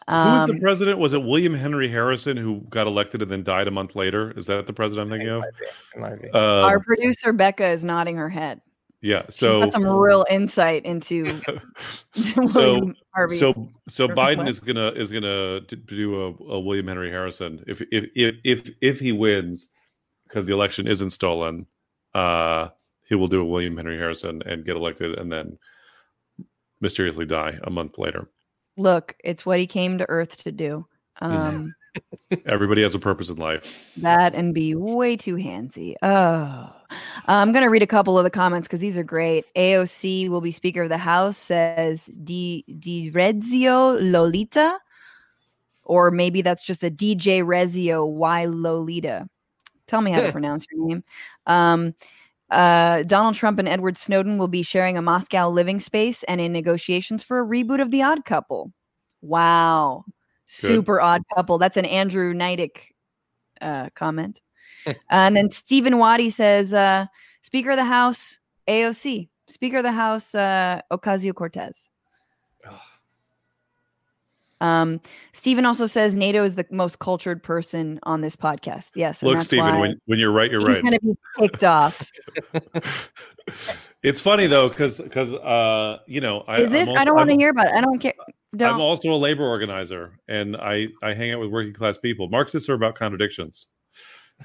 Who 0.09 0.15
was 0.15 0.45
the 0.47 0.53
Um, 0.53 0.59
president? 0.59 0.97
Was 0.99 1.13
it 1.13 1.21
William 1.23 1.53
Henry 1.53 1.87
Harrison 1.89 2.35
who 2.35 2.61
got 2.69 2.87
elected 2.87 3.21
and 3.21 3.29
then 3.29 3.43
died 3.43 3.67
a 3.67 3.71
month 3.71 3.95
later? 3.95 4.31
Is 4.37 4.45
that 4.47 4.65
the 4.67 4.73
president 4.73 5.05
I'm 5.05 5.11
thinking 5.11 5.29
of? 5.29 5.41
might 5.41 5.57
be. 5.59 5.99
Might 6.01 6.21
be. 6.23 6.29
Um, 6.29 6.65
our 6.65 6.79
producer 6.79 7.31
Becca 7.33 7.67
is 7.67 7.83
nodding 7.83 8.15
her 8.17 8.29
head. 8.29 8.61
yeah. 9.01 9.23
So 9.29 9.61
got 9.61 9.71
some 9.71 9.85
real 9.85 10.25
insight 10.29 10.83
into 10.85 11.39
So- 12.45 12.91
Harvey. 13.15 13.37
so 13.37 13.69
so 13.87 14.07
Biden 14.07 14.37
what? 14.37 14.47
is 14.49 14.59
gonna 14.59 14.89
is 14.89 15.11
gonna 15.11 15.61
do 15.61 16.15
a, 16.21 16.53
a 16.53 16.59
William 16.59 16.87
Henry 16.87 17.09
Harrison 17.09 17.63
if 17.67 17.81
if 17.91 18.05
if 18.15 18.35
if 18.43 18.69
if 18.81 18.99
he 18.99 19.11
wins 19.11 19.69
because 20.27 20.45
the 20.45 20.53
election 20.53 20.87
isn't 20.87 21.09
stolen, 21.11 21.65
uh, 22.13 22.69
he 23.07 23.15
will 23.15 23.27
do 23.27 23.41
a 23.41 23.45
William 23.45 23.75
Henry 23.77 23.97
Harrison 23.97 24.41
and 24.45 24.63
get 24.65 24.75
elected 24.75 25.17
and 25.17 25.31
then 25.31 25.57
mysteriously 26.81 27.25
die 27.25 27.57
a 27.63 27.69
month 27.69 27.97
later. 27.97 28.29
Look, 28.79 29.15
it's 29.23 29.45
what 29.45 29.59
he 29.59 29.67
came 29.67 29.97
to 29.97 30.09
Earth 30.09 30.37
to 30.43 30.53
do. 30.53 30.87
Um, 31.21 31.75
Everybody 32.45 32.81
has 32.81 32.95
a 32.95 32.99
purpose 32.99 33.29
in 33.29 33.35
life. 33.35 33.91
that 33.97 34.33
and 34.33 34.53
be 34.53 34.73
way 34.73 35.17
too 35.17 35.35
handsy. 35.35 35.95
Oh, 36.01 36.73
I'm 37.25 37.51
going 37.51 37.65
to 37.65 37.69
read 37.69 37.83
a 37.83 37.87
couple 37.87 38.17
of 38.17 38.23
the 38.23 38.29
comments 38.29 38.69
because 38.69 38.79
these 38.79 38.97
are 38.97 39.03
great. 39.03 39.45
AOC 39.53 40.29
will 40.29 40.39
be 40.39 40.51
Speaker 40.51 40.83
of 40.83 40.89
the 40.89 40.97
House, 40.97 41.37
says 41.37 42.05
Di 42.23 42.63
Di 42.79 43.11
Rezio 43.11 43.99
Lolita, 43.99 44.79
or 45.83 46.09
maybe 46.09 46.41
that's 46.41 46.63
just 46.63 46.83
a 46.83 46.89
DJ 46.89 47.43
Rezio. 47.43 48.07
Why 48.07 48.45
Lolita? 48.45 49.27
Tell 49.87 49.99
me 49.99 50.11
how 50.11 50.21
to 50.21 50.31
pronounce 50.31 50.65
your 50.71 50.87
name. 50.87 51.03
Um, 51.47 51.95
uh, 52.51 53.03
Donald 53.03 53.35
Trump 53.35 53.59
and 53.59 53.67
Edward 53.67 53.97
Snowden 53.97 54.37
will 54.37 54.47
be 54.47 54.63
sharing 54.63 54.97
a 54.97 55.01
Moscow 55.01 55.49
living 55.49 55.79
space 55.79 56.23
and 56.23 56.41
in 56.41 56.51
negotiations 56.51 57.23
for 57.23 57.39
a 57.39 57.45
reboot 57.45 57.81
of 57.81 57.91
The 57.91 58.01
Odd 58.01 58.25
Couple. 58.25 58.71
Wow. 59.21 60.05
Super 60.45 60.99
odd 60.99 61.21
couple. 61.35 61.59
That's 61.59 61.77
an 61.77 61.85
Andrew 61.85 62.33
Neidick 62.33 62.87
uh, 63.61 63.89
comment. 63.93 64.41
and 65.09 65.35
then 65.35 65.51
Stephen 65.51 65.99
Waddy 65.99 66.31
says, 66.31 66.73
uh, 66.73 67.05
Speaker 67.41 67.71
of 67.71 67.77
the 67.77 67.85
House, 67.85 68.39
AOC. 68.67 69.29
Speaker 69.47 69.77
of 69.77 69.83
the 69.83 69.91
House, 69.91 70.33
uh, 70.33 70.81
Ocasio 70.91 71.35
Cortez. 71.35 71.87
Ugh. 72.67 72.79
Um, 74.61 74.99
Stephen 75.33 75.65
also 75.65 75.85
says 75.85 76.15
Nato 76.15 76.43
is 76.43 76.55
the 76.55 76.65
most 76.69 76.99
cultured 76.99 77.41
person 77.41 77.99
on 78.03 78.21
this 78.21 78.35
podcast. 78.35 78.91
Yes. 78.95 79.23
Look, 79.23 79.41
Stephen, 79.41 79.79
when 79.79 79.99
when 80.05 80.19
you're 80.19 80.31
right, 80.31 80.51
you're 80.51 80.59
he's 80.59 80.75
right. 80.75 80.83
going 80.83 80.93
to 80.93 80.99
be 80.99 81.17
kicked 81.37 81.63
off. 81.63 82.09
it's 84.03 84.19
funny 84.19 84.47
though 84.47 84.69
because 84.69 84.99
because 84.99 85.33
uh 85.33 85.99
you 86.07 86.21
know 86.21 86.43
I, 86.47 86.61
Is 86.61 86.73
it? 86.73 86.87
I'm 86.87 86.97
I 86.97 87.03
don't 87.03 87.15
want 87.15 87.29
to 87.29 87.35
hear 87.35 87.49
about 87.49 87.67
it. 87.67 87.73
I 87.73 87.81
don't 87.81 87.99
care. 87.99 88.13
I'm 88.59 88.81
also 88.81 89.11
a 89.11 89.15
labor 89.15 89.45
organizer 89.45 90.19
and 90.27 90.57
I 90.57 90.87
I 91.01 91.13
hang 91.13 91.31
out 91.31 91.39
with 91.39 91.49
working 91.51 91.73
class 91.73 91.97
people. 91.97 92.27
Marxists 92.29 92.67
are 92.69 92.73
about 92.73 92.95
contradictions. 92.95 93.67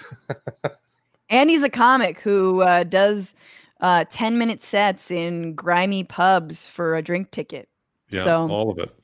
and 1.28 1.50
he's 1.50 1.62
a 1.62 1.70
comic 1.70 2.20
who 2.20 2.62
uh, 2.62 2.84
does 2.84 3.34
uh, 3.80 4.04
10 4.10 4.38
minute 4.38 4.62
sets 4.62 5.10
in 5.10 5.54
grimy 5.54 6.04
pubs 6.04 6.66
for 6.66 6.96
a 6.96 7.02
drink 7.02 7.30
ticket. 7.30 7.68
Yeah, 8.10 8.24
So- 8.24 8.48
all 8.48 8.70
of 8.70 8.78
it. 8.78 8.94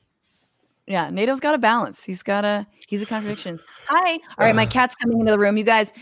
Yeah, 0.87 1.09
Nato's 1.09 1.39
got 1.39 1.55
a 1.55 1.57
balance. 1.57 2.03
He's 2.03 2.23
got 2.23 2.45
a 2.45 2.67
he's 2.87 3.01
a 3.01 3.05
contradiction. 3.05 3.59
Hi. 3.87 4.13
All 4.13 4.19
right, 4.39 4.55
my 4.55 4.65
cat's 4.67 4.95
coming 4.95 5.19
into 5.19 5.31
the 5.31 5.39
room. 5.39 5.57
You 5.57 5.63
guys, 5.63 5.93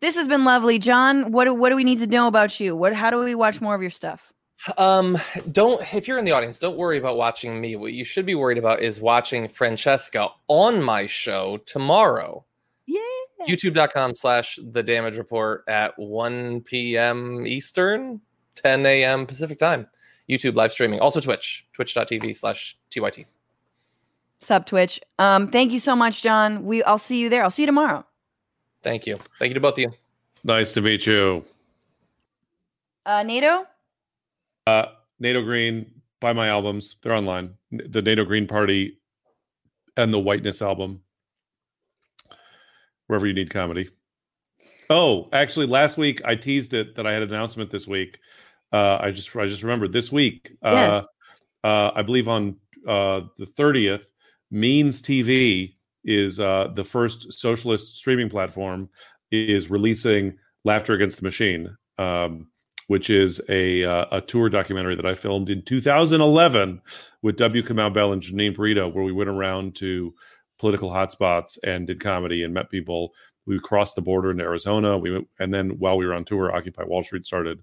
this 0.00 0.16
has 0.16 0.28
been 0.28 0.44
lovely. 0.44 0.78
John, 0.78 1.32
what 1.32 1.44
do 1.44 1.54
what 1.54 1.70
do 1.70 1.76
we 1.76 1.84
need 1.84 1.98
to 1.98 2.06
know 2.06 2.26
about 2.26 2.58
you? 2.60 2.74
What 2.76 2.94
how 2.94 3.10
do 3.10 3.18
we 3.18 3.34
watch 3.34 3.60
more 3.60 3.74
of 3.74 3.80
your 3.80 3.90
stuff? 3.90 4.32
Um, 4.76 5.18
don't 5.52 5.82
if 5.94 6.08
you're 6.08 6.18
in 6.18 6.24
the 6.24 6.32
audience, 6.32 6.58
don't 6.58 6.76
worry 6.76 6.98
about 6.98 7.16
watching 7.16 7.60
me. 7.60 7.76
What 7.76 7.92
you 7.92 8.04
should 8.04 8.26
be 8.26 8.34
worried 8.34 8.58
about 8.58 8.80
is 8.80 9.00
watching 9.00 9.46
Francesca 9.48 10.30
on 10.48 10.82
my 10.82 11.06
show 11.06 11.58
tomorrow. 11.58 12.44
Yeah. 12.86 13.00
YouTube.com 13.46 14.16
slash 14.16 14.58
the 14.62 14.82
damage 14.82 15.16
report 15.16 15.62
at 15.68 15.96
1 15.96 16.62
p.m. 16.62 17.46
Eastern, 17.46 18.20
10 18.56 18.84
a.m. 18.84 19.26
Pacific 19.26 19.58
time. 19.58 19.86
YouTube 20.28 20.56
live 20.56 20.72
streaming. 20.72 20.98
Also 21.00 21.20
Twitch, 21.20 21.66
twitch.tv 21.72 22.36
slash 22.36 22.76
TYT. 22.90 23.26
Sup 24.40 24.66
Twitch. 24.66 25.00
Um, 25.18 25.48
thank 25.50 25.72
you 25.72 25.78
so 25.78 25.96
much, 25.96 26.22
John. 26.22 26.64
We 26.64 26.82
I'll 26.84 26.98
see 26.98 27.18
you 27.18 27.28
there. 27.28 27.42
I'll 27.42 27.50
see 27.50 27.62
you 27.62 27.66
tomorrow. 27.66 28.04
Thank 28.82 29.06
you. 29.06 29.18
Thank 29.38 29.50
you 29.50 29.54
to 29.54 29.60
both 29.60 29.74
of 29.74 29.78
you. 29.80 29.92
Nice 30.44 30.72
to 30.74 30.80
meet 30.80 31.06
you. 31.06 31.44
Uh 33.04 33.22
Nato? 33.24 33.66
Uh 34.66 34.86
Nato 35.18 35.42
Green, 35.42 35.90
buy 36.20 36.32
my 36.32 36.48
albums. 36.48 36.96
They're 37.02 37.14
online. 37.14 37.54
The 37.72 38.00
Nato 38.02 38.24
Green 38.24 38.46
Party 38.46 38.98
and 39.96 40.14
the 40.14 40.18
Whiteness 40.20 40.62
album. 40.62 41.00
Wherever 43.08 43.26
you 43.26 43.32
need 43.34 43.50
comedy. 43.50 43.90
Oh, 44.90 45.28
actually, 45.32 45.66
last 45.66 45.98
week 45.98 46.20
I 46.24 46.34
teased 46.34 46.72
it 46.74 46.94
that 46.96 47.06
I 47.06 47.12
had 47.12 47.22
an 47.22 47.30
announcement 47.30 47.70
this 47.70 47.86
week. 47.88 48.18
Uh, 48.72 48.98
I 49.00 49.10
just 49.10 49.34
I 49.34 49.46
just 49.46 49.62
remembered 49.62 49.92
this 49.92 50.12
week. 50.12 50.52
Uh, 50.62 50.72
Yes. 50.74 51.04
uh, 51.64 51.90
I 51.94 52.02
believe 52.02 52.28
on 52.28 52.56
uh, 52.86 53.22
the 53.38 53.46
thirtieth, 53.46 54.02
Means 54.50 55.02
TV 55.02 55.74
is 56.04 56.40
uh, 56.40 56.68
the 56.74 56.84
first 56.84 57.32
socialist 57.32 57.96
streaming 57.96 58.30
platform 58.30 58.88
is 59.30 59.70
releasing 59.70 60.36
Laughter 60.64 60.94
Against 60.94 61.18
the 61.18 61.24
Machine, 61.24 61.76
um, 61.98 62.48
which 62.86 63.10
is 63.10 63.40
a 63.48 63.84
uh, 63.84 64.06
a 64.12 64.20
tour 64.20 64.48
documentary 64.48 64.96
that 64.96 65.06
I 65.06 65.14
filmed 65.14 65.50
in 65.50 65.62
2011 65.64 66.80
with 67.22 67.36
W. 67.36 67.62
Kamau 67.62 67.92
Bell 67.92 68.12
and 68.12 68.22
Janine 68.22 68.54
Brito, 68.54 68.88
where 68.88 69.04
we 69.04 69.12
went 69.12 69.30
around 69.30 69.76
to 69.76 70.14
political 70.58 70.90
hotspots 70.90 71.58
and 71.62 71.86
did 71.86 72.00
comedy 72.00 72.42
and 72.42 72.54
met 72.54 72.70
people. 72.70 73.12
We 73.46 73.58
crossed 73.58 73.96
the 73.96 74.02
border 74.02 74.30
into 74.30 74.44
Arizona. 74.44 74.98
We 74.98 75.12
went, 75.12 75.28
and 75.38 75.52
then 75.52 75.78
while 75.78 75.96
we 75.96 76.06
were 76.06 76.14
on 76.14 76.24
tour, 76.24 76.54
Occupy 76.54 76.84
Wall 76.84 77.02
Street 77.02 77.24
started. 77.24 77.62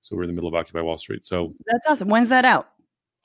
So 0.00 0.16
we're 0.16 0.22
in 0.22 0.28
the 0.28 0.34
middle 0.34 0.48
of 0.48 0.54
Occupy 0.54 0.80
Wall 0.80 0.98
Street. 0.98 1.24
So 1.24 1.54
That's 1.66 1.86
awesome. 1.86 2.08
When's 2.08 2.28
that 2.30 2.44
out? 2.44 2.70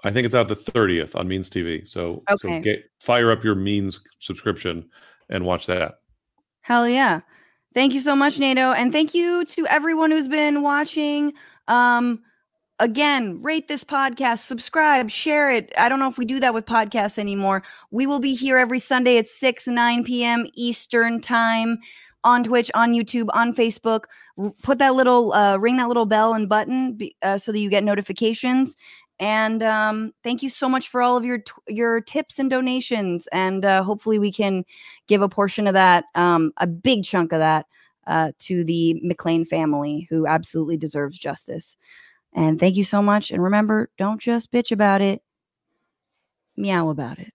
I 0.03 0.11
think 0.11 0.25
it's 0.25 0.35
out 0.35 0.47
the 0.47 0.55
30th 0.55 1.15
on 1.15 1.27
Means 1.27 1.49
TV. 1.49 1.87
So 1.87 2.23
so 2.37 2.47
Okay. 2.47 2.59
get 2.61 2.83
fire 2.99 3.31
up 3.31 3.43
your 3.43 3.55
Means 3.55 3.99
subscription 4.19 4.89
and 5.29 5.45
watch 5.45 5.65
that. 5.67 5.95
Hell 6.61 6.87
yeah. 6.87 7.21
Thank 7.73 7.93
you 7.93 7.99
so 7.99 8.15
much, 8.15 8.39
Nato. 8.39 8.71
And 8.71 8.91
thank 8.91 9.13
you 9.13 9.43
to 9.45 9.67
everyone 9.67 10.11
who's 10.11 10.27
been 10.27 10.61
watching. 10.61 11.33
Um, 11.67 12.21
again, 12.79 13.41
rate 13.41 13.67
this 13.67 13.83
podcast, 13.83 14.39
subscribe, 14.39 15.09
share 15.09 15.51
it. 15.51 15.73
I 15.77 15.89
don't 15.89 15.99
know 15.99 16.07
if 16.07 16.17
we 16.17 16.25
do 16.25 16.39
that 16.39 16.53
with 16.53 16.65
podcasts 16.65 17.17
anymore. 17.17 17.63
We 17.91 18.07
will 18.07 18.19
be 18.19 18.33
here 18.33 18.57
every 18.57 18.79
Sunday 18.79 19.17
at 19.17 19.27
6, 19.27 19.67
9 19.67 20.03
p.m. 20.03 20.45
Eastern 20.53 21.19
time 21.21 21.79
on 22.23 22.43
Twitch, 22.43 22.71
on 22.73 22.93
YouTube, 22.93 23.27
on 23.33 23.53
Facebook. 23.53 24.05
Put 24.63 24.79
that 24.79 24.95
little, 24.95 25.33
uh, 25.33 25.57
ring 25.57 25.77
that 25.77 25.87
little 25.87 26.05
bell 26.05 26.33
and 26.33 26.47
button 26.49 26.93
be, 26.93 27.15
uh, 27.21 27.37
so 27.37 27.51
that 27.51 27.59
you 27.59 27.69
get 27.69 27.83
notifications. 27.83 28.75
And 29.19 29.63
um, 29.63 30.13
thank 30.23 30.43
you 30.43 30.49
so 30.49 30.67
much 30.67 30.89
for 30.89 31.01
all 31.01 31.15
of 31.15 31.23
your 31.23 31.37
t- 31.37 31.53
your 31.67 32.01
tips 32.01 32.37
and 32.37 32.49
donations. 32.49 33.27
And 33.31 33.63
uh, 33.63 33.83
hopefully, 33.83 34.19
we 34.19 34.31
can 34.31 34.65
give 35.07 35.21
a 35.21 35.29
portion 35.29 35.67
of 35.67 35.73
that, 35.73 36.05
um, 36.15 36.51
a 36.57 36.67
big 36.67 37.05
chunk 37.05 37.31
of 37.31 37.39
that, 37.39 37.65
uh, 38.07 38.31
to 38.39 38.65
the 38.65 39.01
McClain 39.05 39.47
family, 39.47 40.05
who 40.09 40.27
absolutely 40.27 40.75
deserves 40.77 41.17
justice. 41.17 41.77
And 42.33 42.59
thank 42.59 42.75
you 42.75 42.83
so 42.83 43.01
much. 43.01 43.31
And 43.31 43.41
remember, 43.41 43.89
don't 43.97 44.19
just 44.19 44.51
bitch 44.51 44.71
about 44.71 45.01
it, 45.01 45.21
meow 46.57 46.89
about 46.89 47.17
it. 47.19 47.31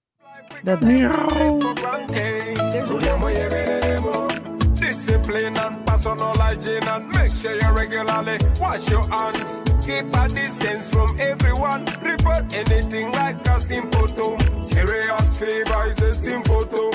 Discipline 4.74 5.56
and 5.56 5.89
personal 6.02 6.32
hygiene 6.32 6.88
and 6.88 7.08
make 7.08 7.34
sure 7.34 7.52
you 7.52 7.70
regularly 7.72 8.38
wash 8.58 8.90
your 8.90 9.06
hands. 9.08 9.62
Keep 9.84 10.16
a 10.16 10.28
distance 10.28 10.88
from 10.88 11.20
everyone. 11.20 11.84
Report 12.02 12.44
anything 12.54 13.12
like 13.12 13.46
a 13.46 13.60
symptom. 13.60 14.62
Serious 14.62 15.38
fever 15.38 15.82
is 15.88 15.98
a 15.98 16.14
symptom. 16.14 16.92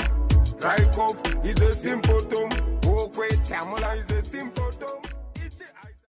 Dry 0.58 0.78
cough 0.92 1.44
is 1.44 1.60
a 1.62 1.76
symptom. 1.76 2.48
Walk 2.82 3.16
with 3.16 3.48
camel 3.48 3.78
is 3.78 4.10
a 4.10 4.22